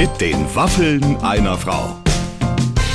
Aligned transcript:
Mit 0.00 0.18
den 0.18 0.54
Waffeln 0.54 1.18
einer 1.18 1.58
Frau. 1.58 2.02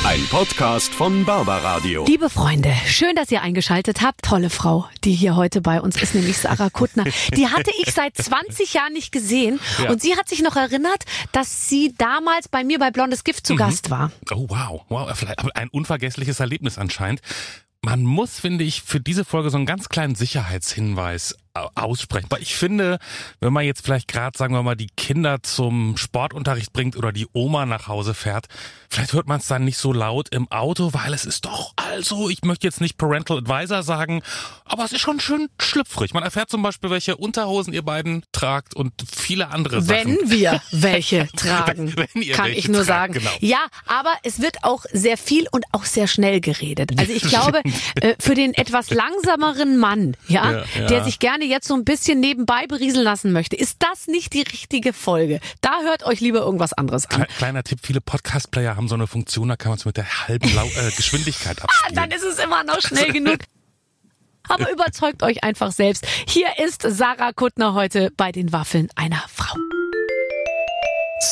Ein 0.04 0.26
Podcast 0.28 0.92
von 0.92 1.24
Barbaradio. 1.24 2.04
Liebe 2.04 2.28
Freunde, 2.28 2.74
schön, 2.84 3.14
dass 3.14 3.30
ihr 3.30 3.42
eingeschaltet 3.42 4.02
habt. 4.02 4.22
Tolle 4.24 4.50
Frau, 4.50 4.88
die 5.04 5.12
hier 5.12 5.36
heute 5.36 5.60
bei 5.60 5.80
uns 5.80 6.02
ist, 6.02 6.16
nämlich 6.16 6.36
Sarah 6.36 6.68
Kuttner. 6.68 7.04
Die 7.36 7.46
hatte 7.46 7.70
ich 7.80 7.94
seit 7.94 8.16
20 8.16 8.74
Jahren 8.74 8.92
nicht 8.92 9.12
gesehen. 9.12 9.60
Ja. 9.84 9.90
Und 9.90 10.02
sie 10.02 10.16
hat 10.16 10.28
sich 10.28 10.42
noch 10.42 10.56
erinnert, 10.56 11.04
dass 11.30 11.68
sie 11.68 11.94
damals 11.96 12.48
bei 12.48 12.64
mir 12.64 12.80
bei 12.80 12.90
Blondes 12.90 13.22
Gift 13.22 13.46
zu 13.46 13.52
Mhm. 13.52 13.58
Gast 13.58 13.88
war. 13.88 14.10
Oh 14.32 14.46
wow, 14.48 14.82
wow, 14.88 15.08
ein 15.54 15.68
unvergessliches 15.68 16.40
Erlebnis 16.40 16.76
anscheinend. 16.76 17.20
Man 17.82 18.02
muss, 18.02 18.40
finde 18.40 18.64
ich, 18.64 18.82
für 18.82 18.98
diese 18.98 19.24
Folge 19.24 19.50
so 19.50 19.58
einen 19.58 19.66
ganz 19.66 19.88
kleinen 19.88 20.16
Sicherheitshinweis 20.16 21.36
aussprechen. 21.74 22.26
Weil 22.30 22.42
ich 22.42 22.54
finde, 22.54 22.98
wenn 23.40 23.52
man 23.52 23.64
jetzt 23.64 23.84
vielleicht 23.84 24.08
gerade, 24.08 24.36
sagen 24.36 24.54
wir 24.54 24.62
mal, 24.62 24.76
die 24.76 24.88
Kinder 24.96 25.42
zum 25.42 25.96
Sportunterricht 25.96 26.72
bringt 26.72 26.96
oder 26.96 27.12
die 27.12 27.26
Oma 27.32 27.66
nach 27.66 27.88
Hause 27.88 28.14
fährt, 28.14 28.46
vielleicht 28.90 29.12
hört 29.12 29.26
man 29.26 29.38
es 29.40 29.46
dann 29.46 29.64
nicht 29.64 29.78
so 29.78 29.92
laut 29.92 30.28
im 30.30 30.50
Auto, 30.50 30.92
weil 30.92 31.12
es 31.14 31.24
ist 31.24 31.44
doch, 31.44 31.72
also, 31.76 32.28
ich 32.28 32.42
möchte 32.42 32.66
jetzt 32.66 32.80
nicht 32.80 32.98
Parental 32.98 33.38
Advisor 33.38 33.82
sagen, 33.82 34.22
aber 34.64 34.84
es 34.84 34.92
ist 34.92 35.00
schon 35.00 35.20
schön 35.20 35.48
schlüpfrig. 35.60 36.14
Man 36.14 36.22
erfährt 36.22 36.50
zum 36.50 36.62
Beispiel, 36.62 36.90
welche 36.90 37.16
Unterhosen 37.16 37.72
ihr 37.72 37.82
beiden 37.82 38.24
tragt 38.32 38.74
und 38.74 38.92
viele 39.14 39.48
andere 39.48 39.82
Sachen. 39.82 40.18
Wenn 40.18 40.30
wir 40.30 40.60
welche 40.72 41.26
tragen, 41.36 41.94
Wenn 41.96 42.22
ihr 42.22 42.34
kann 42.34 42.46
welche 42.46 42.58
ich 42.58 42.68
nur 42.68 42.84
tragt, 42.84 42.88
sagen. 42.88 43.12
genau. 43.14 43.30
Ja, 43.40 43.66
aber 43.86 44.12
es 44.22 44.40
wird 44.40 44.58
auch 44.62 44.84
sehr 44.92 45.16
viel 45.16 45.46
und 45.50 45.64
auch 45.72 45.84
sehr 45.84 46.06
schnell 46.06 46.40
geredet. 46.40 46.92
Also 46.98 47.12
ich 47.12 47.22
glaube, 47.28 47.60
äh, 48.00 48.14
für 48.18 48.34
den 48.34 48.54
etwas 48.54 48.90
langsameren 48.90 49.76
Mann, 49.78 50.16
ja, 50.28 50.52
Ja, 50.52 50.64
ja. 50.78 50.86
der 50.86 51.04
sich 51.04 51.18
gerne 51.18 51.44
jetzt 51.46 51.66
so 51.68 51.74
ein 51.74 51.84
bisschen 51.84 52.20
nebenbei 52.20 52.66
berieseln 52.66 53.04
lassen 53.04 53.32
möchte, 53.32 53.56
ist 53.56 53.76
das 53.80 54.06
nicht 54.06 54.32
die 54.34 54.42
richtige 54.42 54.92
Folge. 54.92 55.40
Da 55.60 55.80
hört 55.82 56.04
euch 56.04 56.20
lieber 56.20 56.40
irgendwas 56.40 56.72
anderes 56.72 57.06
an. 57.10 57.22
Kle- 57.22 57.36
Kleiner 57.38 57.62
Tipp, 57.64 57.80
viele 57.82 58.00
Podcast-Player 58.00 58.76
haben 58.76 58.88
so 58.88 58.94
eine 58.94 59.06
Funktion, 59.06 59.48
da 59.48 59.56
kann 59.56 59.70
man 59.70 59.78
es 59.78 59.84
mit 59.84 59.96
der 59.96 60.06
halben 60.28 60.52
Lau 60.54 60.66
äh, 60.66 60.90
Geschwindigkeit 60.96 61.62
abspielen. 61.62 61.94
Dann 61.96 62.10
ist 62.10 62.22
es 62.24 62.38
immer 62.38 62.64
noch 62.64 62.80
schnell 62.80 63.12
genug. 63.12 63.38
Aber 64.48 64.70
überzeugt 64.72 65.22
euch 65.22 65.42
einfach 65.42 65.72
selbst. 65.72 66.06
Hier 66.28 66.48
ist 66.64 66.82
Sarah 66.82 67.32
Kuttner 67.32 67.74
heute 67.74 68.12
bei 68.16 68.30
den 68.32 68.52
Waffeln 68.52 68.88
einer 68.94 69.22
Frau. 69.32 69.56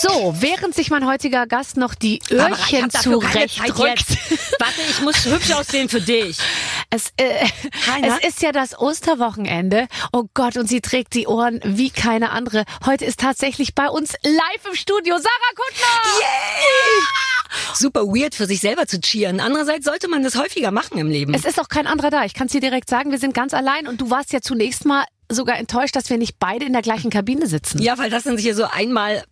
So, 0.00 0.34
während 0.40 0.74
sich 0.74 0.90
mein 0.90 1.06
heutiger 1.06 1.46
Gast 1.46 1.76
noch 1.76 1.94
die 1.94 2.18
Öhrchen 2.30 2.88
jetzt. 2.90 3.04
Warte, 4.58 4.80
ich 4.88 5.00
muss 5.02 5.24
hübsch 5.26 5.52
aussehen 5.52 5.88
für 5.90 6.00
dich. 6.00 6.38
Es, 6.90 7.12
äh, 7.16 7.46
es 8.02 8.24
ist 8.28 8.42
ja 8.42 8.52
das 8.52 8.78
Osterwochenende. 8.78 9.88
Oh 10.12 10.24
Gott, 10.34 10.56
und 10.56 10.68
sie 10.68 10.80
trägt 10.80 11.14
die 11.14 11.26
Ohren 11.26 11.60
wie 11.64 11.90
keine 11.90 12.30
andere. 12.30 12.64
Heute 12.86 13.04
ist 13.04 13.20
tatsächlich 13.20 13.74
bei 13.74 13.88
uns 13.88 14.14
live 14.22 14.66
im 14.70 14.74
Studio 14.74 15.16
Sarah 15.16 15.54
Kuttner. 15.56 16.14
Super 17.74 18.02
weird 18.06 18.34
für 18.34 18.46
sich 18.46 18.60
selber 18.60 18.86
zu 18.86 19.00
cheeren. 19.00 19.40
Andererseits 19.40 19.84
sollte 19.84 20.08
man 20.08 20.22
das 20.22 20.36
häufiger 20.36 20.70
machen 20.70 20.98
im 20.98 21.08
Leben. 21.08 21.34
Es 21.34 21.44
ist 21.44 21.60
auch 21.60 21.68
kein 21.68 21.86
anderer 21.86 22.10
da. 22.10 22.24
Ich 22.24 22.34
kann 22.34 22.46
es 22.46 22.52
dir 22.52 22.60
direkt 22.60 22.88
sagen, 22.88 23.10
wir 23.10 23.18
sind 23.18 23.34
ganz 23.34 23.54
allein 23.54 23.86
und 23.86 24.00
du 24.00 24.10
warst 24.10 24.32
ja 24.32 24.40
zunächst 24.40 24.84
mal 24.84 25.04
sogar 25.30 25.58
enttäuscht, 25.58 25.96
dass 25.96 26.10
wir 26.10 26.18
nicht 26.18 26.38
beide 26.38 26.66
in 26.66 26.72
der 26.72 26.82
gleichen 26.82 27.10
Kabine 27.10 27.46
sitzen. 27.46 27.80
ja, 27.80 27.96
weil 27.98 28.10
das 28.10 28.24
sind 28.24 28.38
hier 28.38 28.54
so 28.54 28.64
einmal 28.64 29.24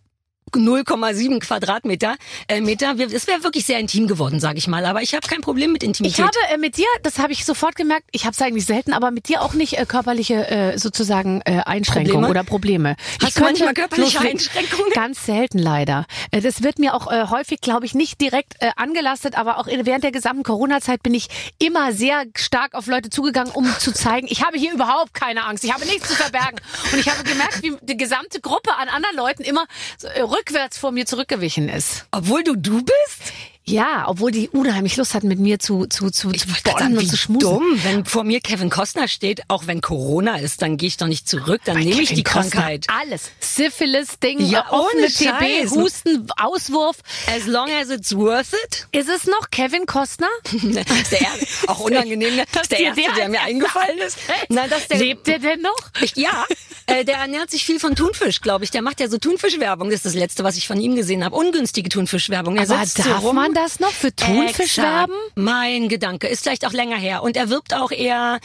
0,7 0.51 1.39
Quadratmeter. 1.39 2.15
Äh, 2.47 2.61
Meter. 2.61 2.95
Es 2.99 3.27
wäre 3.27 3.43
wirklich 3.43 3.65
sehr 3.65 3.79
intim 3.79 4.07
geworden, 4.07 4.39
sage 4.39 4.57
ich 4.57 4.67
mal. 4.67 4.85
Aber 4.85 5.01
ich 5.01 5.13
habe 5.13 5.27
kein 5.27 5.41
Problem 5.41 5.71
mit 5.71 5.83
Ich 5.83 5.87
Intimität. 5.87 6.25
habe 6.25 6.37
äh, 6.53 6.57
mit 6.57 6.77
dir, 6.77 6.85
das 7.03 7.19
habe 7.19 7.33
ich 7.33 7.45
sofort 7.45 7.75
gemerkt, 7.75 8.07
ich 8.11 8.25
habe 8.25 8.33
es 8.33 8.41
eigentlich 8.41 8.65
selten, 8.65 8.93
aber 8.93 9.11
mit 9.11 9.27
dir 9.29 9.41
auch 9.41 9.53
nicht 9.53 9.77
äh, 9.79 9.85
körperliche 9.85 10.47
äh, 10.49 10.77
sozusagen 10.77 11.41
äh, 11.45 11.61
Einschränkungen 11.65 12.21
Probleme? 12.21 12.29
oder 12.29 12.43
Probleme. 12.43 12.95
Hast 13.21 13.29
ich 13.29 13.33
du 13.35 13.41
manchmal 13.41 13.73
körperliche 13.73 14.17
loslegen. 14.17 14.39
Einschränkungen? 14.39 14.91
Ganz 14.93 15.25
selten 15.25 15.59
leider. 15.59 16.05
Äh, 16.31 16.41
das 16.41 16.63
wird 16.63 16.79
mir 16.79 16.93
auch 16.93 17.11
äh, 17.11 17.27
häufig, 17.29 17.61
glaube 17.61 17.85
ich, 17.85 17.93
nicht 17.95 18.21
direkt 18.21 18.55
äh, 18.59 18.71
angelastet, 18.75 19.37
aber 19.37 19.57
auch 19.57 19.67
in, 19.67 19.85
während 19.85 20.03
der 20.03 20.11
gesamten 20.11 20.43
Corona-Zeit 20.43 21.03
bin 21.03 21.13
ich 21.13 21.27
immer 21.59 21.91
sehr 21.93 22.23
stark 22.35 22.73
auf 22.75 22.87
Leute 22.87 23.09
zugegangen, 23.09 23.51
um 23.53 23.65
zu 23.79 23.93
zeigen, 23.93 24.27
ich 24.29 24.43
habe 24.43 24.57
hier 24.57 24.73
überhaupt 24.73 25.13
keine 25.13 25.45
Angst, 25.45 25.63
ich 25.63 25.73
habe 25.73 25.85
nichts 25.85 26.09
zu 26.09 26.15
verbergen. 26.15 26.59
Und 26.91 26.99
ich 26.99 27.09
habe 27.09 27.23
gemerkt, 27.23 27.61
wie 27.63 27.75
die 27.81 27.97
gesamte 27.97 28.39
Gruppe 28.41 28.75
an 28.75 28.89
anderen 28.89 29.15
Leuten 29.15 29.43
immer 29.43 29.65
so, 29.97 30.07
äh, 30.07 30.21
rückwärts 30.33 30.77
vor 30.77 30.91
mir 30.91 31.05
zurückgewichen 31.05 31.69
ist. 31.69 32.05
Obwohl 32.11 32.43
du 32.43 32.55
du 32.55 32.83
bist? 32.83 33.33
Ja, 33.65 34.05
obwohl 34.07 34.31
die 34.31 34.49
unheimlich 34.49 34.97
Lust 34.97 35.13
hatten, 35.13 35.27
mit 35.29 35.39
mir 35.39 35.57
zu, 35.57 35.85
zu, 35.85 36.09
zu, 36.09 36.31
zu 36.31 36.47
grad 36.47 36.63
bonnen 36.63 36.79
sagen, 36.79 36.97
und 36.97 37.07
zu 37.09 37.15
schmusen. 37.17 37.39
dumm. 37.49 37.79
Wenn 37.83 38.03
vor 38.05 38.23
mir 38.25 38.41
Kevin 38.41 38.69
Costner 38.69 39.07
steht, 39.07 39.41
auch 39.47 39.67
wenn 39.67 39.79
Corona 39.81 40.35
ist, 40.37 40.61
dann 40.61 40.75
gehe 40.77 40.87
ich 40.87 40.97
doch 40.97 41.07
nicht 41.07 41.29
zurück. 41.29 41.61
Dann 41.63 41.77
nehme 41.77 41.91
ich 42.01 42.09
Kevin 42.09 42.15
die 42.17 42.23
Costner, 42.23 42.49
Krankheit. 42.51 42.87
Alles. 42.89 43.31
Syphilis, 43.39 44.19
Ding, 44.19 44.39
Ja, 44.45 44.65
äh, 44.69 44.75
ohne 44.75 45.07
TB. 45.07 45.69
Husten, 45.71 46.27
Auswurf. 46.37 46.97
As 47.33 47.45
long 47.47 47.69
as 47.71 47.89
it's 47.89 48.13
worth 48.15 48.53
it. 48.65 48.87
Ist 48.91 49.07
es 49.09 49.25
noch 49.27 49.49
Kevin 49.49 49.85
Costner? 49.85 50.27
Der 50.51 51.27
auch 51.67 51.79
unangenehm, 51.85 52.35
ne? 52.35 52.43
das 52.51 52.63
ist 52.63 52.71
der 52.71 52.79
erste, 52.79 53.01
der 53.01 53.13
der 53.13 53.29
mir 53.29 53.41
eingefallen 53.41 53.97
ist. 53.99 54.17
Nein, 54.49 54.69
das 54.69 54.87
der, 54.87 54.97
Lebt 54.97 55.27
der 55.27 55.39
denn 55.39 55.61
noch? 55.61 55.75
Ich, 56.01 56.15
ja, 56.15 56.45
äh, 56.87 57.05
der 57.05 57.15
ernährt 57.17 57.49
sich 57.51 57.63
viel 57.63 57.79
von 57.79 57.95
Thunfisch, 57.95 58.41
glaube 58.41 58.65
ich. 58.65 58.71
Der 58.71 58.81
macht 58.81 58.99
ja 58.99 59.07
so 59.07 59.17
Thunfischwerbung. 59.17 59.89
Das 59.89 59.97
ist 59.97 60.05
das 60.07 60.13
Letzte, 60.15 60.43
was 60.43 60.57
ich 60.57 60.67
von 60.67 60.79
ihm 60.79 60.95
gesehen 60.95 61.23
habe. 61.23 61.35
Ungünstige 61.35 61.89
Thunfischwerbung. 61.89 62.57
Er 62.57 62.69
Aber 62.69 62.85
sitzt 62.85 63.03
so 63.03 63.09
darf 63.09 63.23
rum. 63.23 63.35
man 63.35 63.52
das 63.53 63.79
noch 63.79 63.91
für 63.91 64.15
Thunfisch 64.15 64.77
Exakt. 64.77 64.87
werben? 64.87 65.13
Mein 65.35 65.89
Gedanke. 65.89 66.27
Ist 66.27 66.43
vielleicht 66.43 66.65
auch 66.65 66.73
länger 66.73 66.97
her. 66.97 67.23
Und 67.23 67.37
er 67.37 67.49
wirbt 67.49 67.73
auch 67.73 67.91
eher 67.91 68.39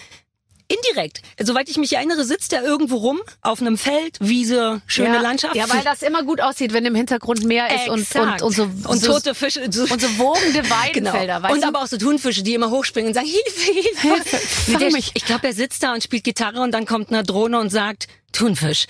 indirekt. 0.69 1.23
Soweit 1.41 1.69
ich 1.69 1.79
mich 1.79 1.95
erinnere, 1.95 2.25
sitzt 2.25 2.53
er 2.53 2.63
irgendwo 2.63 2.97
rum, 2.97 3.21
auf 3.41 3.61
einem 3.61 3.79
Feld, 3.79 4.19
Wiese, 4.21 4.83
schöne 4.87 5.15
ja. 5.15 5.21
Landschaft. 5.21 5.57
Ja, 5.57 5.69
weil 5.69 5.83
das 5.83 6.03
immer 6.03 6.23
gut 6.23 6.41
aussieht, 6.41 6.73
wenn 6.73 6.85
im 6.85 6.95
Hintergrund 6.95 7.43
Meer 7.45 7.75
ist 7.75 7.89
und, 7.89 8.07
und, 8.15 8.43
und 8.43 8.55
so, 8.55 8.71
und 8.85 8.99
so, 8.99 9.13
tote 9.13 9.35
Fische. 9.35 9.67
So, 9.71 9.83
und 9.85 10.01
so 10.01 10.19
wogende 10.19 10.63
Genau. 10.63 10.71
Weidenfelder. 10.71 11.43
Weißt 11.43 11.55
Und 11.55 11.63
du? 11.63 11.69
aber 11.69 11.83
auch 11.83 11.87
so 11.87 11.97
Thunfische, 11.97 12.43
die 12.43 12.55
immer 12.55 12.71
hochspringen 12.71 13.09
und 13.09 13.15
sagen, 13.15 13.27
Hilfe, 13.27 13.73
Hilfe. 13.73 14.37
Hilfe, 14.37 14.79
der, 14.79 14.93
mich. 14.93 15.13
ich 15.15 15.25
glaube, 15.25 15.47
er 15.47 15.53
sitzt 15.55 15.83
da 15.83 15.95
und 15.95 16.03
spielt 16.03 16.25
Gitarre 16.25 16.61
und 16.61 16.73
dann 16.73 16.85
kommt 16.85 17.09
eine 17.09 17.23
Drohne 17.23 17.59
und 17.59 17.71
sagt, 17.71 18.07
Thunfisch. 18.33 18.87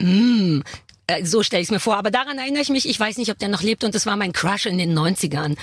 Mm. 0.00 0.60
Äh, 1.08 1.24
So 1.24 1.42
stelle 1.42 1.62
ich 1.62 1.68
es 1.68 1.72
mir 1.72 1.80
vor. 1.80 1.96
Aber 1.96 2.10
daran 2.12 2.38
erinnere 2.38 2.62
ich 2.62 2.68
mich, 2.68 2.88
ich 2.88 2.98
weiß 3.00 3.16
nicht, 3.18 3.30
ob 3.32 3.38
der 3.38 3.48
noch 3.48 3.62
lebt 3.62 3.82
und 3.82 3.94
das 3.94 4.06
war 4.06 4.16
mein 4.16 4.32
Crush 4.32 4.66
in 4.66 4.78
den 4.78 4.96
90ern. 4.96 5.56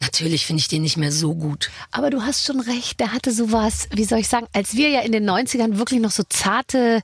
Natürlich 0.00 0.46
finde 0.46 0.60
ich 0.60 0.68
den 0.68 0.82
nicht 0.82 0.96
mehr 0.96 1.12
so 1.12 1.34
gut. 1.34 1.70
Aber 1.90 2.10
du 2.10 2.22
hast 2.22 2.44
schon 2.44 2.60
recht, 2.60 2.98
der 2.98 3.12
hatte 3.12 3.30
sowas, 3.30 3.88
wie 3.92 4.04
soll 4.04 4.18
ich 4.20 4.28
sagen, 4.28 4.46
als 4.52 4.74
wir 4.74 4.88
ja 4.88 5.00
in 5.00 5.12
den 5.12 5.28
90ern 5.28 5.78
wirklich 5.78 6.00
noch 6.00 6.10
so 6.10 6.24
zarte, 6.28 7.02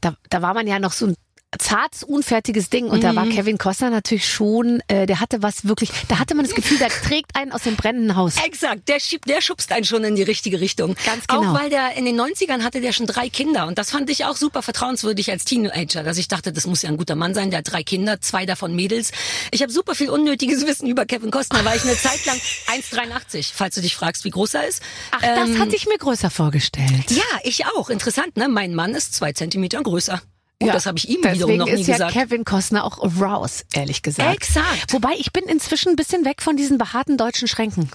da, 0.00 0.16
da 0.30 0.42
war 0.42 0.54
man 0.54 0.66
ja 0.66 0.78
noch 0.78 0.92
so 0.92 1.06
ein 1.06 1.14
zartes, 1.58 2.02
unfertiges 2.02 2.70
Ding 2.70 2.86
und 2.86 3.02
da 3.04 3.14
war 3.14 3.26
Kevin 3.26 3.58
Costner 3.58 3.90
natürlich 3.90 4.28
schon, 4.28 4.82
äh, 4.88 5.06
der 5.06 5.20
hatte 5.20 5.42
was 5.42 5.66
wirklich, 5.66 5.90
da 6.08 6.18
hatte 6.18 6.34
man 6.34 6.44
das 6.44 6.54
Gefühl, 6.54 6.78
der 6.78 6.88
trägt 7.04 7.34
einen 7.36 7.52
aus 7.52 7.62
dem 7.62 7.76
brennenden 7.76 8.16
Haus. 8.16 8.36
Exakt, 8.44 8.88
der 8.88 9.00
schiebt, 9.00 9.28
der 9.28 9.40
schubst 9.40 9.72
einen 9.72 9.84
schon 9.84 10.04
in 10.04 10.16
die 10.16 10.22
richtige 10.22 10.60
Richtung. 10.60 10.96
Ganz 11.06 11.26
genau. 11.26 11.50
Auch 11.52 11.60
weil 11.60 11.70
der 11.70 11.96
in 11.96 12.04
den 12.04 12.20
90ern 12.20 12.62
hatte 12.62 12.80
der 12.80 12.92
schon 12.92 13.06
drei 13.06 13.28
Kinder 13.28 13.66
und 13.66 13.78
das 13.78 13.90
fand 13.90 14.10
ich 14.10 14.24
auch 14.24 14.36
super 14.36 14.62
vertrauenswürdig 14.62 15.30
als 15.30 15.44
Teenager, 15.44 16.02
dass 16.02 16.18
ich 16.18 16.28
dachte, 16.28 16.52
das 16.52 16.66
muss 16.66 16.82
ja 16.82 16.88
ein 16.90 16.96
guter 16.96 17.14
Mann 17.16 17.34
sein, 17.34 17.50
der 17.50 17.58
hat 17.58 17.70
drei 17.72 17.82
Kinder, 17.82 18.20
zwei 18.20 18.46
davon 18.46 18.74
Mädels. 18.74 19.12
Ich 19.50 19.62
habe 19.62 19.72
super 19.72 19.94
viel 19.94 20.10
unnötiges 20.10 20.66
Wissen 20.66 20.88
über 20.88 21.06
Kevin 21.06 21.30
Costner, 21.30 21.64
weil 21.64 21.76
ich 21.76 21.84
eine 21.84 21.96
Zeit 21.96 22.24
lang 22.26 22.36
1,83, 22.66 23.50
falls 23.54 23.74
du 23.74 23.80
dich 23.80 23.94
fragst, 23.96 24.24
wie 24.24 24.30
groß 24.30 24.54
er 24.54 24.66
ist. 24.66 24.82
Ach, 25.10 25.20
das 25.20 25.48
Ähm, 25.50 25.58
hatte 25.60 25.76
ich 25.76 25.86
mir 25.86 25.98
größer 25.98 26.30
vorgestellt. 26.30 27.10
Ja, 27.10 27.22
ich 27.42 27.66
auch. 27.66 27.90
Interessant, 27.90 28.36
ne? 28.36 28.48
Mein 28.48 28.74
Mann 28.74 28.94
ist 28.94 29.14
zwei 29.14 29.32
Zentimeter 29.32 29.82
größer. 29.82 30.20
Und 30.60 30.68
das 30.68 30.86
habe 30.86 30.98
ich 30.98 31.08
ihm 31.08 31.22
wiederum 31.22 31.56
noch 31.56 31.66
nie 31.66 31.72
ist 31.72 31.86
ja 31.86 31.94
gesagt. 31.94 32.12
Kevin 32.12 32.44
Costner 32.44 32.84
auch 32.84 32.98
raus, 33.20 33.64
ehrlich 33.74 34.02
gesagt. 34.02 34.34
Exakt. 34.34 34.92
Wobei 34.92 35.14
ich 35.18 35.32
bin 35.32 35.44
inzwischen 35.44 35.90
ein 35.90 35.96
bisschen 35.96 36.24
weg 36.24 36.40
von 36.42 36.56
diesen 36.56 36.78
behaarten 36.78 37.18
deutschen 37.18 37.48
Schränken. 37.48 37.90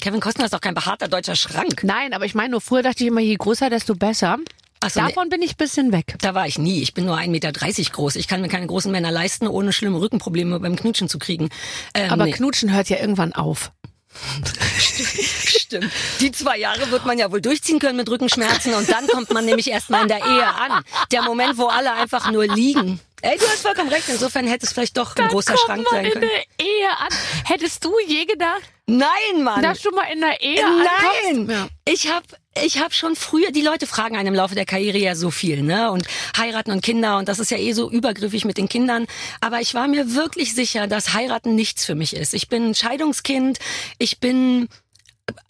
Kevin 0.00 0.20
Costner 0.20 0.44
ist 0.44 0.54
doch 0.54 0.60
kein 0.60 0.74
behaarter 0.74 1.08
deutscher 1.08 1.36
Schrank. 1.36 1.82
Nein, 1.82 2.14
aber 2.14 2.26
ich 2.26 2.34
meine, 2.34 2.50
nur 2.50 2.60
früher 2.60 2.82
dachte 2.82 3.04
ich 3.04 3.08
immer, 3.08 3.20
je 3.20 3.36
größer, 3.36 3.70
desto 3.70 3.94
besser. 3.94 4.38
So. 4.86 5.00
Davon 5.00 5.30
bin 5.30 5.40
ich 5.40 5.52
ein 5.52 5.56
bisschen 5.56 5.92
weg. 5.92 6.16
Da 6.20 6.34
war 6.34 6.46
ich 6.46 6.58
nie. 6.58 6.82
Ich 6.82 6.92
bin 6.92 7.06
nur 7.06 7.16
1,30 7.16 7.28
Meter 7.28 7.52
groß. 7.52 8.16
Ich 8.16 8.28
kann 8.28 8.42
mir 8.42 8.48
keine 8.48 8.66
großen 8.66 8.92
Männer 8.92 9.10
leisten, 9.10 9.46
ohne 9.46 9.72
schlimme 9.72 9.98
Rückenprobleme 9.98 10.60
beim 10.60 10.76
Knutschen 10.76 11.08
zu 11.08 11.18
kriegen. 11.18 11.48
Ähm, 11.94 12.10
Aber 12.10 12.26
nee. 12.26 12.32
Knutschen 12.32 12.70
hört 12.72 12.90
ja 12.90 12.98
irgendwann 12.98 13.32
auf. 13.32 13.72
Stimmt. 15.64 15.90
Die 16.20 16.30
zwei 16.32 16.58
Jahre 16.58 16.90
wird 16.90 17.06
man 17.06 17.18
ja 17.18 17.30
wohl 17.32 17.40
durchziehen 17.40 17.78
können 17.78 17.96
mit 17.96 18.08
Rückenschmerzen 18.10 18.74
und 18.74 18.90
dann 18.90 19.06
kommt 19.06 19.32
man 19.32 19.44
nämlich 19.44 19.70
erstmal 19.70 20.02
in 20.02 20.08
der 20.08 20.18
Ehe 20.24 20.46
an. 20.46 20.84
Der 21.10 21.22
Moment, 21.22 21.56
wo 21.58 21.66
alle 21.66 21.92
einfach 21.94 22.30
nur 22.30 22.46
liegen. 22.46 23.00
Ey, 23.22 23.38
du 23.38 23.46
hast 23.46 23.62
vollkommen 23.62 23.88
recht. 23.88 24.04
Insofern 24.08 24.46
hätte 24.46 24.66
es 24.66 24.72
vielleicht 24.74 24.98
doch 24.98 25.16
ein 25.16 25.28
großer 25.28 25.56
Schrank 25.56 25.86
sein 25.90 26.04
in 26.04 26.12
können. 26.12 26.28
der 26.28 26.66
Ehe 26.66 26.90
an. 26.98 27.08
Hättest 27.46 27.82
du 27.82 27.92
je 28.06 28.26
gedacht, 28.26 28.60
Nein, 28.86 29.42
Mann. 29.42 29.62
dass 29.62 29.80
du 29.80 29.90
mal 29.92 30.04
in 30.12 30.20
der 30.20 30.42
Ehe 30.42 30.62
Nein? 30.62 31.48
Ja. 31.48 31.68
ich 31.86 32.12
habe 32.12 32.26
ich 32.62 32.78
hab 32.80 32.92
schon 32.92 33.16
früher, 33.16 33.50
die 33.50 33.62
Leute 33.62 33.86
fragen 33.86 34.16
einem 34.16 34.28
im 34.28 34.34
Laufe 34.34 34.54
der 34.54 34.66
Karriere 34.66 34.98
ja 34.98 35.16
so 35.16 35.30
viel, 35.30 35.62
ne? 35.62 35.90
Und 35.90 36.06
heiraten 36.36 36.70
und 36.70 36.82
Kinder 36.82 37.16
und 37.16 37.26
das 37.28 37.38
ist 37.38 37.50
ja 37.50 37.56
eh 37.56 37.72
so 37.72 37.90
übergriffig 37.90 38.44
mit 38.44 38.58
den 38.58 38.68
Kindern. 38.68 39.06
Aber 39.40 39.60
ich 39.62 39.72
war 39.72 39.88
mir 39.88 40.14
wirklich 40.14 40.54
sicher, 40.54 40.86
dass 40.86 41.14
heiraten 41.14 41.54
nichts 41.54 41.86
für 41.86 41.94
mich 41.94 42.14
ist. 42.14 42.34
Ich 42.34 42.48
bin 42.48 42.68
ein 42.70 42.74
Scheidungskind, 42.74 43.58
ich 43.98 44.20
bin 44.20 44.68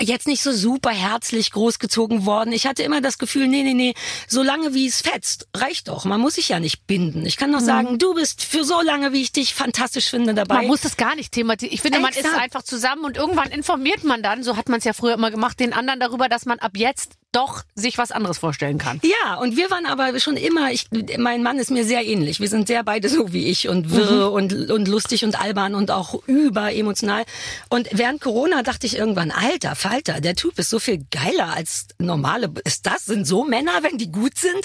jetzt 0.01 0.27
nicht 0.27 0.43
so 0.43 0.53
super 0.53 0.91
herzlich 0.91 1.51
großgezogen 1.51 2.27
worden. 2.27 2.53
Ich 2.53 2.67
hatte 2.67 2.83
immer 2.83 3.01
das 3.01 3.19
Gefühl, 3.19 3.49
nee, 3.49 3.63
nee, 3.63 3.75
nee, 3.75 3.95
so 4.29 4.43
lange 4.43 4.73
wie 4.75 4.87
es 4.87 5.01
fetzt, 5.01 5.49
reicht 5.55 5.89
doch. 5.89 6.05
Man 6.05 6.21
muss 6.21 6.35
sich 6.37 6.49
ja 6.49 6.61
nicht 6.61 6.87
binden. 6.87 7.27
Ich 7.27 7.37
kann 7.37 7.51
Mhm. 7.51 7.55
doch 7.55 7.61
sagen, 7.61 7.99
du 7.99 8.15
bist 8.15 8.45
für 8.45 8.65
so 8.65 8.81
lange, 8.83 9.13
wie 9.13 9.23
ich 9.23 9.33
dich 9.33 9.55
fantastisch 9.55 10.09
finde, 10.11 10.35
dabei. 10.35 10.57
Man 10.57 10.67
muss 10.69 10.83
das 10.83 10.97
gar 10.97 11.15
nicht 11.17 11.33
thematisieren. 11.33 11.75
Ich 11.75 11.83
finde, 11.83 12.01
man 12.01 12.11
ist 12.13 12.19
Exakt. 12.19 12.39
einfach 12.41 12.63
zusammen 12.63 13.05
und 13.05 13.17
irgendwann 13.17 13.51
informiert 13.51 14.05
man 14.05 14.23
dann, 14.23 14.43
so 14.45 14.57
hat 14.57 14.69
man 14.69 14.79
es 14.79 14.85
ja 14.85 14.93
früher 14.93 15.15
immer 15.15 15.31
gemacht, 15.31 15.59
den 15.59 15.73
anderen 15.73 15.99
darüber, 16.01 16.29
dass 16.29 16.45
man 16.47 16.59
ab 16.61 16.73
jetzt 16.77 17.13
doch 17.35 17.63
sich 17.75 17.99
was 17.99 18.11
anderes 18.13 18.39
vorstellen 18.39 18.79
kann. 18.79 19.01
Ja, 19.03 19.35
und 19.37 19.57
wir 19.57 19.71
waren 19.71 19.87
aber 19.87 20.19
schon 20.21 20.37
immer, 20.37 20.71
ich, 20.71 20.87
mein 21.19 21.43
Mann 21.43 21.59
ist 21.59 21.71
mir 21.71 21.85
sehr 21.85 22.05
ähnlich. 22.07 22.41
Wir 22.41 22.49
sind 22.49 22.69
sehr 22.69 22.83
beide 22.85 23.09
so 23.09 23.33
wie 23.33 23.49
ich 23.49 23.69
und 23.69 23.91
wirr 23.91 24.29
Mhm. 24.29 24.33
und, 24.35 24.71
und 24.71 24.89
lustig 24.89 25.25
und 25.25 25.41
albern 25.41 25.75
und 25.75 25.91
auch 25.91 26.23
überemotional. 26.27 27.25
Und 27.69 27.89
während 27.93 28.21
Corona 28.21 28.63
dachte 28.63 28.87
ich 28.87 28.97
irgendwann, 28.97 29.31
alter 29.31 29.75
Falter, 29.75 30.21
der 30.21 30.35
Typ 30.35 30.59
ist 30.59 30.71
so 30.71 30.79
viel 30.79 31.05
geiler 31.11 31.53
als 31.55 31.87
normale. 31.99 32.51
Ist 32.65 32.87
das? 32.87 33.05
Sind 33.07 33.27
so 33.27 33.45
Männer, 33.45 33.83
wenn 33.83 33.99
die 33.99 34.11
gut 34.13 34.39
sind? 34.39 34.65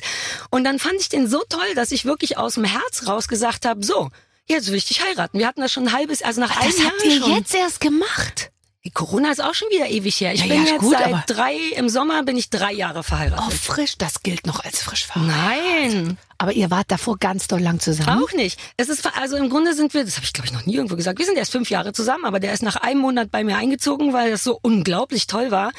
Und 0.49 0.63
dann 0.63 0.79
fand 0.79 0.95
ich 0.99 1.09
den 1.09 1.27
so 1.27 1.41
toll, 1.49 1.73
dass 1.75 1.91
ich 1.91 2.05
wirklich 2.05 2.37
aus 2.37 2.55
dem 2.55 2.63
Herz 2.65 3.07
raus 3.07 3.27
gesagt 3.27 3.65
habe, 3.65 3.83
so, 3.83 4.09
jetzt 4.47 4.67
will 4.67 4.75
ich 4.75 4.85
dich 4.87 5.03
heiraten. 5.05 5.39
Wir 5.39 5.47
hatten 5.47 5.61
das 5.61 5.71
schon 5.71 5.87
ein 5.87 5.93
halbes, 5.93 6.21
also 6.21 6.41
nach 6.41 6.55
einem 6.59 6.69
Das 6.71 6.79
Jahr 6.79 6.91
habt 6.91 7.05
ihr 7.05 7.19
schon. 7.19 7.35
jetzt 7.35 7.55
erst 7.55 7.81
gemacht. 7.81 8.51
Corona 8.93 9.31
ist 9.31 9.43
auch 9.43 9.53
schon 9.53 9.69
wieder 9.69 9.87
ewig 9.89 10.19
her. 10.21 10.33
Ich 10.33 10.41
Ja, 10.41 10.47
bin 10.47 10.65
ja, 10.65 10.71
jetzt 10.71 10.79
gut, 10.79 10.95
seit 10.97 11.23
drei, 11.27 11.55
im 11.75 11.89
Sommer 11.89 12.23
bin 12.23 12.37
ich 12.37 12.49
drei 12.49 12.73
Jahre 12.73 13.03
verheiratet. 13.03 13.45
Oh, 13.47 13.51
frisch, 13.51 13.97
das 13.97 14.23
gilt 14.23 14.45
noch 14.45 14.63
als 14.63 14.81
frisch 14.81 15.05
verheiratet. 15.07 15.93
Nein. 15.93 16.17
Aber 16.37 16.53
ihr 16.53 16.71
wart 16.71 16.89
davor 16.89 17.17
ganz 17.17 17.47
doll 17.47 17.59
lang 17.59 17.79
zusammen. 17.79 18.23
Auch 18.23 18.31
nicht. 18.33 18.59
Es 18.77 18.87
ist 18.87 19.05
also 19.17 19.35
im 19.35 19.49
Grunde 19.49 19.73
sind 19.73 19.93
wir, 19.93 20.05
das 20.05 20.15
habe 20.15 20.25
ich 20.25 20.33
glaube 20.33 20.47
ich 20.47 20.53
noch 20.53 20.65
nie 20.65 20.75
irgendwo 20.75 20.95
gesagt. 20.95 21.19
Wir 21.19 21.25
sind 21.25 21.37
erst 21.37 21.51
fünf 21.51 21.69
Jahre 21.69 21.91
zusammen, 21.91 22.25
aber 22.25 22.39
der 22.39 22.53
ist 22.53 22.63
nach 22.63 22.77
einem 22.77 23.01
Monat 23.01 23.29
bei 23.29 23.43
mir 23.43 23.57
eingezogen, 23.57 24.13
weil 24.13 24.31
das 24.31 24.43
so 24.43 24.57
unglaublich 24.61 25.27
toll 25.27 25.51
war. 25.51 25.71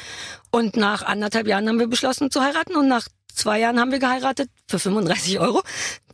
Und 0.51 0.75
nach 0.77 1.01
anderthalb 1.01 1.47
Jahren 1.47 1.67
haben 1.67 1.79
wir 1.79 1.87
beschlossen 1.87 2.29
zu 2.29 2.41
heiraten 2.41 2.75
und 2.75 2.87
nach 2.87 3.07
zwei 3.33 3.59
Jahren 3.59 3.79
haben 3.79 3.91
wir 3.91 3.99
geheiratet 3.99 4.49
für 4.67 4.77
35 4.79 5.39
Euro. 5.39 5.63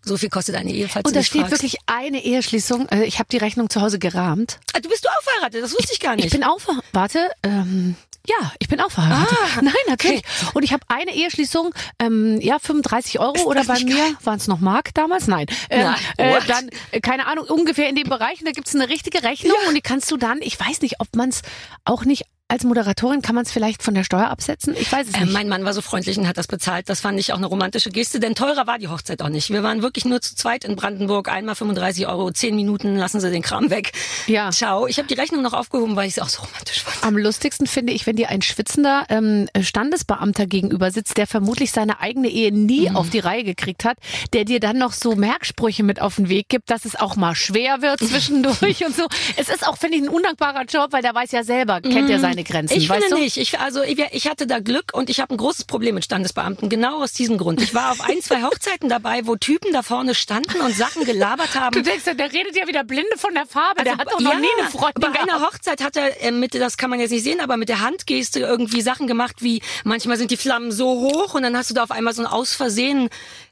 So 0.07 0.17
viel 0.17 0.29
kostet 0.29 0.55
eine 0.55 0.71
Ehe, 0.71 0.87
falls 0.87 1.05
Und 1.05 1.15
da 1.15 1.21
steht 1.23 1.41
fragst. 1.41 1.51
wirklich 1.51 1.77
eine 1.85 2.23
Eheschließung. 2.23 2.87
Äh, 2.89 3.03
Ich 3.05 3.19
habe 3.19 3.29
die 3.31 3.37
Rechnung 3.37 3.69
zu 3.69 3.81
Hause 3.81 3.99
gerahmt. 3.99 4.59
Ah, 4.73 4.79
du 4.79 4.89
bist 4.89 5.03
du 5.05 5.09
auch 5.09 5.21
verheiratet? 5.21 5.63
Das 5.63 5.71
wusste 5.73 5.91
ich 5.93 5.99
gar 5.99 6.15
nicht. 6.15 6.25
Ich 6.25 6.31
bin 6.31 6.43
auch 6.43 6.59
ver 6.59 6.79
Warte, 6.93 7.29
ähm, 7.43 7.95
ja, 8.25 8.51
ich 8.59 8.67
bin 8.67 8.81
auch 8.81 8.91
verheiratet. 8.91 9.37
Ah, 9.57 9.61
Nein, 9.61 9.73
natürlich. 9.87 10.21
Und 10.53 10.63
ich 10.63 10.73
habe 10.73 10.83
eine 10.89 11.13
Eheschließung, 11.13 11.73
ähm, 11.99 12.39
ja, 12.41 12.57
35 12.59 13.19
Euro 13.19 13.41
oder 13.43 13.63
bei 13.63 13.79
mir 13.83 14.15
waren 14.23 14.37
es 14.37 14.47
noch 14.47 14.59
Mark 14.59 14.93
damals? 14.93 15.27
Nein. 15.27 15.45
Ähm, 15.69 15.85
Nein, 15.85 15.95
äh, 16.17 16.39
dann, 16.47 16.69
äh, 16.91 16.99
keine 16.99 17.27
Ahnung, 17.27 17.45
ungefähr 17.45 17.87
in 17.89 17.95
dem 17.95 18.09
Bereich. 18.09 18.39
Und 18.39 18.45
da 18.47 18.51
gibt's 18.51 18.75
eine 18.75 18.89
richtige 18.89 19.23
Rechnung 19.23 19.55
und 19.67 19.75
die 19.75 19.81
kannst 19.81 20.11
du 20.11 20.17
dann, 20.17 20.39
ich 20.41 20.59
weiß 20.59 20.81
nicht, 20.81 20.99
ob 20.99 21.15
man 21.15 21.29
es 21.29 21.41
auch 21.85 22.03
nicht 22.05 22.23
als 22.49 22.63
Moderatorin, 22.63 23.21
kann 23.21 23.35
man 23.35 23.43
es 23.43 23.51
vielleicht 23.51 23.83
von 23.83 23.93
der 23.93 24.03
Steuer 24.05 24.29
absetzen? 24.29 24.73
Ich 24.79 24.89
weiß 24.91 25.07
es 25.09 25.13
Äh, 25.15 25.21
nicht. 25.25 25.33
mein 25.33 25.49
Mann 25.49 25.65
war 25.65 25.73
so 25.73 25.81
freundlich 25.81 26.17
und 26.17 26.27
hat 26.27 26.37
das 26.37 26.47
bezahlt. 26.47 26.87
Das 26.89 27.01
fand 27.01 27.19
ich 27.19 27.33
auch 27.33 27.37
eine 27.37 27.45
romantische 27.47 27.89
Geste, 27.89 28.19
denn 28.21 28.35
teurer 28.35 28.67
war 28.67 28.77
die 28.79 28.87
Hochzeit 28.87 29.21
auch 29.21 29.29
nicht. 29.29 29.49
Wir 29.49 29.63
waren 29.63 29.81
wirklich 29.81 30.05
nur 30.05 30.21
zu 30.21 30.33
zweit 30.35 30.63
in 30.63 30.75
Brandenburg, 30.77 31.29
einmal 31.29 31.55
35 31.55 32.07
Euro, 32.07 32.31
10 32.31 32.55
Minuten, 32.55 32.95
lassen 32.95 33.19
Sie 33.19 33.29
den 33.31 33.41
Kram 33.41 33.69
weg. 33.69 33.91
Ja. 34.27 34.49
Ciao. 34.51 34.87
Ich 34.87 34.97
habe 34.97 35.07
die 35.09 35.15
Rechnung 35.15 35.41
noch 35.41 35.53
aufgehoben, 35.53 35.95
weil 35.97 36.07
ich 36.07 36.17
es 36.17 36.23
auch 36.23 36.29
so 36.29 36.41
romantisch 36.43 36.83
fand. 36.83 37.03
Am 37.03 37.17
lustigsten 37.17 37.67
finde 37.67 37.91
ich, 37.93 38.07
wenn 38.07 38.15
dir 38.15 38.29
ein 38.29 38.41
schwitzender 38.41 39.05
ähm, 39.09 39.47
Standesbeamter 39.59 40.45
gegenüber 40.47 40.91
sitzt, 40.91 41.17
der 41.17 41.27
vermutlich 41.27 41.71
seine 41.71 41.99
eigene 41.99 42.29
Ehe 42.29 42.53
nie 42.53 42.89
auf 42.91 43.09
die 43.09 43.19
Reihe 43.19 43.43
gekriegt 43.43 43.83
hat, 43.83 43.97
der 44.33 44.45
dir 44.45 44.59
dann 44.59 44.77
noch 44.77 44.93
so 44.93 45.15
Merksprüche 45.15 45.83
mit 45.83 46.01
auf 46.01 46.15
den 46.15 46.29
Weg 46.29 46.47
gibt, 46.49 46.69
dass 46.69 46.85
es 46.85 46.95
auch 46.95 47.15
mal 47.17 47.35
schwer 47.35 47.81
wird 47.81 47.99
zwischendurch 48.07 48.85
und 48.85 48.95
so. 48.95 49.07
Es 49.35 49.49
ist 49.49 49.67
auch, 49.67 49.77
finde 49.77 49.97
ich, 49.97 50.03
ein 50.03 50.09
undankbarer 50.09 50.63
Job, 50.63 50.93
weil 50.93 51.01
der 51.01 51.13
weiß 51.13 51.31
ja 51.33 51.43
selber, 51.43 51.81
kennt 51.81 52.09
er 52.09 52.19
seine 52.37 52.43
Grenzen, 52.43 52.77
Ich 52.77 52.87
weißt 52.89 53.03
finde 53.03 53.15
du? 53.17 53.21
nicht. 53.23 53.37
Ich, 53.37 53.59
also 53.59 53.81
ich, 53.83 53.99
ich 54.11 54.27
hatte 54.27 54.45
da 54.47 54.59
Glück 54.59 54.91
und 54.93 55.09
ich 55.09 55.19
habe 55.19 55.33
ein 55.33 55.37
großes 55.37 55.65
Problem 55.65 55.95
mit 55.95 56.05
Standesbeamten. 56.05 56.69
Genau 56.69 57.01
aus 57.01 57.13
diesem 57.13 57.37
Grund. 57.37 57.61
Ich 57.61 57.73
war 57.73 57.91
auf 57.91 58.01
ein, 58.01 58.21
zwei 58.21 58.43
Hochzeiten 58.43 58.89
dabei, 58.89 59.25
wo 59.25 59.35
Typen 59.35 59.73
da 59.73 59.81
vorne 59.81 60.13
standen 60.15 60.61
und 60.61 60.75
Sachen 60.75 61.03
gelabert 61.05 61.55
haben. 61.55 61.73
Du 61.73 61.81
denkst, 61.81 62.03
der 62.05 62.31
redet 62.31 62.55
ja 62.55 62.67
wieder 62.67 62.83
blinde 62.83 63.17
von 63.17 63.33
der 63.33 63.45
Farbe, 63.45 63.83
der 63.83 63.97
hat 63.97 64.07
doch 64.11 64.19
noch 64.19 64.31
Also, 64.31 64.31
ja, 64.33 64.39
nie 64.39 64.61
eine 64.61 64.69
Freundin 64.69 65.01
Bei 65.01 65.09
gehabt. 65.11 65.29
einer 65.31 65.41
Hochzeit 65.45 65.83
hat 65.83 65.95
er 65.97 66.21
äh, 66.21 66.31
mit, 66.31 66.53
das 66.53 66.77
kann 66.77 66.89
man 66.89 66.99
jetzt 66.99 67.11
nicht 67.11 67.23
sehen, 67.23 67.39
aber 67.39 67.57
mit 67.57 67.69
der 67.69 67.81
Handgeste 67.81 68.39
irgendwie 68.39 68.81
Sachen 68.81 69.07
gemacht, 69.07 69.37
wie 69.39 69.61
manchmal 69.83 70.17
sind 70.17 70.31
die 70.31 70.37
Flammen 70.37 70.71
so 70.71 70.87
hoch 71.01 71.33
und 71.33 71.43
dann 71.43 71.57
hast 71.57 71.69
du 71.69 71.73
da 71.73 71.83
auf 71.83 71.91
einmal 71.91 72.13
so 72.13 72.21
ein 72.21 72.27
aus 72.27 72.53
Versehen 72.53 73.09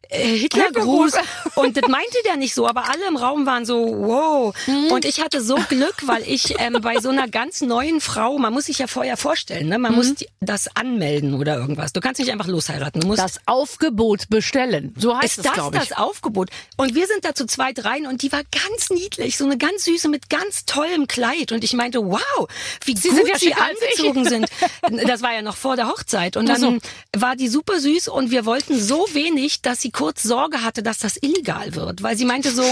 Hitlergruß. 0.09 1.13
Und 1.55 1.77
das 1.77 1.87
meinte 1.89 2.17
der 2.25 2.35
nicht 2.37 2.53
so, 2.53 2.67
aber 2.67 2.89
alle 2.89 3.07
im 3.07 3.15
Raum 3.17 3.45
waren 3.45 3.65
so, 3.65 3.77
wow. 3.85 4.55
Mhm. 4.67 4.91
Und 4.91 5.05
ich 5.05 5.21
hatte 5.21 5.41
so 5.41 5.55
Glück, 5.69 5.95
weil 6.05 6.23
ich 6.27 6.55
ähm, 6.59 6.77
bei 6.81 6.99
so 6.99 7.09
einer 7.09 7.27
ganz 7.27 7.61
neuen 7.61 8.01
Frau, 8.01 8.37
man 8.37 8.53
muss 8.53 8.65
sich 8.65 8.79
ja 8.79 8.87
vorher 8.87 9.17
vorstellen, 9.17 9.67
ne? 9.69 9.77
man 9.79 9.91
Mhm. 9.91 9.97
muss 9.97 10.15
die, 10.15 10.27
das 10.41 10.67
anmelden 10.75 11.33
oder 11.35 11.55
irgendwas. 11.57 11.93
Du 11.93 12.01
kannst 12.01 12.19
nicht 12.19 12.31
einfach 12.31 12.47
losheiraten. 12.47 13.01
Du 13.01 13.07
musst 13.07 13.21
Das 13.21 13.39
Aufgebot 13.45 14.29
bestellen. 14.29 14.93
So 14.97 15.15
heißt 15.15 15.25
ist 15.25 15.37
es, 15.39 15.43
das 15.43 15.53
glaube 15.53 15.77
ich. 15.77 15.87
das 15.89 15.97
Aufgebot? 15.97 16.49
Und 16.77 16.95
wir 16.95 17.07
sind 17.07 17.23
da 17.23 17.33
zu 17.33 17.45
zweit 17.45 17.83
rein 17.85 18.05
und 18.07 18.21
die 18.21 18.31
war 18.31 18.41
ganz 18.51 18.89
niedlich, 18.89 19.37
so 19.37 19.45
eine 19.45 19.57
ganz 19.57 19.85
süße 19.85 20.09
mit 20.09 20.29
ganz 20.29 20.65
tollem 20.65 21.07
Kleid. 21.07 21.51
Und 21.51 21.63
ich 21.63 21.73
meinte, 21.73 21.99
wow, 22.05 22.47
wie 22.85 22.95
Sie 22.95 23.09
gut 23.09 23.27
ja 23.27 23.37
sie 23.37 23.53
angezogen 23.53 24.25
sind. 24.25 24.47
Das 25.07 25.21
war 25.21 25.33
ja 25.33 25.41
noch 25.41 25.55
vor 25.55 25.75
der 25.75 25.87
Hochzeit. 25.87 26.37
Und 26.37 26.47
dann 26.47 26.59
so. 26.59 26.77
war 27.15 27.35
die 27.35 27.47
super 27.47 27.79
süß 27.79 28.07
und 28.07 28.31
wir 28.31 28.45
wollten 28.45 28.79
so 28.79 29.07
wenig, 29.13 29.61
dass 29.61 29.81
sie 29.81 29.91
kurz 29.95 30.23
Sorge 30.23 30.61
hatte, 30.63 30.83
dass 30.83 30.99
das 30.99 31.17
illegal 31.21 31.73
wird. 31.75 32.03
Weil 32.03 32.17
sie 32.17 32.25
meinte 32.25 32.51
so, 32.51 32.63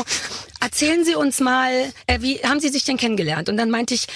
erzählen 0.60 1.04
Sie 1.06 1.16
uns 1.16 1.40
mal, 1.40 1.72
äh, 2.08 2.20
wie 2.22 2.40
haben 2.40 2.60
Sie 2.60 2.70
sich 2.70 2.84
denn 2.84 2.98
kennengelernt? 2.98 3.50
Und 3.50 3.58
dann 3.58 3.70
meinte 3.72 3.94
ich, 3.94 4.08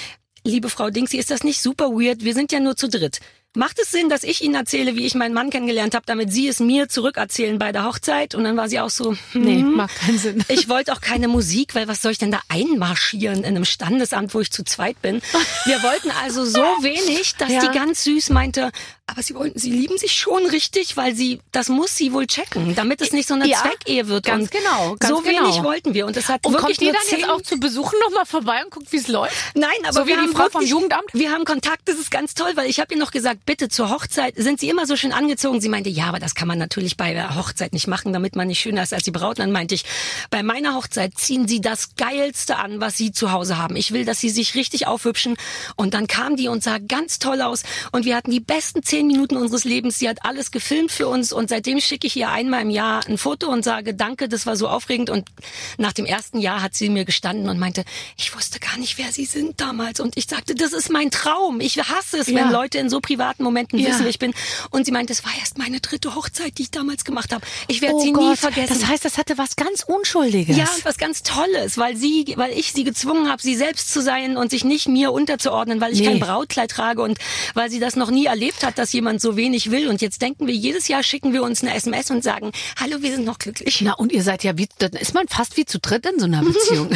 liebe 0.44 0.70
Frau 0.70 0.90
Dingsy, 0.90 1.18
ist 1.18 1.32
das 1.32 1.44
nicht 1.44 1.62
super 1.62 1.90
weird? 1.92 2.24
Wir 2.24 2.34
sind 2.34 2.52
ja 2.52 2.60
nur 2.60 2.76
zu 2.76 2.88
dritt. 2.90 3.20
Macht 3.56 3.80
es 3.82 3.90
Sinn, 3.90 4.08
dass 4.10 4.24
ich 4.24 4.44
Ihnen 4.44 4.54
erzähle, 4.54 4.96
wie 4.96 5.06
ich 5.08 5.16
meinen 5.16 5.34
Mann 5.34 5.50
kennengelernt 5.50 5.96
habe, 5.96 6.06
damit 6.06 6.32
Sie 6.32 6.48
es 6.48 6.60
mir 6.60 6.90
zurückerzählen 6.90 7.58
bei 7.58 7.72
der 7.72 7.86
Hochzeit? 7.86 8.36
Und 8.36 8.44
dann 8.44 8.56
war 8.56 8.70
sie 8.70 8.80
auch 8.80 8.90
so, 8.92 9.16
hm, 9.32 9.42
Nee, 9.42 9.64
macht 9.64 9.96
keinen 10.00 10.20
Sinn. 10.20 10.44
ich 10.50 10.70
wollte 10.70 10.92
auch 10.94 11.02
keine 11.02 11.28
Musik, 11.28 11.74
weil 11.74 11.88
was 11.88 12.02
soll 12.04 12.12
ich 12.12 12.20
denn 12.20 12.30
da 12.30 12.40
einmarschieren 12.50 13.40
in 13.40 13.46
einem 13.46 13.66
Standesamt, 13.66 14.34
wo 14.36 14.42
ich 14.42 14.52
zu 14.52 14.64
zweit 14.64 15.02
bin? 15.02 15.22
Wir 15.66 15.82
wollten 15.82 16.12
also 16.24 16.46
so 16.46 16.60
wenig, 16.82 17.36
dass 17.38 17.50
Ja. 17.52 17.62
die 17.66 17.76
ganz 17.76 18.04
süß 18.04 18.30
meinte, 18.30 18.72
aber 19.10 19.24
sie 19.24 19.36
wollten, 19.36 19.58
sie 19.58 19.72
lieben 19.72 19.98
sich 19.98 20.12
schon 20.14 20.46
richtig, 20.48 20.98
weil 20.98 21.16
sie, 21.16 21.40
das 21.54 21.70
muss 21.70 21.96
sie 21.96 22.12
wohl 22.12 22.28
checken, 22.28 22.76
damit 22.76 23.02
es 23.02 23.14
nicht 23.14 23.28
so 23.28 23.36
eine 23.36 23.48
Ja, 23.48 23.62
Zweckehe 23.62 24.08
wird. 24.10 24.26
ganz 24.26 24.44
und 24.44 24.52
genau, 24.52 24.96
ganz 25.00 25.16
so 25.16 25.24
wenig 25.26 25.40
genau. 25.40 25.64
wollten 25.64 25.94
wir. 25.94 26.06
Und 26.06 26.18
das 26.18 26.28
hat 26.28 26.46
Und 26.46 26.54
wirklich 26.54 26.78
kommt 26.78 26.82
die 26.82 26.86
nur 26.86 26.94
dann 26.94 27.04
zehn 27.04 27.20
jetzt 27.20 27.30
auch 27.30 27.42
zu 27.42 27.58
besuchen 27.58 27.98
nochmal 28.04 28.26
vorbei 28.26 28.62
und 28.66 28.70
guckt, 28.72 28.92
wie 28.92 28.98
es 28.98 29.08
läuft? 29.08 29.34
Nein, 29.56 29.70
aber 29.84 29.94
So 29.94 30.04
wie 30.04 30.10
wir 30.10 30.16
die 30.18 30.22
haben 30.24 30.32
Frau 30.34 30.44
vom 30.50 30.54
wirklich, 30.56 30.70
Jugendamt? 30.72 31.06
Wir 31.14 31.32
haben 31.32 31.46
Kontakt, 31.46 31.88
das 31.88 31.96
ist 31.96 32.12
ganz 32.12 32.34
toll, 32.34 32.52
weil 32.56 32.70
ich 32.70 32.80
habe 32.82 32.94
ihr 32.94 33.00
noch 33.00 33.12
gesagt, 33.12 33.46
bitte 33.46 33.70
zur 33.70 33.90
Hochzeit 33.90 34.34
sind 34.36 34.60
Sie 34.60 34.68
immer 34.70 34.86
so 34.86 34.98
schön 34.98 35.14
angezogen. 35.14 35.62
Sie 35.62 35.70
meinte, 35.70 35.90
ja, 35.90 36.06
aber 36.08 36.20
das 36.20 36.36
kann 36.36 36.50
man 36.50 36.58
natürlich 36.58 36.98
bei 36.98 37.14
der 37.14 37.36
Hochzeit 37.36 37.72
nicht 37.72 37.88
machen, 37.88 38.12
damit 38.12 38.36
man 38.36 38.48
nicht 38.48 38.60
schöner 38.60 38.84
ist 38.84 38.94
als 38.94 39.04
die 39.04 39.12
Braut. 39.12 39.38
Und 39.38 39.40
dann 39.40 39.52
meinte 39.54 39.74
ich, 39.74 39.86
bei 40.30 40.44
meiner 40.44 40.76
Hochzeit 40.76 41.18
ziehen 41.18 41.48
Sie 41.48 41.62
das 41.62 41.96
Geilste 41.96 42.58
an, 42.58 42.82
was 42.82 42.98
Sie 42.98 43.14
zu 43.14 43.32
Hause 43.32 43.58
haben. 43.58 43.78
Ich 43.78 43.94
will, 43.94 44.04
dass 44.04 44.20
Sie 44.20 44.30
sich 44.30 44.54
richtig 44.56 44.86
aufhübschen. 44.86 45.38
Und 45.78 45.94
dann 45.94 46.08
kam 46.08 46.36
die 46.36 46.50
und 46.50 46.62
sah 46.62 46.78
ganz 46.80 47.20
toll 47.20 47.42
aus. 47.42 47.64
Und 47.94 48.04
wir 48.04 48.16
hatten 48.18 48.32
die 48.32 48.42
besten 48.42 48.84
zehn 48.84 48.97
Minuten 49.06 49.38
unseres 49.38 49.64
Lebens. 49.64 50.00
Sie 50.00 50.10
hat 50.10 50.26
alles 50.26 50.50
gefilmt 50.50 50.92
für 50.92 51.08
uns. 51.08 51.32
Und 51.32 51.50
seitdem 51.50 51.80
schicke 51.80 52.08
ich 52.08 52.16
ihr 52.16 52.30
einmal 52.30 52.64
im 52.64 52.72
Jahr 52.72 53.06
ein 53.08 53.20
Foto 53.20 53.48
und 53.52 53.64
sage, 53.64 53.94
danke, 53.94 54.28
das 54.28 54.48
war 54.48 54.56
so 54.56 54.68
aufregend. 54.68 55.12
Und 55.12 55.30
nach 55.78 55.94
dem 55.94 56.06
ersten 56.08 56.40
Jahr 56.40 56.64
hat 56.64 56.74
sie 56.74 56.90
mir 56.90 57.06
gestanden 57.06 57.50
und 57.50 57.60
meinte, 57.60 57.84
ich 58.18 58.34
wusste 58.36 58.60
gar 58.60 58.78
nicht, 58.78 58.98
wer 58.98 59.12
Sie 59.12 59.26
sind 59.26 59.62
damals. 59.62 60.00
Und 60.00 60.18
ich 60.18 60.26
sagte, 60.28 60.56
das 60.56 60.74
ist 60.74 60.90
mein 60.90 61.12
Traum. 61.12 61.60
Ich 61.60 61.78
hasse 61.78 62.18
es, 62.18 62.28
Ja. 62.28 62.36
wenn 62.38 62.52
Leute 62.52 62.80
in 62.80 62.90
so 62.90 63.00
privaten 63.02 63.44
Momenten 63.44 63.78
Ja. 63.78 63.90
wissen, 63.90 64.00
wer 64.02 64.10
ich 64.10 64.20
bin. 64.20 64.34
Und 64.72 64.86
sie 64.86 64.92
meinte, 64.92 65.14
es 65.14 65.24
war 65.24 65.32
erst 65.40 65.58
meine 65.60 65.80
dritte 65.82 66.16
Hochzeit, 66.16 66.58
die 66.58 66.64
ich 66.64 66.72
damals 66.72 67.04
gemacht 67.06 67.34
habe. 67.34 67.46
Ich 67.68 67.82
werde 67.82 67.96
oh 67.96 68.02
sie 68.02 68.12
Gott, 68.14 68.30
nie 68.32 68.36
vergessen. 68.38 68.74
Das 68.80 68.88
heißt, 68.88 69.06
das 69.06 69.18
hatte 69.18 69.38
was 69.38 69.56
ganz 69.58 69.84
Unschuldiges. 69.84 70.56
Ja, 70.58 70.64
und 70.76 70.86
was 70.86 70.98
ganz 70.98 71.22
Tolles, 71.24 71.78
weil 71.78 71.96
sie, 71.98 72.34
weil 72.38 72.52
ich 72.58 72.72
sie 72.74 72.84
gezwungen 72.84 73.30
habe, 73.30 73.42
sie 73.42 73.56
selbst 73.56 73.92
zu 73.92 74.02
sein 74.02 74.38
und 74.38 74.50
sich 74.52 74.64
nicht 74.64 74.88
mir 74.88 75.12
unterzuordnen, 75.12 75.82
weil 75.82 75.94
ich 75.94 76.00
Nee. 76.00 76.06
kein 76.08 76.20
Brautkleid 76.20 76.72
trage 76.72 77.02
und 77.02 77.18
weil 77.54 77.70
sie 77.70 77.80
das 77.80 77.96
noch 77.96 78.10
nie 78.12 78.26
erlebt 78.26 78.64
hat, 78.64 78.78
dass 78.88 78.94
jemand 78.94 79.20
so 79.20 79.36
wenig 79.36 79.70
will. 79.70 79.90
Und 79.90 80.02
jetzt 80.02 80.22
denken 80.22 80.48
wir, 80.48 80.54
jedes 80.54 80.88
Jahr 80.88 81.04
schicken 81.04 81.34
wir 81.34 81.44
uns 81.44 81.62
eine 81.62 81.76
SMS 81.76 82.10
und 82.10 82.24
sagen, 82.24 82.52
hallo, 82.80 83.02
wir 83.02 83.12
sind 83.12 83.26
noch 83.26 83.38
glücklich. 83.38 83.82
Na, 83.82 83.94
und 83.94 84.14
ihr 84.14 84.24
seid 84.24 84.46
ja 84.46 84.58
wie, 84.58 84.70
dann 84.78 84.92
ist 84.92 85.14
man 85.14 85.28
fast 85.28 85.58
wie 85.58 85.66
zu 85.66 85.80
dritt 85.80 86.06
in 86.06 86.20
so 86.20 86.26
einer 86.26 86.42
Beziehung. 86.42 86.90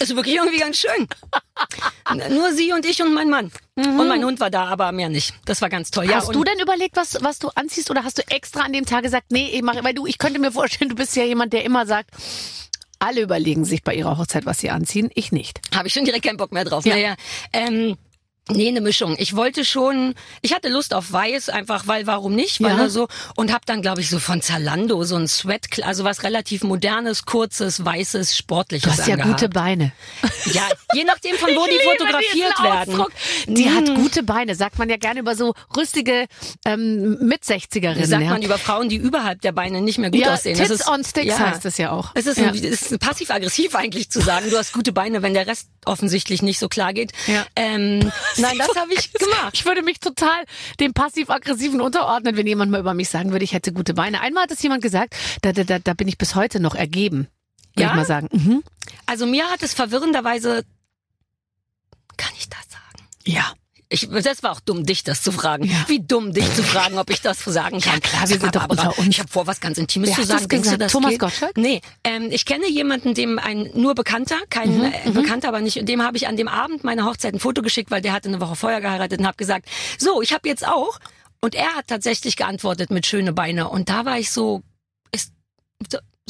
Ist 0.00 0.16
wirklich 0.16 0.34
irgendwie 0.34 0.58
ganz 0.58 0.78
schön. 0.78 1.06
Nur 2.30 2.52
sie 2.52 2.72
und 2.72 2.84
ich 2.84 3.00
und 3.00 3.14
mein 3.14 3.30
Mann. 3.30 3.52
Und 3.76 4.08
mein 4.08 4.24
Hund 4.24 4.40
war 4.40 4.50
da, 4.50 4.64
aber 4.64 4.90
mehr 4.90 5.08
nicht. 5.08 5.34
Das 5.44 5.62
war 5.62 5.68
ganz 5.68 5.92
toll. 5.92 6.06
Mhm. 6.06 6.14
hast 6.14 6.34
du 6.34 6.42
denn 6.42 6.58
überlegt, 6.58 6.96
was, 6.96 7.16
was 7.20 7.38
du 7.38 7.48
anziehst 7.54 7.88
oder 7.88 8.02
hast 8.02 8.18
du 8.18 8.22
extra 8.28 8.62
an 8.62 8.72
dem 8.72 8.84
Tag 8.84 9.04
gesagt, 9.04 9.26
nee, 9.30 9.50
ich 9.52 9.62
mache, 9.62 9.84
weil 9.84 9.94
du, 9.94 10.06
ich 10.06 10.18
könnte 10.18 10.40
mir 10.40 10.50
vorstellen, 10.50 10.88
du 10.88 10.96
bist 10.96 11.14
ja 11.14 11.22
jemand, 11.22 11.52
der 11.52 11.64
immer 11.64 11.86
sagt, 11.86 12.10
alle 12.98 13.20
überlegen 13.20 13.64
sich 13.64 13.84
bei 13.84 13.94
ihrer 13.94 14.18
Hochzeit, 14.18 14.46
was 14.46 14.58
sie 14.58 14.70
anziehen, 14.70 15.10
ich 15.14 15.30
nicht. 15.30 15.60
Habe 15.74 15.86
ich 15.86 15.94
schon 15.94 16.04
direkt 16.04 16.24
keinen 16.24 16.38
Bock 16.38 16.50
mehr 16.50 16.64
drauf. 16.64 16.84
Ja. 16.84 16.94
Naja, 16.94 17.14
ähm, 17.52 17.96
Nee, 18.48 18.66
eine 18.68 18.80
Mischung. 18.80 19.14
Ich 19.18 19.36
wollte 19.36 19.64
schon, 19.64 20.14
ich 20.40 20.52
hatte 20.52 20.68
Lust 20.68 20.94
auf 20.94 21.12
weiß, 21.12 21.48
einfach 21.48 21.86
weil 21.86 22.08
warum 22.08 22.34
nicht, 22.34 22.60
weil 22.60 22.76
Ja. 22.76 22.88
so 22.88 23.06
und 23.36 23.52
habe 23.52 23.62
dann 23.66 23.82
glaube 23.82 24.00
ich 24.00 24.10
so 24.10 24.18
von 24.18 24.42
Zalando 24.42 25.04
so 25.04 25.14
ein 25.14 25.28
Sweat, 25.28 25.66
also 25.84 26.02
was 26.02 26.24
relativ 26.24 26.64
modernes, 26.64 27.24
kurzes, 27.24 27.84
weißes, 27.84 28.36
sportliches 28.36 28.82
Du 28.92 28.98
hast 28.98 29.06
ja 29.06 29.14
angehabt. 29.14 29.40
gute 29.40 29.48
Beine. 29.48 29.92
Ja, 30.46 30.68
je 30.92 31.04
nachdem 31.04 31.36
von 31.36 31.50
wo 31.54 31.64
Ich 31.66 31.78
die 31.78 31.84
fotografiert 31.88 32.62
werden. 32.62 32.94
Ausdruck. 33.00 33.12
Die 33.46 33.70
hat 33.70 33.84
Mm. 33.88 33.94
gute 33.94 34.22
Beine, 34.24 34.54
sagt 34.56 34.76
man 34.78 34.88
ja 34.90 34.96
gerne 34.96 35.20
über 35.20 35.36
so 35.36 35.54
rüstige 35.76 36.26
ähm, 36.64 37.18
Mit-60erinnen. 37.20 38.06
sagt 38.06 38.22
ja. 38.24 38.30
man 38.30 38.42
über 38.42 38.58
Frauen, 38.58 38.88
die 38.88 38.96
überhalb 38.96 39.40
der 39.42 39.52
Beine 39.52 39.80
nicht 39.80 39.98
mehr 39.98 40.10
gut 40.10 40.20
ja, 40.20 40.34
aussehen. 40.34 40.56
Tits 40.56 40.68
das 40.68 40.80
ist, 40.80 40.88
on 40.88 41.04
Sticks 41.04 41.26
ja. 41.26 41.38
heißt 41.38 41.64
es 41.64 41.78
ja 41.78 41.92
auch. 41.92 42.10
Es 42.14 42.26
ist, 42.26 42.38
ja. 42.38 42.48
ein, 42.48 42.54
es 42.56 42.90
ist 42.90 42.98
passiv-aggressiv 42.98 43.76
eigentlich 43.76 44.10
zu 44.10 44.20
sagen, 44.20 44.50
du 44.50 44.58
hast 44.58 44.72
gute 44.72 44.92
Beine, 44.92 45.22
wenn 45.22 45.32
der 45.34 45.46
Rest 45.46 45.68
offensichtlich 45.84 46.42
nicht 46.42 46.58
so 46.58 46.68
klar 46.68 46.92
geht. 46.92 47.12
Ja. 47.28 47.46
Ähm, 47.56 48.10
nein, 48.38 48.58
das 48.58 48.74
habe 48.76 48.92
ich 48.94 49.12
gemacht. 49.12 49.50
Ich 49.54 49.64
würde 49.64 49.82
mich 49.82 50.00
total 50.00 50.44
dem 50.80 50.92
passiv-aggressiven 50.92 51.80
unterordnen, 51.80 52.36
wenn 52.36 52.46
jemand 52.46 52.70
mal 52.70 52.80
über 52.80 52.94
mich 52.94 53.08
sagen 53.08 53.32
würde, 53.32 53.44
ich 53.44 53.52
hätte 53.52 53.72
gute 53.72 53.94
Beine. 53.94 54.20
Einmal 54.20 54.44
hat 54.44 54.50
es 54.50 54.62
jemand 54.62 54.82
gesagt, 54.82 55.14
da, 55.42 55.52
da, 55.52 55.78
da, 55.78 55.94
bin 55.94 56.08
ich 56.08 56.18
bis 56.18 56.34
heute 56.34 56.60
noch 56.60 56.74
ergeben. 56.74 57.28
Würde 57.74 57.82
Ja? 57.82 57.88
ich 57.90 57.94
mal 57.96 58.04
sagen. 58.06 58.28
Mhm. 58.32 58.62
Also 59.06 59.26
mir 59.26 59.50
hat 59.50 59.62
es 59.62 59.74
verwirrenderweise, 59.74 60.64
kann 62.16 62.32
ich 62.38 62.48
das 62.48 62.60
sagen? 62.70 63.08
Ja. 63.24 63.52
Ich, 63.92 64.08
das 64.08 64.42
war 64.42 64.52
auch 64.52 64.60
dumm, 64.60 64.84
dich 64.84 65.04
das 65.04 65.22
zu 65.22 65.32
fragen. 65.32 65.64
Ja. 65.64 65.84
Wie 65.86 66.00
dumm, 66.00 66.32
dich 66.32 66.50
zu 66.54 66.62
fragen, 66.62 66.98
ob 66.98 67.10
ich 67.10 67.20
das 67.20 67.44
sagen 67.44 67.78
kann. 67.80 67.94
Ja, 67.94 68.00
klar, 68.00 68.28
wir 68.28 68.40
sind 68.40 68.56
doch 68.56 68.68
unter 68.68 68.98
uns. 68.98 69.08
Ich 69.08 69.18
habe 69.20 69.28
vor, 69.28 69.46
was 69.46 69.60
ganz 69.60 69.76
Intimes 69.76 70.08
Wer 70.08 70.16
zu 70.16 70.22
sagen. 70.24 70.48
Denkst 70.48 70.70
du, 70.70 70.78
das 70.78 70.92
Thomas 70.92 71.10
geht? 71.10 71.20
Gottschalk? 71.20 71.56
Nee, 71.58 71.82
ähm, 72.02 72.28
ich 72.30 72.46
kenne 72.46 72.68
jemanden, 72.70 73.12
dem 73.12 73.38
ein 73.38 73.70
nur 73.74 73.94
Bekannter, 73.94 74.36
kein 74.48 74.78
Mhm, 74.78 74.84
äh, 74.84 75.10
Bekannter, 75.10 75.48
aber 75.48 75.60
nicht, 75.60 75.86
dem 75.86 76.02
habe 76.02 76.16
ich 76.16 76.26
an 76.26 76.36
dem 76.38 76.48
Abend 76.48 76.84
meiner 76.84 77.04
Hochzeit 77.04 77.34
ein 77.34 77.40
Foto 77.40 77.60
geschickt, 77.60 77.90
weil 77.90 78.00
der 78.00 78.14
hatte 78.14 78.28
eine 78.28 78.40
Woche 78.40 78.56
vorher 78.56 78.80
geheiratet 78.80 79.20
und 79.20 79.26
habe 79.26 79.36
gesagt, 79.36 79.68
so, 79.98 80.22
ich 80.22 80.32
habe 80.32 80.48
jetzt 80.48 80.66
auch. 80.66 80.98
Und 81.42 81.54
er 81.54 81.74
hat 81.74 81.88
tatsächlich 81.88 82.36
geantwortet 82.36 82.90
mit 82.90 83.04
schöne 83.06 83.32
Beine. 83.32 83.68
Und 83.68 83.90
da 83.90 84.04
war 84.06 84.18
ich 84.18 84.30
so, 84.30 84.62
ist, 85.12 85.32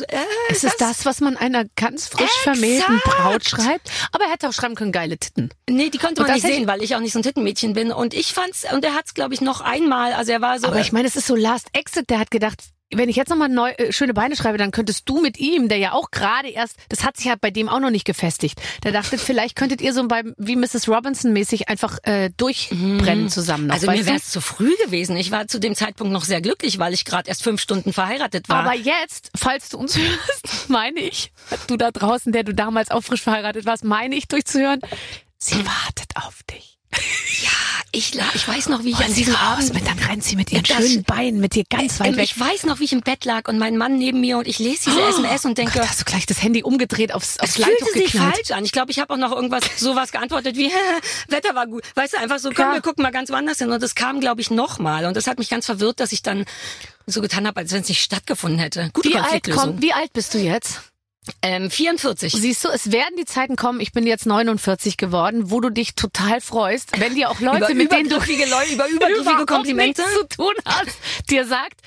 äh, 0.00 0.16
Es 0.50 0.64
ist 0.64 0.80
das, 0.80 1.04
was 1.04 1.20
man 1.20 1.36
einer 1.36 1.64
ganz 1.76 2.08
frisch 2.08 2.30
vermählten 2.42 2.96
Exakt. 2.96 3.16
Braut 3.16 3.44
schreibt. 3.44 3.90
Aber 4.12 4.24
er 4.24 4.32
hätte 4.32 4.48
auch 4.48 4.52
schreiben 4.52 4.74
können, 4.74 4.92
geile 4.92 5.18
Titten. 5.18 5.50
Nee, 5.68 5.90
die 5.90 5.98
konnte 5.98 6.22
man 6.22 6.32
nicht 6.32 6.46
sehen, 6.46 6.66
weil 6.66 6.82
ich 6.82 6.94
auch 6.96 7.00
nicht 7.00 7.12
so 7.12 7.18
ein 7.18 7.22
Tittenmädchen 7.22 7.74
bin. 7.74 7.92
Und 7.92 8.14
ich 8.14 8.32
fand's, 8.32 8.64
und 8.72 8.84
er 8.84 8.94
hat's, 8.94 9.14
glaube 9.14 9.34
ich, 9.34 9.40
noch 9.40 9.60
einmal, 9.60 10.12
also 10.14 10.32
er 10.32 10.40
war 10.40 10.58
so. 10.58 10.66
Aber 10.66 10.80
ich 10.80 10.92
meine, 10.92 11.08
es 11.08 11.16
ist 11.16 11.26
so 11.26 11.36
Last 11.36 11.68
Exit, 11.72 12.10
der 12.10 12.18
hat 12.18 12.30
gedacht, 12.30 12.62
wenn 12.94 13.08
ich 13.08 13.16
jetzt 13.16 13.28
nochmal 13.28 13.48
neu, 13.48 13.70
äh, 13.70 13.92
schöne 13.92 14.14
Beine 14.14 14.36
schreibe, 14.36 14.58
dann 14.58 14.70
könntest 14.70 15.08
du 15.08 15.20
mit 15.20 15.38
ihm, 15.38 15.68
der 15.68 15.78
ja 15.78 15.92
auch 15.92 16.10
gerade 16.10 16.48
erst, 16.48 16.76
das 16.88 17.04
hat 17.04 17.16
sich 17.16 17.26
ja 17.26 17.34
bei 17.40 17.50
dem 17.50 17.68
auch 17.68 17.80
noch 17.80 17.90
nicht 17.90 18.04
gefestigt. 18.04 18.60
Der 18.84 18.92
dachte, 18.92 19.18
vielleicht 19.32 19.56
könntet 19.56 19.80
ihr 19.80 19.92
so 19.92 20.06
beim, 20.06 20.34
wie 20.38 20.56
Mrs. 20.56 20.88
Robinson 20.88 21.32
mäßig 21.32 21.68
einfach 21.68 21.98
äh, 22.04 22.30
durchbrennen 22.36 23.28
zusammen 23.28 23.66
noch. 23.66 23.74
also 23.74 23.90
mir 23.90 24.06
wäre 24.06 24.16
es 24.16 24.30
zu 24.30 24.40
früh 24.40 24.74
gewesen. 24.84 25.16
Ich 25.16 25.30
war 25.30 25.46
zu 25.48 25.58
dem 25.58 25.74
Zeitpunkt 25.74 26.12
noch 26.12 26.24
sehr 26.24 26.40
glücklich, 26.40 26.78
weil 26.78 26.92
ich 26.92 27.04
gerade 27.04 27.28
erst 27.28 27.42
fünf 27.42 27.60
Stunden 27.60 27.92
verheiratet 27.92 28.48
war. 28.48 28.64
Aber 28.64 28.74
jetzt, 28.74 29.30
falls 29.36 29.68
du 29.68 29.78
uns 29.78 29.96
hörst, 29.98 30.68
meine 30.68 31.00
ich, 31.00 31.32
du 31.66 31.76
da 31.76 31.90
draußen, 31.90 32.32
der 32.32 32.44
du 32.44 32.54
damals 32.54 32.90
auch 32.90 33.02
frisch 33.02 33.22
verheiratet 33.22 33.66
warst, 33.66 33.84
meine 33.84 34.16
ich 34.16 34.28
durchzuhören, 34.28 34.80
sie 35.38 35.64
wartet 35.64 36.12
auf 36.16 36.42
dich. 36.44 36.71
Ich, 37.94 38.14
la- 38.14 38.24
ich 38.34 38.46
weiß 38.48 38.68
noch, 38.70 38.84
wie 38.84 38.90
ich 38.90 38.96
Hol 38.98 39.04
an 39.04 39.10
sie 39.12 39.20
diesem 39.24 39.34
raus, 39.34 39.58
Abend 39.58 39.74
mit, 39.74 39.86
dann 39.86 39.98
rennt 39.98 40.24
sie 40.24 40.36
mit 40.36 40.50
ihren 40.50 40.64
schönen 40.64 41.02
Beinen, 41.04 41.40
mit 41.40 41.54
dir 41.54 41.64
ganz 41.68 42.00
weit 42.00 42.08
Ähm, 42.08 42.16
weg. 42.16 42.24
Ich 42.24 42.38
weiß 42.40 42.64
noch, 42.64 42.80
wie 42.80 42.84
ich 42.84 42.92
im 42.92 43.00
Bett 43.00 43.24
lag 43.24 43.48
und 43.48 43.58
mein 43.58 43.76
Mann 43.76 43.98
neben 43.98 44.20
mir 44.20 44.38
und 44.38 44.46
ich 44.46 44.58
lese 44.58 44.90
diese 44.90 45.02
SMS 45.02 45.44
und 45.44 45.58
denke, 45.58 45.78
Gott, 45.78 45.88
hast 45.88 46.00
du 46.00 46.04
gleich 46.04 46.24
das 46.26 46.42
Handy 46.42 46.62
umgedreht 46.62 47.12
aufs, 47.14 47.38
aufs 47.38 47.58
es 47.58 47.64
fühlte 47.64 47.84
sich 47.92 48.12
geknallt. 48.12 48.34
falsch 48.36 48.50
an. 48.52 48.64
Ich 48.64 48.72
glaube, 48.72 48.90
ich 48.92 48.98
habe 48.98 49.12
auch 49.12 49.18
noch 49.18 49.32
irgendwas 49.32 49.62
sowas 49.76 50.10
geantwortet 50.12 50.56
wie 50.56 50.70
Wetter 51.28 51.54
war 51.54 51.66
gut. 51.66 51.82
Weißt 51.94 52.14
du, 52.14 52.18
einfach 52.18 52.38
so, 52.38 52.48
komm, 52.50 52.66
Ja. 52.66 52.72
wir 52.74 52.80
gucken 52.80 53.02
mal 53.02 53.12
ganz 53.12 53.30
woanders 53.30 53.58
hin. 53.58 53.70
Und 53.70 53.82
das 53.82 53.94
kam, 53.94 54.20
glaube 54.20 54.40
ich, 54.40 54.50
nochmal. 54.50 55.04
Und 55.04 55.16
das 55.16 55.26
hat 55.26 55.38
mich 55.38 55.50
ganz 55.50 55.66
verwirrt, 55.66 56.00
dass 56.00 56.12
ich 56.12 56.22
dann 56.22 56.44
so 57.06 57.20
getan 57.20 57.46
habe, 57.46 57.60
als 57.60 57.72
wenn 57.72 57.82
es 57.82 57.88
nicht 57.88 58.00
stattgefunden 58.02 58.58
hätte. 58.58 58.90
Gute 58.92 59.10
Wie 59.10 59.16
alt, 59.16 59.50
komm, 59.52 59.82
wie 59.82 59.92
alt 59.92 60.12
bist 60.12 60.32
du 60.34 60.38
jetzt? 60.38 60.80
Ähm, 61.42 61.70
44. 61.70 62.32
Siehst 62.32 62.64
du, 62.64 62.68
es 62.68 62.90
werden 62.90 63.16
die 63.16 63.24
Zeiten 63.24 63.56
kommen, 63.56 63.80
ich 63.80 63.92
bin 63.92 64.06
jetzt 64.06 64.26
49 64.26 64.96
geworden, 64.96 65.50
wo 65.50 65.60
du 65.60 65.70
dich 65.70 65.94
total 65.94 66.40
freust, 66.40 66.98
wenn 67.00 67.14
dir 67.14 67.30
auch 67.30 67.40
Leute, 67.40 67.58
über 67.66 67.74
mit 67.74 67.92
denen 67.92 68.08
du 68.08 68.16
Leute, 68.16 68.72
über 68.72 68.88
übergriffige 68.88 69.46
Komplimente. 69.46 70.02
zu 70.18 70.26
tun 70.36 70.52
hast, 70.64 70.98
dir 71.30 71.46
sagt, 71.46 71.80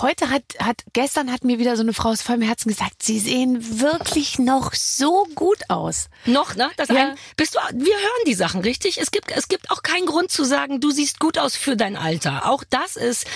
heute 0.00 0.30
hat, 0.30 0.42
hat, 0.58 0.82
gestern 0.92 1.30
hat 1.30 1.44
mir 1.44 1.58
wieder 1.58 1.76
so 1.76 1.82
eine 1.82 1.92
Frau 1.92 2.08
aus 2.08 2.22
vollem 2.22 2.42
Herzen 2.42 2.68
gesagt, 2.70 3.02
sie 3.02 3.18
sehen 3.18 3.80
wirklich 3.80 4.38
noch 4.38 4.74
so 4.74 5.26
gut 5.34 5.58
aus. 5.68 6.08
Noch, 6.24 6.54
ne? 6.56 6.70
Das 6.76 6.88
Ja. 6.88 7.10
ein, 7.10 7.14
bist 7.36 7.54
du, 7.54 7.58
wir 7.74 7.94
hören 7.94 8.24
die 8.26 8.34
Sachen, 8.34 8.60
richtig? 8.62 8.98
Es 8.98 9.10
gibt, 9.10 9.30
es 9.30 9.48
gibt 9.48 9.70
auch 9.70 9.82
keinen 9.82 10.06
Grund 10.06 10.30
zu 10.30 10.44
sagen, 10.44 10.80
du 10.80 10.90
siehst 10.90 11.20
gut 11.20 11.38
aus 11.38 11.54
für 11.54 11.76
dein 11.76 11.96
Alter. 11.96 12.48
Auch 12.50 12.64
das 12.68 12.96
ist 12.96 13.26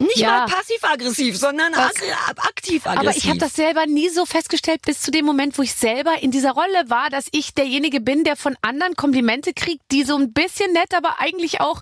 nicht 0.00 0.16
Ja. 0.18 0.40
mal 0.40 0.46
passiv-aggressiv, 0.46 1.36
sondern 1.38 1.72
aktiv-aggressiv. 1.74 2.86
Aber 2.86 3.16
ich 3.16 3.28
habe 3.28 3.38
das 3.38 3.54
selber 3.54 3.86
nie 3.86 4.08
so 4.08 4.26
festgestellt, 4.26 4.82
bis 4.82 5.00
zu 5.00 5.10
dem 5.10 5.24
Moment, 5.24 5.56
wo 5.58 5.62
ich 5.62 5.74
selber 5.74 6.20
in 6.22 6.30
dieser 6.30 6.52
Rolle 6.52 6.84
war, 6.88 7.10
dass 7.10 7.26
ich 7.32 7.54
derjenige 7.54 8.00
bin, 8.00 8.24
der 8.24 8.36
von 8.36 8.56
anderen 8.62 8.96
Komplimente 8.96 9.52
kriegt, 9.54 9.82
die 9.92 10.02
so 10.04 10.16
ein 10.16 10.32
bisschen 10.32 10.72
nett, 10.72 10.94
aber 10.96 11.20
eigentlich 11.20 11.60
auch 11.60 11.80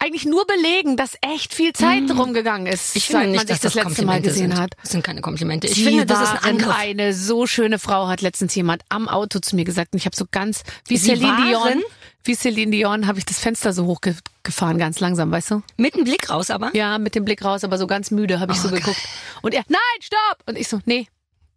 eigentlich 0.00 0.26
nur 0.26 0.44
belegen, 0.46 0.96
dass 0.96 1.12
echt 1.22 1.54
viel 1.54 1.72
Zeit 1.72 2.10
rumgegangen 2.10 2.66
ist, 2.66 2.94
Mhm. 2.94 2.98
Ich 2.98 3.06
finde 3.06 3.20
seit 3.22 3.30
nicht, 3.30 3.36
man 3.38 3.46
sich 3.46 3.60
das, 3.60 3.72
das 3.72 3.84
letzte 3.84 4.04
Mal 4.04 4.20
gesehen 4.20 4.50
sind. 4.50 4.60
hat. 4.60 4.72
Das 4.82 4.90
sind 4.90 5.02
keine 5.04 5.20
Komplimente. 5.22 5.66
Ich 5.66 5.74
Sie 5.76 5.84
finde, 5.84 6.04
das 6.04 6.20
ist 6.20 6.30
ein 6.30 6.38
Angriff. 6.44 6.74
eine 6.76 7.14
so 7.14 7.46
schöne 7.46 7.78
Frau, 7.78 8.08
hat 8.08 8.20
letztens 8.20 8.54
jemand 8.54 8.82
am 8.90 9.08
Auto 9.08 9.38
zu 9.38 9.56
mir 9.56 9.64
gesagt. 9.64 9.92
Und 9.94 9.98
ich 10.00 10.04
habe 10.06 10.16
so 10.16 10.26
ganz, 10.30 10.62
wie 10.88 10.96
Sie 10.98 11.10
Celine 11.10 11.28
waren? 11.54 11.72
Dion, 11.78 11.82
wie 12.24 12.34
Celine 12.34 12.70
Dion, 12.72 13.06
habe 13.06 13.18
ich 13.18 13.24
das 13.24 13.38
Fenster 13.38 13.72
so 13.72 13.86
hochgefahren, 13.86 14.78
ganz 14.78 15.00
langsam, 15.00 15.30
weißt 15.30 15.50
du? 15.52 15.62
Mit 15.76 15.94
einem 15.94 16.04
Blick 16.04 16.30
raus 16.30 16.50
aber. 16.50 16.74
Ja, 16.74 16.98
mit 16.98 17.14
dem 17.14 17.24
Blick 17.24 17.44
raus, 17.44 17.64
aber 17.64 17.78
so 17.78 17.86
ganz 17.86 18.10
müde 18.10 18.40
habe 18.40 18.52
ich 18.52 18.58
so 18.58 18.68
Oh, 18.68 18.70
geil. 18.70 18.80
geguckt. 18.80 19.00
Und 19.42 19.54
er, 19.54 19.62
nein, 19.68 19.78
stopp! 20.00 20.38
Und 20.46 20.56
ich 20.58 20.68
so, 20.68 20.80
nee, 20.86 21.06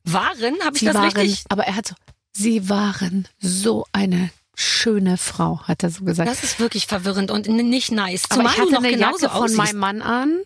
Waren, 0.03 0.55
habe 0.63 0.75
ich 0.75 0.79
sie 0.79 0.85
das 0.85 0.95
waren, 0.95 1.11
richtig? 1.11 1.43
aber 1.49 1.63
er 1.65 1.75
hat 1.75 1.87
so, 1.87 1.95
sie 2.33 2.69
waren 2.69 3.27
so 3.39 3.85
eine 3.91 4.29
schöne 4.59 5.17
Frau, 5.17 5.61
hat 5.63 5.83
er 5.83 5.91
so 5.91 6.03
gesagt. 6.03 6.27
Das 6.29 6.43
ist 6.43 6.59
wirklich 6.59 6.87
verwirrend 6.87 7.29
und 7.29 7.47
nicht 7.47 7.91
nice. 7.91 8.23
aber 8.29 8.39
Zumal 8.39 8.53
ich 8.53 8.59
hatte 8.59 8.71
noch 8.71 8.79
eine 8.83 8.89
genauso 8.91 9.27
Jacke 9.27 9.37
von 9.37 9.53
meinem 9.55 9.77
Mann 9.77 10.01
an, 10.01 10.39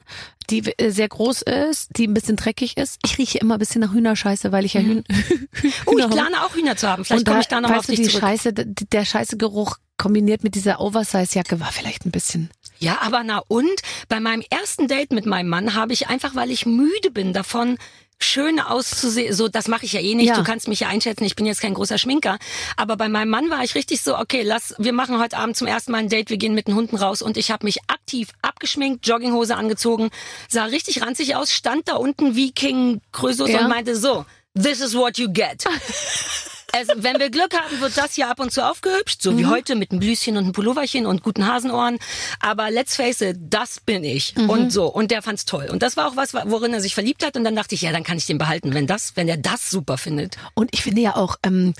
die 0.49 0.59
äh, 0.77 0.91
sehr 0.91 1.07
groß 1.07 1.43
ist, 1.43 1.89
die 1.97 2.07
ein 2.07 2.13
bisschen 2.13 2.35
dreckig 2.35 2.75
ist. 2.75 2.99
Ich 3.05 3.17
rieche 3.17 3.37
immer 3.37 3.55
ein 3.55 3.59
bisschen 3.59 3.79
nach 3.81 3.93
Hühnerscheiße, 3.93 4.51
weil 4.51 4.65
ich 4.65 4.73
ja 4.73 4.81
Hühn 4.81 5.03
Oh, 5.85 5.97
ich 5.97 6.03
Hühner- 6.05 6.09
plane 6.09 6.43
auch 6.45 6.53
Hühner 6.53 6.75
zu 6.75 6.89
haben. 6.89 7.05
Vielleicht 7.05 7.25
komme 7.25 7.39
ich 7.39 7.47
da 7.47 7.61
nochmal 7.61 7.77
weißt 7.79 7.89
auf 7.89 7.95
du, 7.95 8.01
dich 8.01 8.05
die 8.07 8.11
zurück. 8.11 8.21
Scheiße, 8.21 8.53
der 8.53 9.05
scheiße 9.05 9.37
Geruch 9.37 9.77
kombiniert 9.97 10.43
mit 10.43 10.55
dieser 10.55 10.81
Oversize-Jacke 10.81 11.59
war 11.61 11.71
vielleicht 11.71 12.05
ein 12.05 12.11
bisschen. 12.11 12.49
Ja, 12.79 12.99
aber 13.01 13.23
na 13.23 13.43
und? 13.47 13.69
Bei 14.09 14.19
meinem 14.19 14.43
ersten 14.49 14.87
Date 14.89 15.11
mit 15.13 15.25
meinem 15.25 15.47
Mann 15.47 15.73
habe 15.75 15.93
ich 15.93 16.09
einfach, 16.09 16.35
weil 16.35 16.49
ich 16.51 16.65
müde 16.65 17.11
bin 17.11 17.31
davon, 17.31 17.77
schön 18.23 18.59
auszusehen, 18.59 19.33
so 19.33 19.47
das 19.47 19.67
mache 19.67 19.85
ich 19.85 19.93
ja 19.93 19.99
eh 19.99 20.15
nicht, 20.15 20.27
Ja. 20.27 20.35
du 20.35 20.43
kannst 20.43 20.67
mich 20.67 20.81
ja 20.81 20.87
einschätzen, 20.87 21.23
ich 21.23 21.35
bin 21.35 21.45
jetzt 21.45 21.61
kein 21.61 21.73
großer 21.73 21.97
Schminker, 21.97 22.37
aber 22.77 22.95
bei 22.97 23.09
meinem 23.09 23.29
Mann 23.29 23.49
war 23.49 23.63
ich 23.63 23.75
richtig 23.75 24.01
so, 24.01 24.17
okay, 24.17 24.41
lass, 24.43 24.73
wir 24.77 24.93
machen 24.93 25.19
heute 25.19 25.37
Abend 25.37 25.57
zum 25.57 25.67
ersten 25.67 25.91
Mal 25.91 25.99
ein 25.99 26.09
Date, 26.09 26.29
wir 26.29 26.37
gehen 26.37 26.53
mit 26.53 26.67
den 26.67 26.75
Hunden 26.75 26.95
raus. 26.97 27.21
Und 27.21 27.37
ich 27.37 27.51
habe 27.51 27.65
mich 27.65 27.79
aktiv 27.87 28.29
abgeschminkt, 28.41 29.07
Jogginghose 29.07 29.55
angezogen, 29.55 30.09
sah 30.49 30.65
richtig 30.65 31.01
ranzig 31.01 31.35
aus, 31.35 31.51
stand 31.51 31.87
da 31.87 31.95
unten 31.95 32.35
wie 32.35 32.51
King 32.51 33.01
Krösus 33.11 33.49
Ja. 33.49 33.61
und 33.61 33.69
meinte 33.69 33.95
so, 33.95 34.25
this 34.55 34.79
is 34.81 34.95
what 34.95 35.17
you 35.17 35.27
get. 35.31 35.63
Also, 36.73 36.93
wenn 36.97 37.19
wir 37.19 37.29
Glück 37.29 37.57
haben, 37.57 37.81
wird 37.81 37.97
das 37.97 38.15
hier 38.15 38.29
ab 38.29 38.39
und 38.39 38.51
zu 38.51 38.65
aufgehübscht, 38.65 39.21
so 39.21 39.37
wie 39.37 39.45
heute 39.45 39.75
mit 39.75 39.91
einem 39.91 39.99
Blüschen 39.99 40.37
und 40.37 40.43
einem 40.43 40.53
Pulloverchen 40.53 41.05
und 41.05 41.23
guten 41.23 41.45
Hasenohren. 41.47 41.99
Aber 42.39 42.71
let's 42.71 42.95
face 42.95 43.21
it, 43.21 43.37
das 43.39 43.79
bin 43.79 44.03
ich. 44.03 44.35
Und 44.37 44.71
so. 44.71 44.87
Und 44.87 45.11
der 45.11 45.21
fand's 45.21 45.45
toll. 45.45 45.67
Und 45.71 45.83
das 45.83 45.97
war 45.97 46.07
auch 46.07 46.15
was, 46.15 46.33
worin 46.33 46.73
er 46.73 46.81
sich 46.81 46.93
verliebt 46.93 47.25
hat. 47.25 47.35
Und 47.35 47.43
dann 47.43 47.55
dachte 47.55 47.75
ich, 47.75 47.81
ja, 47.81 47.91
dann 47.91 48.03
kann 48.03 48.17
ich 48.17 48.25
den 48.25 48.37
behalten, 48.37 48.73
wenn 48.73 48.87
das, 48.87 49.15
wenn 49.15 49.27
er 49.27 49.37
das 49.37 49.69
super 49.69 49.97
findet. 49.97 50.37
Und 50.53 50.69
ich 50.73 50.81
finde 50.81 51.01
ja 51.01 51.15
auch, 51.15 51.37
ähm, 51.43 51.73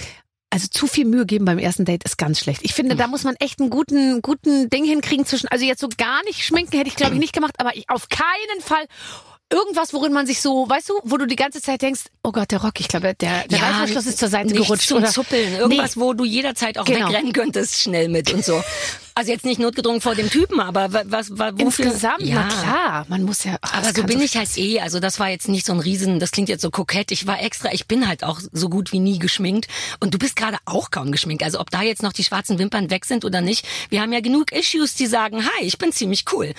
also 0.51 0.67
zu 0.67 0.85
viel 0.85 1.05
Mühe 1.05 1.25
geben 1.25 1.45
beim 1.45 1.57
ersten 1.57 1.85
Date 1.85 2.03
ist 2.03 2.17
ganz 2.17 2.39
schlecht. 2.39 2.61
Ich 2.63 2.73
finde, 2.73 2.95
da 2.95 3.07
muss 3.07 3.23
man 3.23 3.35
echt 3.37 3.61
einen 3.61 3.69
guten, 3.69 4.21
guten 4.21 4.69
Ding 4.69 4.83
hinkriegen 4.83 5.25
zwischen, 5.25 5.47
also 5.47 5.63
jetzt 5.63 5.79
so 5.79 5.87
gar 5.97 6.23
nicht 6.25 6.43
schminken 6.43 6.77
hätte 6.77 6.89
ich 6.89 6.97
glaube 6.97 7.13
ich 7.13 7.19
nicht 7.19 7.33
gemacht, 7.33 7.53
aber 7.57 7.75
ich, 7.75 7.89
auf 7.89 8.09
keinen 8.09 8.61
Fall 8.61 8.85
irgendwas, 9.51 9.93
worin 9.93 10.13
man 10.13 10.25
sich 10.25 10.41
so, 10.41 10.67
weißt 10.67 10.89
du, 10.89 10.93
wo 11.03 11.17
du 11.17 11.27
die 11.27 11.35
ganze 11.35 11.61
Zeit 11.61 11.81
denkst, 11.81 12.01
oh 12.23 12.31
Gott, 12.31 12.51
der 12.51 12.61
Rock, 12.61 12.79
ich 12.79 12.87
glaube, 12.87 13.13
der, 13.13 13.47
der 13.47 13.61
Reißverschluss 13.61 14.05
ist 14.07 14.17
zur 14.17 14.29
Seite 14.29 14.53
gerutscht. 14.53 14.87
zum 14.87 14.97
oder 14.99 15.07
Zuppeln. 15.07 15.55
Irgendwas, 15.55 15.95
Nee. 15.95 16.01
wo 16.01 16.13
du 16.13 16.23
jederzeit 16.25 16.77
auch 16.77 16.85
Genau. 16.85 17.09
wegrennen 17.09 17.33
könntest, 17.33 17.79
schnell 17.81 18.07
mit 18.09 18.33
und 18.33 18.43
so. 18.45 18.63
Also 19.13 19.31
jetzt 19.33 19.43
nicht 19.43 19.59
notgedrungen 19.59 19.99
vor 19.99 20.15
dem 20.15 20.29
Typen, 20.29 20.61
aber 20.61 20.93
wa- 20.93 21.03
was, 21.05 21.37
wa- 21.37 21.51
wofür? 21.53 21.85
Insgesamt, 21.87 22.21
ja. 22.21 22.47
na 22.47 22.61
klar, 22.63 23.05
man 23.09 23.23
muss 23.23 23.43
ja. 23.43 23.57
ach, 23.61 23.73
Aber 23.79 23.93
so 23.93 24.03
bin 24.03 24.21
ich 24.21 24.37
halt 24.37 24.57
eh. 24.57 24.79
Also 24.79 25.01
das 25.01 25.19
war 25.19 25.27
jetzt 25.29 25.49
nicht 25.49 25.65
so 25.65 25.73
ein 25.73 25.81
Riesen, 25.81 26.19
das 26.21 26.31
klingt 26.31 26.47
jetzt 26.47 26.61
so 26.61 26.71
kokett. 26.71 27.11
Ich 27.11 27.27
war 27.27 27.41
extra, 27.41 27.73
ich 27.73 27.87
bin 27.87 28.07
halt 28.07 28.23
auch 28.23 28.39
so 28.53 28.69
gut 28.69 28.93
wie 28.93 28.99
nie 28.99 29.19
geschminkt. 29.19 29.67
Und 29.99 30.13
du 30.13 30.17
bist 30.17 30.37
gerade 30.37 30.57
auch 30.65 30.91
kaum 30.91 31.11
geschminkt. 31.11 31.43
Also 31.43 31.59
ob 31.59 31.69
da 31.71 31.81
jetzt 31.81 32.03
noch 32.03 32.13
die 32.13 32.23
schwarzen 32.23 32.57
Wimpern 32.57 32.89
weg 32.89 33.03
sind 33.05 33.25
oder 33.25 33.41
nicht. 33.41 33.67
Wir 33.89 34.01
haben 34.01 34.13
ja 34.13 34.21
genug 34.21 34.53
Issues, 34.53 34.95
die 34.95 35.07
sagen, 35.07 35.43
hi, 35.45 35.65
ich 35.65 35.77
bin 35.77 35.91
ziemlich 35.91 36.23
cool. 36.31 36.53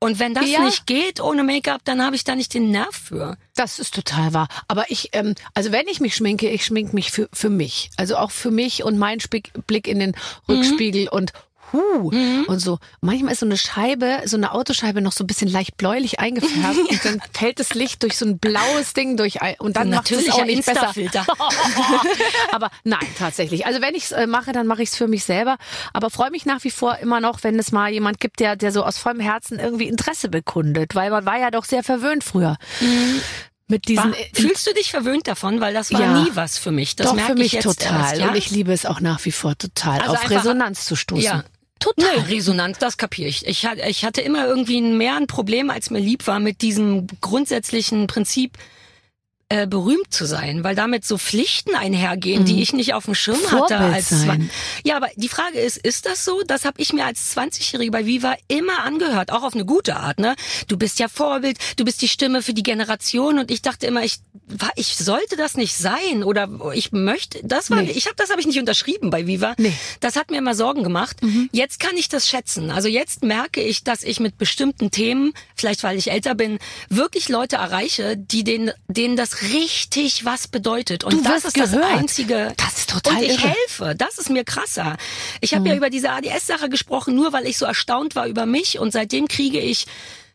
Und 0.00 0.20
wenn 0.20 0.32
das 0.32 0.48
Ja. 0.48 0.60
nicht 0.60 0.86
geht 0.86 1.20
ohne 1.20 1.42
Make-up, 1.42 1.80
dann 1.84 2.02
habe 2.04 2.14
ich 2.14 2.22
da 2.22 2.36
nicht 2.36 2.54
den 2.54 2.70
Nerv 2.70 2.94
für. 2.94 3.36
Das 3.56 3.80
ist 3.80 3.94
total 3.94 4.32
wahr. 4.32 4.48
Aber 4.68 4.90
ich, 4.90 5.08
ähm, 5.12 5.34
also 5.54 5.72
wenn 5.72 5.88
ich 5.88 5.98
mich 5.98 6.14
schminke, 6.14 6.48
ich 6.48 6.64
schminke 6.64 6.94
mich 6.94 7.10
für, 7.10 7.28
für 7.32 7.50
mich. 7.50 7.90
Also 7.96 8.16
auch 8.16 8.30
für 8.30 8.52
mich 8.52 8.84
und 8.84 8.96
meinen 8.96 9.18
Spick, 9.20 9.50
Blick 9.66 9.88
in 9.88 9.98
den 9.98 10.14
Rückspiegel 10.48 11.08
und 11.08 11.32
huh, 11.72 12.10
und 12.46 12.58
so. 12.60 12.78
Manchmal 13.00 13.32
ist 13.32 13.40
so 13.40 13.46
eine 13.46 13.56
Scheibe, 13.56 14.22
so 14.24 14.36
eine 14.36 14.52
Autoscheibe 14.52 15.00
noch 15.00 15.12
so 15.12 15.24
ein 15.24 15.26
bisschen 15.26 15.48
leicht 15.48 15.76
bläulich 15.76 16.20
eingefärbt 16.20 16.78
und 16.90 17.04
dann 17.04 17.20
fällt 17.32 17.60
das 17.60 17.74
Licht 17.74 18.02
durch 18.02 18.16
so 18.16 18.26
ein 18.26 18.38
blaues 18.38 18.94
Ding 18.94 19.16
durch 19.16 19.42
ein- 19.42 19.56
und 19.58 19.76
dann 19.76 19.90
macht 19.90 20.10
es 20.10 20.28
auch 20.30 20.44
nicht 20.44 20.64
besser. 20.64 20.92
Aber 22.52 22.70
nein, 22.84 23.06
tatsächlich. 23.18 23.66
Also 23.66 23.80
wenn 23.80 23.94
ich 23.94 24.04
es 24.04 24.12
äh, 24.12 24.26
mache, 24.26 24.52
dann 24.52 24.66
mache 24.66 24.82
ich 24.82 24.90
es 24.90 24.96
für 24.96 25.08
mich 25.08 25.24
selber. 25.24 25.56
Aber 25.92 26.10
freue 26.10 26.30
mich 26.30 26.46
nach 26.46 26.64
wie 26.64 26.70
vor 26.70 26.98
immer 26.98 27.20
noch, 27.20 27.42
wenn 27.42 27.58
es 27.58 27.72
mal 27.72 27.90
jemand 27.92 28.20
gibt, 28.20 28.40
der, 28.40 28.56
der 28.56 28.72
so 28.72 28.84
aus 28.84 28.98
vollem 28.98 29.20
Herzen 29.20 29.58
irgendwie 29.58 29.88
Interesse 29.88 30.28
bekundet. 30.28 30.94
Weil 30.94 31.10
man 31.10 31.24
war 31.26 31.38
ja 31.38 31.50
doch 31.50 31.64
sehr 31.64 31.82
verwöhnt 31.82 32.24
früher. 32.24 32.56
Mit 33.70 33.88
diesen. 33.88 34.12
War, 34.12 34.18
fühlst 34.32 34.66
du 34.66 34.72
dich 34.72 34.90
verwöhnt 34.90 35.28
davon? 35.28 35.60
Weil 35.60 35.74
das 35.74 35.92
war 35.92 36.00
Ja. 36.00 36.22
nie 36.22 36.30
was 36.34 36.56
für 36.58 36.70
mich. 36.70 36.96
Das 36.96 37.08
doch, 37.08 37.14
merke 37.14 37.32
für 37.32 37.38
mich 37.38 37.46
ich 37.48 37.52
jetzt 37.52 37.64
total. 37.64 38.00
Erst, 38.00 38.16
ja? 38.20 38.28
Und 38.28 38.36
ich 38.36 38.50
liebe 38.50 38.72
es 38.72 38.86
auch 38.86 39.00
nach 39.00 39.24
wie 39.24 39.32
vor 39.32 39.56
total, 39.58 40.00
Also 40.00 40.14
auf 40.14 40.30
Resonanz 40.30 40.86
zu 40.86 40.96
stoßen. 40.96 41.22
Ja. 41.22 41.44
Total. 41.78 42.16
Nee, 42.16 42.34
Resonanz, 42.34 42.78
das 42.78 42.96
kapiere 42.96 43.28
ich. 43.28 43.46
Ich 43.46 43.66
ich 43.86 44.04
hatte 44.04 44.20
immer 44.20 44.46
irgendwie 44.46 44.80
mehr 44.82 45.16
ein 45.16 45.26
Problem, 45.26 45.70
als 45.70 45.90
mir 45.90 46.00
lieb 46.00 46.26
war, 46.26 46.40
mit 46.40 46.62
diesem 46.62 47.06
grundsätzlichen 47.20 48.06
Prinzip, 48.06 48.58
äh, 49.50 49.66
berühmt 49.66 50.12
zu 50.12 50.26
sein, 50.26 50.62
weil 50.62 50.74
damit 50.74 51.06
so 51.06 51.16
Pflichten 51.16 51.74
einhergehen, 51.74 52.44
die 52.44 52.60
ich 52.60 52.74
nicht 52.74 52.92
auf 52.92 53.06
dem 53.06 53.14
Schirm 53.14 53.36
hatte 53.46 53.54
Mhm. 53.54 53.58
Vorbild 53.78 53.94
als 53.94 54.10
Zwa- 54.12 54.26
sein. 54.26 54.50
Ja, 54.84 54.96
aber 54.96 55.08
die 55.16 55.28
Frage 55.30 55.58
ist, 55.58 55.78
ist 55.78 56.04
das 56.04 56.24
so? 56.26 56.42
Das 56.46 56.66
habe 56.66 56.80
ich 56.82 56.92
mir 56.92 57.06
als 57.06 57.34
20-Jährige 57.34 57.90
bei 57.90 58.04
Viva 58.04 58.34
immer 58.48 58.84
angehört, 58.84 59.32
auch 59.32 59.42
auf 59.44 59.54
eine 59.54 59.64
gute 59.64 59.96
Art, 59.96 60.18
ne? 60.18 60.36
Du 60.66 60.76
bist 60.76 60.98
ja 60.98 61.08
Vorbild, 61.08 61.56
du 61.76 61.86
bist 61.86 62.02
die 62.02 62.08
Stimme 62.08 62.42
für 62.42 62.52
die 62.52 62.62
Generation 62.62 63.38
und 63.38 63.50
ich 63.50 63.62
dachte 63.62 63.86
immer, 63.86 64.04
ich 64.04 64.18
ich 64.76 64.96
sollte 64.96 65.36
das 65.36 65.56
nicht 65.56 65.74
sein 65.76 66.24
oder 66.24 66.48
ich 66.74 66.92
möchte, 66.92 67.40
das 67.42 67.70
war 67.70 67.82
Nee. 67.82 67.90
ich 67.92 68.04
habe 68.06 68.16
das 68.16 68.30
habe 68.30 68.40
ich 68.40 68.46
nicht 68.46 68.58
unterschrieben 68.58 69.08
bei 69.10 69.26
Viva. 69.26 69.54
Nee. 69.58 69.72
Das 70.00 70.16
hat 70.16 70.30
mir 70.30 70.38
immer 70.38 70.54
Sorgen 70.54 70.82
gemacht. 70.82 71.22
Mhm. 71.22 71.48
Jetzt 71.52 71.80
kann 71.80 71.96
ich 71.96 72.08
das 72.10 72.28
schätzen. 72.28 72.70
Also 72.70 72.88
jetzt 72.88 73.22
merke 73.24 73.62
ich, 73.62 73.82
dass 73.84 74.02
ich 74.02 74.20
mit 74.20 74.36
bestimmten 74.38 74.90
Themen, 74.90 75.32
vielleicht 75.56 75.82
weil 75.84 75.96
ich 75.96 76.10
älter 76.10 76.34
bin, 76.34 76.58
wirklich 76.90 77.28
Leute 77.30 77.56
erreiche, 77.56 78.16
die 78.18 78.44
denen, 78.44 78.72
denen 78.88 79.16
das 79.16 79.37
richtig 79.42 80.24
was 80.24 80.48
bedeutet. 80.48 81.04
Und 81.04 81.12
Du 81.14 81.22
das 81.22 81.44
ist 81.44 81.56
das 81.58 81.72
gehört. 81.72 81.96
Einzige. 81.98 82.52
Das 82.56 82.78
ist 82.78 82.90
total 82.90 83.16
Und 83.16 83.22
ich 83.22 83.30
irre. 83.42 83.48
helfe. 83.48 83.94
Das 83.96 84.18
ist 84.18 84.30
mir 84.30 84.44
krasser. 84.44 84.96
Ich 85.40 85.52
habe 85.54 85.62
Mhm. 85.62 85.66
ja 85.68 85.74
über 85.76 85.90
diese 85.90 86.10
ADS-Sache 86.10 86.68
gesprochen, 86.68 87.14
nur 87.14 87.32
weil 87.32 87.46
ich 87.46 87.58
so 87.58 87.64
erstaunt 87.66 88.14
war 88.16 88.26
über 88.26 88.46
mich. 88.46 88.78
Und 88.78 88.92
seitdem 88.92 89.28
kriege 89.28 89.60
ich 89.60 89.86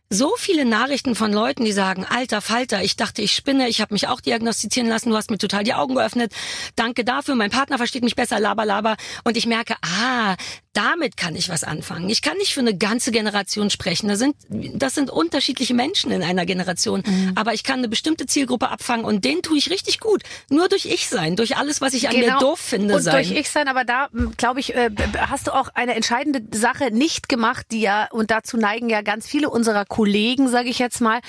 so 0.10 0.33
viele 0.38 0.63
Nachrichten 0.65 1.15
von 1.15 1.33
Leuten, 1.33 1.65
die 1.65 1.72
sagen, 1.72 2.05
alter 2.05 2.41
Falter, 2.41 2.83
ich 2.83 2.98
dachte, 2.98 3.24
ich 3.24 3.33
spinne, 3.33 3.67
ich 3.67 3.81
habe 3.81 3.93
mich 3.95 4.07
auch 4.07 4.22
diagnostizieren 4.22 4.88
lassen, 4.88 5.10
du 5.10 5.15
hast 5.17 5.31
mir 5.31 5.39
total 5.39 5.63
die 5.63 5.74
Augen 5.74 5.95
geöffnet. 5.95 6.31
Danke 6.75 7.03
dafür, 7.03 7.33
mein 7.33 7.50
Partner 7.50 7.77
versteht 7.77 8.03
mich 8.03 8.15
besser, 8.15 8.39
laber, 8.39 8.63
laber. 8.65 8.95
Und 9.24 9.38
ich 9.38 9.48
merke, 9.48 9.75
ah, 9.81 10.36
damit 10.73 11.17
kann 11.17 11.35
ich 11.35 11.49
was 11.49 11.63
anfangen. 11.63 12.09
Ich 12.09 12.21
kann 12.21 12.37
nicht 12.37 12.53
für 12.53 12.59
eine 12.59 12.75
ganze 12.75 13.11
Generation 13.11 13.69
sprechen. 13.69 14.07
Das 14.09 14.19
sind, 14.19 14.35
das 14.49 14.95
sind 14.95 15.09
unterschiedliche 15.11 15.73
Menschen 15.73 16.11
in 16.11 16.23
einer 16.23 16.45
Generation. 16.45 17.03
Aber 17.35 17.53
ich 17.53 17.63
kann 17.63 17.79
eine 17.79 17.87
bestimmte 17.89 18.25
Zielgruppe 18.25 18.69
abfangen 18.69 19.05
und 19.05 19.23
denen 19.23 19.41
tue 19.43 19.57
ich 19.57 19.69
richtig 19.69 19.99
gut. 19.99 20.23
Nur 20.49 20.69
durch 20.69 20.85
ich 20.85 21.07
sein, 21.07 21.35
durch 21.35 21.57
alles, 21.57 21.79
was 21.81 21.93
ich 21.93 22.09
an 22.09 22.15
mir 22.17 22.37
doof 22.39 22.59
finde 22.59 22.87
Genau. 22.87 22.97
Und 22.97 23.03
sein. 23.03 23.13
durch 23.15 23.31
ich 23.31 23.49
sein, 23.49 23.67
aber 23.67 23.83
da 23.85 24.09
glaube 24.37 24.59
ich, 24.59 24.73
äh, 24.75 24.89
hast 25.17 25.47
du 25.47 25.51
auch 25.51 25.69
eine 25.75 25.93
entscheidende 25.95 26.41
Sache 26.57 26.91
nicht 26.91 27.29
gemacht, 27.29 27.67
die 27.71 27.81
ja, 27.81 28.07
und 28.11 28.31
dazu 28.31 28.57
neigen 28.57 28.89
ja 28.89 29.01
ganz 29.01 29.27
viele 29.27 29.49
unserer 29.49 29.85
Kollegen, 29.85 30.47
sage 30.49 30.69
ich 30.69 30.79
jetzt 30.79 31.01
mal, 31.01 31.21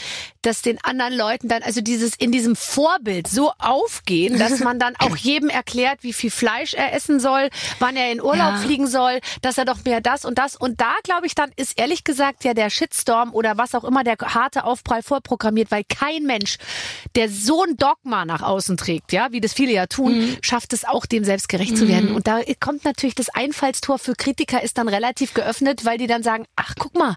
dass 0.43 0.63
den 0.63 0.83
anderen 0.85 1.15
Leuten 1.15 1.49
dann, 1.49 1.63
also 1.63 1.81
dieses 1.81 2.15
in 2.15 2.33
diesem 2.33 2.57
Vorbild 2.57 3.29
so 3.29 3.53
aufgehen, 3.59 4.39
dass 4.39 4.61
man 4.61 4.79
dann 4.79 4.95
auch 4.99 5.17
jedem 5.17 5.49
erklärt, 5.51 5.99
wie 6.03 6.13
viel 6.13 6.31
Fleisch 6.31 6.75
er 6.75 6.93
essen 6.95 7.21
soll, 7.21 7.51
wann 7.79 7.97
er 7.97 8.11
in 8.11 8.21
Urlaub 8.23 8.55
Ja. 8.55 8.57
fliegen 8.59 8.87
soll, 8.87 9.21
dass 9.43 9.59
er 9.59 9.65
doch 9.65 9.85
mehr 9.85 10.01
das 10.01 10.25
und 10.25 10.39
das. 10.39 10.57
Und 10.57 10.81
da 10.81 10.93
glaube 11.05 11.27
ich 11.27 11.35
dann 11.35 11.51
ist 11.57 11.79
ehrlich 11.79 12.05
gesagt 12.05 12.45
ja 12.45 12.55
der 12.55 12.71
Shitstorm 12.71 13.33
oder 13.35 13.57
was 13.59 13.75
auch 13.75 13.85
immer 13.85 14.05
der 14.05 14.17
harte 14.19 14.65
Aufprall 14.65 15.03
vorprogrammiert, 15.03 15.71
weil 15.71 15.85
kein 15.85 16.25
Mensch, 16.25 16.59
der 17.17 17.29
so 17.29 17.63
ein 17.65 17.77
Dogma 17.77 18.25
nach 18.25 18.43
außen 18.43 18.77
trägt, 18.77 19.13
ja, 19.13 19.29
wie 19.33 19.41
das 19.41 19.53
viele 19.53 19.73
ja 19.73 19.87
tun, 19.87 20.15
Mhm. 20.19 20.37
schafft 20.43 20.73
es 20.73 20.85
auch, 20.85 21.07
dem 21.07 21.25
selbst 21.25 21.49
gerecht 21.49 21.77
zu 21.77 21.89
werden. 21.89 22.13
Und 22.15 22.27
da 22.27 22.41
kommt 22.61 22.85
natürlich 22.85 23.15
das 23.15 23.29
Einfallstor 23.31 23.99
für 23.99 24.15
Kritiker 24.15 24.63
ist 24.63 24.79
dann 24.79 24.89
relativ 24.89 25.35
geöffnet, 25.35 25.85
weil 25.85 25.99
die 25.99 26.07
dann 26.07 26.23
sagen, 26.23 26.45
ach 26.57 26.75
guck 26.79 26.95
mal, 26.97 27.15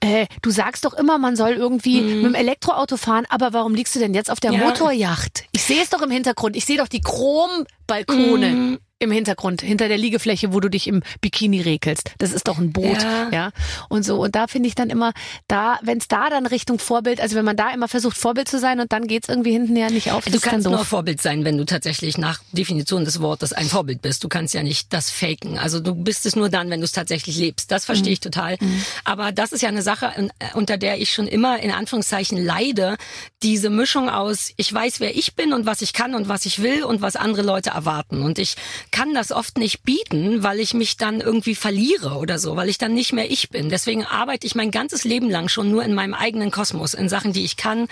äh, 0.00 0.26
du 0.42 0.50
sagst 0.50 0.84
doch 0.84 0.94
immer, 0.94 1.18
man 1.18 1.36
soll 1.36 1.52
irgendwie 1.52 2.00
mit 2.00 2.24
dem 2.24 2.34
Elektroauto 2.34 2.96
fahren, 2.96 3.24
aber 3.28 3.52
warum 3.52 3.74
liegst 3.74 3.94
du 3.94 3.98
denn 3.98 4.14
jetzt 4.14 4.30
auf 4.30 4.40
der 4.40 4.52
Mhm. 4.52 4.58
Ja. 4.60 4.64
Motorjacht? 4.66 5.44
Ich 5.52 5.62
sehe 5.64 5.82
es 5.82 5.90
doch 5.90 6.02
im 6.02 6.10
Hintergrund, 6.10 6.56
ich 6.56 6.64
sehe 6.64 6.76
doch 6.78 6.88
die 6.88 7.00
Chrombalkone. 7.00 8.78
Mhm. 8.98 9.06
Im 9.06 9.10
Hintergrund, 9.12 9.60
hinter 9.62 9.88
der 9.88 9.98
Liegefläche, 9.98 10.52
wo 10.54 10.60
du 10.60 10.68
dich 10.70 10.86
im 10.88 11.02
Bikini 11.20 11.60
regelst. 11.60 12.12
Das 12.18 12.32
ist 12.32 12.48
doch 12.48 12.58
ein 12.58 12.72
Boot, 12.72 13.02
ja. 13.02 13.28
Ja. 13.30 13.50
Und 13.90 14.04
so. 14.04 14.22
Und 14.22 14.34
da 14.34 14.46
finde 14.46 14.68
ich 14.68 14.74
dann 14.74 14.88
immer, 14.90 15.12
da, 15.48 15.78
wenn 15.82 15.98
es 15.98 16.08
da 16.08 16.30
dann 16.30 16.46
Richtung 16.46 16.78
Vorbild, 16.78 17.20
also 17.20 17.36
wenn 17.36 17.44
man 17.44 17.56
da 17.56 17.70
immer 17.72 17.88
versucht, 17.88 18.16
Vorbild 18.16 18.48
zu 18.48 18.58
sein 18.58 18.80
und 18.80 18.92
dann 18.92 19.06
geht's 19.06 19.28
irgendwie 19.28 19.52
hinten 19.52 19.76
ja 19.76 19.90
nicht 19.90 20.12
auf, 20.12 20.24
Du 20.24 20.40
kannst 20.40 20.66
nur. 20.66 20.84
Vorbild 20.84 21.20
sein, 21.20 21.44
wenn 21.44 21.58
du 21.58 21.64
tatsächlich 21.66 22.16
nach 22.16 22.40
Definition 22.52 23.04
des 23.04 23.20
Wortes 23.20 23.52
ein 23.52 23.66
Vorbild 23.66 24.00
bist. 24.02 24.24
Du 24.24 24.28
kannst 24.28 24.54
ja 24.54 24.62
nicht 24.62 24.92
das 24.92 25.10
faken. 25.10 25.58
Also 25.58 25.80
du 25.80 25.94
bist 25.94 26.24
es 26.26 26.34
nur 26.36 26.48
dann, 26.48 26.70
wenn 26.70 26.80
du 26.80 26.84
es 26.84 26.92
tatsächlich 26.92 27.36
lebst. 27.36 27.70
Das 27.70 27.84
verstehe 27.84 28.08
Mhm. 28.08 28.12
ich 28.14 28.20
total. 28.20 28.56
Aber 29.04 29.30
das 29.32 29.52
ist 29.52 29.60
ja 29.62 29.68
eine 29.68 29.82
Sache, 29.82 30.30
unter 30.54 30.78
der 30.78 30.98
ich 31.00 31.12
schon 31.12 31.26
immer 31.28 31.58
in 31.60 31.70
Anführungszeichen 31.70 32.42
leide. 32.42 32.96
Diese 33.42 33.68
Mischung 33.68 34.08
aus, 34.08 34.52
ich 34.56 34.72
weiß, 34.72 35.00
wer 35.00 35.14
ich 35.16 35.34
bin 35.34 35.52
und 35.52 35.66
was 35.66 35.82
ich 35.82 35.92
kann 35.92 36.14
und 36.14 36.28
was 36.28 36.46
ich 36.46 36.62
will 36.62 36.82
und 36.82 37.02
was 37.02 37.16
andere 37.16 37.42
Leute 37.42 37.70
erwarten. 37.70 38.22
Und 38.22 38.38
ich 38.38 38.56
kann 38.90 39.14
das 39.14 39.32
oft 39.32 39.58
nicht 39.58 39.82
bieten, 39.82 40.42
weil 40.42 40.60
ich 40.60 40.74
mich 40.74 40.96
dann 40.96 41.20
irgendwie 41.20 41.54
verliere 41.54 42.16
oder 42.16 42.38
so, 42.38 42.56
weil 42.56 42.68
ich 42.68 42.78
dann 42.78 42.94
nicht 42.94 43.12
mehr 43.12 43.30
ich 43.30 43.50
bin. 43.50 43.68
Deswegen 43.68 44.04
arbeite 44.04 44.46
ich 44.46 44.54
mein 44.54 44.70
ganzes 44.70 45.04
Leben 45.04 45.30
lang 45.30 45.48
schon 45.48 45.70
nur 45.70 45.84
in 45.84 45.94
meinem 45.94 46.14
eigenen 46.14 46.50
Kosmos, 46.50 46.94
in 46.94 47.08
Sachen, 47.08 47.32
die 47.32 47.44
ich 47.44 47.56
kann 47.56 47.88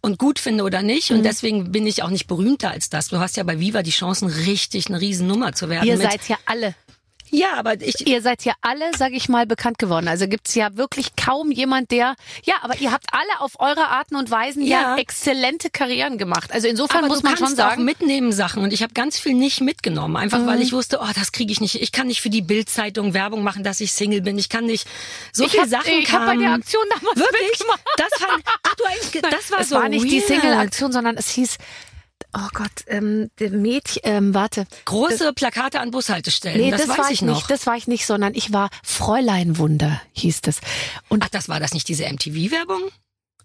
und 0.00 0.18
gut 0.18 0.38
finde 0.38 0.64
oder 0.64 0.82
nicht. 0.82 1.10
Mhm. 1.10 1.18
Und 1.18 1.22
deswegen 1.24 1.72
bin 1.72 1.86
ich 1.86 2.02
auch 2.02 2.10
nicht 2.10 2.26
berühmter 2.26 2.70
als 2.70 2.88
das. 2.90 3.08
Du 3.08 3.18
hast 3.18 3.36
ja 3.36 3.42
bei 3.42 3.60
Viva 3.60 3.82
die 3.82 3.90
Chancen, 3.90 4.28
richtig 4.28 4.88
eine 4.88 5.00
Riesennummer 5.00 5.52
zu 5.52 5.68
werden. 5.68 5.86
Ihr 5.86 5.98
seid 5.98 6.28
ja 6.28 6.36
alle 6.46 6.74
ja, 7.30 7.54
aber 7.54 7.80
ich, 7.80 8.06
Ihr 8.06 8.22
seid 8.22 8.44
ja 8.44 8.54
alle, 8.60 8.90
sag 8.96 9.12
ich 9.12 9.28
mal, 9.28 9.46
bekannt 9.46 9.78
geworden. 9.78 10.08
Also 10.08 10.26
gibt's 10.28 10.54
ja 10.54 10.76
wirklich 10.76 11.16
kaum 11.16 11.50
jemand, 11.50 11.90
der. 11.90 12.16
Ja, 12.44 12.54
aber 12.62 12.78
ihr 12.78 12.92
habt 12.92 13.06
alle 13.12 13.40
auf 13.40 13.58
eure 13.60 13.88
Arten 13.88 14.16
und 14.16 14.30
Weisen 14.30 14.62
ja, 14.62 14.80
Ja. 14.80 14.96
exzellente 14.96 15.70
Karrieren 15.70 16.18
gemacht. 16.18 16.52
Also 16.52 16.68
insofern 16.68 17.04
aber 17.04 17.08
muss 17.08 17.22
man 17.22 17.36
schon 17.36 17.54
sagen. 17.54 17.80
auch 17.80 17.84
mitnehmen 17.84 18.32
Sachen 18.32 18.62
und 18.62 18.72
ich 18.72 18.82
habe 18.82 18.94
ganz 18.94 19.18
viel 19.18 19.34
nicht 19.34 19.60
mitgenommen, 19.60 20.16
einfach 20.16 20.46
weil 20.46 20.60
ich 20.62 20.72
wusste, 20.72 20.98
oh, 21.02 21.08
das 21.14 21.32
kriege 21.32 21.52
ich 21.52 21.60
nicht. 21.60 21.80
Ich 21.82 21.92
kann 21.92 22.06
nicht 22.06 22.20
für 22.20 22.30
die 22.30 22.42
Bildzeitung 22.42 23.14
Werbung 23.14 23.42
machen, 23.42 23.64
dass 23.64 23.80
ich 23.80 23.92
Single 23.92 24.20
bin. 24.22 24.38
Ich 24.38 24.48
kann 24.48 24.64
nicht 24.66 24.86
so 25.32 25.44
ich 25.44 25.50
viele 25.52 25.62
hab, 25.64 25.70
Sachen 25.70 25.92
ich 25.92 26.12
habe 26.12 26.26
bei 26.26 26.36
der 26.36 26.52
Aktion 26.52 26.84
damals 26.90 27.16
Wirklich? 27.18 27.58
Das 27.96 28.08
fand, 28.20 28.42
ach 28.62 28.74
du 28.74 28.84
das 29.30 29.50
war 29.50 29.60
es 29.60 29.68
so 29.68 29.76
war 29.76 29.88
nicht 29.88 30.04
die 30.04 30.18
weird. 30.18 30.26
Single-Aktion, 30.26 30.92
sondern 30.92 31.16
es 31.16 31.28
hieß. 31.30 31.56
Oh 32.38 32.48
Gott, 32.52 32.70
ähm, 32.88 33.30
der 33.38 33.50
Mädchen, 33.50 34.02
ähm, 34.04 34.34
warte. 34.34 34.66
Große 34.84 35.32
Plakate 35.32 35.80
an 35.80 35.90
Bushaltestellen, 35.90 36.60
Nee, 36.60 36.70
das, 36.70 36.82
das, 36.82 36.90
weiß 36.90 36.98
war 36.98 37.10
ich 37.10 37.22
noch. 37.22 37.34
nicht, 37.36 37.50
das 37.50 37.66
war 37.66 37.76
ich 37.76 37.86
nicht, 37.86 38.04
sondern 38.06 38.34
ich 38.34 38.52
war 38.52 38.68
Fräulein 38.82 39.56
Wunder, 39.58 40.02
hieß 40.12 40.42
das. 40.42 40.60
Und 41.08 41.24
Ach, 41.24 41.28
das 41.30 41.48
war 41.48 41.60
das 41.60 41.72
nicht 41.72 41.88
diese 41.88 42.04
MTV-Werbung? 42.04 42.82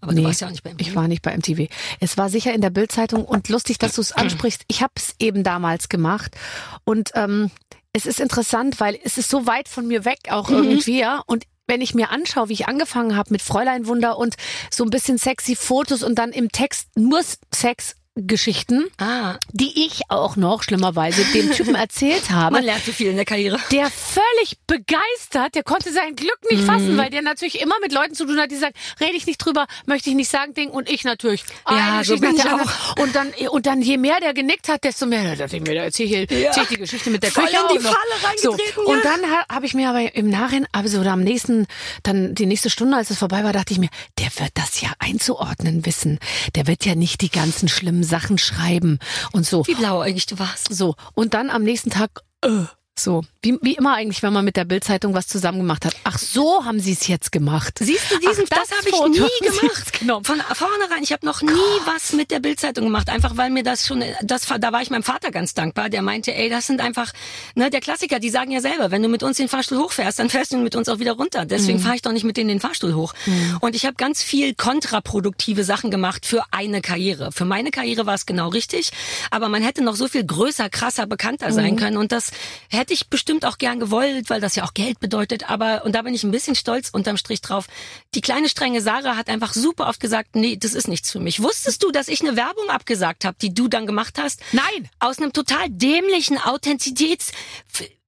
Aber 0.01 0.13
du 0.13 0.19
Nee, 0.19 0.25
warst 0.25 0.41
ja 0.41 0.47
auch 0.47 0.51
nicht 0.51 0.63
bei 0.63 0.73
MTV. 0.73 0.87
Ich 0.89 0.95
war 0.95 1.07
nicht 1.07 1.21
bei 1.21 1.37
MTV. 1.37 1.67
Es 1.99 2.17
war 2.17 2.29
sicher 2.29 2.53
in 2.53 2.61
der 2.61 2.71
Bildzeitung 2.71 3.23
und 3.23 3.47
lustig, 3.49 3.77
dass 3.77 3.93
du 3.93 4.01
es 4.01 4.11
ansprichst. 4.13 4.63
Ich 4.67 4.81
habe 4.81 4.93
es 4.97 5.15
eben 5.19 5.43
damals 5.43 5.87
gemacht 5.87 6.35
und 6.83 7.11
ähm, 7.15 7.49
es 7.93 8.05
ist 8.05 8.19
interessant, 8.19 8.79
weil 8.79 8.99
es 9.03 9.17
ist 9.17 9.29
so 9.29 9.47
weit 9.47 9.69
von 9.69 9.87
mir 9.87 10.03
weg 10.05 10.19
auch 10.31 10.49
Mhm. 10.49 10.63
irgendwie 10.63 10.99
ja 10.99 11.21
und 11.27 11.45
wenn 11.67 11.79
ich 11.81 11.93
mir 11.93 12.09
anschaue, 12.09 12.49
wie 12.49 12.53
ich 12.53 12.67
angefangen 12.67 13.15
habe 13.15 13.31
mit 13.31 13.41
Fräulein 13.41 13.85
Wunder 13.87 14.17
und 14.17 14.35
so 14.69 14.83
ein 14.83 14.89
bisschen 14.89 15.17
sexy 15.17 15.55
Fotos 15.55 16.03
und 16.03 16.15
dann 16.15 16.31
im 16.31 16.51
Text 16.51 16.89
nur 16.97 17.21
Sex 17.53 17.95
Geschichten, 18.15 18.85
Ah, 18.97 19.37
die 19.53 19.85
ich 19.85 20.01
auch 20.09 20.35
noch 20.35 20.63
schlimmerweise 20.63 21.23
dem 21.33 21.49
Typen 21.51 21.75
erzählt 21.75 22.29
habe 22.29 22.55
man 22.55 22.63
lernt 22.65 22.83
so 22.83 22.91
viel 22.91 23.07
in 23.07 23.15
der 23.15 23.23
Karriere. 23.25 23.57
der 23.71 23.89
völlig 23.89 24.57
begeistert, 24.67 25.55
der 25.55 25.63
konnte 25.63 25.93
sein 25.93 26.15
Glück 26.17 26.37
nicht 26.49 26.63
fassen, 26.63 26.97
weil 26.97 27.09
der 27.09 27.21
natürlich 27.21 27.61
immer 27.61 27.75
mit 27.81 27.93
Leuten 27.93 28.13
zu 28.13 28.25
tun 28.25 28.37
hat, 28.37 28.51
die 28.51 28.57
sagen, 28.57 28.73
rede 28.99 29.15
ich 29.15 29.25
nicht 29.27 29.37
drüber, 29.37 29.65
möchte 29.85 30.09
ich 30.09 30.15
nicht 30.17 30.29
sagen, 30.29 30.53
Ding 30.53 30.69
und 30.69 30.89
ich 30.89 31.05
natürlich. 31.05 31.43
Ja, 31.69 31.93
Eine 31.95 32.03
so 32.03 32.17
bin 32.17 32.35
ich 32.35 32.43
anderen. 32.43 32.69
Und 32.99 33.15
dann 33.15 33.29
und 33.49 33.65
dann 33.65 33.81
je 33.81 33.97
mehr 33.97 34.19
der 34.19 34.33
genickt 34.33 34.67
hat, 34.67 34.83
desto 34.83 35.05
mehr 35.05 35.23
da 35.23 35.35
dachte 35.35 35.55
ich 35.55 35.61
mir, 35.63 35.75
da 35.75 35.83
erzähl 35.83 36.07
ich, 36.07 36.29
Ja. 36.31 36.51
die 36.65 36.75
Geschichte 36.75 37.09
mit 37.11 37.23
der 37.23 37.31
Voll 37.31 37.45
Küche 37.45 37.57
in 37.71 37.79
die 37.79 37.85
auch. 37.87 37.91
Falle 37.93 38.37
so. 38.37 38.51
Und 38.85 38.97
ja. 38.97 39.03
dann 39.03 39.31
ha, 39.31 39.45
habe 39.49 39.65
ich 39.65 39.73
mir 39.73 39.89
aber 39.89 40.15
im 40.15 40.29
Nachhinein, 40.29 40.67
also 40.73 40.99
oder 40.99 41.11
am 41.13 41.21
nächsten 41.23 41.65
dann 42.03 42.35
die 42.35 42.45
nächste 42.45 42.69
Stunde, 42.69 42.97
als 42.97 43.09
es 43.09 43.17
vorbei 43.19 43.43
war, 43.45 43.53
dachte 43.53 43.71
ich 43.71 43.79
mir, 43.79 43.89
der 44.19 44.27
wird 44.37 44.51
das 44.55 44.81
ja 44.81 44.89
einzuordnen 44.99 45.85
wissen. 45.85 46.19
Der 46.55 46.67
wird 46.67 46.85
ja 46.85 46.95
nicht 46.95 47.21
die 47.21 47.29
ganzen 47.31 47.69
schlimmen 47.69 48.01
Sachen 48.11 48.37
schreiben 48.37 48.99
und 49.31 49.45
so. 49.47 49.65
Wie 49.65 49.73
blauäugig 49.73 50.27
du 50.27 50.37
warst. 50.37 50.71
So, 50.71 50.95
und 51.15 51.33
dann 51.33 51.49
am 51.49 51.63
nächsten 51.63 51.89
Tag, 51.89 52.21
äh, 52.43 52.65
So, 52.99 53.23
wie, 53.41 53.57
wie 53.61 53.73
immer 53.75 53.95
eigentlich, 53.95 54.21
wenn 54.21 54.33
man 54.33 54.43
mit 54.45 54.57
der 54.57 54.65
Bildzeitung 54.65 55.13
was 55.13 55.25
zusammen 55.25 55.59
gemacht 55.59 55.85
hat. 55.85 55.95
Ach, 56.03 56.17
so 56.19 56.65
haben 56.65 56.79
sie 56.79 56.91
es 56.91 57.07
jetzt 57.07 57.31
gemacht. 57.31 57.79
Siehst 57.79 58.11
du, 58.11 58.17
diesen, 58.19 58.43
Ach, 58.51 58.57
das, 58.59 58.67
das 58.69 58.77
habe 58.77 58.89
ich 58.89 59.19
nie 59.19 59.47
gemacht. 59.61 59.99
genommen. 59.99 60.25
Von 60.25 60.39
vornherein, 60.53 61.01
ich 61.01 61.11
habe 61.13 61.25
noch 61.25 61.41
nie 61.41 61.51
was 61.85 62.11
mit 62.13 62.31
der 62.31 62.39
Bildzeitung 62.41 62.83
gemacht, 62.83 63.09
einfach 63.09 63.37
weil 63.37 63.49
mir 63.49 63.63
das 63.63 63.87
schon, 63.87 64.03
das, 64.21 64.45
da 64.59 64.71
war 64.73 64.81
ich 64.81 64.89
meinem 64.91 65.03
Vater 65.03 65.31
ganz 65.31 65.53
dankbar. 65.53 65.89
Der 65.89 66.01
meinte, 66.01 66.35
ey, 66.35 66.49
das 66.49 66.67
sind 66.67 66.81
einfach, 66.81 67.11
ne, 67.55 67.69
der 67.69 67.79
Klassiker. 67.79 68.19
Die 68.19 68.29
sagen 68.29 68.51
ja 68.51 68.59
selber, 68.59 68.91
wenn 68.91 69.01
du 69.01 69.07
mit 69.07 69.23
uns 69.23 69.37
den 69.37 69.47
Fahrstuhl 69.47 69.79
hochfährst, 69.79 70.19
dann 70.19 70.29
fährst 70.29 70.51
du 70.53 70.57
mit 70.57 70.75
uns 70.75 70.89
auch 70.89 70.99
wieder 70.99 71.13
runter. 71.13 71.45
Deswegen 71.45 71.79
Mhm. 71.79 71.83
fahre 71.83 71.95
ich 71.95 72.01
doch 72.01 72.11
nicht 72.11 72.25
mit 72.25 72.35
denen 72.37 72.49
den 72.49 72.59
Fahrstuhl 72.59 72.93
hoch. 72.93 73.13
Und 73.61 73.73
ich 73.75 73.85
habe 73.85 73.95
ganz 73.95 74.21
viel 74.21 74.53
kontraproduktive 74.53 75.63
Sachen 75.63 75.89
gemacht 75.91 76.25
für 76.25 76.43
eine 76.51 76.81
Karriere. 76.81 77.31
Für 77.31 77.45
meine 77.45 77.71
Karriere 77.71 78.05
war 78.05 78.15
es 78.15 78.25
genau 78.25 78.49
richtig, 78.49 78.91
aber 79.31 79.47
man 79.49 79.63
hätte 79.63 79.81
noch 79.81 79.95
so 79.95 80.07
viel 80.09 80.25
größer, 80.25 80.69
krasser, 80.69 81.07
bekannter 81.07 81.47
Mhm. 81.49 81.53
sein 81.53 81.75
können. 81.77 81.97
Und 81.97 82.11
das 82.11 82.31
hätte 82.69 82.80
ich 82.89 83.09
bestimmt 83.09 83.45
auch 83.45 83.57
gern 83.57 83.79
gewollt, 83.79 84.29
weil 84.29 84.41
das 84.41 84.55
ja 84.55 84.63
auch 84.63 84.73
Geld 84.73 84.99
bedeutet. 84.99 85.49
Aber, 85.49 85.85
und 85.85 85.93
da 85.93 86.01
bin 86.01 86.13
ich 86.13 86.23
ein 86.23 86.31
bisschen 86.31 86.55
stolz 86.55 86.89
unterm 86.89 87.17
Strich 87.17 87.41
drauf. 87.41 87.67
Die 88.15 88.21
kleine 88.21 88.49
strenge 88.49 88.81
Sarah 88.81 89.15
hat 89.15 89.29
einfach 89.29 89.53
super 89.53 89.87
oft 89.87 89.99
gesagt, 89.99 90.35
nee, 90.35 90.57
das 90.57 90.73
ist 90.73 90.87
nichts 90.87 91.11
für 91.11 91.19
mich. 91.19 91.41
Wusstest 91.41 91.83
du, 91.83 91.91
dass 91.91 92.07
ich 92.07 92.21
eine 92.21 92.35
Werbung 92.35 92.69
abgesagt 92.69 93.25
habe, 93.25 93.37
die 93.41 93.53
du 93.53 93.67
dann 93.67 93.85
gemacht 93.85 94.17
hast? 94.17 94.41
Nein. 94.51 94.89
Aus 94.99 95.19
einem 95.19 95.33
total 95.33 95.69
dämlichen 95.69 96.37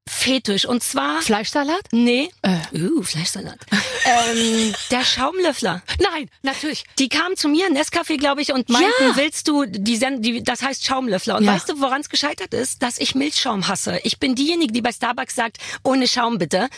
Authentizitätsfetisch. 0.06 0.66
Und 0.66 0.84
zwar... 0.84 1.22
Fleischsalat? 1.22 1.82
Nee. 1.92 2.30
Äh. 2.42 2.58
Uh, 2.78 3.04
Fleischsalat. 3.04 3.60
ähm, 4.06 4.74
der 4.92 5.04
Schaumlöffler. 5.04 5.82
Nein, 6.00 6.30
natürlich. 6.42 6.86
Die 7.00 7.10
kamen 7.10 7.36
zu 7.38 7.48
mir, 7.50 7.68
Nescafé, 7.70 8.18
glaube 8.18 8.42
ich, 8.42 8.52
und 8.54 8.70
meinten, 8.70 8.90
Ja. 9.00 9.16
willst 9.16 9.48
du 9.48 9.66
die, 9.66 9.98
Sen 9.98 10.22
die 10.22 10.44
das 10.44 10.62
heißt 10.62 10.86
Schaumlöffler. 10.86 11.38
Und 11.38 11.46
Ja. 11.46 11.54
weißt 11.54 11.70
du, 11.70 11.80
woran 11.82 12.02
es 12.02 12.10
gescheitert 12.10 12.54
ist? 12.54 12.82
Dass 12.84 12.98
ich 12.98 13.16
Milchschaum 13.16 13.68
hasse. 13.68 14.00
Ich 14.04 14.20
bin 14.20 14.36
diejenige, 14.36 14.72
die 14.74 14.82
bei 14.82 14.92
Starbucks 14.92 15.36
sagt, 15.36 15.58
ohne 15.84 16.08
Schaum 16.08 16.38
bitte. 16.38 16.70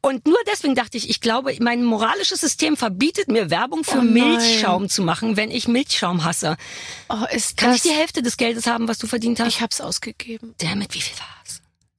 Und 0.00 0.26
nur 0.26 0.38
deswegen 0.50 0.74
dachte 0.74 0.96
ich, 0.96 1.08
ich 1.10 1.20
glaube, 1.20 1.54
mein 1.60 1.84
moralisches 1.84 2.40
System 2.40 2.76
verbietet 2.76 3.28
mir 3.28 3.50
Werbung 3.50 3.84
für 3.84 3.98
Oh. 3.98 4.02
Milchschaum 4.02 4.88
zu 4.88 5.02
machen, 5.02 5.36
wenn 5.36 5.50
ich 5.50 5.68
Milchschaum 5.68 6.24
hasse. 6.24 6.56
Oh, 7.08 7.16
ist 7.32 7.56
Kann 7.56 7.70
das... 7.70 7.76
ich 7.84 7.90
die 7.90 7.96
Hälfte 7.96 8.22
des 8.22 8.36
Geldes 8.36 8.66
haben, 8.66 8.88
was 8.88 8.98
du 8.98 9.06
verdient 9.06 9.38
hast? 9.40 9.48
ich 9.48 9.60
hab's 9.60 9.80
ausgegeben. 9.80 10.54
Damit, 10.58 10.94
wie 10.94 11.00
viel 11.00 11.16
war's? 11.18 11.41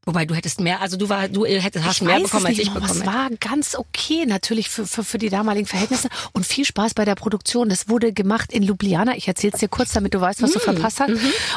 Wobei 0.06 0.26
du 0.26 0.36
hättest 0.36 0.60
mehr, 0.60 0.82
also 0.82 0.98
du 0.98 1.08
war, 1.10 1.30
du 1.30 1.46
hättest 1.46 1.86
hast 1.86 1.96
ich 1.98 2.02
mehr 2.02 2.20
bekommen, 2.20 2.46
als 2.46 2.58
ich 2.60 2.72
bekommen 2.74 2.92
Es 3.02 3.06
war 3.06 3.30
ganz 3.40 3.76
okay, 3.76 4.26
natürlich 4.26 4.70
für, 4.70 4.86
für, 4.86 5.04
für 5.04 5.18
die 5.18 5.30
damaligen 5.30 5.66
Verhältnisse. 5.66 6.10
Und 6.34 6.46
viel 6.46 6.66
Spaß 6.66 6.94
bei 6.94 7.06
der 7.06 7.16
Produktion. 7.16 7.70
Das 7.70 7.88
wurde 7.88 8.12
gemacht 8.12 8.52
in 8.52 8.64
Ljubljana. 8.64 9.16
Ich 9.16 9.28
erzähle 9.28 9.54
es 9.54 9.60
dir 9.62 9.70
kurz, 9.70 9.94
damit 9.94 10.14
du 10.14 10.20
weißt, 10.20 10.42
was 10.42 10.52
du 10.52 10.60
verpasst 10.60 11.00
hast. 11.00 11.12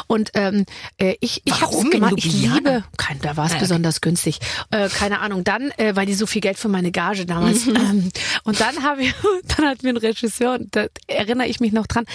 Und 0.07 0.31
ähm, 0.33 0.65
äh, 0.97 1.15
ich, 1.19 1.41
ich 1.43 1.61
habe 1.61 1.75
Hm, 1.77 1.85
es 1.87 1.91
gemacht. 1.91 2.13
Ich 2.17 2.31
liebe, 2.31 2.83
kein, 2.97 3.19
da 3.21 3.35
war 3.35 3.45
es 3.45 3.51
Ah, 3.51 3.55
okay. 3.55 3.63
besonders 3.65 3.99
günstig. 4.01 4.39
Äh, 4.71 4.87
keine 4.89 5.19
Ahnung. 5.19 5.43
Dann, 5.43 5.71
äh, 5.77 5.95
weil 5.95 6.05
die 6.05 6.13
so 6.13 6.25
viel 6.25 6.41
Geld 6.41 6.57
für 6.57 6.69
meine 6.69 6.91
Gage 6.91 7.25
damals. 7.25 7.67
ähm, 7.67 8.09
und 8.45 8.59
dann 8.61 8.81
habe 8.83 9.03
ich, 9.03 9.13
dann 9.57 9.65
hat 9.67 9.83
mir 9.83 9.89
ein 9.89 9.97
Regisseur, 9.97 10.53
und 10.53 10.73
da 10.75 10.85
erinnere 11.07 11.47
ich 11.47 11.59
mich 11.59 11.73
noch 11.73 11.87
dran, 11.87 12.05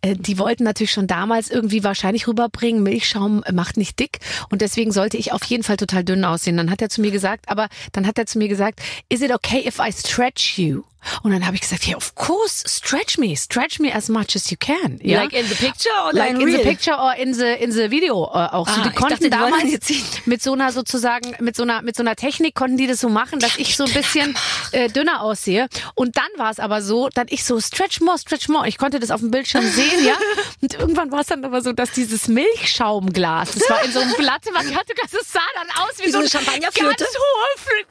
äh, 0.00 0.14
die 0.16 0.38
wollten 0.38 0.64
natürlich 0.64 0.92
schon 0.92 1.06
damals 1.06 1.50
irgendwie 1.50 1.84
wahrscheinlich 1.84 2.26
rüberbringen, 2.26 2.82
Milchschaum 2.82 3.44
macht 3.52 3.76
nicht 3.76 3.98
dick. 3.98 4.20
Und 4.48 4.62
deswegen 4.62 4.90
sollte 4.92 5.16
ich 5.18 5.32
auf 5.32 5.44
jeden 5.44 5.62
Fall 5.62 5.73
total 5.76 6.04
dünn 6.04 6.24
aussehen. 6.24 6.56
Dann 6.56 6.70
hat 6.70 6.82
er 6.82 6.88
zu 6.88 7.00
mir 7.00 7.10
gesagt, 7.10 7.48
aber 7.48 7.68
dann 7.92 8.06
hat 8.06 8.18
er 8.18 8.26
zu 8.26 8.38
mir 8.38 8.48
gesagt, 8.48 8.80
is 9.08 9.20
it 9.20 9.32
okay 9.32 9.66
if 9.66 9.78
I 9.78 9.92
stretch 9.92 10.58
you? 10.58 10.82
Und 11.22 11.32
dann 11.32 11.44
habe 11.46 11.54
ich 11.56 11.62
gesagt, 11.62 11.86
yeah, 11.86 11.96
of 11.96 12.14
course, 12.14 12.64
stretch 12.68 13.18
me, 13.18 13.36
stretch 13.36 13.78
me 13.80 13.94
as 13.94 14.08
much 14.08 14.34
as 14.36 14.50
you 14.50 14.56
can. 14.58 14.98
Ja? 15.02 15.22
Like 15.22 15.32
in 15.32 15.46
the 15.46 15.54
picture 15.54 15.90
or 16.04 16.12
like 16.12 16.32
like, 16.32 16.40
in 16.40 16.44
real? 16.44 16.58
the 16.58 16.64
picture 16.64 16.96
or 16.98 17.14
in 17.16 17.34
the 17.34 17.54
in 17.62 17.72
the 17.72 17.90
video 17.90 18.24
äh, 18.24 18.48
auch 18.52 18.68
so. 18.68 18.80
Ah, 18.80 18.82
Die 18.84 18.88
ich 18.90 18.94
konnten 18.94 19.10
dachte, 19.10 19.24
die 19.24 19.30
damals 19.30 19.86
sehen. 19.86 20.04
mit 20.26 20.42
so 20.42 20.52
einer 20.52 20.72
sozusagen 20.72 21.34
mit 21.40 21.56
so 21.56 21.62
einer 21.62 21.82
mit 21.82 21.96
so 21.96 22.02
einer 22.02 22.16
Technik 22.16 22.54
konnten 22.54 22.76
die 22.76 22.86
das 22.86 23.00
so 23.00 23.08
machen, 23.08 23.38
dass 23.38 23.56
ich 23.58 23.76
so 23.76 23.84
ein 23.84 23.92
bisschen 23.92 24.36
äh, 24.72 24.88
dünner 24.88 25.22
aussehe. 25.22 25.68
Und 25.94 26.16
dann 26.16 26.28
war 26.36 26.50
es 26.50 26.58
aber 26.58 26.82
so, 26.82 27.08
dann 27.08 27.26
ich 27.30 27.44
so 27.44 27.60
stretch 27.60 28.00
more, 28.00 28.18
stretch 28.18 28.48
more. 28.48 28.66
Ich 28.68 28.78
konnte 28.78 29.00
das 29.00 29.10
auf 29.10 29.20
dem 29.20 29.30
Bildschirm 29.30 29.66
sehen, 29.66 30.04
ja. 30.04 30.14
Und 30.60 30.74
irgendwann 30.74 31.10
war 31.10 31.20
es 31.20 31.26
dann 31.26 31.44
aber 31.44 31.60
so, 31.62 31.72
dass 31.72 31.90
dieses 31.92 32.28
Milchschaumglas, 32.28 33.52
das 33.52 33.70
war 33.70 33.84
in 33.84 33.92
so 33.92 34.00
einem 34.00 34.14
Blatt, 34.18 34.42
man 34.52 34.74
hatte 34.74 34.94
das 35.12 35.32
sah 35.32 35.40
dann 35.54 35.68
aus 35.82 35.98
wie, 35.98 36.06
Wie 36.06 36.10
so 36.10 36.18
so 36.18 36.24
ein 36.24 36.30
Champagnerflöte? 36.30 37.04
ganz 37.04 37.16
hohe 37.16 37.84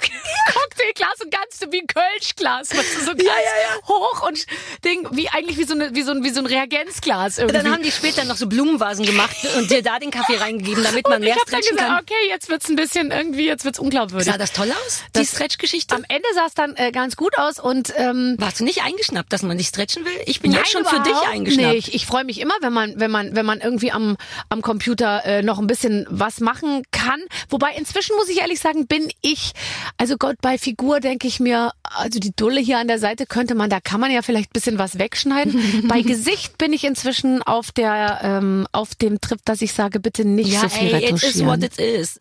Cocktailglas 0.53 1.21
und 1.23 1.31
ganz 1.31 1.59
wie 1.71 1.81
ein 1.81 1.87
Kölschglas, 1.87 2.69
du, 2.69 2.77
so 3.03 3.11
ganz 3.11 3.23
Ja, 3.23 3.33
ja, 3.33 3.75
ja. 3.75 3.87
hoch 3.87 4.27
und 4.27 4.45
Ding 4.85 5.07
wie 5.11 5.29
eigentlich 5.29 5.57
wie 5.57 5.63
so 5.65 5.73
eine 5.73 5.93
wie 5.95 6.01
so 6.03 6.11
ein 6.11 6.23
wie 6.23 6.29
so 6.29 6.39
ein 6.39 6.45
Reagenzglas 6.45 7.37
irgendwie. 7.37 7.57
Dann 7.63 7.71
haben 7.71 7.83
die 7.83 7.91
später 7.91 8.23
noch 8.25 8.35
so 8.37 8.47
Blumenvasen 8.47 9.05
gemacht 9.05 9.35
und 9.57 9.69
dir 9.71 9.81
da 9.83 9.99
den 9.99 10.11
Kaffee 10.11 10.37
reingegeben, 10.37 10.83
damit 10.83 11.05
man 11.07 11.15
und 11.15 11.21
mehr 11.21 11.35
ich 11.35 11.39
habe 11.41 11.51
dann 11.51 11.61
stretchen 11.61 11.77
gesagt, 11.77 11.89
kann. 11.91 12.03
okay, 12.03 12.29
jetzt 12.29 12.49
wird's 12.49 12.69
ein 12.69 12.75
bisschen 12.75 13.11
irgendwie, 13.11 13.45
jetzt 13.47 13.65
wird's 13.65 13.79
unglaubwürdig. 13.79 14.27
Sah 14.31 14.37
das 14.37 14.51
toll 14.53 14.71
aus? 14.85 15.01
Die 15.15 15.19
Das- 15.19 15.29
Stretch-Geschichte? 15.31 15.95
Am 15.95 16.03
Ende 16.07 16.27
sah 16.35 16.45
es 16.47 16.53
dann 16.53 16.75
äh, 16.75 16.91
ganz 16.91 17.15
gut 17.15 17.37
aus 17.37 17.59
und 17.59 17.93
ähm, 17.97 18.35
Warst 18.39 18.59
du 18.59 18.63
nicht 18.63 18.83
eingeschnappt, 18.83 19.31
dass 19.31 19.41
man 19.43 19.57
dich 19.57 19.67
stretchen 19.67 20.05
will? 20.05 20.11
Ich 20.25 20.41
bin 20.41 20.51
jetzt 20.51 20.71
schon 20.71 20.85
für 20.85 20.99
dich 21.01 21.15
eingeschnappt. 21.31 21.73
nicht. 21.73 21.93
Ich 21.95 22.05
freue 22.05 22.23
mich 22.23 22.39
immer, 22.39 22.53
wenn 22.61 22.73
man, 22.73 22.99
wenn 22.99 23.11
man, 23.11 23.35
wenn 23.35 23.45
man 23.45 23.61
irgendwie 23.61 23.91
am, 23.91 24.17
am 24.49 24.61
Computer 24.61 25.23
äh, 25.25 25.41
noch 25.43 25.59
ein 25.59 25.67
bisschen 25.67 26.05
was 26.09 26.39
machen 26.39 26.83
kann. 26.91 27.21
Wobei 27.49 27.73
inzwischen 27.75 28.15
muss 28.15 28.29
ich 28.29 28.39
ehrlich 28.41 28.59
sagen, 28.59 28.87
bin 28.87 29.11
ich, 29.21 29.51
also 29.97 30.17
Gott 30.17 30.37
bei 30.41 30.57
Figur 30.57 30.99
denke 30.99 31.27
ich 31.27 31.39
mir, 31.39 31.71
also 31.83 32.19
die 32.19 32.33
Dulle 32.35 32.59
hier 32.61 32.77
an 32.79 32.87
der 32.87 32.92
Seite 32.99 33.25
könnte 33.25 33.55
man, 33.55 33.69
da 33.69 33.79
kann 33.79 33.99
man 33.99 34.11
ja 34.11 34.21
vielleicht 34.21 34.49
ein 34.49 34.53
bisschen 34.53 34.77
was 34.79 34.97
wegschneiden. 34.99 35.87
bei 35.87 36.01
Gesicht 36.01 36.57
bin 36.57 36.73
ich 36.73 36.83
inzwischen 36.83 37.41
auf 37.41 37.71
der, 37.71 38.19
ähm, 38.23 38.67
auf 38.71 38.95
dem 38.95 39.21
Trip, 39.21 39.39
dass 39.45 39.61
ich 39.61 39.73
sage, 39.73 39.99
bitte 39.99 40.25
nicht 40.25 40.51
Ja, 40.51 40.61
so 40.61 40.69
viel 40.69 40.93
ey, 40.93 41.03
it 41.05 41.11
is 41.11 41.23
retuschieren. 41.23 41.47
what 41.47 41.63
it 41.63 41.77
is. 41.77 42.19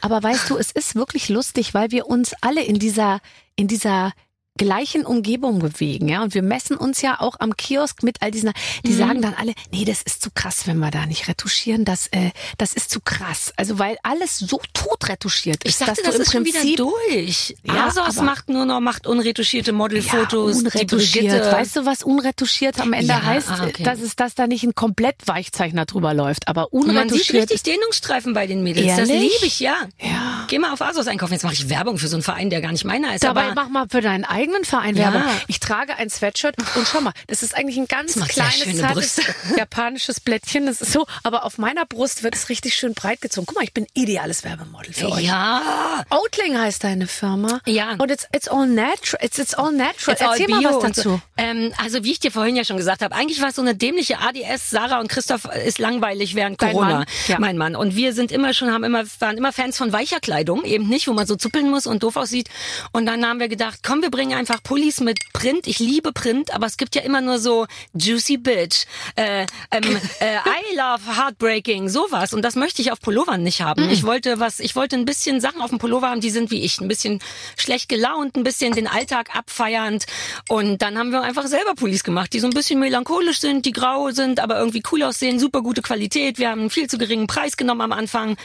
Aber 0.00 0.22
weißt 0.22 0.50
du, 0.50 0.56
es 0.56 0.72
ist 0.72 0.94
wirklich 0.96 1.28
lustig, 1.28 1.74
weil 1.74 1.90
wir 1.92 2.06
uns 2.08 2.32
alle 2.40 2.62
in 2.62 2.78
dieser, 2.78 3.20
in 3.56 3.68
dieser 3.68 4.12
gleichen 4.58 5.06
Umgebung 5.06 5.58
bewegen, 5.60 6.08
ja, 6.08 6.22
und 6.22 6.34
wir 6.34 6.42
messen 6.42 6.76
uns 6.76 7.00
ja 7.00 7.20
auch 7.20 7.36
am 7.40 7.56
Kiosk 7.56 8.02
mit 8.02 8.20
all 8.20 8.30
diesen, 8.30 8.52
die 8.84 8.92
Mhm. 8.92 8.98
sagen 8.98 9.22
dann 9.22 9.34
alle, 9.34 9.54
nee, 9.72 9.84
das 9.86 10.02
ist 10.02 10.20
zu 10.22 10.30
krass, 10.30 10.66
wenn 10.66 10.78
wir 10.78 10.90
da 10.90 11.06
nicht 11.06 11.26
retuschieren, 11.26 11.84
das, 11.86 12.06
äh, 12.08 12.30
das 12.58 12.74
ist 12.74 12.90
zu 12.90 13.00
krass, 13.00 13.52
also 13.56 13.78
weil 13.78 13.96
alles 14.02 14.38
so 14.38 14.60
tot 14.74 15.08
retuschiert 15.08 15.64
ist, 15.64 15.80
Ich 15.80 15.86
dachte, 15.86 16.02
das 16.04 16.16
ist 16.16 16.32
schon 16.32 16.44
wieder 16.44 16.60
Prinzip 16.60 16.76
durch. 16.76 17.56
Ja, 17.64 17.86
Asos 17.86 18.18
aber- 18.18 18.22
macht 18.26 18.48
nur 18.50 18.66
noch, 18.66 18.80
macht 18.80 19.06
unretuschierte 19.06 19.72
Modelfotos. 19.72 20.56
ja, 20.56 20.58
unretuschiert. 20.68 21.52
Weißt 21.52 21.76
du, 21.76 21.86
was 21.86 22.02
unretuschiert 22.02 22.78
am 22.78 22.92
Ende 22.92 23.08
Ja, 23.08 23.22
heißt? 23.22 23.48
ah, 23.50 23.64
okay. 23.66 23.82
Dass 23.84 24.00
es, 24.00 24.16
dass 24.16 24.34
da 24.34 24.46
nicht 24.46 24.64
ein 24.64 24.74
komplett 24.74 25.16
Weichzeichner 25.26 25.86
drüber 25.86 26.12
läuft, 26.14 26.48
aber 26.48 26.72
Und 26.72 26.86
man 26.88 27.08
sieht 27.08 27.12
unretuschiert. 27.12 27.50
richtig 27.50 27.62
Dehnungsstreifen 27.62 28.34
bei 28.34 28.46
den 28.46 28.62
Mädels. 28.62 28.86
Das 28.96 29.08
Ehrlich? 29.08 29.32
liebe 29.32 29.46
ich, 29.46 29.60
ja. 29.60 29.76
Ja. 30.00 30.44
Geh 30.48 30.58
mal 30.58 30.72
auf 30.72 30.82
Asos 30.82 31.06
einkaufen. 31.06 31.32
Jetzt 31.32 31.42
mache 31.44 31.54
ich 31.54 31.68
Werbung 31.70 31.98
für 31.98 32.08
so 32.08 32.16
einen 32.16 32.22
Verein, 32.22 32.50
der 32.50 32.60
gar 32.60 32.70
nicht 32.72 32.84
meiner 32.84 33.14
ist. 33.14 33.24
Dabei 33.24 33.52
mach 33.54 33.68
mal 33.70 33.86
für 33.90 34.00
deinen 34.02 34.24
eigenen 34.42 34.64
Verein 34.64 34.96
Ja. 34.96 35.12
Werbung. 35.12 35.22
Ich 35.46 35.60
trage 35.60 35.96
ein 35.96 36.10
Sweatshirt 36.10 36.56
und 36.58 36.86
schau 36.86 37.00
mal, 37.00 37.12
das 37.28 37.42
ist 37.42 37.54
eigentlich 37.56 37.76
ein 37.76 37.86
ganz 37.86 38.14
kleines, 38.28 38.78
zartes, 38.78 39.20
japanisches 39.56 40.20
Blättchen. 40.20 40.66
Das 40.66 40.80
ist 40.80 40.92
so, 40.92 41.06
aber 41.22 41.44
auf 41.44 41.58
meiner 41.58 41.86
Brust 41.86 42.22
wird 42.24 42.34
es 42.34 42.48
richtig 42.48 42.74
schön 42.74 42.94
breit 42.94 43.20
gezogen. 43.20 43.46
Guck 43.46 43.56
mal, 43.56 43.64
ich 43.64 43.72
bin 43.72 43.86
ideales 43.94 44.44
Werbemodel 44.44 44.92
für 44.92 45.10
euch. 45.12 45.24
ja. 45.24 46.04
Oatling 46.10 46.58
heißt 46.58 46.82
deine 46.84 47.06
Firma. 47.06 47.60
Ja. 47.66 47.92
Und 47.98 48.10
it's, 48.10 48.26
it's 48.34 48.48
all 48.48 48.66
natural. 48.66 49.24
It's, 49.24 49.38
it's 49.38 49.54
all 49.54 49.72
natural. 49.72 50.14
It's 50.14 50.22
all 50.22 50.32
Erzähl 50.32 50.48
mal 50.48 50.58
bio 50.60 50.74
was 50.74 50.82
dazu. 50.82 51.02
So. 51.02 51.20
Ähm, 51.36 51.72
also 51.78 52.02
wie 52.04 52.12
ich 52.12 52.20
dir 52.20 52.32
vorhin 52.32 52.56
ja 52.56 52.64
schon 52.64 52.76
gesagt 52.76 53.02
habe, 53.02 53.14
eigentlich 53.14 53.40
war 53.40 53.50
es 53.50 53.56
so 53.56 53.62
eine 53.62 53.74
dämliche 53.76 54.18
ADS. 54.18 54.70
Sarah 54.70 54.98
und 55.00 55.08
Christoph 55.08 55.44
ist 55.64 55.78
langweilig 55.78 56.34
während 56.34 56.58
Corona. 56.58 56.98
Mann, 56.98 57.06
ja. 57.28 57.38
Mein 57.38 57.56
Mann. 57.56 57.76
Und 57.76 57.94
wir 57.96 58.12
sind 58.12 58.32
immer 58.32 58.54
schon, 58.54 58.72
haben 58.72 58.84
immer, 58.84 59.04
waren 59.20 59.36
immer 59.36 59.52
Fans 59.52 59.78
von 59.78 59.92
weicher 59.92 60.20
Kleidung, 60.20 60.64
eben 60.64 60.88
nicht, 60.88 61.06
wo 61.08 61.12
man 61.12 61.26
so 61.26 61.36
zuppeln 61.36 61.70
muss 61.70 61.86
und 61.86 62.02
doof 62.02 62.16
aussieht. 62.16 62.48
Und 62.92 63.06
dann 63.06 63.24
haben 63.26 63.38
wir 63.40 63.48
gedacht, 63.48 63.80
komm, 63.82 64.02
wir 64.02 64.10
bringen 64.10 64.31
einfach 64.34 64.62
Pullis 64.62 65.00
mit 65.00 65.18
Print. 65.32 65.66
Ich 65.66 65.78
liebe 65.78 66.12
Print, 66.12 66.54
aber 66.54 66.66
es 66.66 66.76
gibt 66.76 66.94
ja 66.94 67.02
immer 67.02 67.20
nur 67.20 67.38
so 67.38 67.66
Juicy 67.94 68.38
Bitch, 68.38 68.86
äh, 69.16 69.46
ähm, 69.70 69.82
äh, 70.20 70.36
I 70.36 70.76
love 70.76 71.16
Heartbreaking, 71.16 71.88
sowas. 71.88 72.32
Und 72.32 72.42
das 72.42 72.56
möchte 72.56 72.82
ich 72.82 72.92
auf 72.92 73.00
Pullovern 73.00 73.42
nicht 73.42 73.60
haben. 73.60 73.88
Ich 73.90 74.04
wollte 74.04 74.40
was, 74.40 74.60
ich 74.60 74.76
wollte 74.76 74.96
ein 74.96 75.04
bisschen 75.04 75.40
Sachen 75.40 75.60
auf 75.60 75.70
dem 75.70 75.78
Pullover 75.78 76.08
haben, 76.08 76.20
die 76.20 76.30
sind 76.30 76.50
wie 76.50 76.62
ich, 76.62 76.80
ein 76.80 76.88
bisschen 76.88 77.20
schlecht 77.56 77.88
gelaunt, 77.88 78.36
ein 78.36 78.44
bisschen 78.44 78.72
den 78.72 78.86
Alltag 78.86 79.34
abfeiernd. 79.36 80.06
Und 80.48 80.82
dann 80.82 80.98
haben 80.98 81.10
wir 81.10 81.22
einfach 81.22 81.46
selber 81.46 81.74
Pullis 81.74 82.04
gemacht, 82.04 82.32
die 82.32 82.40
so 82.40 82.46
ein 82.46 82.52
bisschen 82.52 82.80
melancholisch 82.80 83.40
sind, 83.40 83.66
die 83.66 83.72
grau 83.72 84.10
sind, 84.10 84.40
aber 84.40 84.58
irgendwie 84.58 84.82
cool 84.92 85.02
aussehen, 85.02 85.38
super 85.38 85.62
gute 85.62 85.82
Qualität. 85.82 86.38
Wir 86.38 86.50
haben 86.50 86.60
einen 86.60 86.70
viel 86.70 86.88
zu 86.88 86.98
geringen 86.98 87.26
Preis 87.26 87.56
genommen 87.56 87.80
am 87.80 87.92
Anfang. 87.92 88.36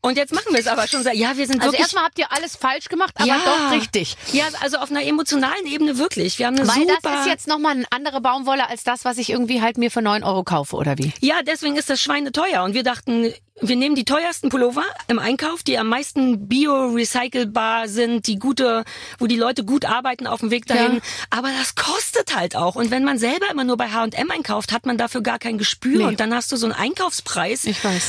Und 0.00 0.16
jetzt 0.16 0.32
machen 0.32 0.52
wir 0.52 0.60
es 0.60 0.66
aber 0.66 0.86
schon 0.86 1.02
seit, 1.02 1.16
ja, 1.16 1.36
wir 1.36 1.46
sind 1.46 1.60
Also 1.60 1.72
wirklich 1.72 1.80
erstmal 1.80 2.04
habt 2.04 2.18
ihr 2.18 2.30
alles 2.30 2.56
falsch 2.56 2.88
gemacht, 2.88 3.14
aber 3.16 3.26
ja, 3.26 3.38
doch 3.44 3.72
richtig. 3.72 4.16
Ja, 4.32 4.44
also 4.60 4.78
auf 4.78 4.90
einer 4.90 5.02
emotionalen 5.02 5.66
Ebene 5.66 5.98
wirklich. 5.98 6.38
Wir 6.38 6.46
haben 6.46 6.56
eine 6.56 6.68
Weil 6.68 6.86
super 6.86 6.98
das 7.02 7.20
ist 7.20 7.26
jetzt 7.26 7.48
nochmal 7.48 7.72
eine 7.72 7.86
andere 7.90 8.20
Baumwolle 8.20 8.68
als 8.68 8.84
das, 8.84 9.04
was 9.04 9.18
ich 9.18 9.30
irgendwie 9.30 9.62
halt 9.62 9.78
mir 9.78 9.90
für 9.90 10.02
neun 10.02 10.22
Euro 10.22 10.44
kaufe, 10.44 10.76
oder 10.76 10.96
wie? 10.98 11.12
Ja, 11.20 11.42
deswegen 11.42 11.76
ist 11.76 11.90
das 11.90 12.00
Schweine 12.00 12.32
teuer. 12.32 12.62
Und 12.62 12.74
wir 12.74 12.82
dachten, 12.82 13.32
wir 13.62 13.76
nehmen 13.76 13.94
die 13.94 14.04
teuersten 14.04 14.50
Pullover 14.50 14.84
im 15.08 15.18
Einkauf, 15.18 15.62
die 15.62 15.78
am 15.78 15.88
meisten 15.88 16.46
bio-recycelbar 16.46 17.88
sind, 17.88 18.26
die 18.26 18.38
gute, 18.38 18.84
wo 19.18 19.26
die 19.26 19.36
Leute 19.36 19.64
gut 19.64 19.86
arbeiten 19.86 20.26
auf 20.26 20.40
dem 20.40 20.50
Weg 20.50 20.66
dahin. 20.66 20.96
Ja. 20.96 21.00
Aber 21.30 21.48
das 21.58 21.74
kostet 21.74 22.36
halt 22.36 22.54
auch. 22.54 22.76
Und 22.76 22.90
wenn 22.90 23.02
man 23.02 23.18
selber 23.18 23.46
immer 23.50 23.64
nur 23.64 23.78
bei 23.78 23.88
H&M 23.88 24.30
einkauft, 24.30 24.72
hat 24.72 24.84
man 24.84 24.98
dafür 24.98 25.22
gar 25.22 25.38
kein 25.38 25.56
Gespür. 25.56 25.98
Nee. 25.98 26.04
Und 26.04 26.20
dann 26.20 26.34
hast 26.34 26.52
du 26.52 26.56
so 26.56 26.66
einen 26.66 26.74
Einkaufspreis, 26.74 27.66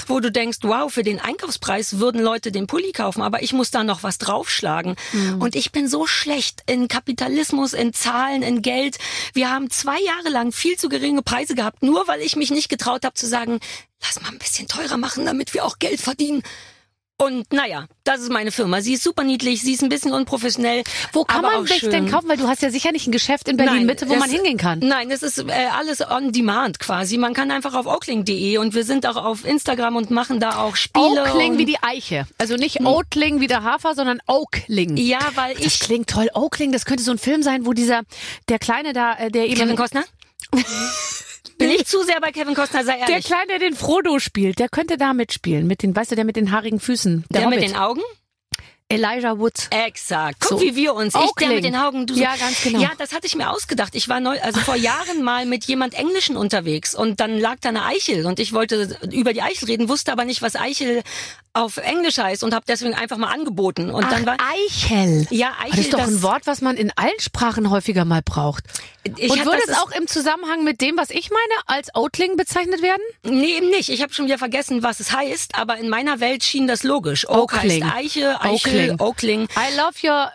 wo 0.07 0.19
du 0.19 0.31
denkst, 0.31 0.59
wow, 0.63 0.91
für 0.91 1.03
den 1.03 1.21
Einkaufspreis 1.21 1.97
würden 1.99 2.21
Leute 2.21 2.51
den 2.51 2.67
Pulli 2.67 2.91
kaufen, 2.91 3.21
aber 3.21 3.41
ich 3.41 3.53
muss 3.53 3.71
da 3.71 3.85
noch 3.85 4.03
was 4.03 4.17
draufschlagen. 4.17 4.97
Mhm. 5.13 5.41
Und 5.41 5.55
ich 5.55 5.71
bin 5.71 5.87
so 5.87 6.07
schlecht 6.07 6.63
in 6.65 6.89
Kapitalismus, 6.89 7.71
in 7.71 7.93
Zahlen, 7.93 8.41
in 8.41 8.61
Geld. 8.61 8.97
Wir 9.33 9.49
haben 9.49 9.69
zwei 9.69 9.99
Jahre 10.01 10.29
lang 10.29 10.51
viel 10.51 10.77
zu 10.77 10.89
geringe 10.89 11.21
Preise 11.21 11.55
gehabt, 11.55 11.83
nur 11.83 12.05
weil 12.09 12.19
ich 12.19 12.35
mich 12.35 12.51
nicht 12.51 12.67
getraut 12.67 13.05
habe 13.05 13.15
zu 13.15 13.27
sagen, 13.27 13.61
lass 14.01 14.21
mal 14.21 14.29
ein 14.31 14.37
bisschen 14.39 14.67
teurer 14.67 14.97
machen, 14.97 15.25
damit 15.25 15.53
wir 15.53 15.65
auch 15.65 15.79
Geld 15.79 15.99
verdienen. 16.01 16.43
Und 17.19 17.51
naja, 17.51 17.87
das 18.03 18.19
ist 18.21 18.31
meine 18.31 18.51
Firma. 18.51 18.79
Sie 18.79 18.93
ist 18.93 19.01
super 19.01 19.23
niedlich, 19.23 19.61
sie 19.63 19.73
ist 19.73 19.81
ein 19.81 19.89
bisschen 19.89 20.11
unprofessionell. 20.13 20.83
Wo 21.13 21.23
kann 21.25 21.41
man 21.41 21.55
auch 21.55 21.65
sich 21.65 21.79
schön. 21.79 21.89
denn 21.89 22.11
kaufen? 22.11 22.29
Weil 22.29 22.37
du 22.37 22.47
hast 22.47 22.61
ja 22.61 22.69
sicher 22.69 22.91
nicht 22.91 23.07
ein 23.07 23.11
Geschäft 23.11 23.47
in 23.47 23.57
Berlin 23.57 23.87
Mitte, 23.87 24.07
wo 24.07 24.11
das- 24.13 24.19
man 24.19 24.29
hingehen 24.29 24.57
kann. 24.59 24.77
Nein, 24.83 25.09
es 25.09 25.23
ist 25.23 25.39
äh, 25.39 25.51
alles 25.75 26.01
on 26.07 26.31
demand 26.31 26.77
quasi. 26.77 27.17
Man 27.17 27.33
kann 27.33 27.49
einfach 27.49 27.73
auf 27.73 27.87
oakling.de 27.87 28.59
und 28.59 28.75
wir 28.75 28.83
sind 28.83 29.07
auch 29.07 29.15
auf 29.15 29.45
Instagram 29.45 29.95
und 29.95 30.11
machen 30.11 30.39
da 30.39 30.59
auch 30.59 30.75
Spiele. 30.75 31.23
Oakling 31.23 31.57
wie 31.57 31.65
die 31.65 31.81
Eiche. 31.81 32.27
Also 32.37 32.55
nicht 32.55 32.81
Oatling 32.85 33.39
wie 33.41 33.47
der 33.47 33.63
Hafer, 33.63 33.95
sondern 33.95 34.19
Oakling. 34.27 34.95
Ja, 34.97 35.31
weil 35.33 35.55
Das 35.55 35.65
ich 35.65 35.79
klingt 35.79 36.11
toll. 36.11 36.29
Oakling, 36.35 36.71
das 36.71 36.85
könnte 36.85 37.01
so 37.01 37.09
ein 37.09 37.17
Film 37.17 37.41
sein, 37.41 37.65
wo 37.65 37.73
dieser, 37.73 38.03
der 38.47 38.59
Kleine 38.59 38.93
da, 38.93 39.15
äh, 39.15 39.31
der 39.31 39.47
eben, 39.47 39.55
Kevin 39.55 39.75
Costner? 39.75 40.03
Bin 41.57 41.69
ich 41.71 41.85
zu 41.85 42.03
sehr 42.03 42.19
bei 42.21 42.31
Kevin 42.31 42.53
Costner, 42.53 42.83
sei 42.83 42.97
der 42.97 43.09
ehrlich. 43.09 43.25
Kleine, 43.25 43.47
der 43.47 43.59
den 43.59 43.75
Frodo 43.75 44.19
spielt, 44.19 44.59
der 44.59 44.69
könnte 44.69 44.97
da 44.97 45.13
mitspielen. 45.13 45.67
Mit 45.67 45.83
den, 45.83 45.95
weißt 45.95 46.11
du, 46.11 46.15
der 46.15 46.25
mit 46.25 46.35
den 46.35 46.51
haarigen 46.51 46.79
Füßen. 46.79 47.25
Der, 47.31 47.41
der 47.41 47.49
mit 47.49 47.61
den 47.61 47.75
Augen? 47.75 48.01
Elijah 48.91 49.37
Woods. 49.37 49.67
Exakt. 49.69 50.37
Guck, 50.39 50.59
So. 50.59 50.61
wie 50.61 50.75
wir 50.75 50.93
uns. 50.93 51.13
Ich, 51.13 51.19
der 51.19 51.27
Oakling. 51.29 51.55
mit 51.55 51.63
den 51.65 51.75
Augen. 51.75 52.05
Du 52.07 52.13
so. 52.13 52.21
Ja, 52.21 52.35
ganz 52.37 52.61
genau. 52.63 52.79
Ja, 52.79 52.91
das 52.97 53.11
hatte 53.13 53.27
ich 53.27 53.35
mir 53.35 53.49
ausgedacht. 53.49 53.95
Ich 53.95 54.07
war 54.07 54.19
neu, 54.21 54.39
also 54.41 54.61
vor 54.61 54.75
Jahren 54.77 55.23
mal 55.23 55.45
mit 55.45 55.65
jemand 55.65 55.93
Englischen 55.93 56.37
unterwegs 56.37 56.95
und 56.95 57.19
dann 57.19 57.37
lag 57.37 57.55
da 57.59 57.69
eine 57.69 57.83
Eichel 57.85 58.25
und 58.25 58.39
ich 58.39 58.53
wollte 58.53 58.97
über 59.11 59.33
die 59.33 59.41
Eichel 59.41 59.65
reden, 59.65 59.89
wusste 59.89 60.13
aber 60.13 60.23
nicht, 60.23 60.41
was 60.41 60.55
Eichel 60.55 61.03
auf 61.53 61.77
Englisch 61.77 62.19
heißt 62.19 62.43
und 62.43 62.53
habe 62.53 62.65
deswegen 62.67 62.93
einfach 62.93 63.17
mal 63.17 63.31
angeboten. 63.33 63.89
Und 63.89 64.09
dann 64.11 64.25
war 64.27 64.37
Eichel. 64.39 65.25
ja 65.31 65.53
Eichel. 65.59 65.71
das 65.71 65.79
ist 65.79 65.93
doch 65.93 65.99
das- 65.99 66.07
ein 66.09 66.21
Wort, 66.21 66.41
was 66.45 66.61
man 66.61 66.77
in 66.77 66.91
allen 66.95 67.19
Sprachen 67.19 67.69
häufiger 67.71 68.05
mal 68.05 68.21
braucht. 68.23 68.63
Ich 69.17 69.31
Und 69.31 69.43
würde 69.45 69.61
es 69.67 69.73
auch 69.75 69.89
im 69.91 70.05
Zusammenhang 70.05 70.63
mit 70.63 70.81
dem, 70.81 70.97
was 70.97 71.09
ich 71.09 71.29
meine, 71.31 71.61
als 71.65 71.89
Oatling 71.95 72.35
bezeichnet 72.37 72.81
werden? 72.81 73.01
Nee, 73.23 73.57
eben 73.57 73.69
nicht. 73.69 73.89
Ich 73.89 74.01
habe 74.01 74.13
schon 74.13 74.25
wieder 74.25 74.37
vergessen, 74.37 74.83
was 74.83 74.99
es 74.99 75.11
heißt, 75.13 75.55
aber 75.55 75.77
in 75.77 75.89
meiner 75.89 76.19
Welt 76.19 76.43
schien 76.43 76.67
das 76.67 76.83
logisch. 76.83 77.27
Oak 77.27 77.53
Oakling. 77.53 77.83
heißt 77.85 77.95
Eiche, 77.95 78.41
Eichel, 78.41 78.76
Oakling. 78.77 78.99
Oakling. 78.99 79.43
I 79.43 79.75
love 79.77 79.97
your... 80.03 80.31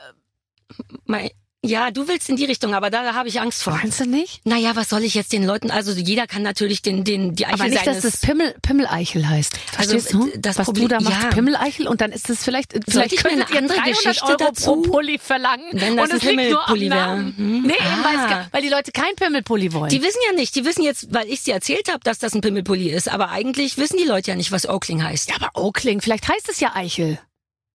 Mein- 1.04 1.30
Ja, 1.64 1.92
du 1.92 2.08
willst 2.08 2.28
in 2.28 2.34
die 2.34 2.44
Richtung, 2.44 2.74
aber 2.74 2.90
da, 2.90 3.04
da 3.04 3.14
habe 3.14 3.28
ich 3.28 3.40
Angst 3.40 3.62
vor. 3.62 3.74
Meinst 3.74 4.00
du 4.00 4.04
nicht? 4.04 4.44
Naja, 4.44 4.74
was 4.74 4.88
soll 4.88 5.04
ich 5.04 5.14
jetzt 5.14 5.32
den 5.32 5.44
Leuten, 5.46 5.70
also 5.70 5.92
jeder 5.92 6.26
kann 6.26 6.42
natürlich 6.42 6.82
den, 6.82 7.04
den, 7.04 7.36
die 7.36 7.46
Eichel 7.46 7.54
Aber 7.54 7.68
nicht, 7.68 7.86
dass 7.86 8.00
seines... 8.00 8.02
das 8.02 8.20
Pimmel, 8.20 8.56
Pimmeleichel 8.62 9.28
heißt. 9.28 9.52
Also, 9.76 9.90
Verstehst 9.92 10.12
du? 10.12 10.26
d- 10.26 10.38
das 10.40 10.58
was 10.58 10.64
Problem- 10.66 10.88
du 10.88 10.96
da 10.96 11.00
machst, 11.00 11.22
ja. 11.22 11.28
Pimmeleichel 11.28 11.86
und 11.86 12.00
dann 12.00 12.10
ist 12.10 12.28
es 12.30 12.42
vielleicht, 12.42 12.72
vielleicht 12.88 13.12
ich 13.12 13.22
könntet 13.22 13.46
eine 13.46 13.54
ihr 13.54 13.58
andere 13.58 13.78
300 13.78 13.94
Geschichte 13.96 14.24
Euro 14.26 14.36
dazu? 14.38 14.64
pro 14.82 14.90
Pulli 14.90 15.18
verlangen. 15.18 15.66
Wenn 15.70 15.96
das 15.96 16.06
und 16.06 16.12
ein 16.14 16.16
es 16.16 16.22
liegt 16.24 16.50
nur 16.50 16.68
am. 16.68 16.78
Namen. 16.88 17.34
Mhm. 17.36 17.62
Nee, 17.64 17.74
eben, 17.74 18.04
weil, 18.04 18.16
Ah. 18.16 18.46
weil 18.50 18.62
die 18.62 18.68
Leute 18.68 18.90
kein 18.90 19.14
Pimmelpulli 19.14 19.72
wollen. 19.72 19.90
Die 19.90 20.02
wissen 20.02 20.18
ja 20.28 20.34
nicht, 20.34 20.56
die 20.56 20.64
wissen 20.64 20.82
jetzt, 20.82 21.14
weil 21.14 21.28
ich 21.28 21.42
sie 21.42 21.52
erzählt 21.52 21.88
habe, 21.92 22.00
dass 22.02 22.18
das 22.18 22.34
ein 22.34 22.40
Pimmelpulli 22.40 22.90
ist, 22.90 23.08
aber 23.08 23.30
eigentlich 23.30 23.78
wissen 23.78 23.98
die 23.98 24.04
Leute 24.04 24.32
ja 24.32 24.36
nicht, 24.36 24.50
was 24.50 24.68
Oakling 24.68 25.04
heißt. 25.04 25.28
ja, 25.30 25.36
aber 25.36 25.50
Oakling, 25.54 26.00
vielleicht 26.00 26.26
heißt 26.28 26.48
es 26.48 26.58
ja 26.58 26.74
Eichel. 26.74 27.20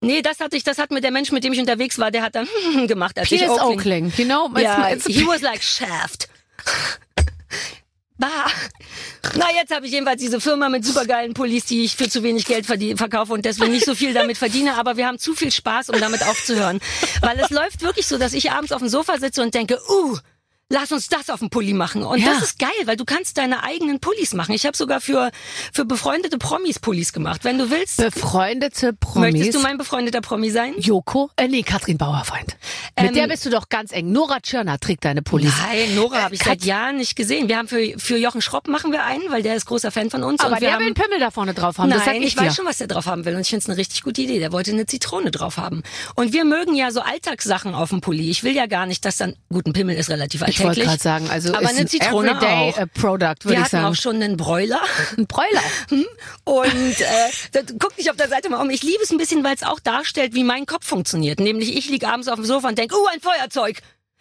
Nee, 0.00 0.22
das 0.22 0.38
hatte 0.40 0.56
ich, 0.56 0.62
das 0.62 0.78
hat 0.78 0.90
mir 0.90 1.00
der 1.00 1.10
Mensch, 1.10 1.32
mit 1.32 1.42
dem 1.42 1.52
ich 1.52 1.58
unterwegs 1.58 1.98
war, 1.98 2.10
der 2.10 2.22
hat 2.22 2.34
dann 2.34 2.46
gemacht, 2.86 3.18
als 3.18 3.30
ich 3.32 3.40
Pierce 3.40 3.60
Oakling. 3.60 4.06
Oakling, 4.06 4.12
you 4.16 4.24
know? 4.24 4.50
It's, 4.90 5.06
he 5.06 5.26
was 5.26 5.42
like 5.42 5.62
Shaft. 5.62 6.28
Bah. 8.18 8.46
Na, 9.36 9.46
jetzt 9.54 9.72
habe 9.72 9.86
ich 9.86 9.92
jedenfalls 9.92 10.20
diese 10.20 10.40
Firma 10.40 10.68
mit 10.68 10.84
supergeilen 10.84 11.34
Pullis, 11.34 11.66
die 11.66 11.84
ich 11.84 11.94
für 11.94 12.08
zu 12.08 12.24
wenig 12.24 12.46
Geld 12.46 12.66
verkaufe 12.66 13.32
und 13.32 13.44
deswegen 13.44 13.70
nicht 13.70 13.84
so 13.84 13.94
viel 13.94 14.12
damit 14.12 14.36
verdiene, 14.36 14.74
aber 14.74 14.96
wir 14.96 15.06
haben 15.06 15.18
zu 15.18 15.34
viel 15.34 15.52
Spaß, 15.52 15.90
um 15.90 16.00
damit 16.00 16.26
aufzuhören. 16.26 16.80
Weil 17.20 17.38
es 17.38 17.50
läuft 17.50 17.82
wirklich 17.82 18.06
so, 18.06 18.18
dass 18.18 18.32
ich 18.32 18.50
abends 18.50 18.72
auf 18.72 18.80
dem 18.80 18.88
Sofa 18.88 19.18
sitze 19.18 19.40
und 19.40 19.54
denke, 19.54 19.78
uh, 19.88 20.18
lass 20.70 20.92
uns 20.92 21.08
das 21.08 21.30
auf 21.30 21.40
dem 21.40 21.50
Pulli 21.50 21.72
machen. 21.72 22.02
Und 22.02 22.18
Ja. 22.20 22.34
das 22.34 22.42
ist 22.42 22.58
geil, 22.58 22.68
weil 22.84 22.96
du 22.96 23.04
kannst 23.04 23.38
deine 23.38 23.62
eigenen 23.64 24.00
Pullis 24.00 24.34
machen. 24.34 24.52
Ich 24.52 24.66
habe 24.66 24.76
sogar 24.76 25.00
für, 25.00 25.30
für 25.72 25.84
befreundete 25.84 26.36
Promis 26.38 26.78
Pullis 26.78 27.12
gemacht. 27.12 27.44
Wenn 27.44 27.58
du 27.58 27.70
willst, 27.70 27.96
befreundete 27.98 28.92
Promis. 28.92 29.32
möchtest 29.32 29.54
du 29.54 29.60
mein 29.60 29.78
befreundeter 29.78 30.20
Promi 30.20 30.50
sein? 30.50 30.74
Joko? 30.78 31.30
Äh, 31.36 31.48
nee, 31.48 31.62
Katrin 31.62 31.96
Bauerfeind. 31.96 32.56
Ähm, 32.96 33.06
Mit 33.06 33.16
der 33.16 33.28
bist 33.28 33.46
du 33.46 33.50
doch 33.50 33.68
ganz 33.68 33.92
eng. 33.92 34.12
Nora 34.12 34.40
Tschirner 34.40 34.78
trägt 34.78 35.04
deine 35.04 35.22
Pullis. 35.22 35.52
Nein, 35.68 35.94
Nora 35.94 36.22
habe 36.22 36.34
ich 36.34 36.40
Kat- 36.40 36.60
seit 36.60 36.64
Jahren 36.64 36.96
nicht 36.98 37.16
gesehen. 37.16 37.48
Wir 37.48 37.56
haben 37.56 37.68
für, 37.68 37.94
für 37.98 38.18
Jochen 38.18 38.42
Schropp 38.42 38.68
machen 38.68 38.92
wir 38.92 39.04
einen, 39.04 39.30
weil 39.30 39.42
der 39.42 39.54
ist 39.56 39.64
großer 39.66 39.90
Fan 39.90 40.10
von 40.10 40.22
uns. 40.22 40.40
Aber 40.40 40.50
und 40.54 40.60
wir 40.60 40.66
der 40.66 40.72
haben, 40.74 40.80
will 40.80 40.86
einen 40.86 40.94
Pimmel 40.94 41.18
da 41.20 41.30
vorne 41.30 41.54
drauf 41.54 41.78
haben. 41.78 41.88
Nein, 41.88 42.22
ich, 42.22 42.34
dir. 42.34 42.42
weiß 42.42 42.56
schon, 42.56 42.66
was 42.66 42.78
der 42.78 42.88
drauf 42.88 43.06
haben 43.06 43.24
will 43.24 43.34
und 43.34 43.40
ich 43.40 43.48
finde 43.48 43.62
es 43.62 43.68
eine 43.68 43.78
richtig 43.78 44.02
gute 44.02 44.20
Idee. 44.20 44.38
Der 44.38 44.52
wollte 44.52 44.70
eine 44.72 44.84
Zitrone 44.86 45.30
drauf 45.30 45.56
haben. 45.56 45.82
Und 46.14 46.32
wir 46.32 46.44
mögen 46.44 46.74
ja 46.74 46.90
so 46.90 47.00
Alltagssachen 47.00 47.74
auf 47.74 47.88
dem 47.90 48.00
Pulli. 48.00 48.28
Ich 48.30 48.44
will 48.44 48.54
ja 48.54 48.66
gar 48.66 48.86
nicht, 48.86 49.04
dass 49.04 49.16
dann, 49.16 49.34
gut, 49.50 49.66
ein 49.66 49.72
Pimmel 49.72 49.96
ist 49.96 50.10
relativ 50.10 50.42
Ich 50.58 50.64
wollte 50.66 50.80
gerade 50.82 51.02
sagen, 51.02 51.30
also 51.30 51.50
aber 51.54 51.62
ist 51.62 51.70
eine 51.70 51.80
ein 51.80 51.88
Zitrone 51.88 52.30
Everyday 52.30 52.70
auch. 52.72 52.78
äh, 52.78 52.86
Product, 52.86 53.24
würde 53.44 53.44
wir 53.44 53.52
ich 53.52 53.58
hatten 53.60 53.70
sagen. 53.70 53.84
auch 53.86 53.94
schon 53.94 54.16
einen 54.22 54.36
Bräuler. 54.36 54.80
ein 55.16 55.26
Bräuler. 55.26 55.62
Und 56.44 57.00
äh, 57.00 57.04
da- 57.52 57.60
guck 57.78 57.96
dich 57.96 58.10
auf 58.10 58.16
der 58.16 58.28
Seite 58.28 58.48
mal 58.48 58.60
um. 58.60 58.70
Ich 58.70 58.82
liebe 58.82 59.02
es 59.02 59.10
ein 59.10 59.18
bisschen, 59.18 59.44
weil 59.44 59.54
es 59.54 59.62
auch 59.62 59.80
darstellt, 59.80 60.34
wie 60.34 60.44
mein 60.44 60.66
Kopf 60.66 60.86
funktioniert. 60.86 61.40
Nämlich 61.40 61.76
ich 61.76 61.88
lieg 61.88 62.06
abends 62.06 62.28
auf 62.28 62.36
dem 62.36 62.44
Sofa 62.44 62.68
und 62.68 62.78
denk, 62.78 62.92
uh, 62.92 63.06
ein 63.12 63.20
Feuerzeug. 63.20 63.78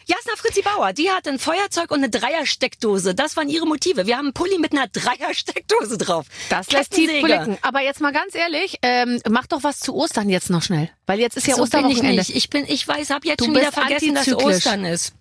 Jasna 0.09 0.31
Fritzi 0.37 0.61
Bauer, 0.61 0.93
die 0.93 1.09
hat 1.11 1.27
ein 1.27 1.37
Feuerzeug 1.37 1.91
und 1.91 1.97
eine 1.97 2.09
Dreiersteckdose. 2.09 3.13
Das 3.13 3.35
waren 3.35 3.49
ihre 3.49 3.67
Motive. 3.67 4.07
Wir 4.07 4.15
haben 4.15 4.27
einen 4.27 4.33
Pulli 4.33 4.57
mit 4.57 4.71
einer 4.71 4.87
Dreiersteckdose 4.87 5.97
drauf. 5.97 6.27
Das 6.49 6.71
lässt 6.71 6.93
tief 6.93 7.11
blicken. 7.21 7.57
Aber 7.61 7.81
jetzt 7.81 7.99
mal 7.99 8.13
ganz 8.13 8.33
ehrlich, 8.33 8.79
ähm, 8.83 9.19
mach 9.29 9.47
doch 9.47 9.63
was 9.63 9.79
zu 9.79 9.93
Ostern 9.93 10.29
jetzt 10.29 10.49
noch 10.49 10.63
schnell. 10.63 10.89
Weil 11.07 11.19
jetzt 11.19 11.37
ist 11.37 11.47
ja 11.47 11.55
so 11.55 11.63
bin 11.63 11.69
ich 11.71 11.85
Osterwochenende. 11.85 12.17
nicht. 12.21 12.35
Ich 12.35 12.49
bin, 12.49 12.65
ich 12.67 12.87
weiß, 12.87 13.09
habe 13.09 13.27
jetzt 13.27 13.39
Du 13.39 13.45
schon 13.45 13.55
wieder 13.55 13.71
vergessen, 13.71 14.13
dass. 14.13 14.27
Ostern 14.33 14.85
ist. 14.85 15.13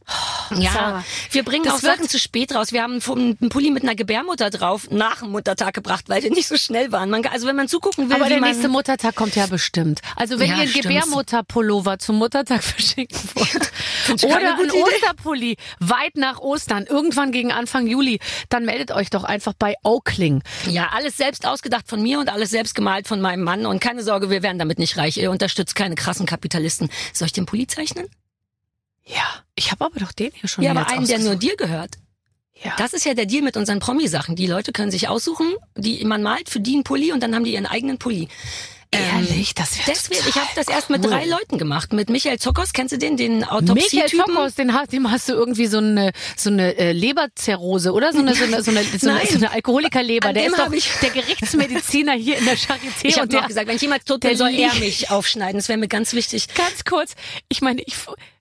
Ja, 0.57 0.71
Sarah. 0.73 1.05
wir 1.33 1.43
bringen 1.45 1.65
Das 1.65 1.75
auch 1.75 1.79
Sachen 1.81 2.09
zu 2.09 2.19
spät 2.19 2.55
raus. 2.55 2.71
Wir 2.73 2.83
haben 2.83 3.01
einen 3.01 3.49
Pulli 3.49 3.71
mit 3.71 3.83
einer 3.83 3.95
Gebärmutter 3.97 4.51
drauf 4.51 4.89
nach 4.91 5.21
dem 5.21 5.31
Muttertag 5.31 5.75
gebracht, 5.75 6.05
weil 6.09 6.23
wir 6.23 6.31
nicht 6.31 6.47
so 6.47 6.57
schnell 6.57 6.93
waren. 6.93 7.11
Man, 7.11 7.25
also 7.27 7.47
wenn 7.49 7.57
man 7.57 7.67
zugucken 7.69 8.09
will, 8.09 8.17
Aber 8.17 8.29
der 8.29 8.41
nächste 8.41 8.69
Muttertag 8.69 9.15
kommt 9.17 9.35
ja 9.37 9.47
bestimmt. 9.47 10.01
Also 10.15 10.39
wenn 10.39 10.49
Ja, 10.49 10.57
ihr 10.57 10.63
einen. 10.63 10.73
Gebärmutterpullover 10.73 11.99
zum 11.99 12.17
Muttertag 12.19 12.63
verschicken 12.65 13.19
wollt 13.35 13.73
oder 14.25 14.37
einen 14.55 14.69
Idee? 14.69 14.83
Osterpulli 14.83 15.57
weit 15.81 16.17
nach 16.17 16.39
Ostern, 16.41 16.85
irgendwann 16.87 17.33
gegen 17.33 17.53
Anfang 17.53 17.87
Juli, 17.87 18.19
dann 18.49 18.65
meldet 18.65 18.93
euch 18.93 19.11
doch 19.11 19.25
einfach 19.25 19.53
bei 19.59 19.75
Oakling. 19.83 20.43
Ja, 20.69 20.91
alles 20.95 21.17
selbst 21.17 21.47
ausgedacht 21.47 21.89
von 21.89 22.03
mir 22.03 22.19
und 22.21 22.29
alles 22.29 22.51
selbst 22.51 22.75
gemalt 22.75 23.09
von 23.09 23.21
meinem 23.21 23.43
Mann. 23.45 23.67
Und 23.67 23.81
keine 23.81 24.03
Sorge, 24.03 24.31
wir 24.31 24.43
werden 24.43 24.59
damit 24.59 24.79
nicht 24.79 24.97
reich. 24.97 25.17
Ihr 25.17 25.31
unterstützt 25.31 25.75
keine 25.77 25.95
krassen 25.95 26.27
Kapitalisten. 26.27 26.91
Soll 27.13 27.27
ich 27.27 27.33
den 27.33 27.47
Pulli 27.47 27.67
zeichnen? 27.67 28.07
Ja, 29.05 29.45
ich 29.55 29.71
habe 29.71 29.85
aber 29.85 30.01
doch 30.01 30.13
den 30.13 30.33
hier 30.33 30.49
schon 30.49 30.65
ja, 30.65 30.73
aber 30.73 30.89
einen, 30.89 31.07
der 31.07 31.21
nur 31.21 31.37
dir 31.37 31.57
gehört. 31.57 31.99
Ja. 32.63 32.75
Das 32.79 32.93
ist 32.93 33.05
ja 33.05 33.15
der 33.15 33.27
Deal 33.27 33.43
mit 33.43 33.57
unseren 33.57 33.79
Promi-Sachen. 33.79 34.35
Die 34.35 34.47
Leute 34.47 34.73
können 34.73 34.91
sich 34.91 35.09
aussuchen, 35.09 35.55
die 35.77 36.05
man 36.05 36.23
malt 36.23 36.49
für 36.49 36.59
die 36.59 36.75
einen 36.75 36.85
Pulli 36.85 37.13
und 37.13 37.23
dann 37.23 37.35
haben 37.35 37.45
die 37.45 37.53
ihren 37.53 37.67
eigenen 37.67 37.99
Pulli. 37.99 38.29
Ehrlich, 38.91 39.55
das 39.55 39.79
wäre 39.79 39.91
Deswegen, 39.91 40.29
ich 40.29 40.37
habe 40.37 40.49
das 40.55 40.69
erst 40.69 40.91
mit 40.91 41.05
cool. 41.05 41.11
drei 41.11 41.25
Leuten 41.27 41.59
gemacht. 41.59 41.93
Mit 41.93 42.09
Michael 42.09 42.39
Zokos, 42.39 42.73
kennst 42.73 42.93
du 42.93 42.99
den, 42.99 43.17
den 43.17 43.39
Michael 43.39 43.55
Autopsie-Typen? 43.57 44.35
Tokos, 44.35 44.55
den 44.55 44.73
hast, 44.73 44.93
dem 44.93 45.11
hast 45.11 45.29
du 45.29 45.33
irgendwie 45.33 45.67
so 45.67 45.79
eine 45.79 46.13
so 46.37 46.51
eine 46.51 46.77
äh, 46.79 46.93
Leberzirrhose, 46.93 47.93
oder 47.93 48.13
so 48.13 48.21
eine 48.21 48.35
so 48.35 48.45
eine 48.45 48.63
so 48.63 48.71
eine, 48.71 48.85
so 48.85 49.09
eine, 49.09 49.19
Nein. 49.19 49.27
so 49.29 49.37
eine 49.37 49.51
Alkoholikerleber. 49.51 50.33
Der 50.33 50.47
ist 50.47 50.59
doch 50.59 50.71
der 51.03 51.11
Gerichtsmediziner 51.11 52.13
hier 52.13 52.39
in 52.39 52.45
der 52.45 52.57
Charité 52.57 53.05
Ich 53.05 53.19
habe 53.19 53.39
auch 53.39 53.47
gesagt, 53.47 53.67
wenn 53.67 53.77
ich 53.77 53.83
jemals 53.83 54.05
tot 54.05 54.21
bin, 54.21 54.37
soll 54.37 54.55
er 54.55 54.75
mich 54.75 55.11
aufschneiden. 55.11 55.59
Das 55.59 55.69
wäre 55.69 55.79
mir 55.79 55.89
ganz 55.89 56.13
wichtig. 56.13 56.49
ganz 56.55 56.85
kurz. 56.85 57.15
Ich 57.49 57.61
meine, 57.61 57.83
ich 57.83 57.97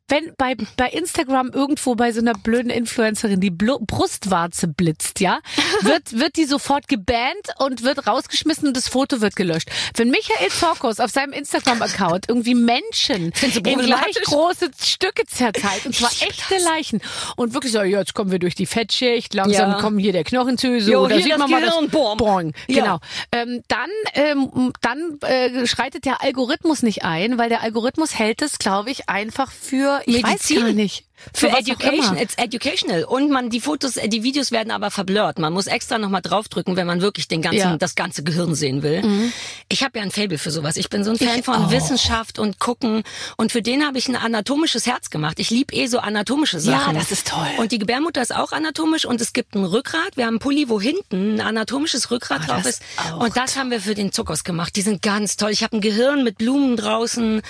wenn 0.07 0.33
bei 0.37 0.55
bei 0.77 0.89
Instagram 0.89 1.49
irgendwo 1.51 1.95
bei 1.95 2.11
so 2.11 2.19
einer 2.21 2.33
blöden 2.33 2.69
Influencerin 2.69 3.39
die 3.41 3.49
Blu 3.49 3.79
Brustwarze 3.79 4.67
blitzt, 4.67 5.19
ja, 5.19 5.39
wird 5.81 6.17
wird 6.19 6.35
die 6.35 6.45
sofort 6.45 6.87
gebannt 6.87 7.47
und 7.59 7.83
wird 7.83 8.05
rausgeschmissen 8.07 8.67
und 8.67 8.77
das 8.77 8.87
Foto 8.87 9.21
wird 9.21 9.35
gelöscht. 9.35 9.69
Wenn 9.95 10.09
Michael 10.11 10.49
Zorkos 10.49 10.99
auf 10.99 11.11
seinem 11.11 11.33
Instagram-Account 11.33 12.25
irgendwie 12.29 12.55
Menschen 12.55 13.33
in 13.41 13.79
gleich 13.79 14.15
große 14.25 14.69
Stücke 14.81 15.25
zerteilt 15.25 15.85
und 15.85 15.95
zwar 15.95 16.11
echte 16.11 16.57
Leichen 16.63 17.01
und 17.35 17.53
wirklich 17.53 17.71
so, 17.73 17.79
ja, 17.81 17.99
jetzt 17.99 18.13
kommen 18.13 18.31
wir 18.31 18.39
durch 18.39 18.55
die 18.55 18.65
Fettschicht, 18.65 19.33
langsam 19.33 19.71
Ja. 19.71 19.79
kommen 19.79 19.97
hier 19.97 20.11
der 20.13 20.23
Knochen 20.23 20.57
zu, 20.57 20.79
so, 20.79 20.91
Jo, 20.91 21.07
hier 21.07 21.21
sieht 21.23 21.37
man 21.37 21.49
mal 21.49 21.61
Gehirn, 21.61 21.85
das 21.85 21.91
boom. 21.91 22.17
Boing. 22.17 22.53
Ja. 22.67 22.83
Genau. 22.83 22.99
Ähm, 23.31 23.61
dann 23.67 23.89
ähm, 24.13 24.73
dann 24.81 25.17
äh, 25.21 25.65
schreitet 25.67 26.05
der 26.05 26.21
Algorithmus 26.21 26.83
nicht 26.83 27.03
ein, 27.03 27.37
weil 27.37 27.49
der 27.49 27.61
Algorithmus 27.61 28.17
hält 28.17 28.41
es, 28.41 28.59
glaube 28.59 28.91
ich, 28.91 29.09
einfach 29.09 29.51
für 29.51 29.94
ich 30.05 30.23
weiß 30.23 30.31
Medizin. 30.31 30.59
gar 30.59 30.73
nicht. 30.73 31.05
Für 31.33 31.49
Für 31.49 31.57
Education, 31.57 32.17
it's 32.17 32.35
educational. 32.37 33.03
Und 33.05 33.31
man, 33.31 33.49
die 33.49 33.59
Fotos, 33.61 33.97
äh, 33.97 34.07
die 34.07 34.23
Videos 34.23 34.51
werden 34.51 34.71
aber 34.71 34.91
verblurrt. 34.91 35.39
Man 35.39 35.53
muss 35.53 35.67
extra 35.67 35.97
nochmal 35.97 36.21
draufdrücken, 36.21 36.75
wenn 36.75 36.85
man 36.87 37.01
wirklich 37.01 37.27
den 37.27 37.41
ganzen, 37.41 37.59
Ja. 37.59 37.73
Mhm. 37.73 37.79
das 37.79 37.95
ganze 37.95 38.23
Gehirn 38.23 38.53
sehen 38.55 38.83
will. 38.83 39.31
Ich 39.69 39.83
habe 39.83 39.97
ja 39.97 40.03
ein 40.03 40.11
Fable 40.11 40.37
für 40.37 40.51
sowas. 40.51 40.75
Ich 40.77 40.89
bin 40.89 41.03
so 41.03 41.11
ein 41.11 41.17
Fan 41.17 41.39
Ich 41.39 41.45
von 41.45 41.55
auch. 41.55 41.71
Wissenschaft 41.71 42.37
und 42.39 42.59
gucken. 42.59 43.03
Und 43.37 43.51
für 43.51 43.61
den 43.61 43.85
habe 43.85 43.97
ich 43.97 44.07
ein 44.07 44.15
anatomisches 44.15 44.85
Herz 44.85 45.09
gemacht. 45.09 45.39
Ich 45.39 45.49
lieb 45.49 45.73
eh 45.73 45.87
so 45.87 45.99
anatomische 45.99 46.57
Ja, 46.57 46.79
Sachen. 46.79 46.95
das 46.95 47.11
ist 47.11 47.27
toll. 47.27 47.47
Und 47.57 47.71
die 47.71 47.79
Gebärmutter 47.79 48.21
ist 48.21 48.35
auch 48.35 48.51
anatomisch 48.51 49.05
und 49.05 49.19
es 49.21 49.33
gibt 49.33 49.55
ein 49.55 49.63
Rückgrat. 49.63 50.15
Wir 50.17 50.25
haben 50.25 50.33
einen 50.35 50.39
Pulli, 50.39 50.69
wo 50.69 50.79
hinten 50.79 51.35
ein 51.39 51.41
anatomisches 51.41 52.11
Rückgrat 52.11 52.41
Ah, 52.43 52.45
drauf 52.55 52.65
ist. 52.65 52.81
auch 52.97 53.21
Und 53.21 53.35
das 53.37 53.55
haben 53.57 53.71
wir 53.71 53.79
für 53.81 53.95
den 53.95 54.11
Zuckers 54.11 54.43
gemacht. 54.43 54.75
Die 54.75 54.81
sind 54.81 55.01
ganz 55.01 55.37
toll. 55.37 55.51
Ich 55.51 55.63
habe 55.63 55.77
ein 55.77 55.81
Gehirn 55.81 56.23
mit 56.23 56.37
Blumen 56.37 56.75
draußen. 56.77 57.41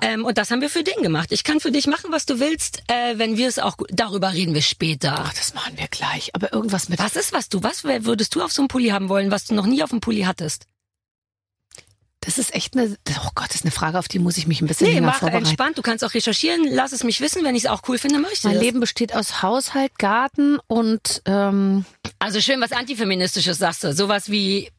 Ähm, 0.00 0.24
und 0.24 0.38
das 0.38 0.50
haben 0.50 0.60
wir 0.60 0.70
für 0.70 0.82
den 0.84 1.02
gemacht. 1.02 1.32
Ich 1.32 1.42
kann 1.44 1.60
für 1.60 1.72
dich 1.72 1.86
machen, 1.86 2.10
was 2.12 2.26
du 2.26 2.38
willst, 2.40 2.82
äh, 2.88 3.13
wenn 3.18 3.36
wir 3.36 3.48
es 3.48 3.58
auch. 3.58 3.76
Darüber 3.88 4.32
reden 4.32 4.54
wir 4.54 4.62
später. 4.62 5.14
Ach, 5.18 5.34
das 5.34 5.54
machen 5.54 5.76
wir 5.76 5.88
gleich. 5.88 6.34
Aber 6.34 6.52
irgendwas 6.52 6.88
mit. 6.88 6.98
Was 6.98 7.16
ist 7.16 7.32
was 7.32 7.48
du? 7.48 7.62
Was 7.62 7.84
würdest 7.84 8.34
du 8.34 8.42
auf 8.42 8.52
so 8.52 8.62
einem 8.62 8.68
Pulli 8.68 8.88
haben 8.88 9.08
wollen, 9.08 9.30
was 9.30 9.44
du 9.46 9.54
noch 9.54 9.66
nie 9.66 9.82
auf 9.82 9.90
dem 9.90 10.00
Pulli 10.00 10.22
hattest? 10.22 10.66
Das 12.20 12.38
ist 12.38 12.54
echt 12.54 12.74
eine. 12.76 12.96
Oh 13.24 13.28
Gott, 13.34 13.48
das 13.48 13.56
ist 13.56 13.64
eine 13.64 13.70
Frage, 13.70 13.98
auf 13.98 14.08
die 14.08 14.18
muss 14.18 14.38
ich 14.38 14.46
mich 14.46 14.62
ein 14.62 14.66
bisschen 14.66 14.86
Nee, 14.92 15.00
mach 15.00 15.18
vorbereiten. 15.18 15.44
entspannt. 15.46 15.76
Du 15.76 15.82
kannst 15.82 16.02
auch 16.04 16.14
recherchieren. 16.14 16.66
Lass 16.70 16.92
es 16.92 17.04
mich 17.04 17.20
wissen. 17.20 17.44
Wenn 17.44 17.54
ich 17.54 17.64
es 17.64 17.70
auch 17.70 17.82
cool 17.88 17.98
finde, 17.98 18.16
ich 18.32 18.42
Mein 18.44 18.54
das. 18.54 18.62
Leben 18.62 18.80
besteht 18.80 19.14
aus 19.14 19.42
Haushalt, 19.42 19.98
Garten 19.98 20.58
und 20.66 21.20
ähm, 21.26 21.84
Also 22.18 22.40
schön 22.40 22.60
was 22.62 22.72
antifeministisches 22.72 23.58
sagst 23.58 23.84
du. 23.84 23.92
Sowas 23.92 24.30
wie 24.30 24.70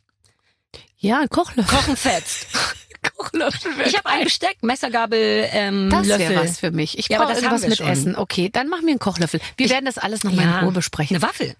ja, 0.98 1.20
ein 1.20 1.30
Kochlöffel. 1.30 1.78
Kochen 1.78 1.98
fetzt. 1.98 2.48
Kochlöffel 3.18 3.72
Ich 3.86 3.98
habe 3.98 4.10
ein 4.10 4.24
Besteck, 4.24 4.58
Messergabel, 4.62 5.48
ähm, 5.52 5.90
Das 5.90 6.08
Löffel. 6.08 6.30
wäre 6.30 6.44
was 6.44 6.60
für 6.60 6.72
mich. 6.72 6.98
Ich 6.98 7.08
Ja, 7.10 7.18
brauche 7.20 7.30
das 7.34 7.42
irgendwas 7.42 7.68
mit 7.68 7.78
schon. 7.78 7.88
Essen. 7.88 8.16
Okay, 8.16 8.50
dann 8.52 8.68
mach 8.70 8.82
mir 8.82 8.92
einen 8.92 9.00
Kochlöffel. 9.00 9.40
Wir 9.58 9.66
Ich- 9.68 9.72
werden 9.72 9.86
das 9.86 9.98
alles 9.98 10.24
nochmal 10.24 10.46
Ja, 10.46 10.60
in 10.60 10.64
Ruhe 10.66 10.74
besprechen. 10.74 11.16
Eine 11.18 11.24
Waffel. 11.26 11.56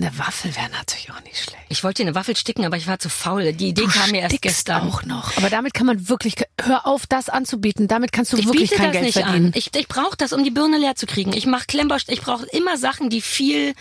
Eine 0.00 0.16
Waffel 0.16 0.54
wäre 0.54 0.70
natürlich 0.70 1.10
auch 1.10 1.20
nicht 1.24 1.36
schlecht. 1.36 1.58
Ich 1.70 1.82
wollte 1.82 2.02
dir 2.02 2.08
eine 2.08 2.14
Waffel 2.14 2.36
sticken, 2.36 2.64
aber 2.64 2.76
ich 2.76 2.86
war 2.86 2.98
zu 3.00 3.08
faul. 3.08 3.52
Die 3.52 3.68
Idee 3.70 3.82
Du 3.82 3.88
kam 3.88 4.10
mir 4.12 4.20
erst 4.20 4.40
gestern. 4.40 4.88
auch 4.88 5.02
noch. 5.02 5.36
Aber 5.36 5.50
damit 5.50 5.74
kann 5.74 5.86
man 5.86 6.08
wirklich, 6.08 6.36
hör 6.62 6.86
auf, 6.86 7.06
das 7.06 7.28
anzubieten. 7.28 7.88
Damit 7.88 8.12
kannst 8.12 8.32
du 8.32 8.36
Ich 8.38 8.46
wirklich 8.46 8.70
biete 8.70 8.76
kein 8.76 8.86
das 8.86 8.92
Geld 8.92 9.04
nicht 9.06 9.18
verdienen. 9.18 9.46
an. 9.46 9.52
Ich, 9.54 9.74
ich 9.74 9.88
brauche 9.88 10.16
das, 10.16 10.32
um 10.32 10.44
die 10.44 10.50
Birne 10.52 10.78
leer 10.78 10.94
zu 10.94 11.06
kriegen. 11.06 11.32
Ich 11.32 11.46
mache 11.46 11.66
Klemmbausteine. 11.66 12.16
Ich 12.16 12.24
brauche 12.24 12.46
immer 12.46 12.76
Sachen, 12.78 13.10
die 13.10 13.20
viel. 13.20 13.74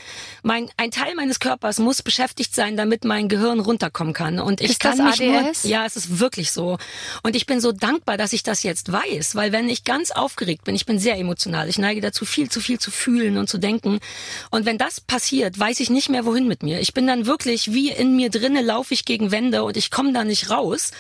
Mein 0.44 0.70
ein 0.78 0.90
Teil 0.92 1.14
meines 1.16 1.40
Körpers 1.40 1.78
muss 1.80 2.02
beschäftigt 2.02 2.56
sein, 2.56 2.78
damit 2.78 3.04
mein 3.06 3.30
Gehirn 3.30 3.60
runterkommen 3.60 4.14
kann. 4.14 4.40
Und 4.40 4.60
ich 4.60 4.72
Ist 4.72 4.80
kann 4.80 4.98
das 4.98 5.20
mich 5.20 5.30
ADS? 5.30 5.64
nur. 5.66 5.72
Ja, 5.72 5.86
es 5.86 5.96
ist 5.96 6.20
wirklich 6.20 6.52
so. 6.52 6.78
Und 7.24 7.36
ich 7.36 7.46
bin 7.46 7.62
so 7.62 7.72
dankbar, 7.72 8.18
dass 8.18 8.34
ich 8.34 8.42
das 8.44 8.64
jetzt 8.64 8.92
weiß, 8.92 9.36
weil 9.36 9.52
wenn 9.52 9.70
ich 9.70 9.84
ganz 9.84 10.10
aufgeregt 10.12 10.64
bin, 10.64 10.74
ich 10.76 10.86
bin 10.88 10.98
sehr 11.00 11.18
emotional. 11.20 11.70
Ich 11.70 11.78
neige 11.78 12.02
dazu, 12.02 12.26
viel 12.26 12.50
zu 12.50 12.60
viel 12.60 12.80
zu 12.80 12.90
fühlen 12.92 13.38
und 13.38 13.48
zu 13.50 13.60
denken. 13.60 14.00
Und 14.50 14.66
wenn 14.66 14.78
das 14.78 15.00
passiert, 15.00 15.58
weiß 15.60 15.80
ich 15.80 15.90
nicht 15.92 16.07
mehr, 16.10 16.26
wohin 16.26 16.48
mit 16.48 16.64
mir. 16.64 16.80
Ich 16.80 16.94
bin 16.94 17.08
dann 17.08 17.26
wirklich 17.26 17.72
wie 17.74 17.92
in 17.92 18.16
mir 18.16 18.30
drinne, 18.30 18.62
laufe 18.62 18.94
ich 18.94 19.06
gegen 19.06 19.32
Wände 19.32 19.64
und 19.64 19.78
ich 19.78 19.92
komme 19.92 20.14
da 20.14 20.24
nicht 20.24 20.50
raus. 20.50 20.92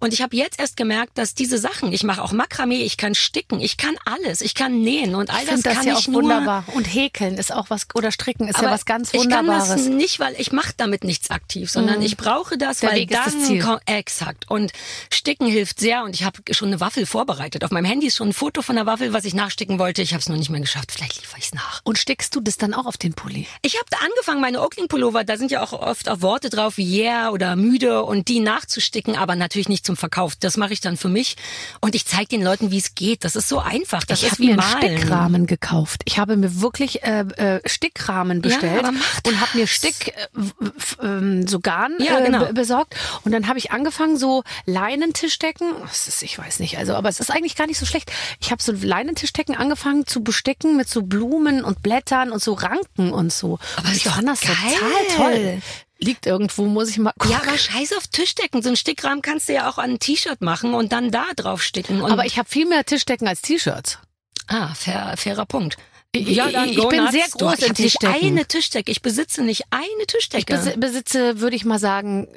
Und 0.00 0.12
ich 0.12 0.22
habe 0.22 0.36
jetzt 0.36 0.58
erst 0.60 0.76
gemerkt, 0.76 1.18
dass 1.18 1.34
diese 1.34 1.58
Sachen, 1.58 1.92
ich 1.92 2.02
mache 2.04 2.22
auch 2.22 2.32
Makramee, 2.32 2.82
ich 2.82 2.96
kann 2.96 3.14
sticken, 3.14 3.60
ich 3.60 3.76
kann 3.76 3.96
alles, 4.04 4.40
ich 4.40 4.54
kann 4.54 4.80
nähen 4.80 5.14
und 5.14 5.30
all 5.30 5.42
Ich 5.42 5.48
das 5.50 5.62
das 5.62 5.74
kann 5.74 5.86
ja 5.86 5.92
ich 5.98 5.98
auch 6.06 6.08
nur. 6.12 6.22
wunderbar. 6.22 6.64
Und 6.74 6.84
häkeln 6.84 7.38
ist 7.38 7.52
auch 7.52 7.70
was, 7.70 7.86
oder 7.94 8.10
stricken 8.12 8.48
ist 8.48 8.56
ja 8.56 8.62
Aber 8.64 8.72
was 8.72 8.84
ganz 8.84 9.08
Ich 9.14 9.28
kann 9.28 9.46
Wunderbares. 9.46 9.68
das 9.68 9.86
nicht, 9.86 10.20
weil 10.20 10.34
ich 10.38 10.52
mache 10.52 10.72
damit 10.76 11.04
nichts 11.04 11.30
aktiv, 11.30 11.70
sondern 11.70 12.02
ich 12.02 12.16
brauche 12.16 12.58
das, 12.58 12.80
Der 12.80 12.90
weil 12.90 12.96
Weg 13.00 13.10
ist 13.10 13.16
dann 13.26 13.38
das 13.38 13.46
Ziel. 13.48 13.62
ko- 13.62 13.78
exakt 13.86 14.50
und 14.50 14.72
Sticken 15.12 15.46
hilft 15.46 15.80
sehr 15.80 16.04
und 16.04 16.14
ich 16.14 16.24
habe 16.24 16.40
schon 16.52 16.68
eine 16.68 16.80
Waffel 16.80 17.06
vorbereitet. 17.06 17.64
Auf 17.64 17.70
meinem 17.70 17.84
Handy 17.86 18.06
ist 18.08 18.16
schon 18.16 18.28
ein 18.28 18.32
Foto 18.32 18.62
von 18.62 18.76
der 18.76 18.86
Waffel, 18.86 19.12
was 19.12 19.24
ich 19.24 19.34
nachsticken 19.34 19.78
wollte. 19.78 20.02
Ich 20.02 20.12
habe 20.12 20.20
es 20.20 20.28
noch 20.28 20.36
nicht 20.36 20.50
mehr 20.50 20.60
geschafft. 20.60 20.92
Vielleicht 20.92 21.16
liefere 21.20 21.38
ich 21.38 21.46
es 21.46 21.54
nach. 21.54 21.80
Und 21.84 21.98
stickst 21.98 22.34
du 22.34 22.40
das 22.40 22.56
dann 22.56 22.74
auch 22.74 22.86
auf 22.86 22.96
den 22.96 23.14
Pulli? 23.14 23.46
Ich 23.62 23.76
habe 23.76 23.86
angefangen, 24.04 24.40
meine 24.40 24.55
Oakling-Pullover, 24.60 25.24
da 25.24 25.36
sind 25.36 25.50
ja 25.50 25.62
auch 25.62 25.72
oft 25.72 26.08
auch 26.08 26.20
Worte 26.20 26.50
drauf 26.50 26.76
wie 26.76 27.00
yeah 27.02 27.30
oder 27.30 27.56
müde 27.56 28.02
und 28.04 28.28
die 28.28 28.40
nachzusticken, 28.40 29.16
aber 29.16 29.36
natürlich 29.36 29.68
nicht 29.68 29.86
zum 29.86 29.96
Verkauf. 29.96 30.34
Das 30.36 30.56
mache 30.56 30.72
ich 30.72 30.80
dann 30.80 30.96
für 30.96 31.08
mich 31.08 31.36
und 31.80 31.94
ich 31.94 32.06
zeige 32.06 32.28
den 32.28 32.42
Leuten, 32.42 32.70
wie 32.70 32.78
es 32.78 32.94
geht. 32.94 33.24
Das 33.24 33.36
ist 33.36 33.48
so 33.48 33.58
einfach. 33.58 34.04
Das 34.04 34.20
ich 34.20 34.26
ist 34.26 34.32
habe 34.32 34.42
wie 34.42 34.46
mir 34.54 34.62
einen 34.62 34.72
malen. 34.72 34.98
Stickrahmen 34.98 35.46
gekauft. 35.46 36.02
Ich 36.04 36.18
habe 36.18 36.36
mir 36.36 36.60
wirklich 36.60 37.02
äh, 37.04 37.20
äh, 37.36 37.60
Stickrahmen 37.68 38.42
bestellt 38.42 38.82
mach 38.82 38.92
und 39.26 39.40
habe 39.40 39.58
mir. 39.58 39.66
Stick 39.66 40.08
äh, 40.08 41.02
ähm, 41.02 41.46
so 41.46 41.60
Garn 41.60 41.92
Ja, 41.98 42.18
äh, 42.18 42.24
genau. 42.26 42.46
be- 42.46 42.52
besorgt 42.52 42.94
und 43.24 43.32
dann 43.32 43.48
habe 43.48 43.58
ich 43.58 43.72
angefangen 43.72 44.16
so 44.16 44.42
Leinentischdecken. 44.90 45.68
Das 45.82 46.08
ist, 46.08 46.22
ich 46.22 46.38
weiß 46.38 46.60
nicht, 46.60 46.78
also 46.78 46.94
aber 46.94 47.08
es 47.08 47.20
ist 47.20 47.30
eigentlich 47.30 47.56
gar 47.56 47.66
nicht 47.66 47.78
so 47.78 47.86
schlecht. 47.86 48.10
Ich 48.40 48.50
habe 48.50 48.62
so 48.62 48.72
Leinentischdecken 48.72 49.54
angefangen 49.56 50.06
zu 50.06 50.22
besticken 50.22 50.76
mit 50.76 50.88
so 50.88 51.02
Blumen 51.02 51.64
und 51.64 51.82
Blättern 51.82 52.30
und 52.30 52.42
so 52.42 52.54
Ranken 52.54 53.12
und 53.12 53.32
so. 53.32 53.58
Aber 53.76 53.88
und 53.88 53.94
ist 53.94 54.04
ich 54.42 54.48
das 54.48 54.58
geil. 54.58 54.72
total 54.78 55.16
toll. 55.16 55.62
Liegt 55.98 56.26
irgendwo, 56.26 56.66
muss 56.66 56.90
ich 56.90 56.98
mal 56.98 57.12
gucken. 57.18 57.30
Ja, 57.30 57.42
aber 57.42 57.56
scheiß 57.56 57.94
auf 57.94 58.06
Tischdecken. 58.06 58.62
So 58.62 58.68
ein 58.68 58.76
Stickrahmen 58.76 59.22
kannst 59.22 59.48
du 59.48 59.54
ja 59.54 59.68
auch 59.70 59.78
an 59.78 59.92
ein 59.92 59.98
T-Shirt 59.98 60.42
machen 60.42 60.74
und 60.74 60.92
dann 60.92 61.10
da 61.10 61.24
drauf 61.36 61.62
sticken. 61.62 62.02
Aber 62.04 62.26
ich 62.26 62.38
habe 62.38 62.48
viel 62.48 62.66
mehr 62.66 62.84
Tischdecken 62.84 63.26
als 63.26 63.40
T-Shirts. 63.42 63.98
Ah, 64.46 64.74
fair, 64.74 65.14
fairer 65.16 65.46
Punkt. 65.46 65.76
Ich- 66.12 66.28
ich 66.28 66.76
go 66.76 66.88
bin 66.88 67.10
sehr 67.10 67.26
groß 67.28 67.54
ich 67.54 67.62
in 67.62 67.68
hab 67.70 67.78
nicht 67.78 67.98
Tischdecken. 68.00 68.14
eine 68.26 68.46
Tischdecke. 68.46 68.92
Ich 68.92 69.02
besitze 69.02 69.42
nicht 69.42 69.64
eine 69.70 69.86
Ich 70.00 70.06
Tischdecke. 70.06 70.54
besi- 70.54 70.76
besitze, 70.78 71.40
würde 71.40 71.56
ich 71.56 71.64
mal 71.64 71.78
sagen, 71.78 72.28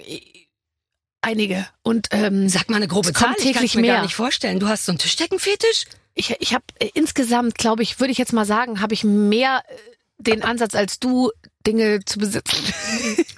einige. 1.22 1.68
Und 1.84 2.08
ähm, 2.12 2.50
Sag 2.50 2.70
mal 2.70 2.78
eine 2.78 2.88
grobe 2.88 3.10
Es 3.10 3.14
Zahl. 3.16 3.32
Ich 3.38 3.44
kann 3.44 3.54
täglich 3.54 3.76
mir 3.76 3.82
mehr. 3.82 3.96
gar 3.96 4.04
nicht 4.04 4.16
vorstellen. 4.16 4.60
Du 4.60 4.68
hast 4.68 4.86
so 4.86 4.92
einen 4.92 5.00
Tischdeckenfetisch? 5.00 5.86
ich, 6.16 6.36
ich 6.40 6.54
habe 6.54 6.64
äh, 6.80 6.90
insgesamt, 6.94 7.56
glaube 7.58 7.84
ich, 7.84 8.00
würde 8.00 8.12
ich 8.12 8.18
jetzt 8.18 8.34
mal 8.34 8.46
sagen, 8.46 8.82
habe 8.82 8.94
ich 8.94 9.04
mehr 9.04 9.64
äh, 9.68 9.76
den 10.20 10.44
Ansatz 10.44 10.76
als 10.76 11.00
du, 11.00 11.32
Dinge 11.66 12.00
zu 12.06 12.20
besitzen. 12.20 12.58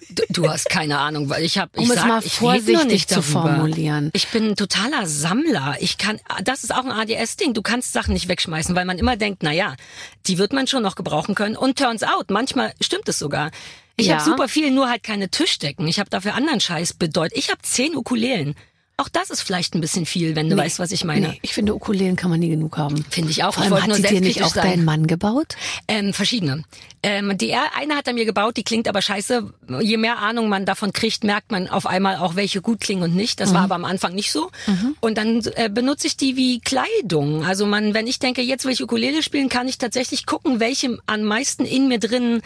Du, 0.10 0.24
du 0.30 0.50
hast 0.50 0.70
keine 0.70 1.00
Ahnung, 1.00 1.30
weil 1.30 1.44
ich 1.44 1.58
habe, 1.58 1.72
ich 1.76 1.82
Um 1.84 1.90
es 1.90 1.96
sag, 1.96 2.08
mal 2.08 2.22
vorsichtig 2.22 3.08
zu 3.08 3.22
formulieren. 3.22 4.10
Ich 4.14 4.28
bin 4.28 4.50
ein 4.50 4.56
totaler 4.56 5.08
Sammler. 5.08 5.76
Ich 5.80 5.98
kann, 5.98 6.20
das 6.44 6.64
ist 6.64 6.74
auch 6.74 6.86
ein 6.86 6.92
ADS-Ding. 6.92 7.54
Du 7.54 7.62
kannst 7.62 7.94
Sachen 7.94 8.14
nicht 8.14 8.28
wegschmeißen, 8.28 8.76
weil 8.76 8.86
man 8.86 9.00
immer 9.00 9.16
denkt, 9.18 9.42
na 9.44 9.52
ja, 9.52 9.76
die 10.28 10.38
wird 10.38 10.54
man 10.54 10.68
schon 10.68 10.84
noch 10.84 10.96
gebrauchen 10.96 11.34
können. 11.34 11.56
Und 11.56 11.80
turns 11.80 12.04
out, 12.04 12.30
manchmal 12.30 12.74
stimmt 12.82 13.08
es 13.10 13.18
sogar. 13.20 13.52
Ich 13.98 14.08
Ja. 14.08 14.16
habe 14.20 14.24
super 14.30 14.48
viel, 14.48 14.72
nur 14.72 14.90
halt 14.90 15.04
keine 15.04 15.30
Tischdecken. 15.30 15.88
Ich 15.88 16.00
habe 16.00 16.10
dafür 16.10 16.36
anderen 16.36 16.60
Scheiß 16.60 16.94
bedeutet. 16.94 17.38
Ich 17.38 17.50
habe 17.50 17.62
zehn 17.62 17.96
Ukulelen. 17.96 18.56
Auch 19.02 19.10
das 19.10 19.32
ist 19.32 19.42
vielleicht 19.42 19.74
ein 19.74 19.82
bisschen 19.82 20.06
viel, 20.06 20.36
wenn 20.36 20.48
du 20.48 20.56
weißt, 20.56 20.78
was 20.78 20.92
ich 20.92 21.04
meine. 21.04 21.30
Nee, 21.30 21.40
ich 21.42 21.54
finde, 21.56 21.74
Ukulelen 21.74 22.16
kann 22.16 22.30
man 22.30 22.40
nie 22.40 22.50
genug 22.50 22.78
haben. 22.78 23.04
Finde 23.10 23.32
ich 23.32 23.44
auch. 23.44 23.56
Vor 23.56 23.64
ich 23.64 23.72
allem 23.72 23.72
wollte 23.72 23.82
hat 23.84 23.88
nur 24.02 24.10
sie 24.10 24.16
dir 24.16 24.22
nicht 24.22 24.44
auch 24.44 24.54
sein. 24.54 24.64
dein 24.64 24.86
Mann 24.86 25.08
gebaut? 25.08 25.56
Ähm, 25.88 26.14
verschiedene. 26.14 26.64
Ähm, 27.02 27.36
die 27.38 27.56
eine 27.56 27.96
hat 27.96 28.06
er 28.06 28.14
mir 28.14 28.26
gebaut, 28.26 28.58
die 28.58 28.64
klingt 28.64 28.88
aber 28.88 29.02
scheiße. 29.02 29.52
Je 29.82 29.98
mehr 29.98 30.20
Ahnung 30.20 30.50
man 30.50 30.66
davon 30.68 30.94
kriegt, 30.94 31.24
merkt 31.24 31.52
man 31.52 31.68
auf 31.68 31.88
einmal 31.88 32.18
auch, 32.18 32.36
welche 32.36 32.62
gut 32.62 32.80
klingen 32.80 33.02
und 33.02 33.16
nicht. 33.16 33.40
Das 33.40 33.50
Mhm. 33.50 33.54
war 33.56 33.62
aber 33.64 33.76
am 33.76 33.86
Anfang 33.86 34.14
nicht 34.14 34.32
so. 34.32 34.52
Und 35.00 35.18
dann 35.18 35.42
äh, 35.56 35.70
benutze 35.70 36.06
ich 36.06 36.16
die 36.16 36.36
wie 36.38 36.60
Kleidung. 36.60 37.44
Also 37.44 37.66
man, 37.66 37.96
wenn 37.96 38.06
ich 38.06 38.20
denke, 38.20 38.44
jetzt 38.44 38.66
will 38.66 38.72
ich 38.74 38.84
Ukulele 38.84 39.24
spielen, 39.24 39.50
kann 39.50 39.68
ich 39.68 39.80
tatsächlich 39.80 40.28
gucken, 40.28 40.60
welche 40.60 41.00
am 41.08 41.24
meisten 41.24 41.66
in 41.66 41.88
mir 41.88 41.98
drin 42.00 42.42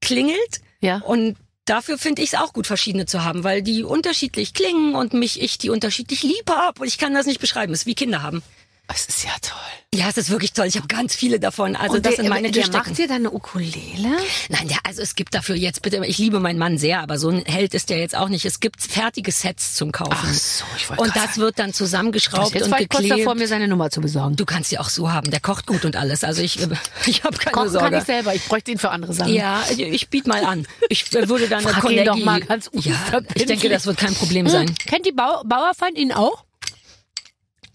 klingelt. 0.00 0.60
Ja. 0.80 0.98
Und 0.98 1.36
dafür 1.66 1.98
finde 1.98 2.22
ich 2.22 2.32
es 2.32 2.38
auch 2.38 2.52
gut, 2.52 2.66
verschiedene 2.66 3.06
zu 3.06 3.24
haben, 3.24 3.44
weil 3.44 3.62
die 3.62 3.84
unterschiedlich 3.84 4.54
klingen 4.54 4.94
und 4.94 5.12
mich 5.12 5.40
ich 5.40 5.58
die 5.58 5.70
unterschiedlich 5.70 6.22
lieb 6.22 6.48
hab. 6.48 6.80
Und 6.80 6.86
ich 6.86 6.98
kann 6.98 7.14
das 7.14 7.26
nicht 7.26 7.40
beschreiben. 7.40 7.72
Es 7.72 7.80
ist 7.80 7.86
wie 7.86 7.94
Kinder 7.94 8.22
haben. 8.22 8.42
Es 8.88 9.06
ist 9.06 9.24
ja 9.24 9.30
toll. 9.42 9.58
Ja, 9.94 10.08
es 10.08 10.16
ist 10.16 10.30
wirklich 10.30 10.52
toll. 10.52 10.66
Ich 10.66 10.76
habe 10.76 10.86
ganz 10.88 11.14
viele 11.14 11.40
davon. 11.40 11.74
Also 11.74 11.96
Und 11.96 12.06
das 12.06 12.16
der, 12.16 12.24
sind 12.24 12.30
meine 12.30 12.50
der 12.50 12.68
macht 12.70 12.96
dir 12.98 13.08
deine 13.08 13.30
Ukulele? 13.32 14.10
Nein, 14.48 14.68
der, 14.68 14.78
also 14.84 15.00
es 15.02 15.14
gibt 15.14 15.34
dafür 15.34 15.56
jetzt 15.56 15.82
bitte, 15.82 16.04
ich 16.04 16.18
liebe 16.18 16.38
meinen 16.38 16.58
Mann 16.58 16.76
sehr, 16.78 17.00
aber 17.00 17.18
so 17.18 17.28
ein 17.30 17.44
Held 17.46 17.72
ist 17.74 17.88
der 17.90 17.98
jetzt 17.98 18.14
auch 18.14 18.28
nicht. 18.28 18.44
Es 18.44 18.60
gibt 18.60 18.82
fertige 18.82 19.32
Sets 19.32 19.74
zum 19.74 19.92
Kaufen. 19.92 20.12
Ach 20.14 20.32
so, 20.34 20.64
ich 20.76 20.88
wollte 20.88 21.02
Und 21.02 21.16
das 21.16 21.22
sagen. 21.24 21.40
wird 21.40 21.58
dann 21.58 21.72
zusammengeschraubt 21.72 22.54
Jetzt 22.54 22.64
und 22.64 22.70
war 22.72 22.80
ich 22.80 22.88
kurz 22.88 23.02
geklebt. 23.02 23.20
davor, 23.22 23.34
mir 23.34 23.48
seine 23.48 23.68
Nummer 23.68 23.90
zu 23.90 24.00
besorgen. 24.00 24.36
Du 24.36 24.44
kannst 24.44 24.70
die 24.70 24.78
auch 24.78 24.88
so 24.88 25.10
haben. 25.10 25.30
Der 25.30 25.40
kocht 25.40 25.66
gut 25.66 25.84
und 25.84 25.96
alles. 25.96 26.22
Also 26.24 26.42
ich, 26.42 26.58
ich 27.06 27.24
habe 27.24 27.38
keine 27.38 27.52
Kochen 27.52 27.70
Sorge. 27.70 27.90
kann 27.90 27.98
ich 28.00 28.04
selber. 28.04 28.34
Ich 28.34 28.44
bräuchte 28.44 28.70
ihn 28.70 28.78
für 28.78 28.90
andere 28.90 29.14
Sachen. 29.14 29.32
ja, 29.32 29.64
ich, 29.70 29.80
ich 29.80 30.08
biete 30.10 30.28
mal 30.28 30.44
an. 30.44 30.66
Ich 30.90 31.10
würde 31.12 31.48
dann 31.48 31.60
eine 31.60 31.68
Frag 31.68 31.76
ihn 31.76 31.80
Kollegin. 31.82 32.04
doch 32.06 32.16
mal 32.18 32.40
ganz 32.40 32.70
ja, 32.72 32.94
ich 33.34 33.46
denke, 33.46 33.68
das 33.68 33.86
wird 33.86 33.96
kein 33.96 34.14
Problem 34.14 34.48
sein. 34.48 34.72
Kennt 34.86 35.06
die 35.06 35.12
Bau 35.12 35.42
Bauerfeind 35.44 35.96
ihn 35.98 36.12
auch? 36.12 36.45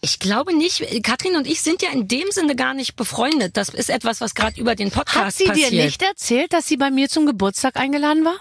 Ich 0.01 0.19
glaube 0.19 0.55
nicht. 0.55 0.83
Katrin 1.03 1.35
und 1.35 1.45
ich 1.47 1.61
sind 1.61 1.81
ja 1.83 1.91
in 1.91 2.07
dem 2.07 2.31
Sinne 2.31 2.55
gar 2.55 2.73
nicht 2.73 2.95
befreundet. 2.95 3.55
Das 3.55 3.69
ist 3.69 3.89
etwas, 3.89 4.19
was 4.19 4.33
gerade 4.33 4.59
über 4.59 4.75
den 4.75 4.89
Podcast 4.91 5.25
Hat 5.25 5.33
sie 5.33 5.45
passiert. 5.45 5.71
dir 5.71 5.85
nicht 5.85 6.01
erzählt, 6.01 6.53
dass 6.53 6.67
sie 6.67 6.77
bei 6.77 6.89
mir 6.89 7.07
zum 7.07 7.25
Geburtstag 7.27 7.77
eingeladen 7.77 8.25
war? 8.25 8.37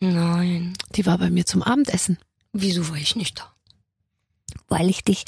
Nein. 0.00 0.76
Die 0.96 1.06
war 1.06 1.18
bei 1.18 1.30
mir 1.30 1.46
zum 1.46 1.62
Abendessen. 1.62 2.18
Wieso 2.52 2.88
war 2.88 2.96
ich 2.96 3.16
nicht 3.16 3.38
da? 3.38 3.52
weil 4.68 4.88
ich 4.90 5.04
dich 5.04 5.24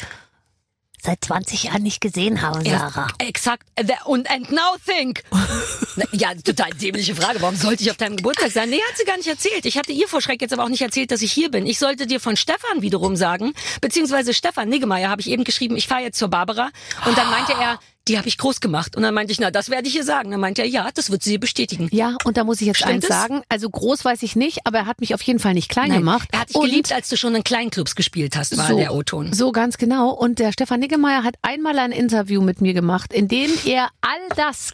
seit 1.03 1.25
20 1.25 1.65
Jahren 1.65 1.83
nicht 1.83 2.01
gesehen 2.01 2.43
habe, 2.43 2.63
Sarah. 2.69 3.09
Exakt. 3.19 3.67
The- 3.79 3.95
Und 4.05 4.31
and 4.31 4.51
now 4.51 4.77
think. 4.87 5.23
Ja, 6.13 6.33
total 6.35 6.71
dämliche 6.71 7.15
Frage. 7.15 7.41
Warum 7.43 7.57
sollte 7.57 7.83
ich 7.83 7.91
auf 7.91 7.97
deinem 7.97 8.17
Geburtstag 8.17 8.53
sein? 8.53 8.71
Nee, 8.71 8.81
hat 8.89 8.97
sie 8.97 9.05
gar 9.05 9.17
nicht 9.17 9.27
erzählt. 9.29 9.67
Ich 9.67 9.77
hatte 9.77 9.91
ihr 9.93 10.07
vor 10.07 10.21
Schreck 10.21 10.41
jetzt 10.41 10.53
aber 10.53 10.63
auch 10.65 10.69
nicht 10.69 10.83
erzählt, 10.83 11.11
dass 11.11 11.23
ich 11.23 11.33
hier 11.33 11.51
bin. 11.51 11.67
Ich 11.67 11.79
sollte 11.81 12.07
dir 12.07 12.21
von 12.21 12.37
Stefan 12.37 12.83
wiederum 12.83 13.17
sagen, 13.17 13.53
beziehungsweise 13.81 14.33
Stefan 14.33 14.69
Niggemeier 14.69 15.11
habe 15.11 15.21
ich 15.21 15.29
eben 15.29 15.43
geschrieben, 15.45 15.77
ich 15.77 15.89
fahre 15.89 16.03
jetzt 16.03 16.19
zur 16.19 16.29
Barbara. 16.29 16.71
Und 17.05 17.19
dann 17.19 17.29
meinte 17.31 17.53
er, 17.53 17.81
die 18.09 18.19
habe 18.19 18.29
ich 18.29 18.39
groß 18.39 18.61
gemacht. 18.61 18.97
Und 18.97 19.03
dann 19.03 19.15
meinte 19.15 19.33
ich, 19.33 19.41
na, 19.41 19.51
das 19.51 19.71
werde 19.71 19.89
ich 19.89 19.97
ihr 19.97 20.05
sagen. 20.05 20.31
Dann 20.31 20.41
meinte 20.41 20.63
er, 20.63 20.69
ja, 20.69 20.89
das 20.95 21.11
wird 21.11 21.23
sie 21.23 21.39
bestätigen. 21.39 21.89
Ja, 21.93 22.17
und 22.25 22.37
da 22.37 22.45
muss 22.45 22.61
ich 22.61 22.67
jetzt 22.67 22.79
Stimmt 22.79 22.95
eins 22.95 23.05
es? 23.05 23.11
sagen. 23.11 23.43
Also 23.49 23.69
groß 23.69 24.05
weiß 24.05 24.23
ich 24.23 24.37
nicht, 24.37 24.61
aber 24.65 24.79
er 24.79 24.87
hat 24.87 25.01
mich 25.01 25.15
auf 25.15 25.23
jeden 25.23 25.39
Fall 25.39 25.55
nicht 25.55 25.69
klein 25.69 25.89
Nein, 25.89 25.99
gemacht. 25.99 26.29
Er 26.33 26.41
hat 26.41 26.49
dich 26.49 26.57
Und 26.57 26.67
geliebt, 26.67 26.93
als 26.93 27.09
du 27.09 27.17
schon 27.17 27.35
in 27.35 27.45
Kleinclubs 27.45 27.95
gespielt 27.95 28.37
hast, 28.37 28.57
war 28.57 28.75
der 28.75 28.95
O-Ton. 28.95 29.33
So 29.33 29.53
ganz 29.53 29.79
genau. 29.79 30.11
Und 30.11 30.39
der 30.39 30.53
Stefan 30.53 30.81
Niggemeier 30.81 31.25
hat 31.25 31.35
einmal 31.43 31.79
ein 31.79 31.93
Interview 31.93 32.41
mit 32.41 32.61
mir 32.61 32.75
gemacht, 32.75 33.13
in 33.13 33.29
dem 33.29 33.51
er 33.65 33.89
all 34.01 34.37
das 34.37 34.73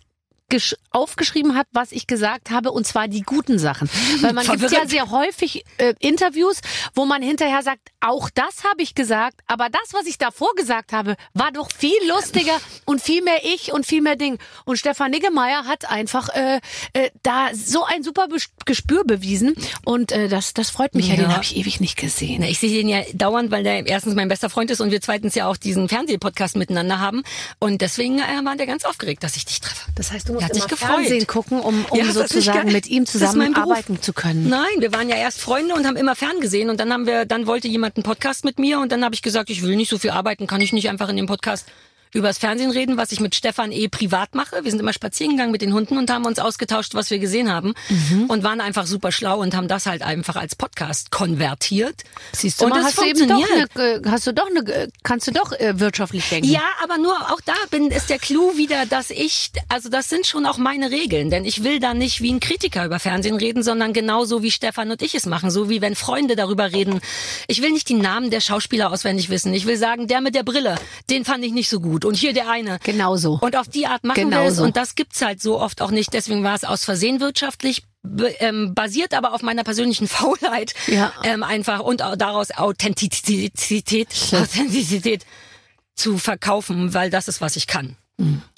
aufgeschrieben 0.90 1.56
hat, 1.56 1.66
was 1.72 1.90
ich 1.92 2.06
gesagt 2.06 2.50
habe, 2.50 2.70
und 2.70 2.86
zwar 2.86 3.08
die 3.08 3.22
guten 3.22 3.58
Sachen. 3.58 3.88
Weil 4.20 4.32
man 4.32 4.46
gibt 4.46 4.70
ja 4.70 4.86
sehr 4.86 5.10
häufig 5.10 5.64
äh, 5.78 5.94
Interviews, 5.98 6.60
wo 6.94 7.04
man 7.06 7.22
hinterher 7.22 7.62
sagt, 7.62 7.80
auch 8.00 8.30
das 8.30 8.62
habe 8.64 8.82
ich 8.82 8.94
gesagt, 8.94 9.40
aber 9.46 9.68
das, 9.70 9.92
was 9.92 10.06
ich 10.06 10.18
davor 10.18 10.54
gesagt 10.54 10.92
habe, 10.92 11.16
war 11.32 11.50
doch 11.50 11.70
viel 11.72 11.96
lustiger 12.08 12.60
und 12.84 13.00
viel 13.02 13.22
mehr 13.22 13.40
ich 13.44 13.72
und 13.72 13.84
viel 13.86 14.00
mehr 14.02 14.16
Ding. 14.16 14.38
Und 14.64 14.76
Stefan 14.78 15.10
Niggemeier 15.10 15.64
hat 15.64 15.90
einfach 15.90 16.28
äh, 16.28 16.60
äh, 16.92 17.10
da 17.22 17.48
so 17.54 17.84
ein 17.84 18.02
super 18.02 18.26
Bes- 18.26 18.50
Gespür 18.64 19.04
bewiesen 19.04 19.54
und 19.84 20.12
äh, 20.12 20.28
das, 20.28 20.54
das 20.54 20.70
freut 20.70 20.94
mich 20.94 21.08
ja, 21.08 21.14
Ja. 21.14 21.22
den 21.22 21.32
habe 21.32 21.42
ich 21.42 21.56
ewig 21.56 21.80
nicht 21.80 21.96
gesehen. 21.96 22.38
Na, 22.42 22.48
ich 22.48 22.58
sehe 22.60 22.70
den 22.70 22.88
ja 22.88 23.02
dauernd, 23.12 23.50
weil 23.50 23.64
der 23.64 23.86
erstens 23.86 24.14
mein 24.14 24.28
bester 24.28 24.50
Freund 24.50 24.70
ist 24.70 24.80
und 24.80 24.90
wir 24.90 25.00
zweitens 25.00 25.34
ja 25.34 25.48
auch 25.48 25.56
diesen 25.56 25.88
Fernsehpodcast 25.88 26.56
miteinander 26.56 27.00
haben. 27.00 27.22
Und 27.58 27.80
deswegen 27.80 28.18
äh, 28.20 28.44
war 28.44 28.54
der 28.56 28.66
ganz 28.66 28.84
aufgeregt, 28.84 29.22
dass 29.24 29.36
ich 29.36 29.44
dich 29.46 29.60
treffe. 29.60 29.90
Das 29.96 30.12
heißt, 30.12 30.28
du 30.28 30.33
musst 30.34 30.50
immer 30.50 30.66
gefreut. 30.66 30.90
Fernsehen 30.90 31.26
gucken, 31.26 31.60
um, 31.60 31.84
um 31.88 31.98
Ja, 31.98 32.12
sozusagen 32.12 32.72
mit 32.72 32.86
ihm 32.88 33.06
zusammenarbeiten 33.06 34.02
zu 34.02 34.12
können. 34.12 34.48
Nein, 34.48 34.66
wir 34.78 34.92
waren 34.92 35.08
ja 35.08 35.16
erst 35.16 35.40
Freunde 35.40 35.74
und 35.74 35.86
haben 35.86 35.96
immer 35.96 36.14
fern 36.14 36.40
gesehen 36.40 36.70
und 36.70 36.78
dann 36.80 36.92
haben 36.92 37.06
wir, 37.06 37.24
dann 37.24 37.46
wollte 37.46 37.68
jemand 37.68 37.96
einen 37.96 38.04
Podcast 38.04 38.44
mit 38.44 38.58
mir 38.58 38.80
und 38.80 38.92
dann 38.92 39.04
habe 39.04 39.14
ich 39.14 39.22
gesagt, 39.22 39.50
ich 39.50 39.62
will 39.62 39.76
nicht 39.76 39.90
so 39.90 39.98
viel 39.98 40.10
arbeiten, 40.10 40.46
kann 40.46 40.60
ich 40.60 40.72
nicht 40.72 40.88
einfach 40.88 41.08
in 41.08 41.16
dem 41.16 41.26
Podcast 41.26 41.66
übers 42.14 42.38
Fernsehen 42.38 42.70
reden, 42.70 42.96
was 42.96 43.12
ich 43.12 43.20
mit 43.20 43.34
Stefan 43.34 43.72
eh 43.72 43.88
privat 43.88 44.34
mache. 44.34 44.64
Wir 44.64 44.70
sind 44.70 44.80
immer 44.80 44.92
spazieren 44.92 45.32
gegangen 45.32 45.52
mit 45.52 45.62
den 45.62 45.72
Hunden 45.74 45.98
und 45.98 46.10
haben 46.10 46.24
uns 46.24 46.38
ausgetauscht, 46.38 46.94
was 46.94 47.10
wir 47.10 47.18
gesehen 47.18 47.52
haben 47.52 47.74
Mhm. 47.88 48.24
und 48.26 48.42
waren 48.42 48.60
einfach 48.60 48.86
super 48.86 49.12
schlau 49.12 49.40
und 49.40 49.54
haben 49.54 49.68
das 49.68 49.86
halt 49.86 50.02
einfach 50.02 50.36
als 50.36 50.54
Podcast 50.56 51.10
konvertiert. 51.10 52.02
Siehst 52.32 52.60
du 52.60 52.64
und 52.66 52.70
mal, 52.70 52.80
es 52.80 52.86
hast 52.86 52.98
du 52.98 53.04
eben 53.04 53.28
doch 53.28 53.36
funktioniert. 53.36 53.70
eine, 53.76 54.06
äh, 54.06 54.10
hast 54.10 54.26
du 54.26 54.32
doch 54.32 54.46
eine, 54.48 54.60
äh, 54.72 54.88
kannst 55.02 55.26
du 55.26 55.32
doch 55.32 55.52
äh, 55.52 55.78
wirtschaftlich 55.80 56.28
denken. 56.28 56.48
Ja, 56.48 56.62
aber 56.82 56.98
nur 56.98 57.14
auch 57.32 57.40
da 57.44 57.54
bin, 57.70 57.88
ist 57.90 58.10
der 58.10 58.18
Clou 58.18 58.56
wieder, 58.56 58.86
dass 58.86 59.10
ich, 59.10 59.50
also 59.68 59.88
das 59.88 60.08
sind 60.08 60.26
schon 60.26 60.46
auch 60.46 60.58
meine 60.58 60.90
Regeln, 60.90 61.30
denn 61.30 61.44
ich 61.44 61.64
will 61.64 61.80
da 61.80 61.94
nicht 61.94 62.22
wie 62.22 62.32
ein 62.32 62.40
Kritiker 62.40 62.84
über 62.84 62.98
Fernsehen 62.98 63.36
reden, 63.36 63.62
sondern 63.62 63.92
genauso 63.92 64.42
wie 64.42 64.50
Stefan 64.50 64.90
und 64.90 65.02
ich 65.02 65.14
es 65.14 65.26
machen, 65.26 65.50
so 65.50 65.68
wie 65.68 65.80
wenn 65.80 65.94
Freunde 65.96 66.36
darüber 66.36 66.72
reden. 66.72 67.00
Ich 67.48 67.60
will 67.62 67.72
nicht 67.72 67.88
die 67.88 67.94
Namen 67.94 68.30
der 68.30 68.40
Schauspieler 68.40 68.90
auswendig 68.92 69.30
wissen. 69.30 69.52
Ich 69.52 69.66
will 69.66 69.76
sagen, 69.76 70.06
der 70.06 70.20
mit 70.20 70.34
der 70.34 70.42
Brille, 70.44 70.76
den 71.10 71.24
fand 71.24 71.44
ich 71.44 71.52
nicht 71.52 71.68
so 71.68 71.80
gut 71.80 72.03
und 72.04 72.16
hier 72.16 72.32
der 72.32 72.50
eine. 72.50 72.78
Genauso. 72.82 73.38
Und 73.40 73.56
auf 73.56 73.68
die 73.68 73.86
Art 73.86 74.04
machen 74.04 74.16
Genau 74.30 74.42
wir 74.42 74.48
es 74.48 74.56
so. 74.56 74.64
und 74.64 74.76
das 74.76 74.94
gibt's 74.94 75.20
halt 75.22 75.40
so 75.42 75.60
oft 75.60 75.80
auch 75.82 75.90
nicht. 75.90 76.12
Deswegen 76.12 76.42
war 76.44 76.54
es 76.54 76.64
aus 76.64 76.84
Versehen 76.84 77.20
wirtschaftlich. 77.20 77.82
Ähm, 78.38 78.74
basiert 78.74 79.14
aber 79.14 79.32
auf 79.32 79.42
meiner 79.42 79.64
persönlichen 79.64 80.06
Faulheit 80.08 80.74
Ja. 80.86 81.12
ähm, 81.22 81.42
einfach 81.42 81.80
und 81.80 82.00
daraus 82.00 82.50
Authentizität, 82.50 83.52
Authentizität 84.32 85.24
zu 85.94 86.18
verkaufen, 86.18 86.92
weil 86.94 87.10
das 87.10 87.28
ist, 87.28 87.40
was 87.40 87.56
ich 87.56 87.66
kann. 87.66 87.96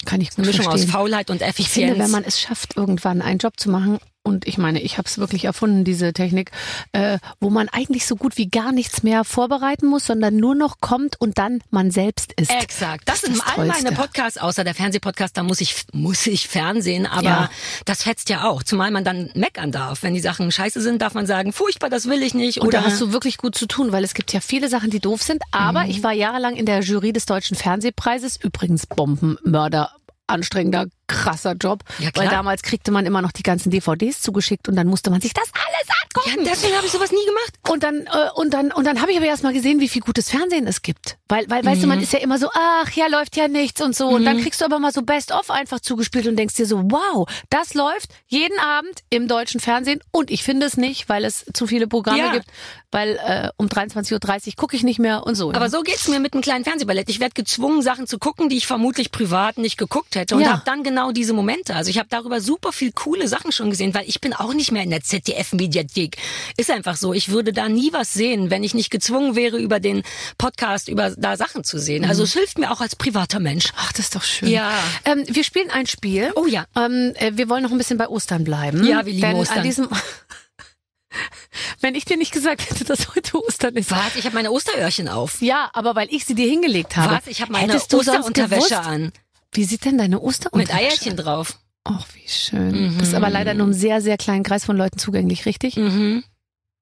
Kann 0.05 0.21
ich 0.21 0.29
gut 0.31 0.39
Eine 0.39 0.47
Mischung 0.47 0.65
verstehen. 0.65 0.89
aus 0.89 0.91
Faulheit 0.91 1.29
und 1.29 1.37
Ich 1.41 1.47
Effizienz. 1.47 1.89
finde, 1.91 2.03
wenn 2.03 2.11
man 2.11 2.23
es 2.23 2.39
schafft, 2.39 2.77
irgendwann 2.77 3.21
einen 3.21 3.39
Job 3.39 3.59
zu 3.59 3.69
machen, 3.69 3.99
und 4.27 4.45
ich 4.47 4.57
meine, 4.57 4.81
ich 4.81 4.97
habe 4.97 5.07
es 5.07 5.17
wirklich 5.17 5.45
erfunden, 5.45 5.83
diese 5.83 6.13
Technik, 6.13 6.51
äh, 6.91 7.17
wo 7.39 7.49
man 7.49 7.69
eigentlich 7.69 8.05
so 8.05 8.15
gut 8.15 8.37
wie 8.37 8.49
gar 8.49 8.71
nichts 8.71 9.01
mehr 9.03 9.23
vorbereiten 9.23 9.87
muss, 9.87 10.05
sondern 10.05 10.35
nur 10.35 10.53
noch 10.53 10.79
kommt 10.81 11.19
und 11.19 11.37
dann 11.37 11.61
man 11.71 11.89
selbst 11.91 12.33
ist. 12.33 12.51
Exakt. 12.51 13.07
Das, 13.09 13.23
ist 13.23 13.33
sind 13.33 13.37
das 13.37 13.57
all 13.57 13.65
meine. 13.67 13.91
Podcasts, 13.93 14.37
außer 14.37 14.63
der 14.63 14.75
Fernsehpodcast, 14.75 15.35
da 15.37 15.43
muss 15.43 15.61
ich, 15.61 15.85
muss 15.93 16.27
ich 16.27 16.47
Fernsehen, 16.47 17.05
aber 17.07 17.23
Ja. 17.23 17.49
das 17.85 18.03
fetzt 18.03 18.29
ja 18.29 18.43
auch. 18.43 18.63
Zumal 18.63 18.91
man 18.91 19.03
dann 19.03 19.29
meckern 19.33 19.71
darf. 19.71 20.03
Wenn 20.03 20.13
die 20.13 20.19
Sachen 20.19 20.51
scheiße 20.51 20.81
sind, 20.81 21.01
darf 21.01 21.13
man 21.13 21.25
sagen, 21.25 21.53
furchtbar, 21.53 21.89
das 21.89 22.07
will 22.09 22.21
ich 22.21 22.33
nicht. 22.33 22.59
Und 22.59 22.67
Oder 22.67 22.79
da 22.81 22.85
hast 22.85 22.99
du 23.01 23.11
wirklich 23.13 23.37
gut 23.37 23.55
zu 23.55 23.65
tun, 23.65 23.91
weil 23.91 24.03
es 24.03 24.13
gibt 24.13 24.33
ja 24.33 24.41
viele 24.41 24.67
Sachen, 24.69 24.89
die 24.89 24.99
doof 24.99 25.23
sind. 25.23 25.41
Aber 25.51 25.83
Mhm. 25.85 25.89
ich 25.89 26.03
war 26.03 26.11
jahrelang 26.13 26.55
in 26.55 26.65
der 26.65 26.81
Jury 26.81 27.13
des 27.13 27.25
Deutschen 27.25 27.55
Fernsehpreises. 27.55 28.37
Übrigens 28.37 28.85
Bombenmörder. 28.87 29.91
Anstrengender, 30.29 30.87
krasser 31.07 31.53
Job. 31.53 31.83
Ja, 31.99 32.11
klar. 32.11 32.25
weil 32.25 32.31
damals 32.31 32.61
kriegte 32.63 32.91
man 32.91 33.05
immer 33.05 33.21
noch 33.21 33.31
die 33.31 33.43
ganzen 33.43 33.69
DVDs 33.71 34.21
zugeschickt 34.21 34.67
und 34.67 34.75
dann 34.75 34.87
musste 34.87 35.09
man 35.09 35.21
sich 35.21 35.33
das 35.33 35.45
alles 35.53 35.87
ja, 35.87 35.93
angucken. 36.31 36.45
deswegen 36.49 36.75
habe 36.75 36.85
ich 36.85 36.91
sowas 36.91 37.11
nie 37.11 37.25
gemacht. 37.25 37.53
Und 37.69 37.83
dann, 37.83 38.05
äh, 38.07 38.29
und 38.35 38.53
dann, 38.53 38.71
und 38.71 38.85
dann 38.85 39.01
habe 39.01 39.11
ich 39.11 39.17
aber 39.17 39.25
erst 39.27 39.43
mal 39.43 39.53
gesehen, 39.53 39.79
wie 39.79 39.87
viel 39.89 40.01
gutes 40.01 40.29
Fernsehen 40.29 40.67
es 40.67 40.81
gibt. 40.81 41.17
Weil, 41.29 41.49
weil, 41.49 41.63
weißt 41.65 41.81
du, 41.83 41.87
Mhm. 41.87 41.93
man 41.93 42.01
ist 42.01 42.13
ja 42.13 42.19
immer 42.19 42.37
so, 42.37 42.49
ach 42.53 42.91
ja, 42.91 43.07
läuft 43.07 43.35
ja 43.35 43.47
nichts 43.47 43.81
und 43.81 43.95
so. 43.95 44.07
Und 44.09 44.25
dann 44.25 44.41
kriegst 44.41 44.61
du 44.61 44.65
aber 44.65 44.79
mal 44.79 44.91
so 44.91 45.01
Best-of 45.01 45.49
einfach 45.51 45.79
zugespielt 45.79 46.27
und 46.27 46.35
denkst 46.37 46.55
dir 46.55 46.65
so, 46.65 46.81
wow, 46.89 47.27
das 47.49 47.73
läuft 47.73 48.09
jeden 48.27 48.57
Abend 48.59 49.01
im 49.09 49.27
deutschen 49.27 49.59
Fernsehen. 49.59 49.99
Und 50.11 50.31
ich 50.31 50.43
finde 50.43 50.65
es 50.65 50.77
nicht, 50.77 51.09
weil 51.09 51.25
es 51.25 51.45
zu 51.53 51.67
viele 51.67 51.87
Programme 51.87 52.19
Ja. 52.19 52.31
gibt. 52.31 52.45
Weil 52.91 53.19
äh, 53.25 53.49
um 53.57 53.67
23.30 53.67 54.47
Uhr 54.47 54.53
gucke 54.55 54.75
ich 54.77 54.83
nicht 54.83 54.97
mehr 54.99 55.23
und 55.25 55.35
so. 55.35 55.51
Aber 55.51 55.69
so 55.69 55.81
geht's 55.81 56.07
mir 56.07 56.19
mit 56.21 56.33
einem 56.33 56.41
kleinen 56.41 56.63
Fernsehballett. 56.63 57.09
Ich 57.09 57.19
werde 57.19 57.33
gezwungen, 57.33 57.81
Sachen 57.81 58.07
zu 58.07 58.17
gucken, 58.17 58.47
die 58.47 58.55
ich 58.57 58.65
vermutlich 58.65 59.11
privat 59.11 59.57
nicht 59.57 59.77
geguckt 59.77 60.15
hätte. 60.15 60.35
Und 60.35 60.41
Ja. 60.41 60.53
habe 60.53 60.61
dann 60.65 60.83
genau 60.83 60.96
diese 61.11 61.33
Momente. 61.33 61.75
Also 61.75 61.89
ich 61.89 61.97
habe 61.97 62.07
darüber 62.09 62.41
super 62.41 62.71
viel 62.71 62.91
coole 62.91 63.27
Sachen 63.27 63.51
schon 63.51 63.69
gesehen, 63.69 63.93
weil 63.93 64.07
ich 64.07 64.21
bin 64.21 64.33
auch 64.33 64.53
nicht 64.53 64.71
mehr 64.71 64.83
in 64.83 64.89
der 64.89 65.01
ZDF-Mediathek. 65.01 66.17
Ist 66.57 66.71
einfach 66.71 66.97
so. 66.97 67.13
Ich 67.13 67.29
würde 67.29 67.53
da 67.53 67.69
nie 67.69 67.93
was 67.93 68.13
sehen, 68.13 68.49
wenn 68.49 68.63
ich 68.63 68.73
nicht 68.73 68.89
gezwungen 68.89 69.35
wäre, 69.35 69.57
über 69.57 69.79
den 69.79 70.03
Podcast, 70.37 70.87
über 70.87 71.11
da 71.11 71.37
Sachen 71.37 71.63
zu 71.63 71.79
sehen. 71.79 72.05
Also 72.05 72.23
es 72.23 72.33
hilft 72.33 72.57
mir 72.57 72.71
auch 72.71 72.81
als 72.81 72.95
privater 72.95 73.39
Mensch. 73.39 73.71
Ach, 73.77 73.91
das 73.93 74.05
ist 74.05 74.15
doch 74.15 74.23
schön. 74.23 74.49
Ja. 74.49 74.71
Ähm, 75.05 75.23
wir 75.27 75.43
spielen 75.43 75.69
ein 75.69 75.87
Spiel. 75.87 76.31
Oh 76.35 76.45
ja. 76.45 76.65
Ähm, 76.75 77.13
äh, 77.15 77.31
wir 77.35 77.49
wollen 77.49 77.63
noch 77.63 77.71
ein 77.71 77.77
bisschen 77.77 77.97
bei 77.97 78.07
Ostern 78.07 78.43
bleiben. 78.43 78.85
Ja, 78.85 79.05
wir 79.05 79.13
lieben 79.13 79.21
Denn 79.21 79.35
Ostern. 79.35 79.59
An 79.59 79.63
diesem 79.63 79.89
Wenn 81.81 81.95
ich 81.95 82.05
dir 82.05 82.17
nicht 82.17 82.31
gesagt 82.31 82.69
hätte, 82.69 82.83
dass 82.83 83.15
heute 83.15 83.41
Ostern 83.43 83.75
ist. 83.75 83.91
Was? 83.91 84.15
Ich 84.15 84.25
habe 84.25 84.35
meine 84.35 84.51
Osteröhrchen 84.51 85.07
auf. 85.07 85.41
Ja, 85.41 85.69
aber 85.73 85.95
weil 85.95 86.07
ich 86.11 86.25
sie 86.25 86.35
dir 86.35 86.47
hingelegt 86.47 86.95
habe. 86.95 87.15
Was? 87.15 87.27
Ich 87.27 87.41
habe 87.41 87.51
meine 87.51 87.75
Osterunterwäsche 87.75 88.79
an. 88.79 89.11
Wie 89.53 89.63
sieht 89.63 89.85
denn 89.85 89.97
deine 89.97 90.15
Mit 90.15 90.23
Osterunterwäsche? 90.23 90.77
Eierchen 90.77 91.17
drauf. 91.17 91.59
Ach, 91.83 92.05
wie 92.13 92.27
schön. 92.27 92.97
Das 92.97 93.09
ist 93.09 93.13
aber 93.13 93.29
leider 93.29 93.53
nur 93.53 93.67
einem 93.67 93.73
sehr, 93.73 94.01
sehr 94.01 94.17
kleinen 94.17 94.43
Kreis 94.43 94.65
von 94.65 94.75
Leuten 94.75 94.99
zugänglich, 94.99 95.45
richtig? 95.45 95.77
Mhm. 95.77 96.23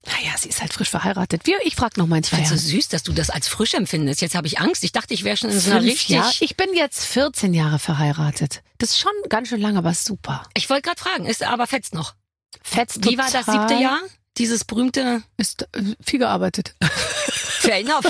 Naja, 0.05 0.35
sie 0.37 0.49
ist 0.49 0.61
halt 0.61 0.73
frisch 0.73 0.89
verheiratet. 0.89 1.45
Wir, 1.45 1.57
ich 1.63 1.75
frag 1.75 1.97
noch 1.97 2.05
mal 2.05 2.17
ins 2.17 2.31
Ich 2.31 2.35
fand 2.35 2.47
so 2.47 2.55
süß, 2.55 2.89
dass 2.89 3.03
du 3.03 3.11
das 3.11 3.29
als 3.31 3.47
frisch 3.47 3.73
empfindest. 3.73 4.21
Jetzt 4.21 4.35
habe 4.35 4.45
ich 4.45 4.59
Angst. 4.59 4.83
Ich 4.83 4.91
dachte, 4.91 5.13
ich 5.13 5.23
wäre 5.23 5.35
schon 5.35 5.49
in 5.49 5.59
so 5.59 5.71
einer 5.71 5.81
richtig. 5.81 6.09
Jahre. 6.09 6.31
Ich 6.41 6.55
bin 6.57 6.73
jetzt 6.75 7.05
14 7.05 7.53
Jahre 7.53 7.79
verheiratet. 7.79 8.61
Das 8.77 8.91
ist 8.91 8.99
schon 8.99 9.11
ganz 9.29 9.49
schön 9.49 9.61
lang, 9.61 9.77
aber 9.77 9.93
super. 9.93 10.43
Ich 10.55 10.69
wollte 10.69 10.83
gerade 10.83 11.01
fragen, 11.01 11.25
ist 11.25 11.43
aber 11.43 11.65
fetzt 11.65 11.93
noch. 11.93 12.13
Fetzt 12.61 13.03
Wie 13.05 13.17
war 13.17 13.29
das 13.31 13.45
siebte 13.45 13.75
Jahr? 13.81 13.99
Dieses 14.37 14.65
berühmte 14.65 15.23
Ist 15.37 15.63
äh, 15.73 15.95
viel 16.03 16.19
gearbeitet. 16.19 16.75
Fair 17.65 17.79
enough. 17.79 18.05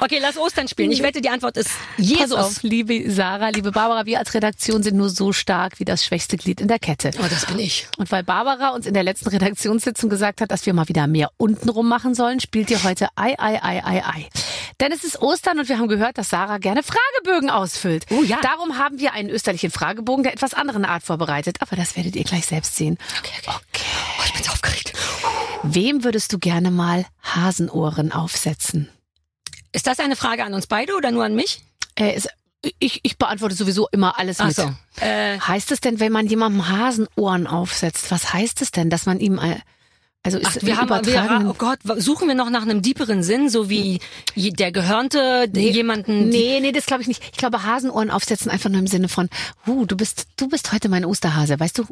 Okay, 0.00 0.18
lass 0.20 0.36
Ostern 0.36 0.68
spielen. 0.68 0.90
Ich 0.92 1.02
wette, 1.02 1.20
die 1.20 1.28
Antwort 1.28 1.56
ist 1.56 1.70
Pass 1.96 2.06
Jesus. 2.06 2.32
auf, 2.32 2.62
liebe 2.62 3.10
Sarah, 3.10 3.48
liebe 3.48 3.72
Barbara, 3.72 4.06
wir 4.06 4.18
als 4.18 4.32
Redaktion 4.34 4.82
sind 4.82 4.96
nur 4.96 5.08
so 5.10 5.32
stark 5.32 5.78
wie 5.80 5.84
das 5.84 6.04
schwächste 6.04 6.36
Glied 6.36 6.60
in 6.60 6.68
der 6.68 6.78
Kette. 6.78 7.10
Oh, 7.18 7.26
das 7.28 7.46
bin 7.46 7.58
ich. 7.58 7.86
Und 7.98 8.10
weil 8.12 8.22
Barbara 8.22 8.70
uns 8.70 8.86
in 8.86 8.94
der 8.94 9.02
letzten 9.02 9.28
Redaktionssitzung 9.28 10.08
gesagt 10.10 10.40
hat, 10.40 10.50
dass 10.50 10.66
wir 10.66 10.74
mal 10.74 10.88
wieder 10.88 11.06
mehr 11.06 11.30
untenrum 11.36 11.88
machen 11.88 12.14
sollen, 12.14 12.40
spielt 12.40 12.70
ihr 12.70 12.82
heute 12.84 13.08
Ei, 13.16 13.34
Ei, 13.38 13.62
Ei, 13.62 13.82
Ei, 13.84 14.02
Ei. 14.04 14.28
Denn 14.80 14.92
es 14.92 15.04
ist 15.04 15.20
Ostern 15.22 15.58
und 15.58 15.68
wir 15.70 15.78
haben 15.78 15.88
gehört, 15.88 16.18
dass 16.18 16.28
Sarah 16.28 16.58
gerne 16.58 16.82
Fragebögen 16.82 17.48
ausfüllt. 17.48 18.04
Oh 18.10 18.22
ja. 18.22 18.38
Darum 18.42 18.76
haben 18.76 18.98
wir 19.00 19.14
einen 19.14 19.30
österlichen 19.30 19.70
Fragebogen 19.70 20.22
der 20.22 20.34
etwas 20.34 20.52
anderen 20.52 20.84
Art 20.84 21.02
vorbereitet. 21.02 21.56
Aber 21.60 21.76
das 21.76 21.96
werdet 21.96 22.14
ihr 22.14 22.24
gleich 22.24 22.44
selbst 22.46 22.76
sehen. 22.76 22.98
Okay, 23.18 23.32
okay. 23.46 23.84
Oh, 24.18 24.22
ich 24.26 24.32
bin 24.34 24.42
so 24.42 24.50
aufgeregt. 24.52 24.92
Wem 25.62 26.04
würdest 26.04 26.32
du 26.32 26.38
gerne 26.38 26.70
mal 26.70 27.06
Hasenohren 27.22 28.12
aufsetzen? 28.12 28.90
Ist 29.72 29.86
das 29.86 29.98
eine 29.98 30.14
Frage 30.16 30.44
an 30.44 30.52
uns 30.52 30.66
beide 30.66 30.94
oder 30.94 31.10
nur 31.10 31.24
an 31.24 31.34
mich? 31.34 31.62
Äh, 31.94 32.12
es, 32.12 32.28
ich, 32.78 33.00
ich 33.02 33.16
beantworte 33.16 33.54
sowieso 33.54 33.88
immer 33.92 34.18
alles 34.18 34.40
Ach 34.40 34.46
mit. 34.46 34.56
so. 34.56 34.70
Äh, 35.00 35.38
Heißt 35.40 35.72
es 35.72 35.80
denn, 35.80 36.00
wenn 36.00 36.12
man 36.12 36.26
jemandem 36.26 36.68
Hasenohren 36.68 37.46
aufsetzt, 37.46 38.10
was 38.10 38.34
heißt 38.34 38.60
es 38.60 38.72
denn, 38.72 38.90
dass 38.90 39.06
man 39.06 39.20
ihm 39.20 39.38
äh, 39.38 39.56
also 40.26 40.38
ist 40.38 40.46
ach, 40.46 40.56
wir 40.62 40.76
haben, 40.76 40.88
wir, 41.06 41.50
oh 41.50 41.54
Gott, 41.54 41.78
suchen 41.96 42.28
wir 42.28 42.34
noch 42.34 42.50
nach 42.50 42.62
einem 42.62 42.82
deeperen 42.82 43.22
Sinn, 43.22 43.48
so 43.48 43.68
wie 43.70 44.00
der 44.36 44.72
Gehörnte 44.72 45.48
jemanden. 45.72 46.30
die- 46.30 46.38
Nee, 46.38 46.60
nee, 46.60 46.72
das 46.72 46.86
glaube 46.86 47.02
ich 47.02 47.08
nicht. 47.08 47.22
Ich 47.32 47.38
glaube, 47.38 47.62
Hasenohren 47.62 48.10
aufsetzen 48.10 48.50
einfach 48.50 48.68
nur 48.70 48.80
im 48.80 48.86
Sinne 48.86 49.08
von, 49.08 49.28
uh, 49.66 49.86
du 49.86 49.96
bist, 49.96 50.26
du 50.36 50.48
bist 50.48 50.72
heute 50.72 50.88
mein 50.88 51.04
Osterhase, 51.04 51.58
weißt 51.58 51.78
du? 51.78 51.84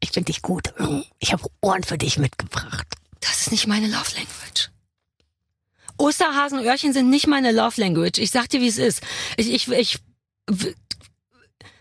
Ich 0.00 0.10
finde 0.10 0.32
dich 0.32 0.42
gut. 0.42 0.72
Ich 1.20 1.32
habe 1.32 1.44
Ohren 1.60 1.84
für 1.84 1.96
dich 1.96 2.18
mitgebracht. 2.18 2.86
Das 3.20 3.40
ist 3.42 3.52
nicht 3.52 3.66
meine 3.68 3.86
Love 3.86 4.10
Language. 4.16 4.70
Osterhasenöhrchen 5.98 6.92
sind 6.92 7.10
nicht 7.10 7.26
meine 7.26 7.52
Love 7.52 7.80
Language. 7.80 8.18
Ich 8.18 8.30
sag 8.30 8.48
dir, 8.48 8.60
wie 8.60 8.66
es 8.68 8.78
ist. 8.78 9.02
Ich, 9.36 9.52
ich, 9.52 9.68
ich, 9.70 9.98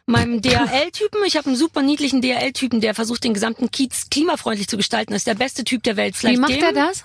meinem 0.05 0.41
DHL-Typen. 0.41 1.21
Ich 1.25 1.37
habe 1.37 1.47
einen 1.47 1.55
super 1.55 1.81
niedlichen 1.81 2.21
DHL-Typen, 2.21 2.81
der 2.81 2.95
versucht, 2.95 3.23
den 3.23 3.33
gesamten 3.33 3.71
Kiez 3.71 4.09
klimafreundlich 4.09 4.67
zu 4.67 4.77
gestalten. 4.77 5.13
Das 5.13 5.21
ist 5.21 5.27
der 5.27 5.35
beste 5.35 5.63
Typ 5.63 5.83
der 5.83 5.97
Welt. 5.97 6.15
Vielleicht 6.15 6.37
Wie 6.37 6.41
macht 6.41 6.53
dem, 6.53 6.63
er 6.63 6.73
das? 6.73 7.03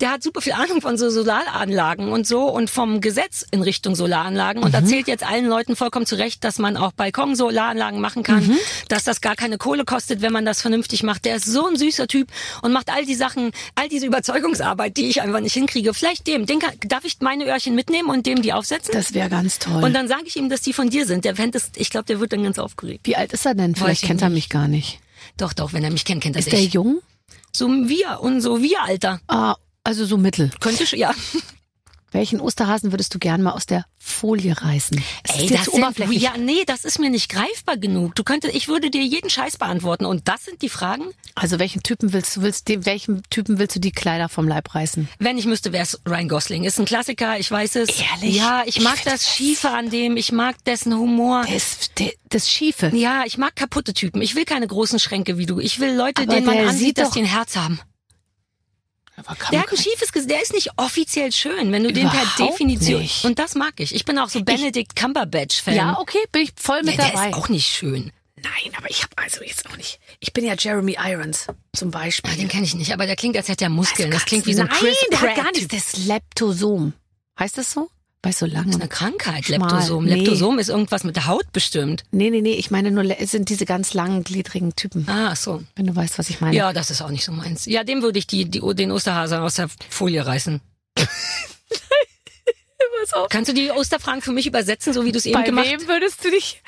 Der 0.00 0.10
hat 0.10 0.22
super 0.22 0.40
viel 0.40 0.52
Ahnung 0.52 0.80
von 0.80 0.96
so 0.96 1.10
Solaranlagen 1.10 2.08
und 2.08 2.26
so 2.26 2.48
und 2.48 2.70
vom 2.70 3.00
Gesetz 3.00 3.44
in 3.50 3.62
Richtung 3.62 3.94
Solaranlagen 3.94 4.62
und 4.62 4.74
erzählt 4.74 5.08
jetzt 5.08 5.24
allen 5.24 5.46
Leuten 5.46 5.76
vollkommen 5.76 6.06
zu 6.06 6.16
Recht, 6.16 6.44
dass 6.44 6.58
man 6.58 6.76
auch 6.76 6.92
Balkon-Solaranlagen 6.92 8.00
machen 8.00 8.22
kann, 8.22 8.56
dass 8.88 9.04
das 9.04 9.20
gar 9.20 9.36
keine 9.36 9.58
Kohle 9.58 9.84
kostet, 9.84 10.22
wenn 10.22 10.32
man 10.32 10.44
das 10.44 10.60
vernünftig 10.60 11.02
macht. 11.02 11.24
Der 11.24 11.36
ist 11.36 11.44
so 11.44 11.66
ein 11.66 11.76
süßer 11.76 12.08
Typ 12.08 12.28
und 12.62 12.72
macht 12.72 12.90
all 12.90 13.04
die 13.04 13.14
Sachen, 13.14 13.52
all 13.74 13.88
diese 13.88 14.06
Überzeugungsarbeit, 14.06 14.96
die 14.96 15.08
ich 15.08 15.22
einfach 15.22 15.40
nicht 15.40 15.54
hinkriege. 15.54 15.94
Vielleicht 15.94 16.26
dem, 16.26 16.46
den 16.46 16.58
kann, 16.58 16.72
darf 16.86 17.04
ich 17.04 17.18
meine 17.20 17.46
Öhrchen 17.46 17.74
mitnehmen 17.74 18.08
und 18.08 18.26
dem 18.26 18.42
die 18.42 18.52
aufsetzen? 18.52 18.92
Das 18.92 19.14
wäre 19.14 19.28
ganz 19.28 19.58
toll. 19.58 19.84
und 19.84 19.92
dann 19.92 20.08
sage 20.08 20.24
ich 20.26 20.36
ihm, 20.36 20.48
dass 20.48 20.60
die 20.60 20.72
von 20.72 20.90
dir 20.90 21.06
sind. 21.06 21.24
Der 21.24 21.36
fände 21.36 21.58
ich 21.76 21.90
glaube, 21.90 22.06
der 22.06 22.20
wird 22.20 22.32
dann 22.38 22.44
ganz 22.44 22.58
aufgeregt. 22.58 23.06
Wie 23.06 23.16
alt 23.16 23.32
ist 23.32 23.46
er 23.46 23.54
denn? 23.54 23.74
Vielleicht 23.74 24.02
ich 24.02 24.06
kennt 24.08 24.22
er 24.22 24.30
mich 24.30 24.48
gar 24.48 24.68
nicht. 24.68 25.00
Doch, 25.36 25.52
doch, 25.52 25.72
wenn 25.72 25.84
er 25.84 25.90
mich 25.90 26.04
kennt, 26.04 26.22
kennt 26.22 26.36
er 26.36 26.40
Ist 26.40 26.52
der 26.52 26.60
dich. 26.60 26.72
jung? 26.72 27.00
So 27.52 27.68
wir 27.68 28.20
und 28.20 28.40
so 28.40 28.62
wir, 28.62 28.82
Alter. 28.82 29.20
Ah, 29.28 29.56
also 29.84 30.04
so 30.04 30.16
mittel. 30.16 30.50
Könnte 30.60 30.86
schon, 30.86 30.98
ja. 30.98 31.14
Welchen 32.10 32.40
Osterhasen 32.40 32.90
würdest 32.92 33.14
du 33.14 33.18
gern 33.18 33.42
mal 33.42 33.52
aus 33.52 33.66
der 33.66 33.84
Folie 33.98 34.60
reißen? 34.60 35.02
Ey, 35.36 35.48
das 35.48 35.66
sind, 35.66 36.12
ja, 36.12 36.32
nee, 36.38 36.64
das 36.66 36.84
ist 36.86 36.98
mir 36.98 37.10
nicht 37.10 37.28
greifbar 37.30 37.76
genug. 37.76 38.14
Du 38.14 38.24
könntest, 38.24 38.54
ich 38.54 38.66
würde 38.68 38.90
dir 38.90 39.02
jeden 39.04 39.28
Scheiß 39.28 39.58
beantworten. 39.58 40.06
Und 40.06 40.26
das 40.26 40.44
sind 40.46 40.62
die 40.62 40.70
Fragen? 40.70 41.04
Also 41.34 41.58
welchen 41.58 41.82
Typen 41.82 42.14
willst 42.14 42.36
du, 42.36 42.42
willst 42.42 42.68
dem, 42.68 42.86
welchen 42.86 43.22
Typen 43.28 43.58
willst 43.58 43.76
du 43.76 43.80
die 43.80 43.92
Kleider 43.92 44.28
vom 44.30 44.48
Leib 44.48 44.74
reißen? 44.74 45.08
Wenn 45.18 45.36
ich 45.36 45.44
müsste, 45.44 45.72
wäre 45.72 45.82
es 45.84 46.00
Ryan 46.08 46.28
Gosling. 46.28 46.64
Ist 46.64 46.78
ein 46.80 46.86
Klassiker, 46.86 47.38
ich 47.38 47.50
weiß 47.50 47.76
es. 47.76 47.88
Ehrlich? 48.00 48.36
Ja, 48.36 48.62
ich 48.64 48.78
Ich 48.78 48.82
mag 48.82 48.94
find 48.94 49.06
das 49.06 49.20
das- 49.20 49.34
Schiefe 49.36 49.70
an 49.70 49.90
dem, 49.90 50.16
ich 50.16 50.32
mag 50.32 50.56
dessen 50.64 50.94
Humor. 50.96 51.44
Das, 51.52 51.90
das 52.30 52.50
Schiefe. 52.50 52.90
Ja, 52.94 53.24
ich 53.26 53.36
mag 53.36 53.54
kaputte 53.54 53.92
Typen. 53.92 54.22
Ich 54.22 54.34
will 54.34 54.46
keine 54.46 54.66
großen 54.66 54.98
Schränke 54.98 55.36
wie 55.36 55.46
du. 55.46 55.60
Ich 55.60 55.78
will 55.78 55.94
Leute, 55.94 56.22
Aber 56.22 56.34
denen 56.34 56.46
man 56.46 56.56
ansieht, 56.58 56.78
sieht 56.78 56.98
dass 56.98 57.10
die 57.10 57.20
ein 57.20 57.24
Herz 57.26 57.56
haben. 57.56 57.80
Der 59.52 59.60
hat 59.60 59.70
ein 59.70 59.76
schiefes 59.76 60.12
Gesicht, 60.12 60.30
der 60.30 60.42
ist 60.42 60.52
nicht 60.52 60.70
offiziell 60.76 61.32
schön, 61.32 61.72
wenn 61.72 61.82
du 61.84 61.92
den 61.92 62.08
per 62.08 62.24
Definition. 62.46 63.02
nicht. 63.02 63.24
Und 63.24 63.38
das 63.38 63.54
mag 63.54 63.74
ich. 63.78 63.94
Ich 63.94 64.04
bin 64.04 64.18
auch 64.18 64.28
so 64.28 64.42
Benedict 64.42 64.94
Cumberbatch-Fan. 64.96 65.74
ja, 65.74 65.98
okay, 65.98 66.18
bin 66.32 66.42
ich 66.42 66.52
voll 66.56 66.82
mit 66.82 66.96
ja, 66.96 67.04
der 67.04 67.12
dabei. 67.12 67.28
ist 67.30 67.34
auch 67.36 67.48
nicht 67.48 67.66
schön. 67.68 68.12
Nein, 68.40 68.72
aber 68.76 68.88
ich 68.88 69.02
habe 69.02 69.12
also 69.16 69.42
jetzt 69.42 69.68
auch 69.68 69.76
nicht. 69.76 69.98
Ich 70.20 70.32
bin 70.32 70.44
ja 70.44 70.54
Jeremy 70.56 70.96
Irons 71.04 71.46
zum 71.74 71.90
Beispiel. 71.90 72.30
Ah, 72.32 72.36
den 72.36 72.46
kenne 72.48 72.64
ich 72.64 72.74
nicht, 72.76 72.92
aber 72.92 73.06
der 73.06 73.16
klingt, 73.16 73.36
als 73.36 73.48
hätte 73.48 73.64
er 73.64 73.70
Muskeln. 73.70 74.10
Das 74.12 74.20
kannst- 74.20 74.26
klingt 74.28 74.46
wie 74.46 74.54
so 74.54 74.60
ein 74.62 74.68
Nein, 74.68 74.78
Chris 74.78 74.96
der 75.10 75.16
Pratt. 75.16 75.28
hat 75.30 75.36
gar 75.36 75.52
nichts. 75.52 75.68
Das 75.68 76.06
Leptosom. 76.06 76.92
Heißt 77.38 77.58
das 77.58 77.72
so? 77.72 77.90
Bei 78.20 78.32
so 78.32 78.46
Das 78.46 78.54
langen. 78.54 78.70
ist 78.70 78.74
eine 78.80 78.88
Krankheit, 78.88 79.44
Schmal. 79.44 79.70
Leptosom. 79.70 80.04
Nee. 80.04 80.14
Leptosom 80.16 80.58
ist 80.58 80.68
irgendwas 80.70 81.04
mit 81.04 81.14
der 81.14 81.26
Haut 81.26 81.52
bestimmt. 81.52 82.02
Nee, 82.10 82.30
nee, 82.30 82.40
nee, 82.40 82.54
ich 82.54 82.70
meine 82.72 82.90
nur, 82.90 83.04
es 83.04 83.30
sind 83.30 83.48
diese 83.48 83.64
ganz 83.64 83.94
langen, 83.94 84.24
gliedrigen 84.24 84.74
Typen. 84.74 85.08
Ah, 85.08 85.36
so. 85.36 85.62
Wenn 85.76 85.86
du 85.86 85.94
weißt, 85.94 86.18
was 86.18 86.28
ich 86.28 86.40
meine. 86.40 86.56
Ja, 86.56 86.72
das 86.72 86.90
ist 86.90 87.00
auch 87.00 87.10
nicht 87.10 87.24
so 87.24 87.30
meins. 87.30 87.66
Ja, 87.66 87.84
dem 87.84 88.02
würde 88.02 88.18
ich 88.18 88.26
die, 88.26 88.44
die, 88.46 88.60
den 88.74 88.90
Osterhase 88.90 89.40
aus 89.40 89.54
der 89.54 89.68
Folie 89.88 90.26
reißen. 90.26 90.60
Pass 93.00 93.12
auf. 93.12 93.28
Kannst 93.28 93.50
du 93.50 93.54
die 93.54 93.70
Osterfragen 93.70 94.22
für 94.22 94.32
mich 94.32 94.46
übersetzen, 94.46 94.92
so 94.92 95.04
wie 95.04 95.12
du 95.12 95.18
es 95.18 95.26
eben 95.26 95.34
Bei 95.38 95.44
gemacht 95.44 95.66
wem 95.66 95.86
würdest 95.86 96.24
du 96.24 96.30
dich... 96.30 96.62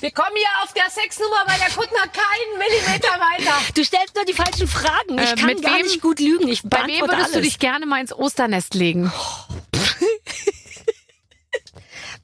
Wir 0.00 0.10
kommen 0.10 0.36
hier 0.36 0.46
auf 0.62 0.72
der 0.74 0.90
Sexnummer 0.90 1.44
bei 1.46 1.56
der 1.56 1.70
Kuttner 1.70 2.02
keinen 2.12 2.58
Millimeter 2.58 3.08
weiter. 3.18 3.56
Du 3.74 3.82
stellst 3.82 4.14
nur 4.14 4.26
die 4.26 4.34
falschen 4.34 4.68
Fragen. 4.68 5.18
Ich 5.18 5.32
Äh, 5.32 5.34
kann 5.36 5.60
gar 5.62 5.78
wem- 5.78 5.86
nicht 5.86 6.02
gut 6.02 6.20
lügen. 6.20 6.48
Ich 6.48 6.62
Bei 6.62 6.86
wem 6.86 7.00
würdest 7.00 7.30
du 7.30 7.38
alles. 7.38 7.46
dich 7.48 7.58
gerne 7.58 7.86
mal 7.86 8.00
ins 8.02 8.12
Osternest 8.12 8.74
legen? 8.74 9.10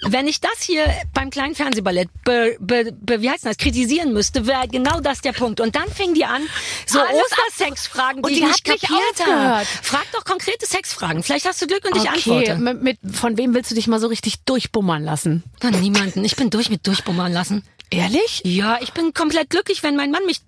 Wenn 0.04 0.26
ich 0.26 0.40
das 0.40 0.62
hier 0.62 0.84
beim 1.14 1.30
kleinen 1.30 1.54
Fernsehballett 1.54 2.08
be, 2.24 2.56
be, 2.58 2.92
be, 2.92 3.22
wie 3.22 3.30
heißt 3.30 3.46
das, 3.46 3.56
kritisieren 3.56 4.12
müsste, 4.12 4.46
wäre 4.46 4.66
genau 4.66 5.00
das 5.00 5.20
der 5.20 5.32
Punkt. 5.32 5.60
Und 5.60 5.76
dann 5.76 5.88
fing 5.88 6.14
die 6.14 6.24
an, 6.24 6.42
so 6.86 6.98
Alles 6.98 7.22
Ostersexfragen, 7.22 8.22
die 8.22 8.26
Und 8.26 8.32
ich 8.32 8.40
die 8.40 8.46
nicht 8.46 8.64
kapiert 8.64 9.26
habe. 9.26 9.64
Frag 9.82 10.10
doch 10.12 10.24
konkrete 10.24 10.66
Sexfragen. 10.66 11.22
Vielleicht 11.22 11.46
hast 11.46 11.62
du 11.62 11.68
Glück 11.68 11.84
und 11.84 11.96
ich 11.96 12.02
okay, 12.02 12.16
antworte. 12.16 12.56
mit, 12.56 12.82
mit, 12.82 13.16
von 13.16 13.38
wem 13.38 13.54
willst 13.54 13.70
du 13.70 13.76
dich 13.76 13.86
mal 13.86 14.00
so 14.00 14.08
richtig 14.08 14.42
durchbummern 14.44 15.04
lassen? 15.04 15.44
Von 15.60 15.78
niemanden. 15.80 16.24
Ich 16.24 16.34
bin 16.34 16.50
durch 16.50 16.68
mit 16.68 16.84
durchbummern 16.86 17.32
lassen. 17.32 17.62
Ehrlich? 17.90 18.42
Ja, 18.44 18.78
ich 18.80 18.92
bin 18.92 19.14
komplett 19.14 19.50
glücklich, 19.50 19.84
wenn 19.84 19.94
mein 19.94 20.10
Mann 20.10 20.26
mich 20.26 20.40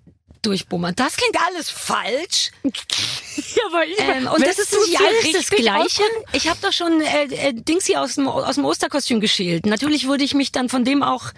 durchbummert. 0.45 0.99
Das 0.99 1.15
klingt 1.17 1.37
alles 1.47 1.69
falsch. 1.69 2.51
Ja, 3.55 3.63
aber 3.67 3.85
ich, 3.85 3.99
Ähm, 3.99 4.27
und 4.27 4.45
das 4.45 4.57
ist 4.59 4.71
nicht 4.71 4.97
alles 4.99 5.31
das 5.33 5.49
Gleiche. 5.49 6.03
Ich 6.33 6.47
habe 6.47 6.57
doch 6.61 6.71
schon 6.71 7.01
äh, 7.01 7.23
äh, 7.25 7.53
Dings 7.53 7.85
hier 7.85 8.01
aus 8.01 8.15
dem, 8.15 8.27
aus 8.29 8.55
dem 8.55 8.63
Osterkostüm 8.65 9.19
geschält. 9.19 9.65
Natürlich 9.65 10.07
würde 10.07 10.23
ich 10.23 10.33
mich 10.33 10.51
dann 10.53 10.69
von 10.69 10.85
dem 10.85 11.03
auch. 11.03 11.31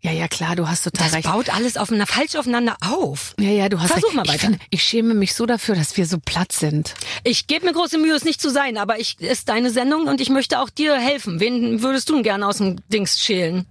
Ja, 0.00 0.12
ja, 0.12 0.28
klar, 0.28 0.54
du 0.54 0.68
hast 0.68 0.82
total 0.84 1.06
Das 1.08 1.16
recht. 1.16 1.26
baut 1.26 1.48
alles 1.52 1.76
aufeinander 1.76 2.06
falsch 2.06 2.36
aufeinander 2.36 2.76
auf. 2.82 3.34
Ja, 3.40 3.50
ja, 3.50 3.68
du 3.68 3.80
hast 3.80 3.90
Versuch 3.92 4.08
recht. 4.08 4.16
mal 4.16 4.22
Ich, 4.26 4.28
weiter. 4.32 4.40
finde, 4.40 4.58
ich 4.70 4.82
schäme 4.84 5.14
mich 5.14 5.34
so 5.34 5.44
dafür, 5.46 5.74
dass 5.74 5.96
wir 5.96 6.06
so 6.06 6.18
platt 6.24 6.52
sind. 6.52 6.94
Ich 7.24 7.46
gebe 7.46 7.64
mir 7.66 7.72
große 7.72 7.98
Mühe, 7.98 8.14
es 8.14 8.24
nicht 8.24 8.40
zu 8.40 8.50
sein, 8.50 8.76
aber 8.76 9.00
ich 9.00 9.18
ist 9.20 9.48
deine 9.48 9.70
Sendung 9.70 10.06
und 10.06 10.20
ich 10.20 10.28
möchte 10.28 10.60
auch 10.60 10.70
dir 10.70 10.94
helfen. 10.98 11.40
Wen 11.40 11.82
würdest 11.82 12.08
du 12.10 12.14
denn 12.14 12.22
gerne 12.22 12.46
aus 12.46 12.58
dem 12.58 12.76
Dings 12.90 13.20
schälen? 13.20 13.66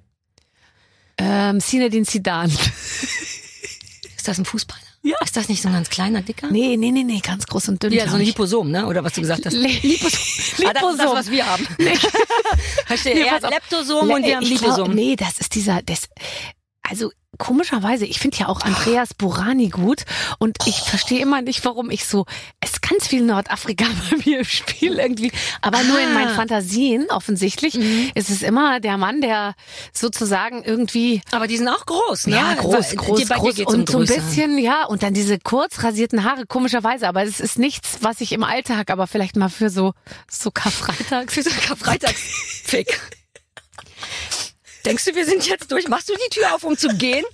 Ähm, 1.20 1.60
Zinedine 1.62 2.06
Zidane. 2.06 2.52
Ist 4.28 4.32
das 4.34 4.40
ein 4.40 4.46
Fußballer? 4.46 4.82
Ja. 5.04 5.16
Ist 5.24 5.38
das 5.38 5.48
nicht 5.48 5.62
so 5.62 5.70
ein 5.70 5.74
ganz 5.74 5.90
kleiner, 5.90 6.22
dicker? 6.22 6.48
Nee, 6.52 6.76
nee, 6.76 6.92
nee, 6.92 7.06
nee, 7.06 7.22
ganz 7.22 7.46
groß 7.48 7.70
und 7.70 7.82
dünn. 7.82 7.94
Ja, 7.94 8.10
so 8.10 8.18
ein. 8.18 8.24
Liposom, 8.24 8.70
ne? 8.70 8.86
Oder 8.86 9.02
was 9.02 9.14
du 9.14 9.22
gesagt 9.22 9.46
hast. 9.46 9.54
Le- 9.54 9.70
Liposom. 9.70 10.20
Ah, 10.68 10.74
das 10.74 10.84
ist 10.92 11.00
das, 11.00 11.12
was 11.14 11.32
wir 11.32 11.46
haben. 11.46 11.66
Verstehe. 12.88 13.16
Nee, 13.16 13.22
er 13.22 13.32
hat. 13.36 13.50
Leptosom 13.50 14.10
und 14.10 14.26
wir 14.26 14.36
haben 14.36 14.44
Ich 14.44 14.50
glaub, 14.50 14.62
Liposom. 14.64 14.94
Nee, 14.96 15.16
das 15.16 15.38
ist 15.38 15.56
dieser, 15.56 15.82
das, 15.82 16.10
also 16.90 17.12
komischerweise, 17.38 18.06
ich 18.06 18.20
finde 18.20 18.38
ja 18.38 18.48
auch 18.48 18.62
Andreas 18.62 19.14
Burani 19.14 19.70
gut 19.70 20.06
und 20.40 20.58
ich 20.66 20.80
verstehe 20.80 21.22
immer 21.22 21.42
nicht, 21.42 21.64
warum 21.66 21.92
ich 21.92 22.06
so, 22.06 22.26
es 22.62 22.72
ist 22.72 22.82
ganz 22.82 23.08
viel 23.08 23.22
Nordafrika 23.22 23.86
bei 24.10 24.18
mir 24.26 24.40
im 24.40 24.46
Spiel 24.46 24.98
irgendwie, 24.98 25.32
aber 25.62 25.84
nur 25.84 26.00
in 26.00 26.14
meinen 26.14 26.30
Ah. 26.30 26.36
Fantasien 26.36 27.10
offensichtlich 27.10 27.76
ist 28.16 28.30
es 28.30 28.42
immer 28.42 28.80
der 28.80 28.98
Mann, 28.98 29.22
der 29.22 29.54
sozusagen 29.94 30.64
irgendwie 30.64 31.22
Aber 31.32 31.48
die 31.48 31.58
sind 31.58 31.68
auch 31.68 31.86
groß, 31.86 32.28
ne? 32.28 32.36
ja, 32.36 32.56
groß, 32.56 32.74
Weil, 32.74 32.96
groß, 32.96 33.20
dir 33.20 33.28
groß 33.28 33.56
geht's 33.56 33.74
um 33.74 33.82
und 33.82 33.90
so 33.90 34.00
ein 34.00 34.06
bisschen, 34.06 34.58
ja, 34.58 34.86
und 34.86 35.04
dann 35.04 35.14
diese 35.14 35.38
kurz 35.40 35.84
rasierten 35.84 36.24
Haare, 36.24 36.46
komischerweise, 36.48 37.08
aber 37.08 37.24
es 37.24 37.40
ist 37.40 37.60
nichts, 37.60 38.00
was 38.02 38.20
ich 38.22 38.32
im 38.32 38.44
Alltag, 38.44 38.90
aber 38.90 39.08
vielleicht 39.08 39.36
mal 39.36 39.50
für 39.50 39.70
so, 39.70 39.94
so 40.30 40.52
Karfreitag. 40.52 41.32
Für 41.38 41.44
so 41.44 41.50
einen 41.50 41.60
Karfreitagsfick. 41.60 43.00
Denkst 44.88 45.04
du, 45.04 45.16
wir 45.16 45.26
sind 45.26 45.46
jetzt 45.46 45.70
durch? 45.70 45.90
Machst 45.90 46.08
du 46.08 46.14
die 46.14 46.30
Tür 46.30 46.56
auf, 46.56 46.64
um 46.64 46.78
zu 46.78 46.88
gehen? 46.96 47.26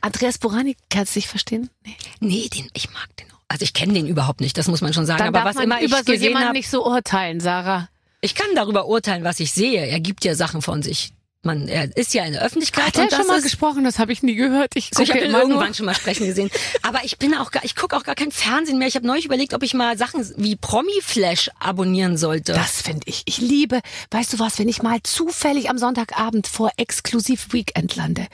Andreas 0.00 0.38
Borani, 0.38 0.76
kannst 0.90 1.16
du 1.16 1.18
dich 1.18 1.26
verstehen? 1.26 1.70
Nee. 1.84 1.96
Nee, 2.20 2.48
den, 2.48 2.70
ich 2.72 2.88
mag 2.92 3.08
den 3.18 3.26
auch. 3.32 3.40
Also 3.48 3.64
ich 3.64 3.74
kenne 3.74 3.94
den 3.94 4.06
überhaupt 4.06 4.40
nicht, 4.40 4.56
das 4.58 4.68
muss 4.68 4.80
man 4.80 4.94
schon 4.94 5.06
sagen. 5.06 5.18
Dann 5.18 5.28
Aber 5.28 5.38
darf 5.38 5.48
was 5.48 5.54
man 5.56 5.64
immer 5.64 5.82
über 5.82 6.04
so 6.04 6.12
jemanden 6.12 6.48
habe, 6.48 6.56
nicht 6.56 6.70
so 6.70 6.86
urteilen, 6.86 7.40
Sarah. 7.40 7.88
ich 8.20 8.36
kann 8.36 8.46
darüber 8.54 8.86
urteilen, 8.86 9.24
was 9.24 9.40
ich 9.40 9.50
sehe. 9.52 9.84
Er 9.84 9.98
gibt 9.98 10.24
ja 10.24 10.36
Sachen 10.36 10.62
von 10.62 10.82
sich. 10.82 11.10
Man, 11.46 11.68
er 11.68 11.96
ist 11.96 12.12
ja 12.12 12.24
in 12.24 12.32
der 12.32 12.42
Öffentlichkeit 12.42 12.86
Hat 12.86 12.96
er 12.98 13.10
schon 13.10 13.26
mal 13.26 13.40
gesprochen? 13.40 13.84
Das 13.84 13.98
habe 13.98 14.12
ich 14.12 14.22
nie 14.22 14.34
gehört. 14.34 14.72
Ich 14.74 14.90
So, 14.92 15.02
ich 15.02 15.10
gucke 15.10 15.24
habe 15.24 15.32
ihn 15.32 15.40
irgendwann 15.40 15.74
schon 15.74 15.86
mal 15.86 15.94
sprechen 15.94 16.26
gesehen. 16.26 16.50
Aber 16.82 17.04
ich 17.04 17.18
bin 17.18 17.34
auch 17.34 17.52
gar, 17.52 17.64
ich 17.64 17.76
gucke 17.76 17.96
auch 17.96 18.02
gar 18.02 18.14
kein 18.14 18.32
Fernsehen 18.32 18.78
mehr. 18.78 18.88
Ich 18.88 18.96
habe 18.96 19.06
neulich 19.06 19.24
überlegt, 19.24 19.54
ob 19.54 19.62
ich 19.62 19.72
mal 19.72 19.96
Sachen 19.96 20.28
wie 20.36 20.56
Promi-Flash 20.56 21.50
abonnieren 21.58 22.16
sollte. 22.16 22.52
Das 22.52 22.82
finde 22.82 23.02
ich. 23.06 23.22
Ich 23.26 23.38
liebe, 23.38 23.80
weißt 24.10 24.34
du 24.34 24.38
was, 24.38 24.58
wenn 24.58 24.68
ich 24.68 24.82
mal 24.82 24.98
zufällig 25.02 25.70
am 25.70 25.78
Sonntagabend 25.78 26.46
vor 26.48 26.70
Exklusiv 26.76 27.52
Weekend 27.52 27.96
lande, 27.96 28.26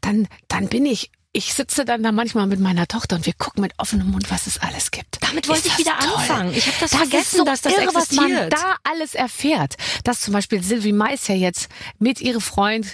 dann, 0.00 0.28
dann 0.48 0.68
bin 0.68 0.84
ich, 0.84 1.10
ich 1.32 1.52
sitze 1.54 1.84
dann 1.84 2.02
da 2.02 2.10
manchmal 2.12 2.46
mit 2.46 2.58
meiner 2.58 2.86
Tochter 2.88 3.16
und 3.16 3.26
wir 3.26 3.34
gucken 3.34 3.60
mit 3.62 3.72
offenem 3.78 4.10
Mund, 4.10 4.30
was 4.30 4.46
es 4.46 4.58
alles 4.58 4.90
gibt. 4.90 5.18
Damit 5.20 5.46
wollte 5.48 5.68
ich 5.68 5.78
wieder 5.78 5.96
toll? 5.98 6.14
anfangen. 6.16 6.54
Ich 6.54 6.66
habe 6.66 6.76
das, 6.80 6.90
Das 6.90 6.98
vergessen, 7.00 7.36
so 7.38 7.44
dass 7.44 7.60
das 7.60 7.72
irre, 7.74 7.94
was 7.94 8.12
man 8.12 8.26
existiert. 8.30 8.52
da 8.54 8.76
alles 8.84 9.14
erfährt. 9.14 9.76
Dass 10.04 10.20
zum 10.20 10.32
Beispiel 10.34 10.62
Sylvie 10.62 10.92
Mais 10.92 11.28
ja 11.28 11.34
jetzt 11.34 11.68
mit 11.98 12.20
ihrem 12.20 12.40
Freund 12.40 12.86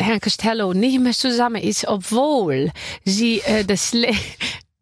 Herrn 0.00 0.20
Costello 0.20 0.72
nicht 0.72 0.98
mehr 1.00 1.12
zusammen 1.12 1.60
ist, 1.62 1.86
obwohl 1.86 2.72
sie 3.04 3.40
äh, 3.40 3.64
das, 3.64 3.92
Le 3.92 4.14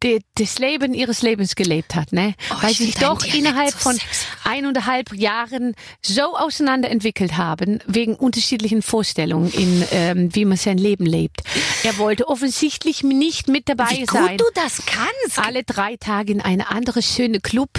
die, 0.02 0.20
das 0.36 0.58
Leben 0.58 0.94
ihres 0.94 1.22
Lebens 1.22 1.54
gelebt 1.56 1.94
hat, 1.94 2.12
ne? 2.12 2.34
Oh, 2.50 2.62
Weil 2.62 2.74
sie 2.74 2.86
sich 2.86 2.94
doch 2.96 3.24
innerhalb 3.24 3.72
so 3.72 3.78
von 3.78 3.92
sexy. 3.94 4.26
eineinhalb 4.44 5.12
Jahren 5.12 5.74
so 6.04 6.36
auseinander 6.36 6.90
entwickelt 6.90 7.36
haben, 7.36 7.80
wegen 7.86 8.14
unterschiedlichen 8.14 8.82
Vorstellungen 8.82 9.50
in, 9.52 9.84
ähm, 9.90 10.34
wie 10.34 10.44
man 10.44 10.56
sein 10.56 10.78
Leben 10.78 11.04
lebt. 11.06 11.42
Er 11.82 11.98
wollte 11.98 12.28
offensichtlich 12.28 13.02
nicht 13.02 13.48
mit 13.48 13.68
dabei 13.68 13.90
Wie 13.90 14.00
gut 14.00 14.10
sein 14.10 14.36
du 14.38 14.44
das 14.54 14.82
kannst. 14.86 15.38
alle 15.38 15.64
drei 15.64 15.96
Tage 15.96 16.32
in 16.32 16.40
eine 16.40 16.70
andere 16.70 17.02
schöne 17.02 17.40
Club 17.40 17.70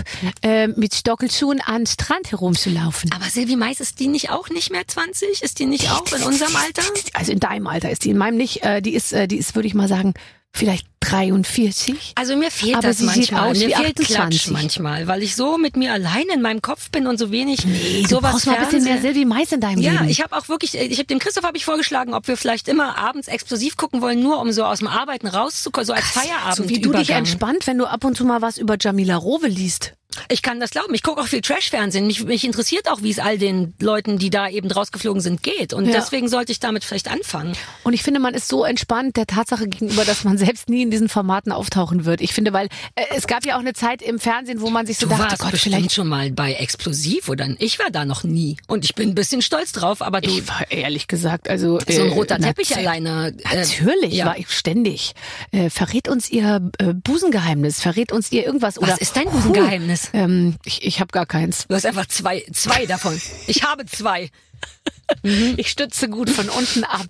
äh, 0.42 0.68
mit 0.68 0.94
Stockelschuhen 0.96 1.62
an 1.62 1.86
Strand 1.86 2.32
herumzulaufen. 2.32 3.12
Aber 3.14 3.26
Silvi 3.26 3.56
Mais, 3.56 3.80
ist 3.80 4.00
die 4.00 4.08
nicht 4.08 4.30
auch 4.30 4.50
nicht 4.50 4.72
mehr 4.72 4.86
20? 4.86 5.42
Ist 5.42 5.60
die 5.60 5.66
nicht 5.66 5.90
auch 5.92 6.06
in 6.12 6.24
unserem 6.24 6.56
Alter? 6.56 6.82
Also 7.14 7.32
in 7.32 7.40
deinem 7.40 7.68
Alter 7.68 7.90
ist 7.90 8.04
die, 8.04 8.10
in 8.10 8.18
meinem 8.18 8.38
nicht. 8.38 8.64
Äh, 8.64 8.82
die 8.82 8.94
ist, 8.94 9.14
äh, 9.14 9.28
die 9.28 9.38
ist, 9.38 9.56
würde 9.56 9.68
ich 9.68 9.74
mal 9.74 9.88
sagen, 9.88 10.14
vielleicht 10.56 10.88
43. 11.02 12.14
Also 12.16 12.36
mir 12.36 12.52
fehlt 12.52 12.76
Aber 12.76 12.88
das 12.88 12.98
sie 12.98 13.08
sieht 13.08 13.32
manchmal. 13.32 13.52
aus 13.52 13.58
mir 13.60 13.68
wie 13.70 13.74
fehlt 13.74 14.00
28. 14.00 14.08
Klatsch 14.16 14.50
manchmal, 14.50 15.08
weil 15.08 15.24
ich 15.24 15.36
so 15.36 15.58
mit 15.58 15.76
mir 15.78 15.94
allein 15.94 16.26
in 16.34 16.42
meinem 16.42 16.62
Kopf 16.62 16.92
bin 16.92 17.08
und 17.08 17.18
so 17.18 17.32
wenig 17.32 17.66
Nee, 17.66 18.02
du 18.04 18.10
sowas 18.10 18.32
brauchst 18.34 18.48
mal 18.48 18.56
ein 18.58 18.66
bisschen 18.66 18.84
mehr 18.84 18.94
Fernsehen- 18.94 19.14
Silvi 19.14 19.26
Mais 19.26 19.52
in 19.52 19.62
deinem 19.62 19.80
Ja, 19.82 19.94
Leben. 19.94 20.10
ich 20.10 20.22
habe 20.22 20.36
auch 20.38 20.48
wirklich, 20.50 20.76
ich 20.76 20.98
habe 20.98 21.06
dem 21.08 21.20
Christoph 21.20 21.44
habe 21.46 21.58
ich 21.58 21.66
vorgeschlagen, 21.66 22.14
ob 22.14 22.28
wir 22.28 22.38
vielleicht 22.38 22.68
immer 22.68 22.98
abends 22.98 23.28
explosiv 23.28 23.78
gucken 23.78 24.02
wollen, 24.02 24.22
nur 24.22 24.40
um 24.42 24.52
so 24.52 24.66
aus 24.66 24.80
dem 24.80 24.88
Arbeiten 24.88 25.28
rauszukommen, 25.28 25.86
so 25.88 25.94
als 25.94 26.06
Feierabend. 26.06 26.56
so 26.56 26.70
wie 26.70 26.80
du 26.80 26.92
dich 26.92 27.10
entspannt, 27.12 27.66
wenn 27.68 27.78
du 27.78 27.86
ab 27.86 28.04
und 28.04 28.16
zu 28.18 28.26
mal 28.26 28.42
was 28.42 28.58
über 28.58 28.76
Jamila 28.80 29.16
Rowe 29.16 29.48
liest. 29.48 29.94
Ich 30.28 30.42
kann 30.42 30.60
das 30.60 30.72
glauben. 30.72 30.94
Ich 30.96 31.04
gucke 31.04 31.22
auch 31.22 31.28
viel 31.28 31.42
Trash-Fernsehen. 31.42 32.08
Mich, 32.08 32.24
mich 32.24 32.44
interessiert 32.44 32.90
auch, 32.90 33.04
wie 33.04 33.12
es 33.12 33.20
all 33.20 33.38
den 33.38 33.76
Leuten, 33.80 34.18
die 34.18 34.32
da 34.32 34.50
eben 34.50 34.70
rausgeflogen 34.72 35.22
sind, 35.22 35.44
geht. 35.44 35.72
Und 35.72 35.86
Ja. 35.86 35.94
deswegen 35.94 36.28
sollte 36.28 36.52
ich 36.52 36.60
damit 36.60 36.84
vielleicht 36.84 37.12
anfangen. 37.12 37.54
Und 37.84 37.94
ich 37.94 38.02
finde, 38.02 38.20
man 38.20 38.34
ist 38.34 38.48
so 38.48 38.66
entspannt 38.66 39.18
der 39.18 39.28
Tatsache 39.28 39.68
gegenüber, 39.68 40.06
dass 40.06 40.24
man 40.24 40.38
selbst 40.40 40.68
nie 40.68 40.82
in 40.82 40.90
diesen 40.90 41.10
Formaten 41.10 41.52
auftauchen 41.52 42.06
wird. 42.06 42.22
Ich 42.22 42.34
finde, 42.34 42.54
weil 42.54 42.70
äh, 42.96 43.04
es 43.16 43.28
gab 43.28 43.46
ja 43.46 43.56
auch 43.56 43.60
eine 43.60 43.74
Zeit 43.74 44.02
im 44.02 44.18
Fernsehen, 44.20 44.62
wo 44.62 44.72
man 44.72 44.88
sich 44.88 44.98
so 44.98 45.06
Du 45.06 45.12
dachte, 45.12 45.24
warst 45.30 45.40
Gott, 45.40 45.52
bestimmt 45.52 45.76
vielleicht 45.76 45.94
schon 45.94 46.08
mal 46.08 46.32
bei 46.32 46.54
Explosiv 46.54 47.30
oder 47.30 47.48
ich 47.60 47.78
war 47.78 47.92
da 47.92 48.04
noch 48.04 48.24
nie. 48.24 48.58
Und 48.68 48.86
ich 48.86 48.96
bin 48.96 49.10
ein 49.10 49.16
bisschen 49.16 49.44
stolz 49.44 49.74
drauf, 49.74 50.02
aber 50.02 50.22
du, 50.22 50.30
Ich 50.32 50.48
war 50.48 50.72
ehrlich 50.72 51.08
gesagt, 51.08 51.48
also 51.50 51.80
so 51.88 52.02
ein 52.02 52.10
äh, 52.10 52.14
roter 52.14 52.40
Teppich 52.40 52.72
nat- 52.72 52.80
alleine. 52.80 53.36
äh, 53.52 53.56
Natürlich, 53.58 54.14
ja. 54.16 54.26
war 54.26 54.38
ich 54.40 54.50
ständig. 54.50 55.14
Äh, 55.52 55.70
verrät 55.70 56.08
uns 56.08 56.32
ihr 56.32 56.68
äh, 56.80 56.94
Busengeheimnis, 56.96 57.80
verrät 57.80 58.12
uns 58.12 58.32
ihr 58.32 58.44
irgendwas 58.44 58.80
oder 58.80 58.94
Was 58.94 58.98
ist 59.00 59.16
dein 59.16 59.26
Busengeheimnis? 59.30 59.99
Ähm, 60.14 60.56
ich 60.66 60.86
ich 60.86 61.00
habe 61.00 61.12
gar 61.12 61.26
keins. 61.26 61.68
Du 61.68 61.76
hast 61.76 61.86
einfach 61.86 62.06
zwei, 62.08 62.44
zwei 62.52 62.86
davon. 62.86 63.20
Ich 63.48 63.64
habe 63.64 63.86
zwei. 63.86 64.30
Ich 65.58 65.70
stütze 65.72 66.08
gut 66.10 66.30
von 66.30 66.50
unten 66.50 66.84
ab. 66.84 67.06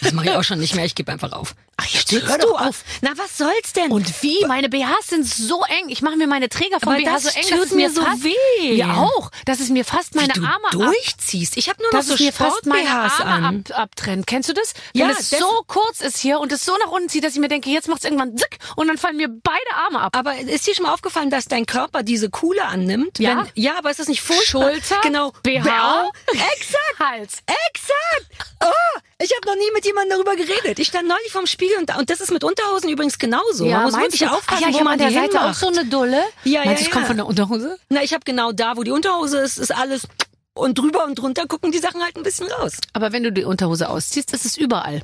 Das 0.00 0.12
mache 0.12 0.26
ich 0.26 0.32
auch 0.32 0.44
schon 0.44 0.58
nicht 0.58 0.74
mehr. 0.74 0.84
Ich 0.84 0.94
gebe 0.94 1.12
einfach 1.12 1.32
auf. 1.32 1.54
Ach, 1.76 1.86
jetzt 1.86 2.12
Hör 2.12 2.38
du 2.38 2.54
auf. 2.56 2.84
Na, 3.00 3.10
was 3.16 3.38
soll's 3.38 3.72
denn? 3.74 3.90
Und 3.90 4.22
wie? 4.22 4.44
Meine 4.46 4.68
BHs 4.68 5.08
sind 5.08 5.26
so 5.26 5.62
eng. 5.64 5.88
Ich 5.88 6.02
mache 6.02 6.16
mir 6.16 6.26
meine 6.26 6.48
Träger 6.48 6.78
vom 6.80 6.94
BH 6.94 7.04
das 7.10 7.22
so 7.24 7.28
eng, 7.30 7.42
tut 7.42 7.52
dass 7.52 7.66
es 7.66 7.72
mir 7.72 7.90
so 7.90 8.04
fast, 8.04 8.24
weh. 8.24 8.74
Ja 8.74 8.94
auch, 8.96 9.30
dass 9.46 9.60
es 9.60 9.68
mir 9.70 9.84
fast 9.84 10.14
meine 10.14 10.34
wie 10.34 10.40
du 10.40 10.46
Arme 10.46 10.66
ab, 10.66 10.72
durchziehst. 10.72 11.56
Ich 11.56 11.68
habe 11.70 11.82
nur 11.82 11.92
noch 11.92 12.02
so 12.02 12.14
es 12.14 12.20
mir 12.20 12.32
fast 12.32 12.66
meine 12.66 12.90
Arme 12.90 13.24
an. 13.46 13.64
ab, 13.70 13.78
abtrennt. 13.78 14.26
Kennst 14.26 14.48
du 14.50 14.52
das? 14.52 14.74
Ja, 14.92 15.06
Wenn 15.08 15.16
es 15.16 15.30
das- 15.30 15.40
so 15.40 15.62
kurz 15.66 16.00
ist 16.00 16.18
hier 16.18 16.40
und 16.40 16.52
es 16.52 16.64
so 16.64 16.72
nach 16.84 16.90
unten 16.90 17.08
zieht, 17.08 17.24
dass 17.24 17.34
ich 17.34 17.40
mir 17.40 17.48
denke, 17.48 17.70
jetzt 17.70 17.88
macht 17.88 17.98
es 18.00 18.04
irgendwann 18.04 18.36
zick 18.36 18.58
und 18.76 18.88
dann 18.88 18.98
fallen 18.98 19.16
mir 19.16 19.28
beide 19.28 19.60
Arme 19.86 20.00
ab. 20.00 20.16
Aber 20.16 20.36
ist 20.36 20.66
dir 20.66 20.74
schon 20.74 20.84
mal 20.84 20.92
aufgefallen, 20.92 21.30
dass 21.30 21.46
dein 21.46 21.64
Körper 21.66 22.02
diese 22.02 22.28
Kuhle 22.30 22.64
annimmt? 22.64 23.18
Ja. 23.18 23.38
Wenn, 23.38 23.46
ja, 23.54 23.78
aber 23.78 23.90
ist 23.90 24.00
das 24.00 24.08
nicht 24.08 24.20
furchtbar? 24.22 24.70
Schulter, 24.72 25.00
genau. 25.02 25.32
BH, 25.42 26.10
Exakt. 26.32 27.09
Hals. 27.10 27.42
Exakt! 27.46 28.54
Oh, 28.62 29.00
ich 29.18 29.32
habe 29.34 29.46
noch 29.46 29.56
nie 29.56 29.70
mit 29.74 29.84
jemandem 29.84 30.18
darüber 30.18 30.36
geredet. 30.36 30.78
Ich 30.78 30.88
stand 30.88 31.08
neulich 31.08 31.32
vorm 31.32 31.46
Spiegel 31.46 31.76
und, 31.78 31.96
und 31.96 32.08
das 32.08 32.20
ist 32.20 32.30
mit 32.30 32.44
Unterhosen 32.44 32.88
übrigens 32.88 33.18
genauso. 33.18 33.66
man 33.66 33.82
muss 33.84 33.96
wirklich 33.96 34.20
du? 34.20 34.26
aufpassen, 34.26 34.58
Ach 34.58 34.60
ja, 34.60 34.68
ich 34.68 34.74
wo 34.74 34.78
habe 34.80 34.84
man 34.84 34.92
an 34.94 34.98
der 35.00 35.08
die 35.08 35.14
Seite 35.14 35.42
auch 35.42 35.54
so 35.54 35.68
eine 35.68 35.84
Dulle. 35.86 36.22
Ja, 36.44 36.64
Meinst 36.64 36.82
du, 36.82 36.86
ja, 36.86 36.92
kommt 36.92 37.04
ja. 37.04 37.08
von 37.08 37.16
der 37.16 37.26
Unterhose? 37.26 37.78
Na, 37.88 38.02
ich 38.02 38.12
habe 38.12 38.22
genau 38.24 38.52
da, 38.52 38.76
wo 38.76 38.84
die 38.84 38.92
Unterhose 38.92 39.38
ist, 39.38 39.58
ist 39.58 39.74
alles 39.74 40.06
und 40.54 40.78
drüber 40.78 41.04
und 41.04 41.16
drunter 41.18 41.46
gucken 41.46 41.72
die 41.72 41.78
Sachen 41.78 42.00
halt 42.02 42.16
ein 42.16 42.22
bisschen 42.22 42.46
raus. 42.52 42.74
Aber 42.92 43.12
wenn 43.12 43.24
du 43.24 43.32
die 43.32 43.44
Unterhose 43.44 43.88
ausziehst, 43.88 44.32
ist 44.32 44.44
es 44.44 44.56
überall. 44.56 45.02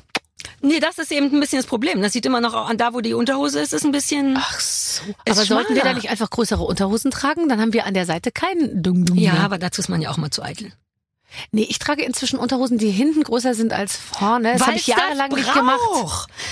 Nee, 0.61 0.79
das 0.79 0.97
ist 0.99 1.11
eben 1.11 1.25
ein 1.33 1.39
bisschen 1.39 1.59
das 1.59 1.65
Problem. 1.65 2.01
Das 2.01 2.13
sieht 2.13 2.25
immer 2.25 2.39
noch 2.39 2.53
an 2.53 2.77
da, 2.77 2.93
wo 2.93 3.01
die 3.01 3.13
Unterhose 3.13 3.59
ist, 3.59 3.73
ist 3.73 3.83
ein 3.83 3.91
bisschen. 3.91 4.37
Ach 4.37 4.59
so. 4.59 5.03
Aber 5.27 5.35
sollten 5.35 5.73
wir 5.75 5.81
schmaler. 5.81 5.83
da 5.83 5.93
nicht 5.93 6.09
einfach 6.09 6.29
größere 6.29 6.63
Unterhosen 6.63 7.11
tragen? 7.11 7.49
Dann 7.49 7.59
haben 7.59 7.73
wir 7.73 7.85
an 7.85 7.93
der 7.93 8.05
Seite 8.05 8.31
keinen 8.31 8.81
Dung-Dung 8.81 9.17
ja, 9.17 9.33
aber 9.33 9.57
dazu 9.57 9.81
ist 9.81 9.89
man 9.89 10.01
ja 10.01 10.09
auch 10.09 10.17
mal 10.17 10.29
zu 10.29 10.41
eitel. 10.41 10.71
Nee, 11.51 11.65
ich 11.69 11.79
trage 11.79 12.03
inzwischen 12.03 12.39
Unterhosen, 12.39 12.77
die 12.77 12.89
hinten 12.89 13.23
größer 13.23 13.53
sind 13.53 13.73
als 13.73 13.95
vorne. 13.95 14.53
Das 14.53 14.67
habe 14.67 14.77
ich 14.77 14.87
jahrelang 14.87 15.31
nicht 15.31 15.53
gemacht. 15.53 15.79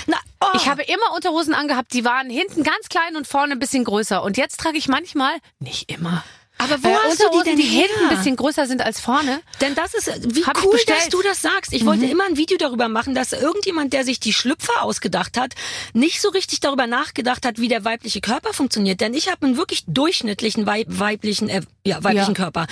Na, 0.06 0.16
oh. 0.40 0.46
Ich 0.54 0.68
habe 0.68 0.82
immer 0.82 1.14
Unterhosen 1.14 1.54
angehabt, 1.54 1.92
die 1.92 2.04
waren 2.04 2.30
hinten 2.30 2.62
ganz 2.62 2.88
klein 2.88 3.16
und 3.16 3.26
vorne 3.26 3.52
ein 3.52 3.58
bisschen 3.58 3.84
größer. 3.84 4.22
Und 4.22 4.36
jetzt 4.36 4.60
trage 4.60 4.78
ich 4.78 4.88
manchmal, 4.88 5.36
nicht 5.58 5.90
immer, 5.90 6.24
aber 6.58 6.82
wo 6.82 6.88
äh, 6.88 6.94
hast 7.04 7.22
du 7.22 7.26
die 7.38 7.44
denn 7.44 7.56
die 7.56 7.62
her? 7.62 7.86
hinten 7.86 8.08
ein 8.10 8.16
bisschen 8.16 8.36
größer 8.36 8.66
sind 8.66 8.82
als 8.82 9.00
vorne. 9.00 9.40
Denn 9.60 9.74
das 9.74 9.94
ist, 9.94 10.34
wie 10.34 10.44
Hab 10.44 10.62
cool, 10.64 10.78
dass 10.86 11.08
du 11.08 11.20
das 11.22 11.42
sagst. 11.42 11.72
Ich 11.72 11.82
Mhm. 11.82 11.86
wollte 11.86 12.06
immer 12.06 12.24
ein 12.24 12.36
Video 12.36 12.56
darüber 12.58 12.88
machen, 12.88 13.14
dass 13.14 13.32
irgendjemand, 13.32 13.92
der 13.92 14.04
sich 14.04 14.20
die 14.20 14.32
Schlüpfer 14.32 14.82
ausgedacht 14.82 15.38
hat, 15.38 15.54
nicht 15.92 16.20
so 16.20 16.28
richtig 16.30 16.60
darüber 16.60 16.86
nachgedacht 16.86 17.44
hat, 17.46 17.58
wie 17.58 17.68
der 17.68 17.84
weibliche 17.84 18.20
Körper 18.20 18.52
funktioniert. 18.52 19.00
Denn 19.00 19.14
ich 19.14 19.30
habe 19.30 19.44
einen 19.46 19.56
wirklich 19.56 19.84
durchschnittlichen 19.86 20.66
Weib 20.66 20.86
weiblichen, 20.88 21.48
äh, 21.48 21.60
ja, 21.84 22.02
weiblichen 22.02 22.34
Ja. 22.34 22.42
Körper. 22.44 22.66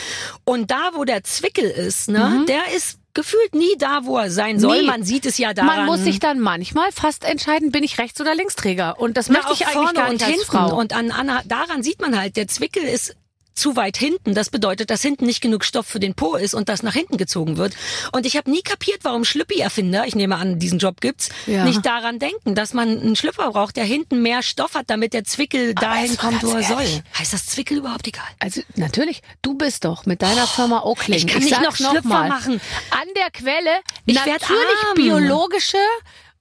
Und 0.44 0.70
da, 0.70 0.90
wo 0.94 1.04
der 1.04 1.22
Zwickel 1.24 1.64
ist, 1.68 2.08
ne, 2.08 2.44
der 2.48 2.72
ist 2.74 2.98
gefühlt 3.12 3.54
nie 3.54 3.76
da, 3.78 4.00
wo 4.04 4.18
er 4.18 4.28
sein 4.30 4.58
soll. 4.58 4.80
Nie. 4.80 4.86
Man 4.86 5.04
sieht 5.04 5.24
es 5.24 5.38
ja 5.38 5.54
daran. 5.54 5.76
Man 5.76 5.86
muss 5.86 6.00
sich 6.00 6.18
dann 6.18 6.40
manchmal 6.40 6.90
fast 6.90 7.24
entscheiden, 7.24 7.70
bin 7.70 7.84
ich 7.84 7.98
Rechts- 7.98 8.20
oder 8.20 8.34
Linksträger. 8.34 8.98
Und 8.98 9.16
das 9.16 9.28
Na, 9.28 9.34
möchte 9.34 9.52
ich 9.52 9.62
auch 9.62 9.66
eigentlich 9.68 9.82
vorne 9.82 9.92
gar 9.94 10.06
und 10.08 10.12
nicht 10.14 10.24
als 10.24 10.32
hinten. 10.32 10.46
Frau. 10.46 10.76
Und 10.76 10.92
an, 10.92 11.12
an, 11.12 11.40
daran 11.44 11.82
sieht 11.84 12.00
man 12.00 12.18
halt, 12.18 12.36
der 12.36 12.48
Zwickel 12.48 12.82
ist 12.82 13.14
zu 13.54 13.76
weit 13.76 13.96
hinten. 13.96 14.34
Das 14.34 14.50
bedeutet, 14.50 14.90
dass 14.90 15.02
hinten 15.02 15.26
nicht 15.26 15.40
genug 15.40 15.64
Stoff 15.64 15.86
für 15.86 16.00
den 16.00 16.14
Po 16.14 16.34
ist 16.36 16.54
und 16.54 16.68
das 16.68 16.82
nach 16.82 16.92
hinten 16.94 17.16
gezogen 17.16 17.56
wird. 17.56 17.74
Und 18.12 18.26
ich 18.26 18.36
habe 18.36 18.50
nie 18.50 18.62
kapiert, 18.62 18.98
warum 19.02 19.24
Schlüppi-Erfinder, 19.24 20.06
ich 20.06 20.14
nehme 20.14 20.36
an, 20.36 20.58
diesen 20.58 20.78
Job 20.78 21.00
gibt's, 21.00 21.28
Ja. 21.46 21.64
nicht 21.64 21.84
daran 21.86 22.18
denken, 22.18 22.54
dass 22.54 22.74
man 22.74 22.88
einen 23.00 23.16
Schlüpper 23.16 23.50
braucht, 23.52 23.76
der 23.76 23.84
hinten 23.84 24.22
mehr 24.22 24.42
Stoff 24.42 24.74
hat, 24.74 24.90
damit 24.90 25.12
der 25.12 25.24
Zwickel 25.24 25.74
dahin 25.74 26.06
jetzt 26.10 26.22
mal 26.22 26.30
kommt, 26.30 26.42
wo 26.42 26.48
er 26.48 26.54
ganz 26.54 26.68
soll. 26.68 26.80
ehrlich. 26.82 27.02
Heißt 27.18 27.32
das 27.32 27.46
Zwickel 27.46 27.78
überhaupt 27.78 28.06
egal? 28.08 28.24
Also 28.40 28.60
natürlich, 28.76 29.22
du 29.42 29.54
bist 29.54 29.84
doch 29.84 30.06
mit 30.06 30.22
deiner 30.22 30.46
Firma 30.46 30.82
Oakling. 30.82 31.16
ich 31.18 31.26
kann 31.26 31.42
nicht 31.42 31.54
sag's 31.54 31.80
noch 31.80 31.90
Schlüpfer 31.90 32.08
mal, 32.08 32.28
machen. 32.28 32.60
An 32.90 33.08
der 33.16 33.30
Quelle 33.30 33.80
Ich 34.06 34.14
natürlich 34.16 34.50
biologische 34.94 35.78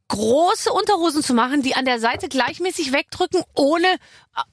große 0.09 0.71
Unterhosen 0.71 1.23
zu 1.23 1.33
machen, 1.33 1.61
die 1.63 1.75
an 1.75 1.85
der 1.85 1.99
Seite 1.99 2.27
gleichmäßig 2.27 2.91
wegdrücken, 2.91 3.41
ohne 3.55 3.87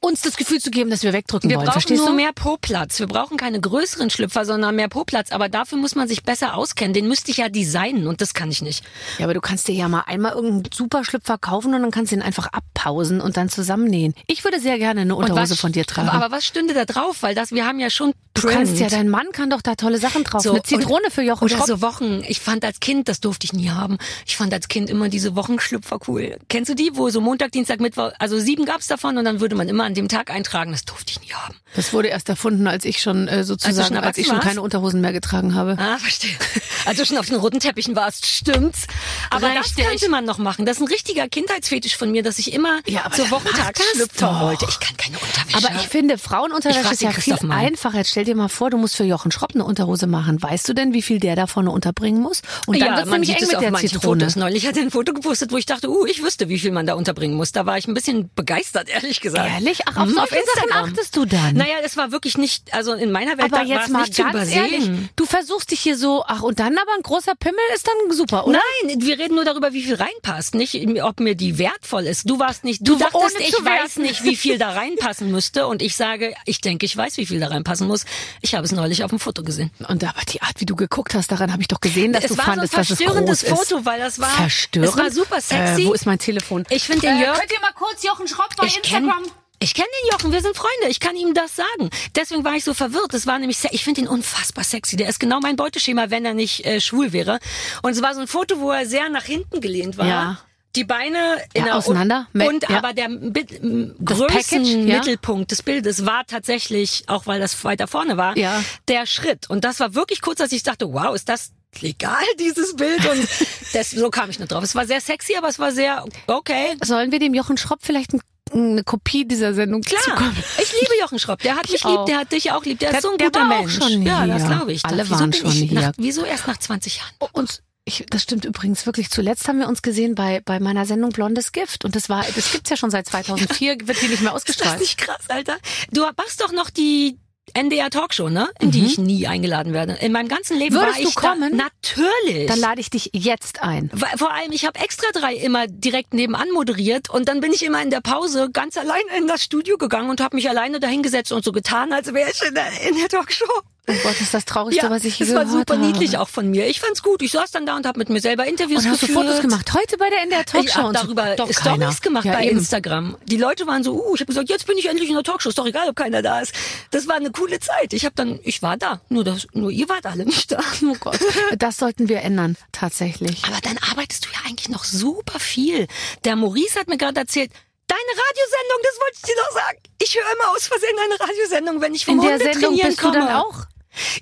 uns 0.00 0.20
das 0.22 0.36
Gefühl 0.36 0.60
zu 0.60 0.70
geben, 0.70 0.90
dass 0.90 1.02
wir 1.02 1.12
wegdrücken 1.12 1.48
Wir 1.48 1.56
wollen. 1.56 1.66
brauchen 1.66 1.72
Verstehst 1.80 2.00
nur 2.00 2.10
du? 2.10 2.14
mehr 2.16 2.32
Po-Platz. 2.34 2.98
Wir 3.00 3.06
brauchen 3.06 3.36
keine 3.36 3.60
größeren 3.60 4.10
Schlüpfer, 4.10 4.44
sondern 4.44 4.76
mehr 4.76 4.88
Po-Platz. 4.88 5.32
Aber 5.32 5.48
dafür 5.48 5.78
muss 5.78 5.94
man 5.94 6.06
sich 6.08 6.22
besser 6.22 6.54
auskennen. 6.54 6.92
Den 6.92 7.08
müsste 7.08 7.30
ich 7.30 7.38
ja 7.38 7.48
designen 7.48 8.06
und 8.06 8.20
das 8.20 8.34
kann 8.34 8.50
ich 8.50 8.60
nicht. 8.62 8.84
Ja, 9.18 9.24
aber 9.24 9.34
du 9.34 9.40
kannst 9.40 9.68
dir 9.68 9.74
ja 9.74 9.88
mal 9.88 10.02
einmal 10.06 10.32
irgendeinen 10.32 10.68
super 10.74 11.04
Schlüpfer 11.04 11.38
kaufen 11.38 11.74
und 11.74 11.80
dann 11.82 11.90
kannst 11.90 12.12
du 12.12 12.16
ihn 12.16 12.22
einfach 12.22 12.48
abpausen 12.52 13.20
und 13.20 13.36
dann 13.36 13.48
zusammennähen. 13.48 14.14
Ich 14.26 14.44
würde 14.44 14.60
sehr 14.60 14.78
gerne 14.78 15.00
eine 15.02 15.14
Und 15.16 15.24
Unterhose 15.30 15.52
was- 15.54 15.60
von 15.60 15.72
dir 15.72 15.86
tragen. 15.86 16.08
Aber, 16.10 16.30
was 16.30 16.44
stünde 16.44 16.74
da 16.74 16.84
drauf? 16.84 17.18
Weil 17.22 17.34
das, 17.34 17.50
wir 17.52 17.66
haben 17.66 17.80
ja 17.80 17.88
schon 17.90 18.12
du 18.34 18.42
kannst 18.48 18.78
ja, 18.78 18.88
dein 18.88 19.08
Mann 19.08 19.26
kann 19.32 19.50
doch 19.50 19.60
da 19.62 19.74
tolle 19.74 19.98
Sachen 19.98 20.24
drauf. 20.24 20.42
So, 20.42 20.52
eine 20.52 20.62
Zitrone 20.62 21.10
für 21.10 21.22
Jochen 21.22 21.44
Oder 21.44 21.56
Schropp. 21.56 21.66
so 21.66 21.82
Wochen. 21.82 22.22
Ich 22.28 22.40
fand 22.40 22.64
als 22.64 22.80
Kind, 22.80 23.08
das 23.08 23.20
durfte 23.20 23.44
ich 23.44 23.52
nie 23.52 23.70
haben. 23.70 23.98
Ich 24.26 24.36
fand 24.36 24.52
als 24.54 24.68
Kind 24.68 24.88
immer 24.90 25.08
diese 25.08 25.36
Wochenschlüpfer 25.36 25.98
cool. 26.08 26.36
Kennst 26.48 26.70
du 26.70 26.74
die, 26.74 26.90
wo 26.94 27.08
so 27.10 27.20
Montag, 27.20 27.52
Dienstag, 27.52 27.80
Mittwoch, 27.80 28.12
also 28.18 28.38
sieben 28.38 28.64
gab's 28.66 28.86
davon 28.86 29.18
und 29.18 29.24
dann 29.24 29.40
würde 29.40 29.56
man 29.56 29.68
immer 29.70 29.84
an 29.84 29.94
dem 29.94 30.08
Tag 30.08 30.30
eintragen. 30.30 30.72
Das 30.72 30.84
durfte 30.84 31.12
ich 31.12 31.20
nie 31.20 31.32
haben. 31.32 31.54
Das 31.74 31.92
wurde 31.92 32.08
erst 32.08 32.28
erfunden, 32.28 32.66
als 32.66 32.84
ich 32.84 33.00
schon 33.00 33.28
äh, 33.28 33.44
sozusagen, 33.44 33.94
schon 33.94 34.04
als, 34.04 34.18
ich 34.18 34.26
schon 34.26 34.36
warst? 34.36 34.48
keine 34.48 34.60
Unterhosen 34.60 35.00
mehr 35.00 35.12
getragen 35.12 35.54
habe. 35.54 35.76
Ah, 35.78 35.98
verstehe. 35.98 36.36
Also 36.84 37.04
schon 37.04 37.16
auf 37.18 37.26
den 37.26 37.36
roten 37.36 37.60
Teppichen 37.60 37.94
warst, 37.94 38.26
stimmt's. 38.26 38.86
Aber 39.30 39.48
Richtig. 39.48 39.76
das 39.76 39.86
könnte 39.86 40.08
man 40.08 40.24
noch 40.24 40.38
machen. 40.38 40.66
Das 40.66 40.78
ist 40.78 40.82
ein 40.82 40.88
richtiger 40.88 41.28
Kindheitsfetisch 41.28 41.96
von 41.96 42.10
mir, 42.10 42.22
dass 42.22 42.38
ich 42.38 42.52
immer 42.52 42.80
Ja, 42.86 43.04
aber 43.04 43.14
zur 43.14 43.30
Wochentagsschlüpfer 43.30 44.26
doch. 44.26 44.40
wollte. 44.40 44.66
Ich 44.68 44.80
kann 44.80 44.96
keine 44.96 45.18
Unterwäsche. 45.18 45.68
Aber 45.68 45.80
ich 45.80 45.88
finde, 45.88 46.18
Frauenunterwäsche 46.18 46.92
ist 46.92 47.02
ja 47.02 47.12
viel 47.12 47.36
mal. 47.42 47.56
einfacher. 47.56 47.98
Jetzt 47.98 48.10
stell 48.10 48.24
dir 48.24 48.34
mal 48.34 48.48
vor, 48.48 48.70
du 48.70 48.78
musst 48.78 48.96
für 48.96 49.04
Jochen 49.04 49.30
Schropp 49.30 49.54
eine 49.54 49.64
Unterhose 49.64 50.06
machen. 50.06 50.42
Weißt 50.42 50.68
du 50.68 50.74
denn, 50.74 50.92
wie 50.92 51.02
viel 51.02 51.20
der 51.20 51.36
da 51.36 51.46
vorne 51.46 51.70
unterbringen 51.70 52.20
muss? 52.20 52.42
Und 52.66 52.80
dann 52.80 52.88
ja, 52.88 52.96
wird's 52.96 53.10
man 53.10 53.20
nämlich 53.20 53.40
eng 53.40 53.48
mit 53.48 53.60
der 53.60 53.74
Zitrone. 53.74 54.20
Fotos. 54.24 54.36
Neulich 54.36 54.66
hat 54.66 54.76
er 54.76 54.82
ein 54.82 54.90
Foto 54.90 55.12
gepostet, 55.12 55.52
wo 55.52 55.56
ich 55.56 55.66
dachte, 55.66 55.88
uh, 55.88 56.06
ich 56.06 56.22
wüsste, 56.22 56.48
wie 56.48 56.58
viel 56.58 56.72
man 56.72 56.86
da 56.86 56.94
unterbringen 56.94 57.36
muss. 57.36 57.52
Da 57.52 57.66
war 57.66 57.78
ich 57.78 57.86
ein 57.86 57.94
bisschen 57.94 58.30
begeistert, 58.34 58.88
ehrlich 58.92 59.20
gesagt. 59.20 59.48
Ehrlich? 59.60 59.80
Ach, 59.86 59.96
auf 59.96 60.06
Mhm, 60.08 60.14
solche 60.14 60.34
Sachen 60.34 60.62
Instagram. 60.64 60.84
achtest 60.90 61.16
du 61.16 61.24
dann? 61.24 61.54
Naja, 61.54 61.74
es 61.84 61.96
war 61.96 62.12
wirklich 62.12 62.38
nicht, 62.38 62.72
also 62.74 62.92
in 62.94 63.12
meiner 63.12 63.32
Welt 63.38 63.52
aber 63.52 63.58
war 63.58 63.64
jetzt 63.64 63.84
es 63.84 63.88
mal 63.90 64.00
nicht 64.02 64.14
zu 64.14 64.22
übersehen. 64.22 64.64
ehrlich, 64.72 64.90
du 65.16 65.26
versuchst 65.26 65.70
dich 65.70 65.80
hier 65.80 65.96
so, 65.96 66.24
ach 66.26 66.42
und 66.42 66.58
dann 66.60 66.76
aber 66.78 66.92
ein 66.96 67.02
großer 67.02 67.34
Pimmel 67.34 67.60
ist 67.74 67.86
dann 67.86 68.16
super, 68.16 68.46
oder? 68.46 68.60
Nein, 68.84 69.00
wir 69.02 69.18
reden 69.18 69.34
nur 69.34 69.44
darüber, 69.44 69.72
wie 69.72 69.82
viel 69.82 69.94
reinpasst, 69.96 70.54
nicht 70.54 70.74
ob 71.02 71.20
mir 71.20 71.34
die 71.34 71.58
wertvoll 71.58 72.06
ist. 72.06 72.28
Du 72.28 72.38
warst 72.38 72.64
nicht, 72.64 72.80
du, 72.86 72.94
Du, 72.94 72.98
dachtest, 72.98 73.38
ich 73.40 73.52
weiß 73.64 73.96
nicht, 73.96 74.24
wie 74.24 74.36
viel 74.36 74.58
da 74.58 74.70
reinpassen 74.70 75.30
müsste 75.30 75.66
und 75.66 75.82
ich 75.82 75.96
sage, 75.96 76.34
ich 76.46 76.60
denke, 76.60 76.86
ich 76.86 76.96
weiß, 76.96 77.16
wie 77.18 77.26
viel 77.26 77.40
da 77.40 77.48
reinpassen 77.48 77.86
muss. 77.86 78.04
Ich 78.40 78.54
habe 78.54 78.64
es 78.64 78.72
neulich 78.72 79.04
auf 79.04 79.10
dem 79.10 79.18
Foto 79.20 79.42
gesehen. 79.42 79.70
Und 79.88 80.02
aber 80.04 80.20
die 80.32 80.42
Art, 80.42 80.54
wie 80.58 80.66
du 80.66 80.76
geguckt 80.76 81.14
hast, 81.14 81.30
daran 81.32 81.52
habe 81.52 81.62
ich 81.62 81.68
doch 81.68 81.80
gesehen, 81.80 82.12
dass 82.12 82.24
es 82.24 82.30
du 82.32 82.38
war 82.38 82.44
fandest, 82.46 82.72
so 82.72 82.76
ein 82.78 82.80
dass 82.82 82.90
es 82.90 82.96
verstörendes 82.98 83.44
groß 83.44 83.60
ist. 83.62 83.68
Foto, 83.70 83.84
weil 83.84 83.98
das 84.00 84.18
war 84.20 84.28
Verstörend? 84.30 84.90
Es 84.92 84.96
war 84.98 85.10
super 85.10 85.40
sexy. 85.40 85.82
Äh, 85.82 85.86
wo 85.86 85.92
ist 85.92 86.06
mein 86.06 86.18
Telefon? 86.18 86.64
Ich 86.70 86.84
finde 86.84 87.02
den 87.02 87.16
äh, 87.18 87.24
Jörg- 87.26 87.38
Könnt 87.38 87.52
ihr 87.52 87.60
mal 87.60 87.72
kurz 87.74 88.02
Jochen 88.02 88.28
Schropp 88.28 88.54
bei 88.56 88.66
ich 88.66 88.80
kenn, 88.82 89.04
Instagram? 89.04 89.24
Ich 89.62 89.74
kenne 89.74 89.88
den 90.02 90.10
Jochen, 90.12 90.32
wir 90.32 90.40
sind 90.40 90.56
Freunde. 90.56 90.88
Ich 90.88 91.00
kann 91.00 91.16
ihm 91.16 91.34
das 91.34 91.54
sagen. 91.54 91.90
Deswegen 92.16 92.44
war 92.44 92.54
ich 92.54 92.64
so 92.64 92.72
verwirrt. 92.72 93.12
Es 93.12 93.26
war 93.26 93.38
nämlich, 93.38 93.58
ich 93.72 93.84
finde 93.84 94.00
ihn 94.00 94.08
unfassbar 94.08 94.64
sexy. 94.64 94.96
Der 94.96 95.08
ist 95.08 95.20
genau 95.20 95.38
mein 95.40 95.56
Beuteschema, 95.56 96.08
wenn 96.10 96.24
er 96.24 96.32
nicht 96.32 96.64
äh, 96.64 96.80
schwul 96.80 97.12
wäre. 97.12 97.38
Und 97.82 97.92
es 97.92 98.00
war 98.00 98.14
so 98.14 98.20
ein 98.22 98.26
Foto, 98.26 98.58
wo 98.60 98.70
er 98.70 98.86
sehr 98.86 99.10
nach 99.10 99.24
hinten 99.24 99.60
gelehnt 99.60 99.98
war. 99.98 100.06
Ja. 100.06 100.38
Die 100.76 100.84
Beine 100.84 101.36
in 101.52 101.60
Ja, 101.60 101.64
der 101.64 101.76
auseinander. 101.76 102.28
Und, 102.32 102.46
und 102.46 102.68
ja. 102.70 102.78
aber 102.78 102.94
der 102.94 103.08
Package, 103.08 103.58
ja. 103.62 103.92
Größenmittelpunkt 104.04 105.50
des 105.50 105.62
Bildes 105.62 106.06
war 106.06 106.24
tatsächlich, 106.26 107.04
auch 107.08 107.26
weil 107.26 107.40
das 107.40 107.62
weiter 107.64 107.86
vorne 107.86 108.16
war, 108.16 108.38
Ja. 108.38 108.62
der 108.88 109.04
Schritt. 109.04 109.50
Und 109.50 109.64
das 109.64 109.80
war 109.80 109.94
wirklich 109.94 110.20
kurz, 110.22 110.38
dass 110.38 110.52
ich 110.52 110.62
dachte, 110.62 110.92
wow, 110.92 111.14
ist 111.14 111.28
das 111.28 111.50
legal, 111.80 112.22
dieses 112.38 112.76
Bild. 112.76 113.04
Und 113.10 113.28
das, 113.72 113.90
so 113.90 114.10
kam 114.10 114.30
ich 114.30 114.38
nicht 114.38 114.50
drauf. 114.52 114.62
Es 114.64 114.74
war 114.74 114.86
sehr 114.86 115.00
sexy, 115.00 115.36
aber 115.36 115.48
es 115.48 115.58
war 115.58 115.72
sehr 115.72 116.04
okay. 116.28 116.76
Sollen 116.82 117.12
wir 117.12 117.18
dem 117.18 117.34
Jochen 117.34 117.56
Schropp 117.58 117.80
vielleicht 117.82 118.14
ein, 118.14 118.20
eine 118.52 118.82
Kopie 118.84 119.26
dieser 119.26 119.54
Sendung 119.54 119.82
Klar, 119.82 120.00
zukommen? 120.02 120.36
ich 120.62 120.72
liebe 120.72 120.92
Jochen 121.00 121.18
Schropp. 121.18 121.40
Der 121.42 121.56
hat 121.56 121.70
mich 121.70 121.84
auch. 121.84 121.98
lieb, 121.98 122.06
der 122.06 122.18
hat 122.18 122.32
dich 122.32 122.52
auch 122.52 122.64
lieb. 122.64 122.78
Der, 122.78 122.90
Der- 122.90 122.98
ist 122.98 123.02
so 123.02 123.10
ein 123.12 123.18
der 123.18 123.26
guter 123.28 123.40
war 123.48 123.56
auch 123.56 123.60
Mensch. 123.60 123.74
schon 123.78 124.02
ja, 124.02 124.26
das 124.26 124.42
hier. 124.42 124.46
glaube 124.56 124.72
ich. 124.72 124.84
Alle 124.84 125.04
wieso 125.04 125.18
waren 125.18 125.32
schon 125.32 125.50
hier. 125.50 125.80
Nach, 125.80 125.92
wieso 125.96 126.24
erst 126.24 126.46
nach 126.46 126.56
20 126.58 126.96
Jahren? 126.98 127.10
Und 127.32 127.62
ich, 127.84 128.04
das 128.10 128.22
stimmt 128.22 128.44
übrigens 128.44 128.84
wirklich. 128.86 129.10
Zuletzt 129.10 129.48
haben 129.48 129.58
wir 129.58 129.66
uns 129.68 129.82
gesehen 129.82 130.14
bei, 130.14 130.40
bei 130.44 130.60
meiner 130.60 130.84
Sendung 130.86 131.10
Blondes 131.10 131.52
Gift. 131.52 131.84
Und 131.84 131.96
das 131.96 132.08
war, 132.08 132.24
das 132.36 132.52
gibt's 132.52 132.68
ja 132.70 132.76
schon 132.76 132.90
seit 132.90 133.06
2004, 133.06 133.76
wird 133.84 133.98
hier 133.98 134.08
nicht 134.10 134.22
mehr 134.22 134.32
Ist 134.36 134.48
das 134.48 134.56
ausgestrahlt. 134.56 134.80
nicht 134.80 134.98
krass, 134.98 135.22
Alter? 135.28 135.56
Du 135.90 136.02
machst 136.16 136.40
doch 136.40 136.52
noch 136.52 136.70
die 136.70 137.18
NDR 137.54 137.90
Talkshow, 137.90 138.28
ne? 138.28 138.48
In 138.60 138.70
die 138.70 138.84
ich 138.84 138.98
nie 138.98 139.26
eingeladen 139.26 139.72
werde. 139.72 139.94
In 140.00 140.12
meinem 140.12 140.28
ganzen 140.28 140.58
Leben 140.58 140.74
Mhm. 140.74 140.80
Würdest 140.80 140.96
war 140.98 141.02
du 141.02 141.08
ich 141.08 141.14
kommen? 141.14 141.58
da. 141.58 141.64
Natürlich. 141.96 142.46
Dann 142.46 142.58
lade 142.58 142.80
ich 142.80 142.90
dich 142.90 143.10
jetzt 143.14 143.62
ein. 143.62 143.90
Weil- 143.92 144.16
Vor 144.16 144.32
allem, 144.32 144.52
ich 144.52 144.64
habe 144.66 144.78
extra 144.80 145.06
drei 145.12 145.34
immer 145.34 145.66
direkt 145.66 146.14
nebenan 146.14 146.50
moderiert 146.52 147.10
und 147.10 147.28
dann 147.28 147.40
bin 147.40 147.52
ich 147.52 147.64
immer 147.64 147.82
in 147.82 147.90
der 147.90 148.00
Pause 148.00 148.50
ganz 148.52 148.76
allein 148.76 149.02
in 149.18 149.26
das 149.26 149.42
Studio 149.44 149.76
gegangen 149.78 150.10
und 150.10 150.20
habe 150.20 150.36
mich 150.36 150.48
alleine 150.48 150.80
dahingesetzt 150.80 151.32
und 151.32 151.44
so 151.44 151.52
getan, 151.52 151.92
als 151.92 152.12
wäre 152.12 152.30
ich 152.30 152.40
in 152.46 152.54
der, 152.54 152.66
in 152.88 152.96
der 152.96 153.08
Talkshow. 153.08 153.44
Oh 153.88 153.92
Gott, 154.04 154.12
das 154.12 154.20
ist 154.20 154.34
das 154.34 154.44
Traurigste, 154.44 154.84
Ja, 154.84 154.90
was 154.90 155.04
ich 155.04 155.18
je 155.18 155.26
das 155.26 155.34
war 155.34 155.44
gehört 155.44 155.68
super 155.68 155.74
habe. 155.80 155.86
niedlich 155.86 156.16
auch 156.18 156.28
von 156.28 156.48
mir. 156.50 156.68
Ich 156.68 156.78
fand's 156.80 157.02
gut. 157.02 157.22
Ich 157.22 157.32
saß 157.32 157.50
dann 157.50 157.66
da 157.66 157.76
und 157.76 157.86
habe 157.86 157.98
mit 157.98 158.08
mir 158.08 158.20
selber 158.20 158.46
Interviews 158.46 158.84
Und 158.84 158.90
hast 158.92 159.02
du 159.02 159.06
geführt. 159.08 159.26
Fotos 159.26 159.40
gemacht? 159.40 159.72
Heute 159.74 159.96
bei 159.96 160.08
der 160.10 160.22
NDR 160.22 160.40
Ich 160.40 160.46
Talkshow? 160.46 160.74
habe 160.76 160.88
und 160.88 160.96
so. 160.98 161.02
darüber 161.04 161.36
Doch 161.36 161.50
Stories 161.50 161.56
keiner. 161.62 161.94
gemacht 162.00 162.24
ja, 162.26 162.32
bei 162.34 162.46
eben. 162.46 162.58
Instagram. 162.58 163.16
Die 163.26 163.36
Leute 163.36 163.66
waren 163.66 163.82
so, 163.82 163.92
uh, 163.94 164.14
ich 164.14 164.20
habe 164.20 164.26
gesagt, 164.28 164.48
jetzt 164.48 164.66
bin 164.66 164.78
ich 164.78 164.86
endlich 164.88 165.08
in 165.08 165.14
der 165.16 165.24
Talkshow. 165.24 165.48
Ist 165.48 165.58
doch 165.58 165.66
egal, 165.66 165.88
ob 165.88 165.96
keiner 165.96 166.22
da 166.22 166.40
ist. 166.40 166.52
Das 166.92 167.08
war 167.08 167.16
eine 167.16 167.30
coole 167.32 167.58
Zeit. 167.58 167.92
Ich 167.92 168.04
habe 168.04 168.14
dann, 168.14 168.38
ich 168.44 168.62
war 168.62 168.76
da. 168.76 169.00
Nur, 169.08 169.24
das, 169.24 169.48
nur 169.54 169.70
ihr 169.70 169.88
wart 169.88 170.06
alle 170.06 170.24
nicht 170.24 170.52
da. 170.52 170.60
Oh 170.84 170.96
Gott, 171.00 171.18
das 171.58 171.76
sollten 171.78 172.08
wir 172.08 172.20
ändern, 172.22 172.56
tatsächlich. 172.72 173.44
Aber 173.44 173.60
dann 173.62 173.78
arbeitest 173.90 174.26
du 174.26 174.28
ja 174.30 174.38
eigentlich 174.48 174.68
noch 174.68 174.84
super 174.84 175.38
viel. 175.40 175.86
Der 176.24 176.36
Maurice 176.36 176.78
hat 176.78 176.88
mir 176.88 176.96
gerade 176.98 177.18
erzählt, 177.20 177.50
deine 177.90 178.12
Radiosendung, 178.22 178.78
das 178.82 179.00
wollte 179.00 179.16
ich 179.16 179.22
dir 179.22 179.36
noch 179.36 179.52
sagen. 179.52 179.78
Ich 180.02 180.14
höre 180.14 180.32
immer 180.32 180.50
aus 180.56 180.66
Versehen 180.66 180.96
eine 181.04 181.20
Radiosendung, 181.20 181.80
wenn 181.80 181.94
ich 181.94 182.04
vom 182.04 182.14
In 182.16 182.20
der 182.22 182.32
Hunde 182.38 182.44
Sendung 182.52 182.78
bist 182.78 182.98
komme. 182.98 183.12
du 183.14 183.18
dann 183.20 183.34
auch? 183.36 183.56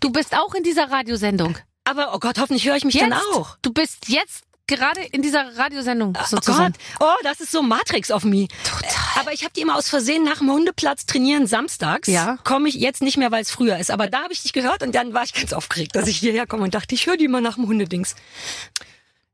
Du 0.00 0.10
bist 0.10 0.34
auch 0.34 0.54
in 0.54 0.62
dieser 0.62 0.90
Radiosendung. 0.90 1.56
Aber 1.84 2.14
oh 2.14 2.18
Gott, 2.18 2.38
hoffentlich 2.38 2.66
höre 2.66 2.76
ich 2.76 2.84
mich 2.84 2.94
Jetzt? 2.94 3.04
dann 3.10 3.12
auch. 3.34 3.56
Du 3.62 3.72
bist 3.72 4.08
jetzt 4.08 4.42
gerade 4.66 5.00
in 5.02 5.22
dieser 5.22 5.56
Radiosendung 5.56 6.16
Oh 6.20 6.24
sozusagen. 6.26 6.74
Gott, 6.98 7.08
oh, 7.18 7.22
das 7.24 7.40
ist 7.40 7.50
so 7.52 7.62
Matrix 7.62 8.10
auf 8.10 8.24
mich. 8.24 8.48
Total. 8.64 8.90
Aber 9.20 9.32
ich 9.32 9.42
habe 9.44 9.52
die 9.54 9.62
immer 9.62 9.76
aus 9.76 9.88
Versehen 9.88 10.24
nach 10.24 10.38
dem 10.38 10.50
Hundeplatz 10.50 11.06
trainieren 11.06 11.46
samstags. 11.46 12.06
Ja. 12.08 12.36
Komme 12.44 12.68
ich 12.68 12.74
jetzt 12.74 13.00
nicht 13.00 13.16
mehr, 13.16 13.30
weil 13.30 13.42
es 13.42 13.50
früher 13.50 13.78
ist. 13.78 13.90
Aber 13.90 14.08
da 14.08 14.22
habe 14.24 14.32
ich 14.32 14.42
dich 14.42 14.52
gehört 14.52 14.82
und 14.82 14.94
dann 14.94 15.14
war 15.14 15.22
ich 15.24 15.32
ganz 15.32 15.52
aufgeregt, 15.54 15.96
dass 15.96 16.06
ich 16.08 16.18
hierher 16.18 16.46
komme 16.46 16.64
und 16.64 16.74
dachte, 16.74 16.94
ich 16.94 17.06
höre 17.06 17.16
die 17.16 17.24
immer 17.24 17.40
nach 17.40 17.54
dem 17.54 17.66
Hundedings. 17.66 18.14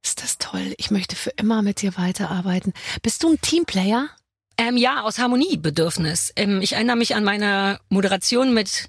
Ist 0.05 0.23
das 0.23 0.39
toll. 0.39 0.75
Ich 0.77 0.91
möchte 0.91 1.17
für 1.17 1.31
immer 1.31 1.63
mit 1.63 1.81
dir 1.83 1.97
weiterarbeiten. 1.97 2.73
Bist 3.03 3.23
du 3.23 3.33
ein 3.33 3.41
Teamplayer? 3.41 4.11
Ähm, 4.57 4.77
ja, 4.77 5.03
aus 5.03 5.19
Harmoniebedürfnis. 5.19 6.33
Ähm, 6.37 6.61
ich 6.63 6.73
erinnere 6.73 6.97
mich 6.97 7.15
an 7.15 7.25
meine 7.25 7.81
Moderation 7.89 8.55
mit 8.55 8.89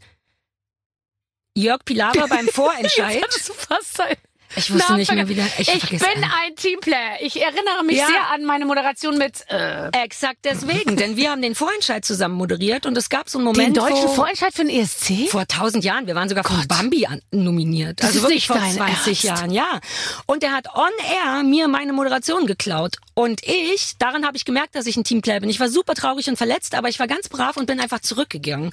Jörg 1.55 1.83
Pilawa 1.85 2.27
beim 2.27 2.47
Vorentscheid. 2.51 3.25
Du 3.47 3.53
fast 3.53 3.97
sein. 3.97 4.15
Ich 4.55 4.73
wusste 4.73 4.85
Na, 4.91 4.97
nicht 4.97 5.11
mehr 5.11 5.27
wieder. 5.27 5.43
Ich, 5.57 5.67
Ich 5.73 5.89
bin 5.89 5.99
alles. 6.01 6.23
ein 6.43 6.55
Teamplayer. 6.55 7.17
Ich 7.21 7.41
erinnere 7.41 7.83
mich 7.85 7.97
Ja. 7.97 8.07
sehr 8.07 8.29
an 8.33 8.45
meine 8.45 8.65
Moderation 8.65 9.17
mit 9.17 9.43
äh, 9.49 9.89
Exakt 10.03 10.39
deswegen, 10.45 10.95
denn 10.97 11.17
wir 11.17 11.31
haben 11.31 11.41
den 11.41 11.55
Vorentscheid 11.55 12.05
zusammen 12.05 12.35
moderiert 12.35 12.85
und 12.85 12.97
es 12.97 13.09
gab 13.09 13.29
so 13.29 13.37
einen 13.37 13.45
Moment, 13.45 13.75
den 13.75 13.83
deutschen 13.83 14.09
Vorentscheid 14.09 14.53
für 14.53 14.63
den 14.63 14.69
ESC. 14.81 15.29
Vor 15.29 15.45
tausend 15.47 15.83
Jahren. 15.83 16.07
Wir 16.07 16.15
waren 16.15 16.29
sogar 16.29 16.43
von 16.43 16.57
Gott. 16.57 16.67
Bambi 16.67 17.05
an, 17.05 17.21
nominiert. 17.31 17.99
Das 18.01 18.07
also 18.07 18.19
ist 18.19 18.23
wirklich 18.23 18.35
nicht 18.35 18.47
vor 18.47 18.57
dein 18.57 18.73
20 18.75 19.05
Ernst. 19.05 19.23
Jahren, 19.23 19.51
ja. 19.51 19.79
Und 20.25 20.43
er 20.43 20.51
hat 20.53 20.67
on 20.75 20.89
air 21.11 21.43
mir 21.43 21.67
meine 21.67 21.93
Moderation 21.93 22.45
geklaut. 22.47 22.97
Und 23.13 23.41
ich, 23.43 23.93
daran 23.99 24.25
habe 24.25 24.37
ich 24.37 24.45
gemerkt, 24.45 24.75
dass 24.75 24.85
ich 24.85 24.95
ein 24.97 25.03
Teamplayer 25.03 25.39
bin. 25.39 25.49
Ich 25.49 25.59
war 25.59 25.69
super 25.69 25.93
traurig 25.95 26.27
und 26.29 26.37
verletzt, 26.37 26.75
aber 26.75 26.89
ich 26.89 26.99
war 26.99 27.07
ganz 27.07 27.29
brav 27.29 27.57
und 27.57 27.65
bin 27.65 27.79
einfach 27.79 27.99
zurückgegangen. 27.99 28.71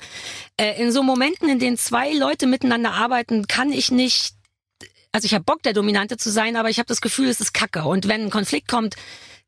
Äh, 0.57 0.81
in 0.83 0.93
so 0.93 1.03
Momenten, 1.03 1.49
in 1.49 1.59
denen 1.59 1.77
zwei 1.79 2.13
Leute 2.13 2.47
miteinander 2.47 2.93
arbeiten, 2.93 3.47
kann 3.47 3.73
ich 3.73 3.91
nicht. 3.91 4.35
Also 5.13 5.27
ich 5.27 5.35
habe 5.35 5.45
Bock, 5.45 5.63
der 5.63 5.75
Dominante 5.75 6.17
zu 6.17 6.31
sein, 6.31 6.57
aber 6.57 6.71
ich 6.71 6.79
habe 6.79 6.87
das 6.87 7.01
Gefühl, 7.01 7.29
es 7.29 7.41
ist 7.41 7.53
Kacke. 7.53 7.85
Und 7.85 8.09
wenn 8.09 8.23
ein 8.23 8.31
Konflikt 8.31 8.67
kommt, 8.69 8.97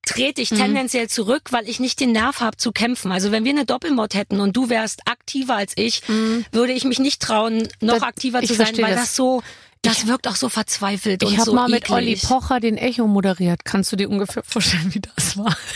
trete 0.06 0.42
ich 0.42 0.50
tendenziell 0.50 1.08
zurück, 1.08 1.44
weil 1.52 1.66
ich 1.66 1.80
nicht 1.80 1.98
den 2.00 2.12
Nerv 2.12 2.40
habe 2.40 2.58
zu 2.58 2.72
kämpfen. 2.72 3.10
Also 3.10 3.32
wenn 3.32 3.44
wir 3.44 3.52
eine 3.52 3.64
Doppelmod 3.64 4.12
hätten 4.14 4.40
und 4.40 4.54
du 4.54 4.68
wärst 4.68 5.00
aktiver 5.06 5.56
als 5.56 5.72
ich, 5.76 6.02
würde 6.52 6.74
ich 6.74 6.84
mich 6.84 6.98
nicht 6.98 7.22
trauen, 7.22 7.68
noch 7.80 7.94
Das- 7.94 8.02
aktiver 8.02 8.42
ich 8.42 8.48
zu 8.48 8.54
sein, 8.54 8.76
weil 8.76 8.90
das. 8.92 9.00
das 9.00 9.16
so, 9.16 9.42
das 9.80 10.06
wirkt 10.06 10.28
auch 10.28 10.36
so 10.36 10.50
verzweifelt 10.50 11.22
und 11.24 11.30
Ich 11.32 11.38
habe 11.38 11.46
so 11.46 11.54
mal 11.54 11.68
mit. 11.70 11.88
Olli 11.88 12.16
Pocher 12.16 12.60
den 12.60 12.76
Echo 12.76 13.06
moderiert. 13.06 13.64
Kannst 13.64 13.90
du 13.92 13.96
dir 13.96 14.10
ungefähr 14.10 14.42
vorstellen, 14.44 14.92
wie 14.94 15.00
das 15.00 15.38
war? 15.38 15.56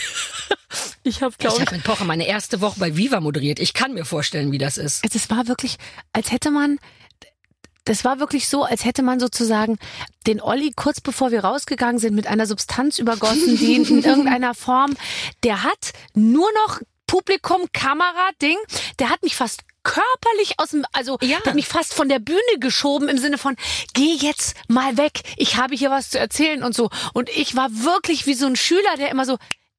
Ich 1.03 1.21
habe, 1.23 1.31
Ich 1.31 1.37
glaube 1.39 1.61
habe 1.61 1.75
mit 1.75 1.83
Pocher 1.83 2.05
meine 2.05 2.27
erste 2.27 2.61
Woche 2.61 2.79
bei 2.79 2.95
Viva 2.95 3.19
moderiert. 3.21 3.59
Ich 3.59 3.73
kann 3.73 3.93
mir 3.93 4.05
vorstellen, 4.05 4.51
wie 4.51 4.59
das 4.59 4.77
ist. 4.77 5.03
Also 5.03 5.17
es 5.17 5.29
war 5.31 5.47
wirklich, 5.47 5.77
als 6.13 6.31
hätte 6.31 6.51
man, 6.51 6.77
das 7.89 8.05
war 8.05 8.19
wirklich 8.19 8.47
so, 8.47 8.63
als 8.63 8.85
hätte 8.85 9.01
man 9.01 9.19
sozusagen 9.19 9.79
den 10.27 10.41
Olli 10.41 10.71
kurz 10.75 11.01
bevor 11.01 11.31
wir 11.31 11.43
rausgegangen 11.43 11.97
sind 11.97 12.13
mit 12.13 12.27
einer 12.27 12.45
Substanz 12.45 12.99
übergossen, 12.99 13.57
die 13.57 13.73
in 13.73 14.03
irgendeiner 14.03 14.53
Form, 14.53 14.95
der 15.43 15.63
hat 15.63 15.93
nur 16.13 16.47
noch 16.65 16.81
Publikum, 17.07 17.61
Kamera, 17.73 18.29
Ding, 18.43 18.57
der 18.99 19.09
hat 19.09 19.23
mich 19.23 19.35
fast 19.35 19.61
körperlich 19.81 20.59
aus 20.59 20.69
dem, 20.69 20.85
also 20.93 21.17
Ja. 21.21 21.37
hat 21.43 21.55
mich 21.55 21.67
fast 21.67 21.95
von 21.95 22.09
der 22.09 22.19
Bühne 22.19 22.59
geschoben 22.59 23.09
im 23.09 23.17
Sinne 23.17 23.39
von, 23.39 23.55
geh 23.95 24.13
jetzt 24.13 24.55
mal 24.67 24.97
weg, 24.97 25.23
ich 25.37 25.57
habe 25.57 25.73
hier 25.75 25.89
was 25.89 26.11
zu 26.11 26.19
erzählen 26.19 26.63
und 26.63 26.75
so. 26.75 26.91
Und 27.13 27.29
ich 27.29 27.55
war 27.55 27.69
wirklich 27.71 28.27
wie 28.27 28.35
so 28.35 28.45
ein 28.45 28.55
Schüler, 28.55 28.97
der 28.99 29.09
immer 29.09 29.25
so, 29.25 29.37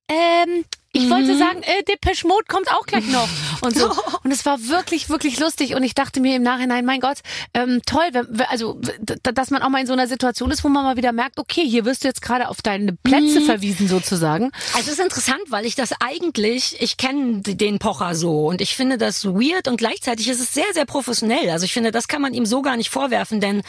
ähm, 0.08 0.64
ich 0.93 1.09
wollte 1.09 1.36
sagen, 1.38 1.62
äh, 1.62 1.82
Depeche 1.84 2.26
Mode 2.26 2.45
kommt 2.49 2.70
auch 2.72 2.84
gleich 2.86 3.07
noch 3.09 3.28
und 3.61 3.76
so. 3.76 3.91
Und 4.22 4.32
es 4.32 4.45
war 4.45 4.59
wirklich, 4.68 5.09
wirklich 5.09 5.38
lustig. 5.41 5.74
Und 5.74 5.82
ich 5.82 5.95
dachte 5.95 6.20
mir 6.20 6.36
im 6.36 6.43
Nachhinein, 6.43 6.84
mein 6.84 7.01
Gott, 7.01 7.18
ähm, 7.55 7.80
toll, 7.86 8.05
wenn, 8.12 8.41
also 8.49 8.78
dass 9.22 9.51
man 9.51 9.62
auch 9.62 9.68
mal 9.68 9.80
in 9.80 9.86
so 9.86 9.93
einer 9.93 10.07
Situation 10.07 10.51
ist, 10.51 10.62
wo 10.62 10.68
man 10.68 10.84
mal 10.84 10.97
wieder 10.97 11.12
merkt, 11.12 11.38
okay, 11.38 11.66
hier 11.66 11.84
wirst 11.84 12.05
du 12.05 12.09
jetzt 12.09 12.22
gerade 12.22 12.49
auf 12.49 12.61
deine 12.62 12.93
Plätze 12.93 13.41
verwiesen 13.41 13.88
sozusagen. 13.88 14.51
Also 14.74 14.91
es 14.91 14.99
ist 14.99 15.01
interessant, 15.01 15.41
weil 15.49 15.64
ich 15.64 15.74
das 15.74 15.93
eigentlich, 16.01 16.76
ich 16.80 16.97
kenne 16.97 17.41
den 17.43 17.78
Pocher 17.78 18.14
so 18.14 18.49
und 18.49 18.61
ich 18.61 18.76
finde 18.76 18.99
das 18.99 19.24
weird 19.24 19.68
und 19.68 19.76
gleichzeitig 19.78 20.28
ist 20.28 20.41
es 20.41 20.53
sehr, 20.53 20.72
sehr 20.74 20.84
professionell. 20.84 21.51
Also 21.51 21.64
ich 21.64 21.72
finde, 21.72 21.93
das 21.93 22.09
kann 22.09 22.20
man 22.22 22.34
ihm 22.34 22.47
so 22.47 22.62
gar 22.62 22.76
nicht 22.76 22.91
vorwerfen, 22.91 23.41
denn 23.41 23.62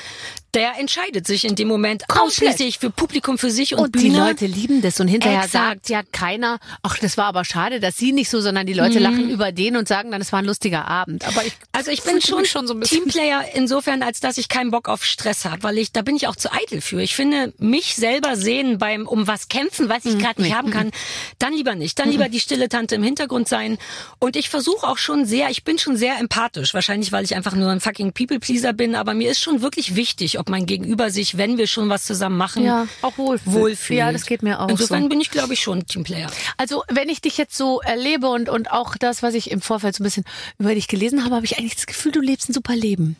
der 0.53 0.77
entscheidet 0.79 1.25
sich 1.27 1.45
in 1.45 1.55
dem 1.55 1.67
Moment 1.67 2.07
Komplett. 2.07 2.27
ausschließlich 2.27 2.79
für 2.79 2.89
Publikum, 2.89 3.37
für 3.37 3.51
sich 3.51 3.73
und, 3.73 3.83
Und 3.85 3.91
Bühne. 3.93 4.03
die 4.03 4.15
Leute 4.15 4.45
lieben 4.47 4.81
das. 4.81 4.99
Und 4.99 5.07
hinterher 5.07 5.43
Exakt. 5.45 5.85
sagt 5.85 5.89
ja 5.89 6.01
keiner, 6.11 6.59
ach, 6.83 6.97
das 6.97 7.10
war 7.17 7.25
aber 7.25 7.45
schade, 7.45 7.79
dass 7.79 7.97
sie 7.97 8.11
nicht 8.11 8.29
so, 8.29 8.41
sondern 8.41 8.65
die 8.67 8.73
Leute 8.73 8.99
lachen 8.99 9.29
über 9.29 9.51
den 9.51 9.75
und 9.77 9.87
sagen 9.87 10.11
dann, 10.11 10.21
es 10.21 10.31
war 10.31 10.39
ein 10.39 10.45
lustiger 10.45 10.87
Abend. 10.87 11.25
Aber 11.27 11.45
ich, 11.45 11.53
Also 11.71 11.91
ich 11.91 12.03
bin 12.03 12.21
schon, 12.21 12.45
schon 12.45 12.67
so 12.67 12.73
ein 12.73 12.79
bisschen- 12.79 13.03
Teamplayer 13.03 13.43
insofern, 13.53 14.03
als 14.03 14.19
dass 14.19 14.37
ich 14.37 14.49
keinen 14.49 14.71
Bock 14.71 14.87
auf 14.89 15.03
Stress 15.03 15.45
habe, 15.45 15.63
weil 15.63 15.77
ich 15.77 15.91
da 15.91 16.01
bin 16.01 16.15
ich 16.15 16.27
auch 16.27 16.35
zu 16.35 16.51
eitel 16.51 16.81
für. 16.81 17.01
Ich 17.01 17.15
finde 17.15 17.53
mich 17.57 17.95
selber 17.95 18.35
sehen 18.35 18.77
beim 18.77 19.07
um 19.07 19.27
was 19.27 19.47
kämpfen, 19.47 19.89
was 19.89 20.05
ich 20.05 20.17
gerade 20.17 20.41
nicht 20.41 20.53
haben 20.55 20.69
kann, 20.71 20.91
dann 21.39 21.53
lieber 21.53 21.75
nicht. 21.75 21.97
Dann 21.99 22.09
lieber 22.11 22.29
die 22.29 22.39
stille 22.39 22.69
Tante 22.69 22.95
im 22.95 23.03
Hintergrund 23.03 23.47
sein. 23.47 23.77
Und 24.19 24.35
ich 24.35 24.49
versuche 24.49 24.87
auch 24.87 24.97
schon 24.97 25.25
sehr, 25.25 25.49
ich 25.49 25.63
bin 25.63 25.77
schon 25.79 25.97
sehr 25.97 26.17
empathisch, 26.19 26.73
wahrscheinlich 26.73 27.11
weil 27.11 27.23
ich 27.23 27.35
einfach 27.35 27.55
nur 27.55 27.69
ein 27.71 27.79
fucking 27.81 28.13
People 28.13 28.39
Pleaser 28.39 28.73
bin, 28.73 28.95
aber 28.95 29.13
mir 29.13 29.31
ist 29.31 29.39
schon 29.39 29.61
wirklich 29.61 29.95
wichtig, 29.95 30.39
ob 30.39 30.49
mein 30.49 30.65
Gegenüber 30.65 31.09
sich, 31.09 31.37
wenn 31.37 31.57
wir 31.57 31.67
schon 31.67 31.89
was 31.89 32.05
zusammen 32.05 32.37
machen, 32.37 32.65
ja, 32.65 32.87
auch 33.01 33.17
wohlfühlt. 33.17 33.55
wohlfühlt. 33.55 33.99
Ja, 33.99 34.11
das 34.11 34.25
geht 34.25 34.43
mir 34.43 34.59
auch 34.59 34.69
Insofern 34.69 35.03
so. 35.03 35.09
bin 35.09 35.21
ich 35.21 35.29
glaube 35.31 35.53
ich 35.53 35.59
schon 35.61 35.85
Teamplayer. 35.85 36.29
Also, 36.57 36.83
wenn 36.89 37.00
ich 37.09 37.21
dich 37.21 37.37
jetzt 37.37 37.55
so 37.55 37.81
erlebe 37.81 38.29
und, 38.29 38.49
und 38.49 38.71
auch 38.71 38.95
das, 38.97 39.23
was 39.23 39.33
ich 39.33 39.51
im 39.51 39.61
Vorfeld 39.61 39.95
so 39.95 40.03
ein 40.03 40.05
bisschen 40.05 40.25
über 40.57 40.73
dich 40.73 40.87
gelesen 40.87 41.23
habe, 41.23 41.35
habe 41.35 41.45
ich 41.45 41.57
eigentlich 41.57 41.75
das 41.75 41.87
Gefühl, 41.87 42.11
du 42.11 42.21
lebst 42.21 42.49
ein 42.49 42.53
super 42.53 42.75
Leben. 42.75 43.17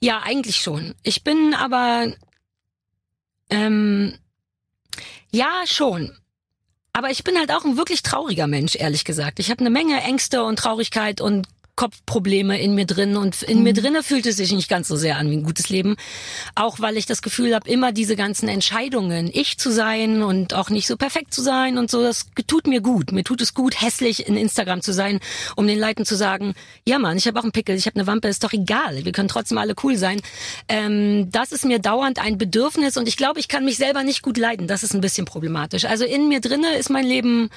Ja, 0.00 0.20
eigentlich 0.22 0.56
schon. 0.56 0.94
Ich 1.02 1.24
bin 1.24 1.54
aber 1.54 2.12
ähm, 3.50 4.18
ja 5.30 5.62
schon. 5.64 6.16
Aber 6.92 7.10
ich 7.10 7.24
bin 7.24 7.36
halt 7.38 7.52
auch 7.52 7.64
ein 7.64 7.76
wirklich 7.76 8.02
trauriger 8.02 8.46
Mensch, 8.46 8.74
ehrlich 8.74 9.04
gesagt. 9.04 9.38
Ich 9.38 9.50
habe 9.50 9.60
eine 9.60 9.70
Menge 9.70 10.00
Ängste 10.00 10.44
und 10.44 10.58
Traurigkeit 10.58 11.20
und 11.20 11.46
Kopfprobleme 11.76 12.60
in 12.60 12.74
mir 12.74 12.86
drin 12.86 13.16
und 13.16 13.42
in 13.42 13.62
mir 13.62 13.74
drinne 13.74 14.02
fühlt 14.02 14.24
es 14.26 14.38
sich 14.38 14.52
nicht 14.52 14.68
ganz 14.68 14.88
so 14.88 14.96
sehr 14.96 15.18
an 15.18 15.30
wie 15.30 15.36
ein 15.36 15.42
gutes 15.42 15.68
Leben, 15.68 15.96
auch 16.54 16.80
weil 16.80 16.96
ich 16.96 17.04
das 17.04 17.20
Gefühl 17.20 17.54
habe, 17.54 17.68
immer 17.68 17.92
diese 17.92 18.16
ganzen 18.16 18.48
Entscheidungen, 18.48 19.30
ich 19.32 19.58
zu 19.58 19.70
sein 19.70 20.22
und 20.22 20.54
auch 20.54 20.70
nicht 20.70 20.86
so 20.86 20.96
perfekt 20.96 21.34
zu 21.34 21.42
sein 21.42 21.76
und 21.76 21.90
so, 21.90 22.02
das 22.02 22.26
tut 22.46 22.66
mir 22.66 22.80
gut. 22.80 23.12
Mir 23.12 23.24
tut 23.24 23.42
es 23.42 23.52
gut, 23.52 23.80
hässlich 23.80 24.26
in 24.26 24.36
Instagram 24.36 24.80
zu 24.80 24.92
sein, 24.92 25.20
um 25.54 25.66
den 25.66 25.78
Leuten 25.78 26.06
zu 26.06 26.16
sagen, 26.16 26.54
ja 26.86 26.98
Mann, 26.98 27.18
ich 27.18 27.26
habe 27.26 27.38
auch 27.38 27.44
einen 27.44 27.52
Pickel, 27.52 27.76
ich 27.76 27.86
habe 27.86 27.96
eine 27.96 28.06
Wampe, 28.06 28.28
ist 28.28 28.42
doch 28.42 28.54
egal, 28.54 29.04
wir 29.04 29.12
können 29.12 29.28
trotzdem 29.28 29.58
alle 29.58 29.74
cool 29.82 29.96
sein. 29.96 30.22
Ähm, 30.68 31.30
das 31.30 31.52
ist 31.52 31.66
mir 31.66 31.78
dauernd 31.78 32.18
ein 32.18 32.38
Bedürfnis 32.38 32.96
und 32.96 33.06
ich 33.06 33.18
glaube, 33.18 33.38
ich 33.38 33.48
kann 33.48 33.66
mich 33.66 33.76
selber 33.76 34.02
nicht 34.02 34.22
gut 34.22 34.38
leiden. 34.38 34.66
Das 34.66 34.82
ist 34.82 34.94
ein 34.94 35.02
bisschen 35.02 35.26
problematisch. 35.26 35.84
Also 35.84 36.04
in 36.06 36.28
mir 36.28 36.40
drinne 36.40 36.74
ist 36.76 36.88
mein 36.88 37.04
Leben 37.04 37.50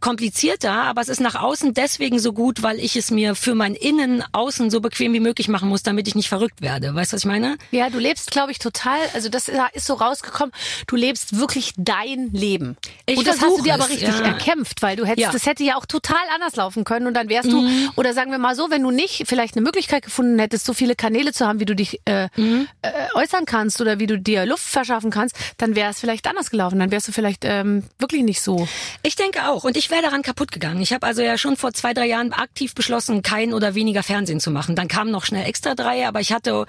komplizierter, 0.00 0.72
aber 0.72 1.00
es 1.00 1.08
ist 1.08 1.20
nach 1.20 1.34
außen 1.34 1.74
deswegen 1.74 2.18
so 2.18 2.32
gut, 2.32 2.62
weil 2.62 2.78
ich 2.78 2.96
es 2.96 3.10
mir 3.10 3.34
für 3.34 3.54
mein 3.54 3.74
Innen 3.74 4.24
außen 4.32 4.70
so 4.70 4.80
bequem 4.80 5.12
wie 5.12 5.20
möglich 5.20 5.48
machen 5.48 5.68
muss, 5.68 5.82
damit 5.82 6.08
ich 6.08 6.14
nicht 6.14 6.28
verrückt 6.28 6.60
werde. 6.62 6.94
Weißt 6.94 7.12
du, 7.12 7.16
was 7.16 7.22
ich 7.22 7.26
meine? 7.28 7.58
Ja, 7.70 7.90
du 7.90 7.98
lebst, 7.98 8.30
glaube 8.30 8.52
ich, 8.52 8.58
total, 8.58 8.98
also 9.14 9.28
das 9.28 9.48
ist 9.72 9.86
so 9.86 9.94
rausgekommen, 9.94 10.52
du 10.86 10.96
lebst 10.96 11.38
wirklich 11.38 11.72
dein 11.76 12.30
Leben. 12.32 12.76
Ich 13.06 13.18
und 13.18 13.26
das 13.26 13.40
hast 13.40 13.58
du 13.58 13.62
dir 13.62 13.74
aber 13.74 13.84
es, 13.84 13.90
richtig 13.90 14.08
ja. 14.08 14.20
erkämpft, 14.20 14.82
weil 14.82 14.96
du 14.96 15.04
hättest, 15.04 15.20
Ja. 15.22 15.28
Mhm. 15.28 15.32
das 15.32 15.46
hätte 15.46 15.64
ja 15.64 15.76
auch 15.76 15.86
total 15.86 16.16
anders 16.34 16.56
laufen 16.56 16.84
können 16.84 17.06
und 17.06 17.14
dann 17.14 17.28
wärst 17.28 17.50
du, 17.50 17.68
oder 17.96 18.14
sagen 18.14 18.30
wir 18.30 18.38
mal 18.38 18.54
so, 18.54 18.70
wenn 18.70 18.82
du 18.82 18.90
nicht 18.90 19.24
vielleicht 19.26 19.56
eine 19.56 19.62
Möglichkeit 19.64 20.04
gefunden 20.04 20.38
hättest, 20.38 20.64
so 20.64 20.72
viele 20.74 20.94
Kanäle 20.94 21.32
zu 21.32 21.46
haben, 21.46 21.60
wie 21.60 21.64
du 21.64 21.74
dich 21.74 22.00
äh, 22.04 22.28
Mhm. 22.36 22.68
äh, 22.82 22.90
äußern 23.14 23.46
kannst 23.46 23.80
oder 23.80 23.98
wie 23.98 24.06
du 24.06 24.18
dir 24.18 24.46
Luft 24.46 24.62
verschaffen 24.64 25.10
kannst, 25.10 25.34
dann 25.56 25.74
wäre 25.74 25.90
es 25.90 25.98
vielleicht 26.00 26.26
anders 26.26 26.50
gelaufen, 26.50 26.78
dann 26.78 26.90
wärst 26.90 27.08
du 27.08 27.12
vielleicht 27.12 27.44
ähm, 27.44 27.84
wirklich 27.98 28.22
nicht 28.22 28.40
so. 28.40 28.68
Ich 29.02 29.16
denke 29.16 29.48
auch. 29.48 29.64
Und 29.64 29.76
ich 29.76 29.87
wäre 29.90 30.02
daran 30.02 30.22
kaputt 30.22 30.52
gegangen. 30.52 30.80
Ich 30.80 30.92
habe 30.92 31.06
also 31.06 31.22
ja 31.22 31.38
schon 31.38 31.56
vor 31.56 31.72
zwei, 31.72 31.94
drei 31.94 32.06
Jahren 32.06 32.32
aktiv 32.32 32.74
beschlossen, 32.74 33.22
kein 33.22 33.52
oder 33.52 33.74
weniger 33.74 34.02
Fernsehen 34.02 34.40
zu 34.40 34.50
machen. 34.50 34.76
Dann 34.76 34.88
kamen 34.88 35.10
noch 35.10 35.24
schnell 35.24 35.46
extra 35.46 35.74
drei, 35.74 36.06
aber 36.06 36.20
ich 36.20 36.32
hatte 36.32 36.66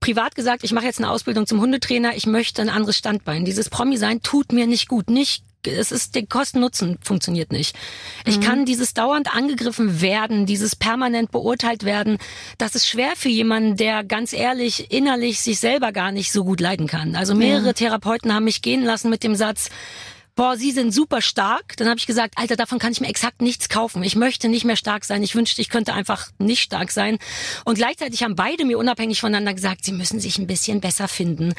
privat 0.00 0.34
gesagt, 0.34 0.64
ich 0.64 0.72
mache 0.72 0.86
jetzt 0.86 0.98
eine 0.98 1.10
Ausbildung 1.10 1.46
zum 1.46 1.60
Hundetrainer. 1.60 2.16
Ich 2.16 2.26
möchte 2.26 2.62
ein 2.62 2.70
anderes 2.70 2.96
Standbein. 2.96 3.44
Dieses 3.44 3.68
Promi-Sein 3.68 4.22
tut 4.22 4.52
mir 4.52 4.66
nicht 4.66 4.88
gut. 4.88 5.10
Nicht 5.10 5.44
es 5.66 5.92
ist 5.92 6.14
der 6.14 6.26
Kosten-Nutzen 6.26 6.98
funktioniert 7.02 7.52
nicht. 7.52 7.76
Ich 8.24 8.40
kann 8.40 8.64
dieses 8.64 8.94
dauernd 8.94 9.34
angegriffen 9.34 10.00
werden, 10.00 10.46
dieses 10.46 10.76
permanent 10.76 11.30
beurteilt 11.30 11.84
werden, 11.84 12.18
das 12.58 12.74
ist 12.74 12.88
schwer 12.88 13.12
für 13.16 13.28
jemanden, 13.28 13.76
der 13.76 14.04
ganz 14.04 14.32
ehrlich 14.32 14.90
innerlich 14.90 15.40
sich 15.40 15.58
selber 15.58 15.92
gar 15.92 16.12
nicht 16.12 16.32
so 16.32 16.44
gut 16.44 16.60
leiden 16.60 16.86
kann. 16.86 17.14
Also 17.14 17.34
mehrere 17.34 17.74
Therapeuten 17.74 18.32
haben 18.34 18.44
mich 18.44 18.62
gehen 18.62 18.84
lassen 18.84 19.10
mit 19.10 19.22
dem 19.22 19.34
Satz, 19.34 19.70
boah, 20.34 20.56
Sie 20.56 20.72
sind 20.72 20.92
super 20.92 21.22
stark. 21.22 21.76
Dann 21.76 21.88
habe 21.88 21.98
ich 21.98 22.06
gesagt, 22.06 22.34
Alter, 22.36 22.56
davon 22.56 22.78
kann 22.78 22.92
ich 22.92 23.00
mir 23.00 23.08
exakt 23.08 23.42
nichts 23.42 23.68
kaufen. 23.68 24.02
Ich 24.02 24.16
möchte 24.16 24.48
nicht 24.48 24.64
mehr 24.64 24.76
stark 24.76 25.04
sein. 25.04 25.22
Ich 25.22 25.34
wünschte, 25.34 25.60
ich 25.60 25.68
könnte 25.68 25.92
einfach 25.92 26.28
nicht 26.38 26.62
stark 26.62 26.90
sein. 26.90 27.18
Und 27.64 27.74
gleichzeitig 27.74 28.22
haben 28.22 28.36
beide 28.36 28.64
mir 28.64 28.78
unabhängig 28.78 29.20
voneinander 29.20 29.54
gesagt, 29.54 29.84
sie 29.84 29.92
müssen 29.92 30.20
sich 30.20 30.38
ein 30.38 30.46
bisschen 30.46 30.80
besser 30.80 31.08
finden. 31.08 31.54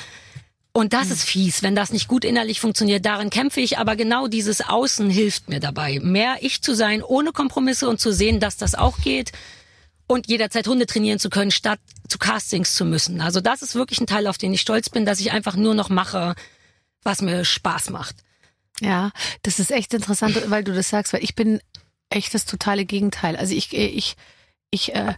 Und 0.73 0.93
das 0.93 1.11
ist 1.11 1.23
fies, 1.23 1.63
wenn 1.63 1.75
das 1.75 1.91
nicht 1.91 2.07
gut 2.07 2.23
innerlich 2.23 2.61
funktioniert. 2.61 3.05
Daran 3.05 3.29
kämpfe 3.29 3.59
ich, 3.59 3.77
aber 3.77 3.97
genau 3.97 4.27
dieses 4.27 4.61
Außen 4.61 5.09
hilft 5.09 5.49
mir 5.49 5.59
dabei, 5.59 5.99
mehr 6.01 6.37
ich 6.41 6.61
zu 6.61 6.73
sein, 6.73 7.03
ohne 7.03 7.33
Kompromisse 7.33 7.89
und 7.89 7.99
zu 7.99 8.13
sehen, 8.13 8.39
dass 8.39 8.55
das 8.55 8.75
auch 8.75 8.97
geht 8.99 9.33
und 10.07 10.29
jederzeit 10.29 10.67
Hunde 10.67 10.85
trainieren 10.85 11.19
zu 11.19 11.29
können, 11.29 11.51
statt 11.51 11.79
zu 12.07 12.17
Castings 12.17 12.73
zu 12.73 12.85
müssen. 12.85 13.19
Also 13.19 13.41
das 13.41 13.61
ist 13.61 13.75
wirklich 13.75 13.99
ein 13.99 14.07
Teil, 14.07 14.27
auf 14.27 14.37
den 14.37 14.53
ich 14.53 14.61
stolz 14.61 14.89
bin, 14.89 15.05
dass 15.05 15.19
ich 15.19 15.31
einfach 15.33 15.57
nur 15.57 15.73
noch 15.73 15.89
mache, 15.89 16.35
was 17.03 17.21
mir 17.21 17.43
Spaß 17.43 17.89
macht. 17.89 18.15
Ja, 18.79 19.11
das 19.43 19.59
ist 19.59 19.71
echt 19.71 19.93
interessant, 19.93 20.49
weil 20.49 20.63
du 20.63 20.73
das 20.73 20.89
sagst, 20.89 21.13
weil 21.13 21.23
ich 21.23 21.35
bin 21.35 21.59
echt 22.09 22.33
das 22.33 22.45
totale 22.45 22.85
Gegenteil. 22.85 23.35
Also 23.35 23.53
ich, 23.53 23.73
ich, 23.73 24.15
ich, 24.71 24.95
äh, 24.95 25.13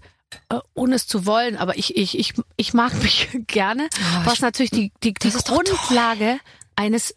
äh, 0.49 0.59
ohne 0.73 0.95
es 0.95 1.07
zu 1.07 1.25
wollen, 1.25 1.55
aber 1.57 1.77
ich, 1.77 1.95
ich, 1.95 2.17
ich, 2.17 2.33
ich 2.57 2.73
mag 2.73 2.93
mich 3.01 3.29
gerne, 3.47 3.87
Oh, 3.93 4.25
was 4.25 4.35
ich- 4.35 4.41
natürlich 4.41 4.71
die, 4.71 4.91
die, 5.03 5.13
die 5.13 5.29
Grundlage 5.31 6.39
eines, 6.75 7.13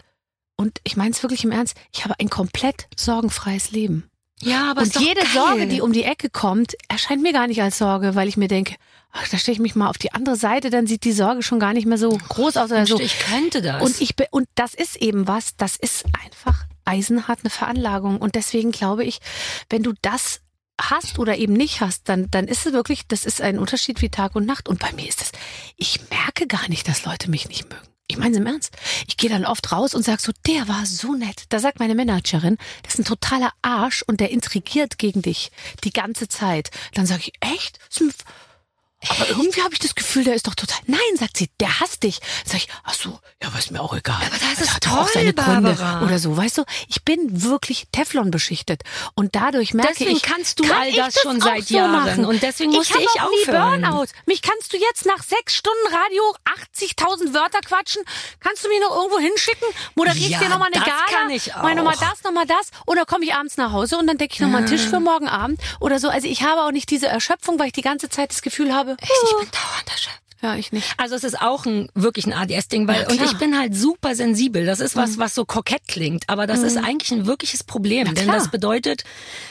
und 0.57 0.80
ich 0.84 0.97
meine 0.97 1.11
es 1.11 1.22
wirklich 1.22 1.45
im 1.45 1.51
Ernst, 1.53 1.76
ich 1.93 2.05
habe 2.05 2.14
ein 2.20 2.30
komplett 2.30 2.87
sorgenfreies 2.97 3.70
Leben. 3.72 4.09
Ja, 4.41 4.70
aber 4.70 4.82
und 4.82 4.95
jede 5.01 5.20
geil. 5.22 5.30
Sorge, 5.32 5.66
die 5.66 5.80
um 5.80 5.93
die 5.95 6.03
Ecke 6.05 6.28
kommt, 6.30 6.74
erscheint 6.89 7.22
mir 7.22 7.32
gar 7.32 7.47
nicht 7.47 7.62
als 7.62 7.78
Sorge, 7.78 8.14
weil 8.14 8.28
ich 8.28 8.37
mir 8.37 8.49
denke, 8.49 8.74
ach, 9.13 9.29
da 9.29 9.39
stelle 9.39 9.55
ich 9.55 9.61
mich 9.61 9.75
mal 9.75 9.89
auf 9.89 9.99
die 9.99 10.13
andere 10.13 10.37
Seite, 10.37 10.71
dann 10.71 10.87
sieht 10.87 11.05
die 11.05 11.13
Sorge 11.13 11.43
schon 11.43 11.61
gar 11.61 11.73
nicht 11.73 11.87
mehr 11.87 11.99
so 11.99 12.11
groß 12.11 12.57
aus 12.57 12.71
oder 12.71 12.87
so. 12.87 13.01
Ich 13.01 13.19
könnte 13.19 13.63
das. 13.63 13.83
Und 13.83 14.01
ich 14.01 14.15
und 14.31 14.49
das 14.55 14.75
ist 14.75 14.97
eben 14.97 15.27
was, 15.27 15.57
das 15.57 15.77
ist 15.77 16.05
einfach 16.25 16.65
eisenhart 16.85 17.41
eine 17.43 17.51
Veranlagung 17.51 18.19
und 18.19 18.35
deswegen 18.35 18.73
glaube 18.73 19.05
ich, 19.05 19.21
wenn 19.71 19.83
du 19.83 19.93
das 20.03 20.41
hast 20.81 21.19
oder 21.19 21.37
eben 21.39 21.55
nicht 21.55 21.81
hast, 21.81 22.09
dann 22.09 22.31
dann 22.31 22.47
ist 22.47 22.67
es 22.67 22.73
wirklich, 22.73 23.07
das 23.09 23.25
ist 23.25 23.41
ein 23.41 23.59
Unterschied 23.59 24.03
wie 24.03 24.11
Tag 24.11 24.37
und 24.37 24.47
Nacht 24.47 24.69
und 24.69 24.79
bei 24.79 24.93
mir 24.93 25.09
ist 25.09 25.23
es 25.23 25.33
ich 25.77 26.01
merke 26.11 26.47
gar 26.47 26.69
nicht, 26.69 26.87
dass 26.89 27.05
Leute 27.05 27.31
mich 27.31 27.49
nicht 27.49 27.69
mögen. 27.71 27.87
Ich 28.09 28.19
meine 28.19 28.33
es 28.33 28.37
im 28.39 28.47
Ernst. 28.47 28.77
Ich 29.09 29.17
gehe 29.17 29.31
dann 29.31 29.45
oft 29.45 29.73
raus 29.73 29.95
und 29.95 30.05
sag 30.05 30.21
so, 30.21 30.31
der 30.47 30.69
war 30.69 30.87
so 30.87 31.15
nett. 31.15 31.45
Da 31.49 31.59
sagt 31.59 31.81
meine 31.81 31.97
Managerin, 31.97 32.57
das 32.85 32.95
ist 32.95 33.01
ein 33.01 33.05
totaler 33.05 33.53
Arsch 33.63 34.03
und 34.07 34.21
der 34.21 34.31
intrigiert 34.31 34.99
gegen 34.99 35.23
dich 35.23 35.51
die 35.83 35.93
ganze 35.93 36.29
Zeit. 36.29 36.71
Dann 36.95 37.07
sage 37.07 37.23
ich, 37.23 37.33
echt? 37.41 37.81
Das 39.09 39.17
aber 39.21 39.29
irgendwie 39.29 39.63
habe 39.63 39.73
ich 39.75 39.79
das 39.81 39.95
Gefühl, 39.95 40.25
der 40.25 40.35
ist 40.35 40.47
doch 40.47 40.55
total. 40.55 40.79
Nein, 40.87 40.99
sagt 41.19 41.37
sie, 41.37 41.49
der 41.61 41.81
hasst 41.81 42.03
dich. 42.03 42.21
Sag 42.45 42.57
ich, 42.59 42.69
ach 42.85 42.95
so, 42.95 43.19
ja, 43.43 43.49
aber 43.49 43.59
ist 43.59 43.71
mir 43.71 43.81
auch 43.81 43.95
egal. 43.95 44.17
Aber 44.21 44.31
das 44.31 44.41
Der 44.41 44.51
ist 44.67 44.87
doch 44.87 44.93
auch 44.93 45.03
toll, 45.05 45.11
seine 45.15 45.35
Gründe 45.35 45.75
Barbara. 45.75 46.05
oder 46.05 46.19
so, 46.19 46.37
weißt 46.37 46.59
du? 46.59 46.65
Ich 46.89 47.05
bin 47.05 47.43
wirklich 47.45 47.87
Teflon 47.93 48.31
beschichtet 48.31 48.83
und 49.15 49.35
dadurch 49.35 49.75
merke 49.75 49.93
Deswegen 49.99 50.17
ich, 50.17 50.23
kannst 50.23 50.59
du 50.61 50.65
kann 50.65 50.83
all 50.83 50.89
ich 50.89 50.97
das 50.97 51.15
schon 51.21 51.41
auch 51.41 51.45
seit 51.47 51.67
so 51.67 51.75
Jahren. 51.77 51.93
machen. 51.93 52.25
Und 52.25 52.43
deswegen 52.43 52.73
musste 52.73 52.95
hab 52.95 53.01
ich 53.03 53.21
auch 53.21 53.31
nie. 53.31 53.45
Burnout. 53.47 54.07
Mich 54.27 54.43
kannst 54.43 54.73
du 54.73 54.77
jetzt 54.79 55.07
nach 55.07 55.23
sechs 55.23 55.55
Stunden 55.55 55.87
Radio 55.95 56.23
80.000 56.75 57.35
Wörter 57.35 57.61
quatschen. 57.61 58.03
Kannst 58.41 58.65
du 58.65 58.69
mich 58.69 58.81
noch 58.81 58.95
irgendwo 58.97 59.19
hinschicken? 59.19 59.69
Moderiere 59.95 60.25
ich 60.27 60.31
Ja, 60.31 60.39
dir 60.41 60.49
nochmal 60.49 60.69
eine 60.73 60.85
das 60.85 60.93
Gala? 60.93 61.07
kann 61.11 61.31
ich 61.31 61.47
noch 61.49 61.63
mal 61.63 61.95
auch. 61.95 62.01
das, 62.01 62.23
nochmal 62.25 62.47
das. 62.47 62.71
Oder 62.87 63.05
komme 63.07 63.25
ich 63.25 63.35
abends 63.35 63.57
nach 63.57 63.73
Hause 63.73 63.99
und 63.99 64.07
dann 64.07 64.19
decke 64.19 64.35
ich 64.35 64.41
nochmal 64.41 64.59
einen 64.63 64.67
Tisch 64.69 64.83
für 64.87 65.01
morgen 65.01 65.29
Abend 65.29 65.61
oder 65.81 65.99
so. 65.99 66.09
Also 66.09 66.27
ich 66.29 66.43
habe 66.43 66.63
auch 66.63 66.71
nicht 66.73 66.91
diese 66.91 67.07
Erschöpfung, 67.07 67.59
weil 67.59 67.69
ich 67.69 67.73
die 67.73 67.83
ganze 67.83 68.09
Zeit 68.09 68.31
das 68.31 68.43
Gefühl 68.43 68.75
habe, 68.75 68.96
Echt, 69.01 69.11
ich 69.11 69.37
bin 69.37 69.51
dauernd 69.51 69.89
erschöpft. 69.91 70.26
Ja, 70.47 70.57
ich 70.57 70.73
nicht. 70.73 70.87
Also 70.97 71.15
es 71.15 71.25
ist 71.25 71.41
auch 71.41 71.67
ein 71.67 71.89
wirklich 71.95 72.27
ein 72.27 72.33
ADS-Ding, 72.33 72.87
weil 72.89 73.03
Ja, 73.03 73.09
und 73.09 73.23
ich 73.23 73.37
bin 73.39 73.59
halt 73.59 73.75
super 73.75 74.15
sensibel. 74.15 74.65
Das 74.65 74.81
ist 74.81 74.97
was, 74.97 75.19
was 75.19 75.35
so 75.35 75.45
kokett 75.45 75.83
klingt, 75.89 76.29
aber 76.29 76.47
das 76.47 76.63
ist 76.63 76.77
eigentlich 76.77 77.11
ein 77.13 77.27
wirkliches 77.27 77.65
Problem, 77.65 78.07
denn 78.15 78.25
klar. 78.25 78.37
das 78.37 78.51
bedeutet, 78.51 79.05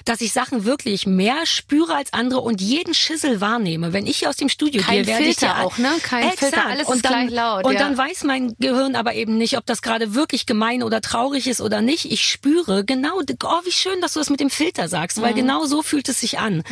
dass 0.05 0.21
ich 0.21 0.31
Sachen 0.31 0.65
wirklich 0.65 1.05
mehr 1.05 1.45
spüre 1.45 1.95
als 1.95 2.13
andere 2.13 2.41
und 2.41 2.61
jeden 2.61 2.93
Schissel 2.93 3.41
wahrnehme. 3.41 3.93
Wenn 3.93 4.07
ich 4.07 4.17
hier 4.17 4.29
aus 4.29 4.37
dem 4.37 4.49
Studio 4.49 4.81
Kein 4.81 4.97
gehe, 5.03 5.07
werde 5.07 5.23
ich 5.25 5.37
Filter 5.37 5.55
ja 5.57 5.63
auch, 5.63 5.77
ne? 5.77 5.89
Kein 6.01 6.23
Exakt. 6.29 6.39
Filter, 6.53 6.65
alles 6.67 6.87
und 6.87 6.95
ist 6.97 7.05
dann, 7.05 7.27
gleich 7.27 7.31
laut, 7.31 7.65
Und 7.65 7.73
ja. 7.73 7.79
dann 7.79 7.97
weiß 7.97 8.23
mein 8.23 8.55
Gehirn 8.59 8.95
aber 8.95 9.13
eben 9.15 9.37
nicht, 9.37 9.57
ob 9.57 9.65
das 9.65 9.81
gerade 9.81 10.15
wirklich 10.15 10.45
gemein 10.45 10.83
oder 10.83 11.01
traurig 11.01 11.47
ist 11.47 11.61
oder 11.61 11.81
nicht. 11.81 12.05
Ich 12.11 12.25
spüre 12.25 12.85
genau, 12.85 13.19
oh, 13.43 13.59
wie 13.65 13.71
schön, 13.71 13.99
dass 14.01 14.13
du 14.13 14.19
das 14.19 14.29
mit 14.29 14.39
dem 14.39 14.49
Filter 14.49 14.87
sagst, 14.87 15.17
Mhm. 15.17 15.21
weil 15.23 15.33
genau 15.33 15.65
so 15.65 15.81
fühlt 15.81 16.07
es 16.09 16.19
sich 16.21 16.39
an. 16.39 16.63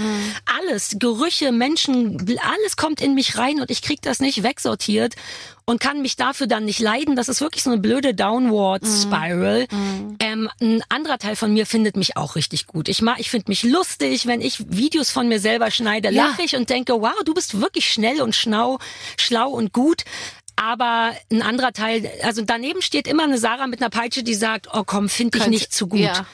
Alles, 0.60 0.96
Gerüche, 1.00 1.52
Menschen, 1.52 2.18
alles 2.42 2.78
kommt 2.78 3.02
in 3.02 3.14
mich 3.16 3.38
rein 3.38 3.60
und 3.60 3.72
ich 3.72 3.82
krieg 3.82 4.02
das 4.02 4.12
nicht 4.20 4.43
wegsortiert 4.43 5.16
und 5.66 5.80
kann 5.80 6.01
mich 6.01 6.16
dafür 6.16 6.47
dann 6.47 6.66
nicht 6.66 6.80
leiden. 6.80 7.16
Das 7.16 7.30
ist 7.30 7.39
wirklich 7.41 7.64
so 7.64 7.72
eine 7.72 7.80
blöde 7.80 8.14
Downward 8.14 8.84
Spiral. 8.86 9.68
Ähm, 10.20 10.49
ein 10.61 10.82
anderer 10.89 11.18
Teil 11.18 11.36
von 11.36 11.53
mir 11.53 11.66
findet 11.66 11.95
mich 11.97 12.18
auch 12.18 12.36
richtig 12.36 12.68
gut. 12.68 12.89
Ich 12.89 13.01
mag, 13.01 13.20
ich 13.20 13.30
finde 13.30 13.45
mich 13.49 13.64
lustig, 13.64 14.26
wenn 14.28 14.41
ich 14.41 14.64
Videos 14.70 15.09
von 15.09 15.28
mir 15.28 15.39
selber 15.39 15.72
schneide, 15.72 16.09
Ja. 16.11 16.28
lache 16.28 16.41
ich 16.43 16.55
und 16.55 16.70
denke, 16.70 16.93
wow, 16.93 17.14
du 17.26 17.34
bist 17.34 17.59
wirklich 17.61 17.89
schnell 17.89 18.22
und 18.22 18.36
schnau, 18.36 18.80
schlau 19.18 19.49
und 19.49 19.72
gut. 19.74 20.03
Aber 20.56 21.14
ein 21.32 21.41
anderer 21.41 21.74
Teil, 21.74 22.10
also 22.22 22.43
daneben 22.43 22.82
steht 22.82 23.08
immer 23.08 23.24
eine 23.24 23.38
Sarah 23.38 23.68
mit 23.68 23.82
einer 23.82 23.89
Peitsche, 23.89 24.24
die 24.24 24.36
sagt, 24.36 24.68
oh 24.74 24.84
komm, 24.86 25.10
finde 25.10 25.38
ich 25.39 25.47
nicht 25.47 25.74
zu 25.74 25.88
gut. 25.88 25.99
ja. 25.99 26.26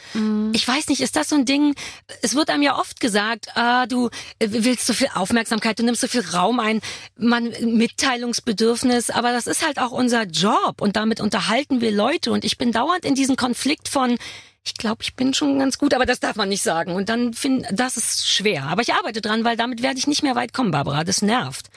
Ich 0.54 0.68
weiß 0.68 0.88
nicht, 0.90 1.02
ist 1.02 1.16
das 1.16 1.30
so 1.30 1.36
ein 1.36 1.46
Ding? 1.46 1.74
Es 2.22 2.36
wird 2.36 2.50
einem 2.50 2.64
ja 2.64 2.78
oft 2.78 3.00
gesagt, 3.00 3.56
ah, 3.56 3.86
du 3.86 4.10
willst 4.40 4.86
so 4.86 4.94
viel 4.94 5.10
Aufmerksamkeit, 5.14 5.80
du 5.80 5.84
nimmst 5.84 6.02
so 6.02 6.08
viel 6.08 6.22
Raum 6.22 6.60
ein, 6.60 6.82
man 7.18 7.54
Mitteilungsbedürfnis, 7.62 9.10
aber 9.10 9.32
das 9.32 9.48
ist 9.48 9.66
halt 9.66 9.80
auch 9.80 9.92
unser 9.92 10.24
Job 10.24 10.82
und 10.82 10.96
damit 10.96 11.22
unterhalten 11.22 11.82
wir 11.82 11.92
Leute 11.92 12.32
und 12.32 12.44
ich 12.44 12.58
bin 12.58 12.72
dauernd 12.72 13.06
in 13.06 13.16
diesem 13.16 13.36
Konflikt 13.36 13.88
von 13.88 14.18
ich 14.64 14.74
glaube, 14.76 15.02
ich 15.02 15.16
bin 15.16 15.34
schon 15.34 15.58
ganz 15.60 15.78
gut, 15.78 15.94
aber 15.94 16.06
das 16.06 16.20
darf 16.20 16.36
man 16.36 16.50
nicht 16.50 16.62
sagen. 16.62 16.94
Und 16.94 17.10
dann 17.10 17.34
finde 17.34 17.68
das 17.72 17.98
ist 17.98 18.28
schwer. 18.30 18.64
Aber 18.64 18.82
ich 18.82 18.94
arbeite 18.94 19.22
dran, 19.22 19.44
weil 19.44 19.58
damit 19.58 19.82
werde 19.82 19.98
ich 19.98 20.08
nicht 20.08 20.22
mehr 20.24 20.36
weit 20.36 20.54
kommen, 20.54 20.72
Barbara. 20.72 21.04
Das 21.04 21.22
nervt. 21.22 21.70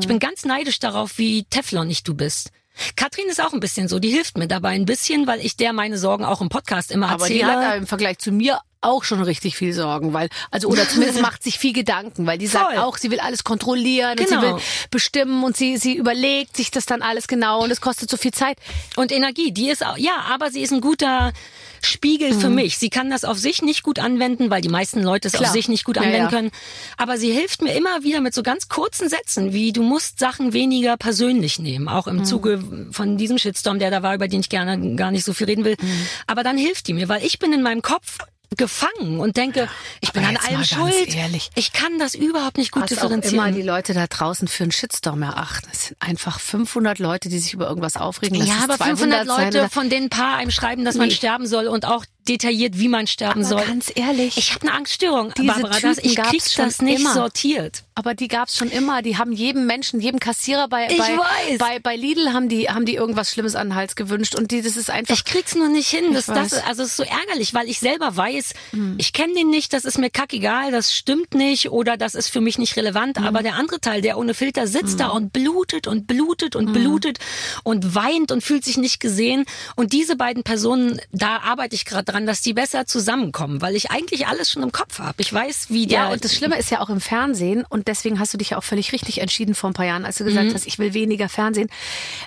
Ich 0.00 0.08
bin 0.08 0.18
ganz 0.18 0.44
neidisch 0.44 0.80
darauf, 0.80 1.18
wie 1.18 1.44
teflonig 1.44 2.02
du 2.02 2.14
bist. 2.14 2.50
Katrin 2.96 3.28
ist 3.28 3.40
auch 3.40 3.52
ein 3.52 3.60
bisschen 3.60 3.86
so, 3.86 3.98
die 3.98 4.08
hilft 4.10 4.38
mir 4.38 4.48
dabei 4.48 4.70
ein 4.70 4.86
bisschen, 4.86 5.26
weil 5.26 5.40
ich 5.44 5.56
der 5.56 5.72
meine 5.72 5.98
Sorgen 5.98 6.24
auch 6.24 6.40
im 6.40 6.48
Podcast 6.48 6.90
immer 6.90 7.10
Aber 7.10 7.24
erzähle. 7.24 7.38
die 7.40 7.44
hat 7.44 7.76
im 7.76 7.86
Vergleich 7.86 8.18
zu 8.18 8.32
mir 8.32 8.58
auch 8.82 9.04
schon 9.04 9.22
richtig 9.22 9.56
viel 9.56 9.72
Sorgen, 9.72 10.12
weil, 10.12 10.28
also, 10.50 10.68
oder 10.68 10.88
zumindest 10.88 11.20
macht 11.22 11.42
sich 11.42 11.58
viel 11.58 11.72
Gedanken, 11.72 12.26
weil 12.26 12.36
die 12.38 12.46
sagt 12.46 12.72
Voll. 12.74 12.78
auch, 12.82 12.98
sie 12.98 13.10
will 13.10 13.20
alles 13.20 13.44
kontrollieren 13.44 14.18
und 14.18 14.26
Genau. 14.28 14.40
sie 14.40 14.46
will 14.46 14.62
bestimmen 14.90 15.42
und 15.44 15.56
sie, 15.56 15.76
sie 15.78 15.94
überlegt 15.96 16.56
sich 16.56 16.70
das 16.70 16.84
dann 16.86 17.00
alles 17.02 17.28
genau 17.28 17.62
und 17.64 17.70
es 17.70 17.80
kostet 17.80 18.10
so 18.10 18.16
viel 18.16 18.32
Zeit. 18.32 18.58
Und 18.96 19.12
Energie, 19.12 19.52
die 19.52 19.70
ist 19.70 19.84
auch, 19.86 19.96
ja, 19.96 20.24
aber 20.30 20.50
sie 20.50 20.60
ist 20.60 20.72
ein 20.72 20.80
guter 20.80 21.32
Spiegel 21.84 22.32
für 22.32 22.48
mich. 22.48 22.78
Sie 22.78 22.90
kann 22.90 23.10
das 23.10 23.24
auf 23.24 23.38
sich 23.38 23.60
nicht 23.62 23.82
gut 23.82 23.98
anwenden, 23.98 24.50
weil 24.50 24.60
die 24.60 24.68
meisten 24.68 25.02
Leute 25.02 25.26
es 25.26 25.34
Klar. 25.34 25.48
auf 25.48 25.52
sich 25.52 25.68
nicht 25.68 25.84
gut 25.84 25.96
Ja, 25.96 26.02
anwenden 26.02 26.22
ja. 26.24 26.28
können. 26.30 26.50
Aber 26.96 27.18
sie 27.18 27.32
hilft 27.32 27.60
mir 27.60 27.74
immer 27.74 28.04
wieder 28.04 28.20
mit 28.20 28.34
so 28.34 28.44
ganz 28.44 28.68
kurzen 28.68 29.08
Sätzen, 29.08 29.52
wie 29.52 29.72
du 29.72 29.82
musst 29.82 30.20
Sachen 30.20 30.52
weniger 30.52 30.96
persönlich 30.96 31.58
nehmen. 31.58 31.88
Auch 31.88 32.06
Mhm. 32.06 32.18
im 32.18 32.24
Zuge 32.24 32.62
von 32.92 33.16
diesem 33.16 33.36
Shitstorm, 33.38 33.80
der 33.80 33.90
da 33.90 34.02
war, 34.04 34.14
über 34.14 34.28
den 34.28 34.40
ich 34.40 34.48
gerne 34.48 34.94
gar 34.94 35.10
nicht 35.10 35.24
so 35.24 35.32
viel 35.32 35.46
reden 35.46 35.64
will. 35.64 35.76
Mhm. 35.80 36.06
Aber 36.28 36.44
dann 36.44 36.56
hilft 36.56 36.86
die 36.86 36.92
mir, 36.92 37.08
weil 37.08 37.24
ich 37.24 37.40
bin 37.40 37.52
in 37.52 37.62
meinem 37.62 37.82
Kopf 37.82 38.18
gefangen 38.56 39.20
und 39.20 39.36
denke, 39.36 39.68
ich 40.00 40.12
bin 40.12 40.22
aber 40.24 40.30
an 40.30 40.34
jetzt 40.36 40.48
allem 40.50 40.64
schuld. 40.64 41.14
ehrlich. 41.14 41.50
Ich 41.54 41.72
kann 41.72 41.98
das 41.98 42.14
überhaupt 42.14 42.58
nicht 42.58 42.70
gut 42.72 42.82
Was 42.84 42.92
auch 42.92 43.02
differenzieren. 43.02 43.34
immer 43.46 43.52
die 43.52 43.62
Leute 43.62 43.94
da 43.94 44.06
draußen 44.06 44.48
für 44.48 44.64
einen 44.64 44.72
Shitstorm 44.72 45.22
erachten. 45.22 45.68
Es 45.72 45.86
sind 45.88 45.96
einfach 46.00 46.40
500 46.40 46.98
Leute, 46.98 47.28
die 47.28 47.38
sich 47.38 47.52
über 47.54 47.68
irgendwas 47.68 47.96
aufregen. 47.96 48.38
Lass 48.38 48.48
ja, 48.48 48.54
aber 48.64 48.76
200 48.76 48.98
500 48.98 49.26
sein 49.26 49.52
Leute, 49.52 49.68
von 49.70 49.88
denen 49.90 50.06
ein 50.06 50.10
paar 50.10 50.36
einem 50.36 50.50
schreiben, 50.50 50.84
dass 50.84 50.96
man 50.96 51.08
Nee. 51.08 51.14
sterben 51.14 51.46
soll 51.46 51.66
und 51.66 51.84
auch 51.86 52.04
detailliert, 52.28 52.78
wie 52.78 52.88
man 52.88 53.06
sterben 53.06 53.40
Aber 53.40 53.48
soll. 53.48 53.64
ganz 53.66 53.90
ehrlich, 53.94 54.36
Ich 54.36 54.54
habe 54.54 54.62
eine 54.68 54.72
Angststörung, 54.76 55.32
Diese 55.36 55.46
Barbara. 55.48 55.80
Das, 55.80 55.96
Typen 55.96 56.08
ich 56.10 56.16
gab's 56.16 56.30
krieg 56.30 56.42
schon 56.50 56.64
das 56.66 56.82
nicht 56.82 57.00
immer. 57.00 57.14
sortiert. 57.14 57.82
Aber 57.94 58.14
die 58.14 58.28
gab's 58.28 58.56
schon 58.56 58.70
immer. 58.70 59.02
Die 59.02 59.18
haben 59.18 59.32
jedem 59.32 59.66
Menschen, 59.66 60.00
jedem 60.00 60.18
Kassierer 60.18 60.66
bei 60.68 60.88
Ich 60.90 60.96
bei, 60.98 61.18
bei 61.58 61.78
bei 61.78 61.96
Lidl 61.96 62.32
haben 62.32 62.48
die 62.48 62.68
haben 62.70 62.86
die 62.86 62.94
irgendwas 62.94 63.30
Schlimmes 63.30 63.54
an 63.54 63.68
den 63.68 63.74
Hals 63.74 63.96
gewünscht 63.96 64.34
und 64.34 64.50
die 64.50 64.62
das 64.62 64.76
ist 64.76 64.88
einfach 64.88 65.14
Ich 65.14 65.24
krieg's 65.24 65.54
nur 65.54 65.68
nicht 65.68 65.88
hin. 65.88 66.12
Das, 66.14 66.28
Ich 66.28 66.34
das, 66.34 66.52
also 66.54 66.82
es 66.82 66.90
ist 66.90 66.96
so 66.96 67.02
ärgerlich, 67.02 67.52
weil 67.54 67.68
ich 67.68 67.80
selber 67.80 68.16
weiß, 68.16 68.54
ich 68.98 69.12
kenne 69.12 69.34
den 69.34 69.50
nicht, 69.50 69.72
das 69.72 69.84
ist 69.84 69.98
mir 69.98 70.08
kackegal, 70.10 70.70
das 70.70 70.94
stimmt 70.94 71.34
nicht 71.34 71.70
oder 71.70 71.96
das 71.96 72.14
ist 72.14 72.28
für 72.28 72.40
mich 72.40 72.56
nicht 72.58 72.76
relevant. 72.76 73.18
Aber 73.18 73.42
der 73.42 73.56
andere 73.56 73.80
Teil, 73.80 74.00
der 74.00 74.16
ohne 74.16 74.32
Filter 74.34 74.66
sitzt 74.66 75.00
da 75.00 75.08
und 75.08 75.32
blutet 75.32 75.86
und 75.86 76.06
blutet 76.06 76.56
und 76.56 76.72
blutet 76.72 77.18
und 77.62 77.94
weint 77.94 78.32
und 78.32 78.42
fühlt 78.42 78.64
sich 78.64 78.76
nicht 78.78 79.00
gesehen. 79.00 79.44
Und 79.76 79.92
diese 79.92 80.16
beiden 80.16 80.44
Personen, 80.44 81.00
da 81.12 81.38
arbeite 81.42 81.74
ich 81.74 81.84
gerade 81.84 82.11
dran, 82.12 82.26
dass 82.26 82.42
die 82.42 82.52
besser 82.52 82.86
zusammenkommen, 82.86 83.60
weil 83.60 83.74
ich 83.76 83.90
eigentlich 83.90 84.26
alles 84.26 84.50
schon 84.50 84.62
im 84.62 84.72
Kopf 84.72 84.98
habe. 84.98 85.14
Ich 85.18 85.32
weiß, 85.32 85.66
wie 85.70 85.86
der. 85.86 85.98
Ja, 85.98 86.12
und 86.12 86.24
das 86.24 86.34
Schlimme 86.34 86.58
ist 86.58 86.70
ja 86.70 86.80
auch 86.80 86.90
im 86.90 87.00
Fernsehen 87.00 87.64
und 87.68 87.88
deswegen 87.88 88.18
hast 88.18 88.32
du 88.34 88.38
dich 88.38 88.50
ja 88.50 88.58
auch 88.58 88.64
völlig 88.64 88.92
richtig 88.92 89.20
entschieden 89.20 89.54
vor 89.54 89.70
ein 89.70 89.74
paar 89.74 89.86
Jahren, 89.86 90.04
als 90.04 90.18
du 90.18 90.24
gesagt 90.24 90.52
hast, 90.54 90.66
ich 90.66 90.78
will 90.78 90.94
weniger 90.94 91.28
Fernsehen. 91.28 91.68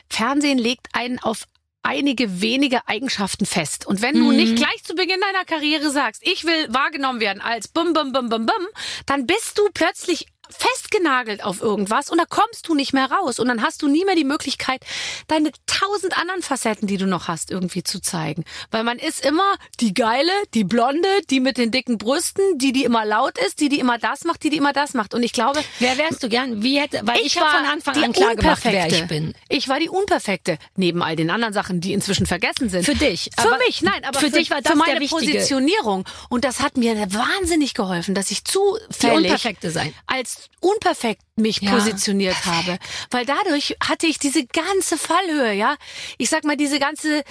Fernsehen 0.09 0.57
legt 0.57 0.87
einen 0.93 1.19
auf 1.19 1.45
einige 1.85 2.41
wenige 2.41 2.87
Eigenschaften 2.87 3.45
fest. 3.45 3.85
Und 3.85 4.01
wenn 4.01 4.15
du 4.15 4.31
nicht 4.31 4.55
gleich 4.55 4.83
zu 4.83 4.95
Beginn 4.95 5.21
deiner 5.21 5.45
Karriere 5.45 5.91
sagst, 5.91 6.25
ich 6.25 6.43
will 6.43 6.73
wahrgenommen 6.73 7.19
werden 7.19 7.41
als 7.41 7.67
bum 7.67 7.93
bum 7.93 8.11
bum 8.11 8.29
bum 8.29 8.47
bum, 8.47 8.67
dann 9.05 9.27
bist 9.27 9.59
du 9.59 9.69
plötzlich 9.71 10.25
festgenagelt 10.49 11.43
auf 11.43 11.61
irgendwas 11.61 12.09
und 12.09 12.17
da 12.17 12.25
kommst 12.25 12.67
du 12.67 12.75
nicht 12.75 12.93
mehr 12.93 13.09
raus 13.11 13.39
und 13.39 13.47
dann 13.47 13.61
hast 13.61 13.81
du 13.81 13.87
nie 13.87 14.05
mehr 14.05 14.15
die 14.15 14.23
Möglichkeit, 14.23 14.81
deine 15.27 15.51
tausend 15.67 16.17
anderen 16.17 16.41
Facetten, 16.41 16.87
die 16.87 16.97
du 16.97 17.05
noch 17.05 17.27
hast, 17.27 17.51
irgendwie 17.51 17.83
zu 17.83 17.99
zeigen. 18.01 18.43
Weil 18.71 18.83
man 18.83 18.97
ist 18.99 19.25
immer 19.25 19.55
die 19.79 19.93
geile, 19.93 20.31
die 20.53 20.63
blonde, 20.63 21.07
die 21.29 21.39
mit 21.39 21.57
den 21.57 21.71
dicken 21.71 21.97
Brüsten, 21.97 22.57
die, 22.57 22.71
die 22.71 22.83
immer 22.83 23.05
laut 23.05 23.37
ist, 23.37 23.59
die, 23.59 23.69
die 23.69 23.79
immer 23.79 23.97
das 23.97 24.23
macht, 24.23 24.43
die, 24.43 24.49
die 24.49 24.57
immer 24.57 24.73
das 24.73 24.93
macht. 24.93 25.13
Und 25.13 25.23
ich 25.23 25.33
glaube, 25.33 25.61
wer 25.79 25.97
wärst 25.97 26.23
du 26.23 26.29
gern? 26.29 26.63
Wie 26.63 26.79
hätte, 26.79 27.01
weil 27.03 27.17
ich, 27.19 27.27
ich 27.27 27.37
habe 27.39 27.51
war 27.51 27.59
von 27.59 27.69
Anfang 27.69 27.93
die 27.95 28.03
an 28.03 28.13
klar 28.13 28.35
gemacht, 28.35 28.61
wer 28.63 28.87
ich 28.87 29.07
bin. 29.07 29.33
Ich 29.49 29.67
war 29.69 29.79
die 29.79 29.89
Unperfekte, 29.89 30.57
neben 30.75 31.01
all 31.03 31.15
den 31.15 31.29
anderen 31.29 31.53
Sachen, 31.53 31.81
die 31.81 31.93
inzwischen 31.93 32.25
vergessen 32.25 32.69
sind. 32.69 32.85
Für 32.85 32.95
dich, 32.95 33.29
Für 33.39 33.57
mich, 33.65 33.81
nein, 33.81 34.03
aber 34.03 34.19
für 34.19 34.29
für, 34.29 34.37
dich 34.37 34.49
war 34.49 34.61
das 34.61 34.71
für 34.71 34.77
meine 34.77 34.93
der 34.93 35.01
wichtige- 35.01 35.25
Positionierung. 35.25 36.05
Und 36.29 36.45
das 36.45 36.59
hat 36.61 36.77
mir 36.77 36.95
wahnsinnig 37.13 37.73
geholfen, 37.73 38.15
dass 38.15 38.31
ich 38.31 38.43
zufällig 38.45 39.15
Unperfekte 39.25 39.71
sein. 39.71 39.93
als 40.07 40.34
unperfekt 40.59 41.21
mich 41.35 41.61
Ja, 41.61 41.71
positioniert 41.71 42.45
habe. 42.45 42.77
Weil 43.11 43.25
dadurch 43.25 43.75
hatte 43.83 44.07
ich 44.07 44.19
diese 44.19 44.45
ganze 44.45 44.97
Fallhöhe, 44.97 45.53
ja. 45.53 45.75
Ich 46.17 46.29
sag 46.29 46.43
mal, 46.43 46.57
diese 46.57 46.79
ganze 46.79 47.23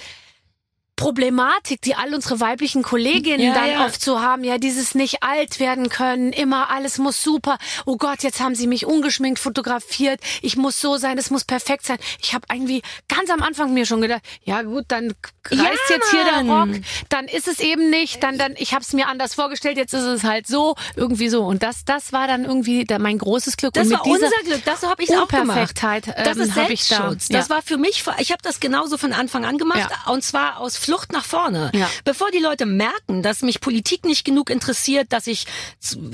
Problematik, 0.95 1.81
die 1.81 1.95
all 1.95 2.13
unsere 2.13 2.39
weiblichen 2.39 2.81
Kolleginnen 2.83 3.39
Ja, 3.47 3.53
dann 3.53 3.69
ja. 3.69 3.85
oft 3.85 4.01
so 4.01 4.21
haben, 4.21 4.43
ja, 4.43 4.57
dieses 4.57 4.95
nicht 4.95 5.23
alt 5.23 5.59
werden 5.59 5.89
können, 5.89 6.31
immer 6.33 6.69
alles 6.69 6.97
muss 6.97 7.21
super. 7.21 7.57
Oh 7.85 7.97
Gott, 7.97 8.23
jetzt 8.23 8.39
haben 8.39 8.55
sie 8.55 8.67
mich 8.67 8.85
ungeschminkt 8.85 9.39
fotografiert. 9.39 10.19
Ich 10.41 10.55
muss 10.57 10.79
so 10.79 10.97
sein, 10.97 11.17
es 11.17 11.29
muss 11.31 11.43
perfekt 11.43 11.85
sein. 11.85 11.97
Ich 12.21 12.33
habe 12.33 12.45
irgendwie 12.51 12.81
ganz 13.09 13.29
am 13.29 13.41
Anfang 13.43 13.73
mir 13.73 13.85
schon 13.85 14.01
gedacht, 14.01 14.21
ja 14.43 14.61
gut, 14.61 14.85
dann 14.87 15.13
reißt 15.49 15.61
Ja, 15.61 15.95
jetzt 15.95 16.11
hier 16.11 16.23
der. 16.23 16.41
Rock, 16.49 16.69
dann 17.09 17.25
ist 17.25 17.47
es 17.47 17.59
eben 17.59 17.89
nicht, 17.89 18.23
dann 18.23 18.37
dann 18.37 18.53
ich 18.57 18.73
habe 18.73 18.81
es 18.83 18.93
mir 18.93 19.07
anders 19.07 19.33
vorgestellt, 19.33 19.77
jetzt 19.77 19.93
ist 19.93 20.03
es 20.03 20.23
halt 20.23 20.47
so, 20.47 20.75
irgendwie 20.95 21.29
so 21.29 21.43
und 21.45 21.61
das 21.61 21.85
das 21.85 22.13
war 22.13 22.27
dann 22.27 22.45
irgendwie 22.45 22.85
da 22.85 22.99
mein 22.99 23.17
großes 23.17 23.57
Glück 23.57 23.73
Das 23.73 23.83
und 23.87 23.89
mit 23.91 23.99
war 23.99 24.07
unser 24.07 24.29
Glück, 24.45 24.63
das 24.65 24.81
so 24.81 24.89
habe 24.89 25.03
ich 25.03 25.15
auch 25.15 25.27
gemacht. 25.27 25.73
Das 25.81 26.37
ähm, 26.37 26.43
ist 26.43 26.55
hab 26.55 26.69
ich 26.69 26.87
da. 26.87 26.95
Selbstschutz. 26.95 27.27
Das 27.29 27.49
war 27.49 27.61
für 27.61 27.77
mich, 27.77 28.03
ich 28.19 28.31
habe 28.31 28.41
das 28.41 28.59
genauso 28.59 28.97
von 28.97 29.13
Anfang 29.13 29.45
an 29.45 29.57
gemacht 29.57 29.89
und 30.07 30.23
zwar 30.23 30.59
aus 30.59 30.77
Flucht 30.85 31.11
nach 31.11 31.25
vorne. 31.25 31.71
Ja. 31.73 31.89
Bevor 32.03 32.31
die 32.31 32.39
Leute 32.39 32.65
merken, 32.65 33.21
dass 33.21 33.41
mich 33.41 33.59
Politik 33.61 34.05
nicht 34.05 34.23
genug 34.25 34.49
interessiert, 34.49 35.11
dass 35.11 35.27
ich 35.27 35.45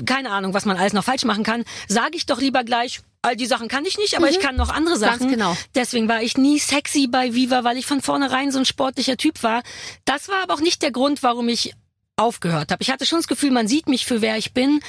keine 0.06 0.30
Ahnung, 0.30 0.54
was 0.54 0.64
man 0.64 0.76
alles 0.76 0.92
noch 0.92 1.04
falsch 1.04 1.24
machen 1.24 1.44
kann, 1.44 1.64
sage 1.88 2.16
ich 2.16 2.26
doch 2.26 2.40
lieber 2.40 2.64
gleich 2.64 3.00
All 3.24 3.36
die 3.36 3.46
Sachen 3.46 3.68
kann 3.68 3.84
ich 3.84 3.98
nicht, 3.98 4.16
aber 4.16 4.28
ich 4.30 4.40
kann 4.40 4.56
noch 4.56 4.68
andere 4.68 4.96
Mhm. 4.96 5.00
Ganz 5.00 5.18
Sachen. 5.20 5.30
genau. 5.30 5.56
Deswegen 5.76 6.08
war 6.08 6.22
ich 6.24 6.36
nie 6.36 6.58
sexy 6.58 7.06
bei 7.06 7.34
Viva, 7.34 7.62
weil 7.62 7.76
ich 7.76 7.86
von 7.86 8.02
vornherein 8.02 8.50
so 8.50 8.58
ein 8.58 8.64
sportlicher 8.64 9.16
Typ 9.16 9.44
war. 9.44 9.62
Das 10.04 10.28
war 10.28 10.42
aber 10.42 10.54
auch 10.54 10.60
nicht 10.60 10.82
der 10.82 10.90
Grund, 10.90 11.22
warum 11.22 11.48
ich 11.48 11.72
aufgehört 12.16 12.72
habe. 12.72 12.82
Ich 12.82 12.90
hatte 12.90 13.06
schon 13.06 13.20
das 13.20 13.28
Gefühl, 13.28 13.52
man 13.52 13.68
sieht 13.68 13.88
mich 13.88 14.06
für 14.06 14.22
wer 14.22 14.38
ich 14.38 14.52
bin. 14.54 14.80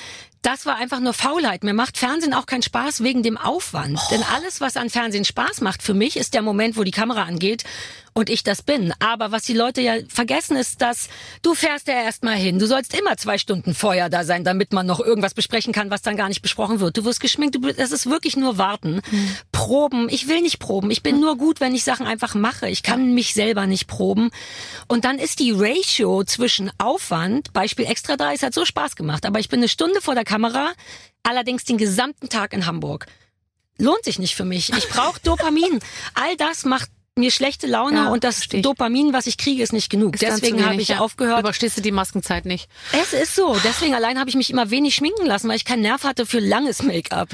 Das 0.41 0.65
war 0.65 0.77
einfach 0.77 0.99
nur 0.99 1.13
Faulheit. 1.13 1.63
Mir 1.63 1.75
macht 1.75 1.97
Fernsehen 1.99 2.33
auch 2.33 2.47
keinen 2.47 2.63
Spaß 2.63 3.03
wegen 3.03 3.21
dem 3.21 3.37
Aufwand. 3.37 3.99
Denn 4.09 4.23
alles, 4.23 4.59
was 4.61 4.77
an 4.77 4.89
Fernsehen 4.89 5.25
Spaß 5.25 5.61
macht 5.61 5.83
für 5.83 5.93
mich, 5.93 6.17
ist 6.17 6.33
der 6.33 6.41
Moment, 6.41 6.75
wo 6.75 6.83
die 6.83 6.89
Kamera 6.91 7.23
angeht 7.25 7.63
und 8.13 8.29
ich 8.29 8.43
das 8.43 8.61
bin. 8.61 8.93
Aber 8.99 9.31
was 9.31 9.43
die 9.43 9.53
Leute 9.53 9.81
ja 9.81 9.95
vergessen, 10.07 10.55
ist, 10.55 10.81
dass 10.81 11.09
du 11.41 11.55
fährst 11.55 11.87
ja 11.87 11.95
erstmal 11.95 12.35
hin. 12.35 12.59
Du 12.59 12.67
sollst 12.67 12.97
immer 12.97 13.17
zwei 13.17 13.37
Stunden 13.37 13.73
vorher 13.73 14.09
da 14.09 14.23
sein, 14.23 14.43
damit 14.43 14.71
man 14.71 14.85
noch 14.85 14.99
irgendwas 14.99 15.33
besprechen 15.33 15.73
kann, 15.73 15.89
was 15.89 16.01
dann 16.01 16.15
gar 16.17 16.29
nicht 16.29 16.41
besprochen 16.41 16.79
wird. 16.79 16.97
Du 16.97 17.05
wirst 17.05 17.19
geschminkt, 17.19 17.55
du, 17.55 17.59
das 17.59 17.91
ist 17.91 18.09
wirklich 18.09 18.35
nur 18.37 18.57
warten. 18.57 19.01
Proben. 19.51 20.07
Ich 20.09 20.27
will 20.27 20.41
nicht 20.41 20.59
proben. 20.59 20.91
Ich 20.91 21.03
bin 21.03 21.19
nur 21.19 21.37
gut, 21.37 21.59
wenn 21.59 21.75
ich 21.75 21.83
Sachen 21.83 22.05
einfach 22.05 22.35
mache. 22.35 22.69
Ich 22.69 22.83
kann 22.83 23.13
mich 23.13 23.33
selber 23.33 23.65
nicht 23.65 23.87
proben. 23.87 24.29
Und 24.87 25.05
dann 25.05 25.19
ist 25.19 25.39
die 25.39 25.51
Ratio 25.51 26.23
zwischen 26.23 26.71
Aufwand, 26.77 27.53
Beispiel 27.53 27.85
Extra 27.85 28.15
3, 28.15 28.33
es 28.35 28.43
hat 28.43 28.53
so 28.53 28.65
Spaß 28.65 28.95
gemacht, 28.95 29.25
aber 29.25 29.39
ich 29.39 29.49
bin 29.49 29.59
eine 29.59 29.67
Stunde 29.67 30.01
vor 30.01 30.15
der 30.15 30.23
Kamera, 30.23 30.71
allerdings 31.23 31.63
den 31.63 31.77
gesamten 31.77 32.29
Tag 32.29 32.53
in 32.53 32.65
Hamburg. 32.65 33.07
Lohnt 33.77 34.03
sich 34.03 34.19
nicht 34.19 34.35
für 34.35 34.45
mich. 34.45 34.71
Ich 34.71 34.87
brauche 34.89 35.19
Dopamin. 35.23 35.79
All 36.13 36.37
das 36.37 36.65
macht 36.65 36.89
mir 37.15 37.29
schlechte 37.31 37.67
Laune 37.67 37.97
Ja, 37.97 38.07
und 38.07 38.23
das 38.23 38.47
ich. 38.51 38.63
Dopamin, 38.63 39.13
was 39.13 39.27
ich 39.27 39.37
kriege, 39.37 39.61
ist 39.61 39.71
nicht 39.71 39.89
genug. 39.91 40.15
Ist 40.15 40.23
Deswegen 40.23 40.65
habe 40.65 40.81
ich 40.81 40.87
ja. 40.87 40.99
aufgehört. 40.99 41.41
Überstehst 41.41 41.77
du 41.77 41.81
die 41.81 41.91
Maskenzeit 41.91 42.45
nicht? 42.45 42.67
Es 42.91 43.13
ist 43.13 43.35
so. 43.35 43.55
Deswegen 43.63 43.93
allein 43.93 44.19
habe 44.19 44.31
ich 44.31 44.35
mich 44.35 44.49
immer 44.49 44.71
wenig 44.71 44.95
schminken 44.95 45.25
lassen, 45.27 45.47
weil 45.47 45.55
ich 45.55 45.63
keinen 45.65 45.81
Nerv 45.83 46.03
hatte 46.05 46.25
für 46.25 46.39
langes 46.39 46.81
Make-up. 46.81 47.29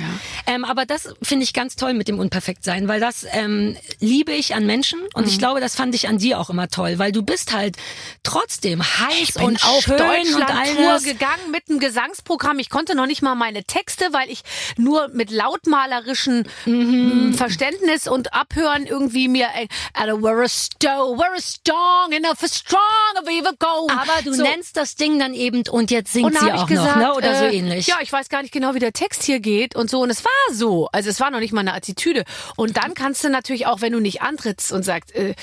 Ähm, 0.47 0.65
aber 0.65 0.85
das 0.85 1.13
finde 1.21 1.43
ich 1.45 1.53
ganz 1.53 1.77
toll 1.77 1.93
mit 1.93 2.09
dem 2.09 2.19
Unperfektsein, 2.19 2.89
weil 2.89 2.99
das 2.99 3.25
ähm, 3.31 3.77
liebe 4.01 4.33
ich 4.33 4.53
an 4.53 4.65
Menschen 4.65 4.99
und 5.13 5.23
Mhm. 5.23 5.29
ich 5.29 5.39
glaube, 5.39 5.61
das 5.61 5.75
fand 5.75 5.95
ich 5.95 6.09
an 6.09 6.17
dir 6.17 6.39
auch 6.41 6.49
immer 6.49 6.67
toll, 6.67 6.99
weil 6.99 7.13
du 7.13 7.21
bist 7.23 7.53
halt 7.53 7.77
trotzdem 8.23 8.83
heiß 8.83 9.35
bin 9.35 9.43
und 9.45 9.63
auf 9.63 9.83
schön 9.83 9.93
und 9.93 10.01
all 10.01 10.23
Deutschland-Tour 10.25 10.85
das. 10.91 11.03
gegangen 11.03 11.51
mit 11.51 11.69
einem 11.69 11.79
Gesangsprogramm. 11.79 12.59
Ich 12.59 12.69
konnte 12.69 12.95
noch 12.95 13.05
nicht 13.05 13.21
mal 13.21 13.35
meine 13.35 13.63
Texte, 13.63 14.09
weil 14.11 14.29
ich 14.29 14.41
nur 14.77 15.07
mit 15.09 15.31
lautmalerischen 15.31 16.47
Mhm. 16.65 17.29
mm, 17.29 17.33
Verständnis 17.35 18.07
und 18.09 18.33
Abhören 18.33 18.85
irgendwie 18.85 19.27
mir 19.29 19.47
uh, 19.95 20.15
we're 20.15 20.43
a 20.43 20.49
sto, 20.49 21.15
we're 21.15 21.35
a 21.35 21.41
strong 21.41 22.13
enough, 22.13 22.43
a 22.43 22.47
strong 22.47 22.79
a 23.17 23.21
we 23.25 23.41
go. 23.57 23.87
Aber 23.89 24.21
du 24.23 24.33
so. 24.33 24.43
nennst 24.43 24.77
das 24.77 24.95
Ding 24.95 25.19
dann 25.19 25.33
eben 25.33 25.63
und 25.69 25.91
jetzt 25.91 26.13
singt 26.13 26.25
und 26.27 26.39
sie 26.39 26.51
auch 26.51 26.67
gesagt, 26.67 26.97
noch, 26.97 27.09
ne? 27.09 27.15
Oder 27.15 27.35
so 27.35 27.45
äh, 27.45 27.57
ähnlich. 27.57 27.87
Ja, 27.87 27.97
ich 28.01 28.11
weiß 28.11 28.29
gar 28.29 28.41
nicht 28.41 28.51
genau, 28.51 28.73
wie 28.73 28.79
der 28.79 28.93
Text 28.93 29.23
hier 29.23 29.39
geht 29.39 29.75
und 29.75 29.89
so. 29.89 30.01
Und 30.01 30.09
es 30.09 30.23
war 30.23 30.55
so. 30.55 30.87
Also 30.91 31.09
es 31.09 31.19
war 31.19 31.31
noch 31.31 31.39
nicht 31.39 31.53
mal 31.53 31.61
eine 31.61 31.73
Attitüde. 31.73 32.23
Und 32.55 32.77
dann 32.77 32.93
kannst 32.93 33.23
du 33.23 33.29
natürlich 33.29 33.67
auch, 33.67 33.81
wenn 33.81 33.93
du 33.93 33.99
nicht 33.99 34.21
antrittst 34.21 34.71
und 34.71 34.83
sagst, 34.83 35.13
äh, 35.15 35.35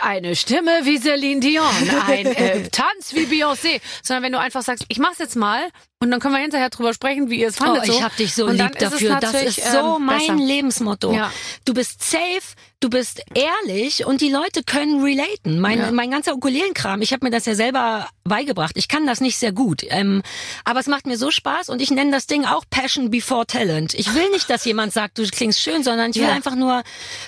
eine 0.00 0.36
Stimme 0.36 0.80
wie 0.84 0.98
Celine 0.98 1.40
Dion, 1.40 1.64
ein 2.06 2.26
äh, 2.26 2.68
Tanz 2.72 3.14
wie 3.14 3.26
Beyoncé, 3.26 3.80
sondern 4.02 4.24
wenn 4.24 4.32
du 4.32 4.38
einfach 4.38 4.62
sagst, 4.62 4.84
ich 4.88 4.98
mach's 4.98 5.18
jetzt 5.18 5.36
mal 5.36 5.68
und 6.04 6.10
dann 6.10 6.20
können 6.20 6.34
wir 6.34 6.40
hinterher 6.40 6.70
drüber 6.70 6.94
sprechen, 6.94 7.30
wie 7.30 7.40
ihr 7.40 7.48
es 7.48 7.60
Oh, 7.60 7.64
fandet. 7.64 7.88
ich 7.88 7.94
so. 7.94 8.02
hab 8.02 8.16
dich 8.16 8.34
so 8.34 8.46
und 8.46 8.56
lieb 8.56 8.78
dafür. 8.78 9.18
Das 9.20 9.34
ist 9.34 9.64
so 9.72 9.96
ähm, 9.96 10.06
mein 10.06 10.18
besser. 10.20 10.34
Lebensmotto. 10.36 11.12
Ja. 11.12 11.32
Du 11.64 11.74
bist 11.74 12.02
safe, 12.02 12.54
du 12.80 12.90
bist 12.90 13.22
ehrlich 13.34 14.06
und 14.06 14.20
die 14.20 14.30
Leute 14.30 14.62
können 14.62 15.02
relaten. 15.02 15.58
Mein, 15.60 15.78
Ja. 15.78 15.90
mein 15.92 16.10
ganzer 16.10 16.34
Ukuleelenkram, 16.34 17.02
ich 17.02 17.12
habe 17.12 17.24
mir 17.26 17.30
das 17.30 17.46
ja 17.46 17.54
selber 17.54 18.08
beigebracht. 18.24 18.72
Ich 18.76 18.88
kann 18.88 19.06
das 19.06 19.20
nicht 19.20 19.36
sehr 19.38 19.52
gut, 19.52 19.82
ähm, 19.88 20.22
aber 20.64 20.80
es 20.80 20.86
macht 20.86 21.06
mir 21.06 21.16
so 21.16 21.30
Spaß 21.30 21.68
und 21.70 21.80
ich 21.80 21.90
nenne 21.90 22.10
das 22.12 22.26
Ding 22.26 22.44
auch 22.44 22.64
Passion 22.70 23.10
before 23.10 23.46
Talent. 23.46 23.94
Ich 23.94 24.14
will 24.14 24.30
nicht, 24.30 24.48
dass 24.50 24.64
jemand 24.64 24.92
sagt, 24.92 25.18
du 25.18 25.24
klingst 25.26 25.60
schön, 25.60 25.82
sondern 25.82 26.10
ich 26.10 26.16
will 26.16 26.24
Ja. 26.24 26.32
einfach 26.32 26.54
nur 26.54 26.82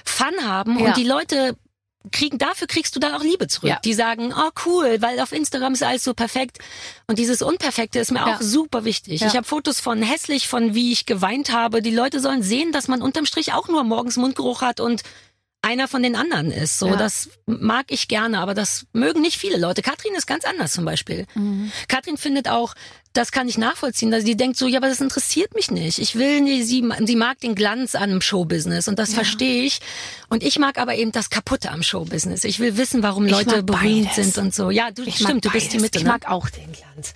Fun 0.04 0.34
haben 0.46 0.76
und 0.76 0.96
die 0.96 1.04
Leute 1.04 1.56
kriegen, 2.10 2.38
dafür 2.38 2.66
kriegst 2.66 2.94
du 2.96 3.00
dann 3.00 3.14
auch 3.14 3.22
Liebe 3.22 3.48
zurück. 3.48 3.68
Ja. 3.70 3.78
Die 3.84 3.94
sagen, 3.94 4.32
oh 4.36 4.50
cool, 4.64 4.98
weil 5.00 5.20
auf 5.20 5.32
Instagram 5.32 5.72
ist 5.74 5.82
alles 5.82 6.04
so 6.04 6.14
perfekt. 6.14 6.58
Und 7.06 7.18
dieses 7.18 7.42
Unperfekte 7.42 7.98
ist 7.98 8.10
mir 8.12 8.20
Ja. 8.20 8.36
auch 8.36 8.40
super 8.40 8.84
wichtig. 8.84 9.20
Ja. 9.20 9.26
Ich 9.28 9.36
habe 9.36 9.46
Fotos 9.46 9.80
von 9.80 10.02
hässlich, 10.02 10.48
von 10.48 10.74
wie 10.74 10.92
ich 10.92 11.06
geweint 11.06 11.52
habe. 11.52 11.82
Die 11.82 11.90
Leute 11.94 12.20
sollen 12.20 12.42
sehen, 12.42 12.72
dass 12.72 12.88
man 12.88 13.02
unterm 13.02 13.26
Strich 13.26 13.52
auch 13.52 13.68
nur 13.68 13.84
morgens 13.84 14.16
Mundgeruch 14.16 14.62
hat 14.62 14.80
und 14.80 15.02
einer 15.62 15.88
von 15.88 16.02
den 16.02 16.14
anderen 16.14 16.52
ist. 16.52 16.78
So, 16.78 16.94
das 16.94 17.28
mag 17.46 17.86
ich 17.88 18.06
gerne, 18.06 18.38
aber 18.38 18.54
das 18.54 18.86
mögen 18.92 19.20
nicht 19.20 19.36
viele 19.36 19.58
Leute. 19.58 19.82
Katrin 19.82 20.14
ist 20.14 20.26
ganz 20.26 20.44
anders 20.44 20.72
zum 20.72 20.84
Beispiel. 20.84 21.26
Mhm. 21.34 21.72
Katrin 21.88 22.16
findet 22.18 22.48
auch, 22.48 22.74
das 23.16 23.32
kann 23.32 23.48
ich 23.48 23.58
nachvollziehen, 23.58 24.10
dass 24.10 24.24
sie 24.24 24.36
denkt 24.36 24.56
so, 24.56 24.66
ja, 24.66 24.78
aber 24.78 24.88
das 24.88 25.00
interessiert 25.00 25.54
mich 25.54 25.70
nicht. 25.70 25.98
Ich 25.98 26.16
will 26.16 26.40
nicht, 26.40 26.66
sie, 26.66 26.84
sie 27.04 27.16
mag 27.16 27.40
den 27.40 27.54
Glanz 27.54 27.94
an 27.94 28.04
einem 28.04 28.20
Showbusiness 28.20 28.88
und 28.88 28.98
das 28.98 29.14
verstehe 29.14 29.64
ich. 29.64 29.80
Und 30.28 30.42
ich 30.42 30.58
mag 30.58 30.78
aber 30.78 30.94
eben 30.94 31.12
das 31.12 31.30
Kaputte 31.30 31.70
am 31.70 31.82
Showbusiness. 31.82 32.44
Ich 32.44 32.58
will 32.58 32.76
wissen, 32.76 33.02
warum 33.02 33.26
Leute 33.26 33.62
berühmt 33.62 34.12
sind 34.14 34.36
und 34.38 34.54
so. 34.54 34.70
Ja, 34.70 34.90
du, 34.90 35.02
Ich 35.04 35.16
stimmt, 35.16 35.44
du 35.44 35.50
bist 35.50 35.72
die. 35.72 35.78
Mitte. 35.78 35.98
Ich 35.98 36.04
ne? 36.04 36.10
mag 36.10 36.28
auch 36.28 36.50
den 36.50 36.72
Glanz. 36.72 37.14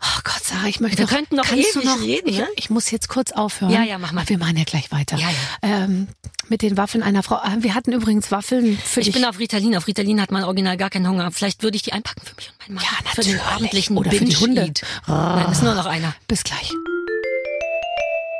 Oh 0.00 0.20
Gott, 0.24 0.44
Sarah, 0.44 0.66
ich 0.68 0.78
möchte 0.80 0.98
Wir 0.98 1.04
noch, 1.06 1.10
könnten 1.12 1.36
noch 1.36 1.44
kannst 1.44 1.74
ewig 1.76 1.84
noch 1.84 2.00
reden, 2.00 2.28
ich, 2.28 2.38
ne? 2.38 2.48
ich 2.56 2.70
muss 2.70 2.90
jetzt 2.90 3.08
kurz 3.08 3.32
aufhören. 3.32 3.72
Ja, 3.72 3.82
ja, 3.82 3.98
mach 3.98 4.12
mal. 4.12 4.28
Wir 4.28 4.38
machen 4.38 4.56
ja 4.56 4.64
gleich 4.64 4.90
weiter. 4.92 5.16
Ja, 5.16 5.28
Ähm, 5.62 6.06
mit 6.48 6.62
den 6.62 6.76
Waffeln 6.76 7.02
einer 7.02 7.22
Frau. 7.22 7.34
Ah, 7.36 7.56
Wir 7.58 7.74
hatten 7.74 7.92
übrigens 7.92 8.30
Waffeln 8.30 8.78
für 8.78 9.00
Ich 9.00 9.06
dich. 9.06 9.14
bin 9.14 9.24
auf 9.24 9.38
Ritalin. 9.38 9.76
Auf 9.76 9.86
Ritalin 9.86 10.20
hat 10.20 10.30
man 10.30 10.44
original 10.44 10.76
gar 10.76 10.88
keinen 10.88 11.08
Hunger. 11.08 11.30
Vielleicht 11.32 11.62
würde 11.62 11.76
ich 11.76 11.82
die 11.82 11.92
einpacken 11.92 12.22
für 12.24 12.34
mich 12.36 12.48
und 12.50 12.58
meinen 12.60 12.74
Mann. 12.76 12.84
Ja, 12.84 13.10
Für 13.10 13.22
den 13.22 13.36
natürlich. 13.36 13.52
ordentlichen 13.54 13.96
Oder 13.98 14.10
für 14.12 14.24
die 14.24 14.36
Hunde. 14.36 14.60
Binge-Eat. 14.62 14.82
Nein, 15.08 15.52
ist 15.52 15.62
nur 15.62 15.74
noch 15.74 15.86
einer. 15.86 16.14
Bis 16.28 16.44
gleich. 16.44 16.70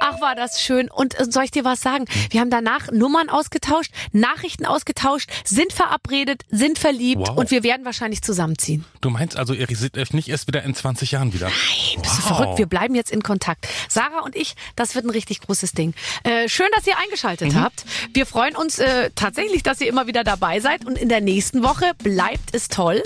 Ach, 0.00 0.20
war 0.20 0.34
das 0.34 0.60
schön. 0.60 0.90
Und 0.90 1.18
äh, 1.18 1.24
soll 1.28 1.44
ich 1.44 1.50
dir 1.50 1.64
was 1.64 1.80
sagen? 1.80 2.04
Hm. 2.08 2.26
Wir 2.30 2.40
haben 2.40 2.50
danach 2.50 2.90
Nummern 2.92 3.28
ausgetauscht, 3.28 3.90
Nachrichten 4.12 4.64
ausgetauscht, 4.66 5.28
sind 5.44 5.72
verabredet, 5.72 6.42
sind 6.50 6.78
verliebt 6.78 7.28
Wow. 7.28 7.36
und 7.36 7.50
wir 7.50 7.62
werden 7.62 7.84
wahrscheinlich 7.84 8.22
zusammenziehen. 8.22 8.84
Du 9.00 9.10
meinst 9.10 9.36
also, 9.36 9.54
ihr 9.54 9.66
seht 9.70 9.96
euch 9.98 10.12
nicht 10.12 10.28
erst 10.28 10.46
wieder 10.46 10.62
in 10.62 10.74
20 10.74 11.10
Jahren 11.12 11.32
wieder? 11.32 11.46
Nein, 11.48 12.02
bist 12.02 12.18
du 12.18 12.22
Wow. 12.22 12.36
verrückt? 12.36 12.58
Wir 12.58 12.66
bleiben 12.66 12.94
jetzt 12.94 13.10
in 13.10 13.22
Kontakt. 13.22 13.66
Sarah 13.88 14.20
und 14.20 14.36
ich, 14.36 14.54
das 14.76 14.94
wird 14.94 15.04
ein 15.04 15.10
richtig 15.10 15.40
großes 15.40 15.72
Ding. 15.72 15.94
Äh, 16.22 16.48
schön, 16.48 16.68
dass 16.76 16.86
ihr 16.86 16.96
eingeschaltet 16.98 17.52
Mhm. 17.52 17.60
habt. 17.60 17.84
Wir 18.14 18.26
freuen 18.26 18.56
uns 18.56 18.78
äh, 18.78 19.10
tatsächlich, 19.14 19.62
dass 19.62 19.80
ihr 19.80 19.88
immer 19.88 20.06
wieder 20.06 20.22
dabei 20.24 20.60
seid. 20.60 20.84
Und 20.86 20.96
in 20.98 21.08
der 21.08 21.20
nächsten 21.20 21.62
Woche 21.62 21.92
bleibt 22.02 22.54
es 22.54 22.68
toll 22.68 23.02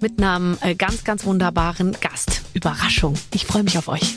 mit 0.00 0.20
einem 0.20 0.58
äh, 0.60 0.74
ganz, 0.74 1.04
ganz 1.04 1.24
wunderbaren 1.24 1.96
Gast. 2.00 2.42
Überraschung. 2.54 3.14
Ich 3.32 3.46
freue 3.46 3.62
mich 3.62 3.78
auf 3.78 3.88
euch. 3.88 4.16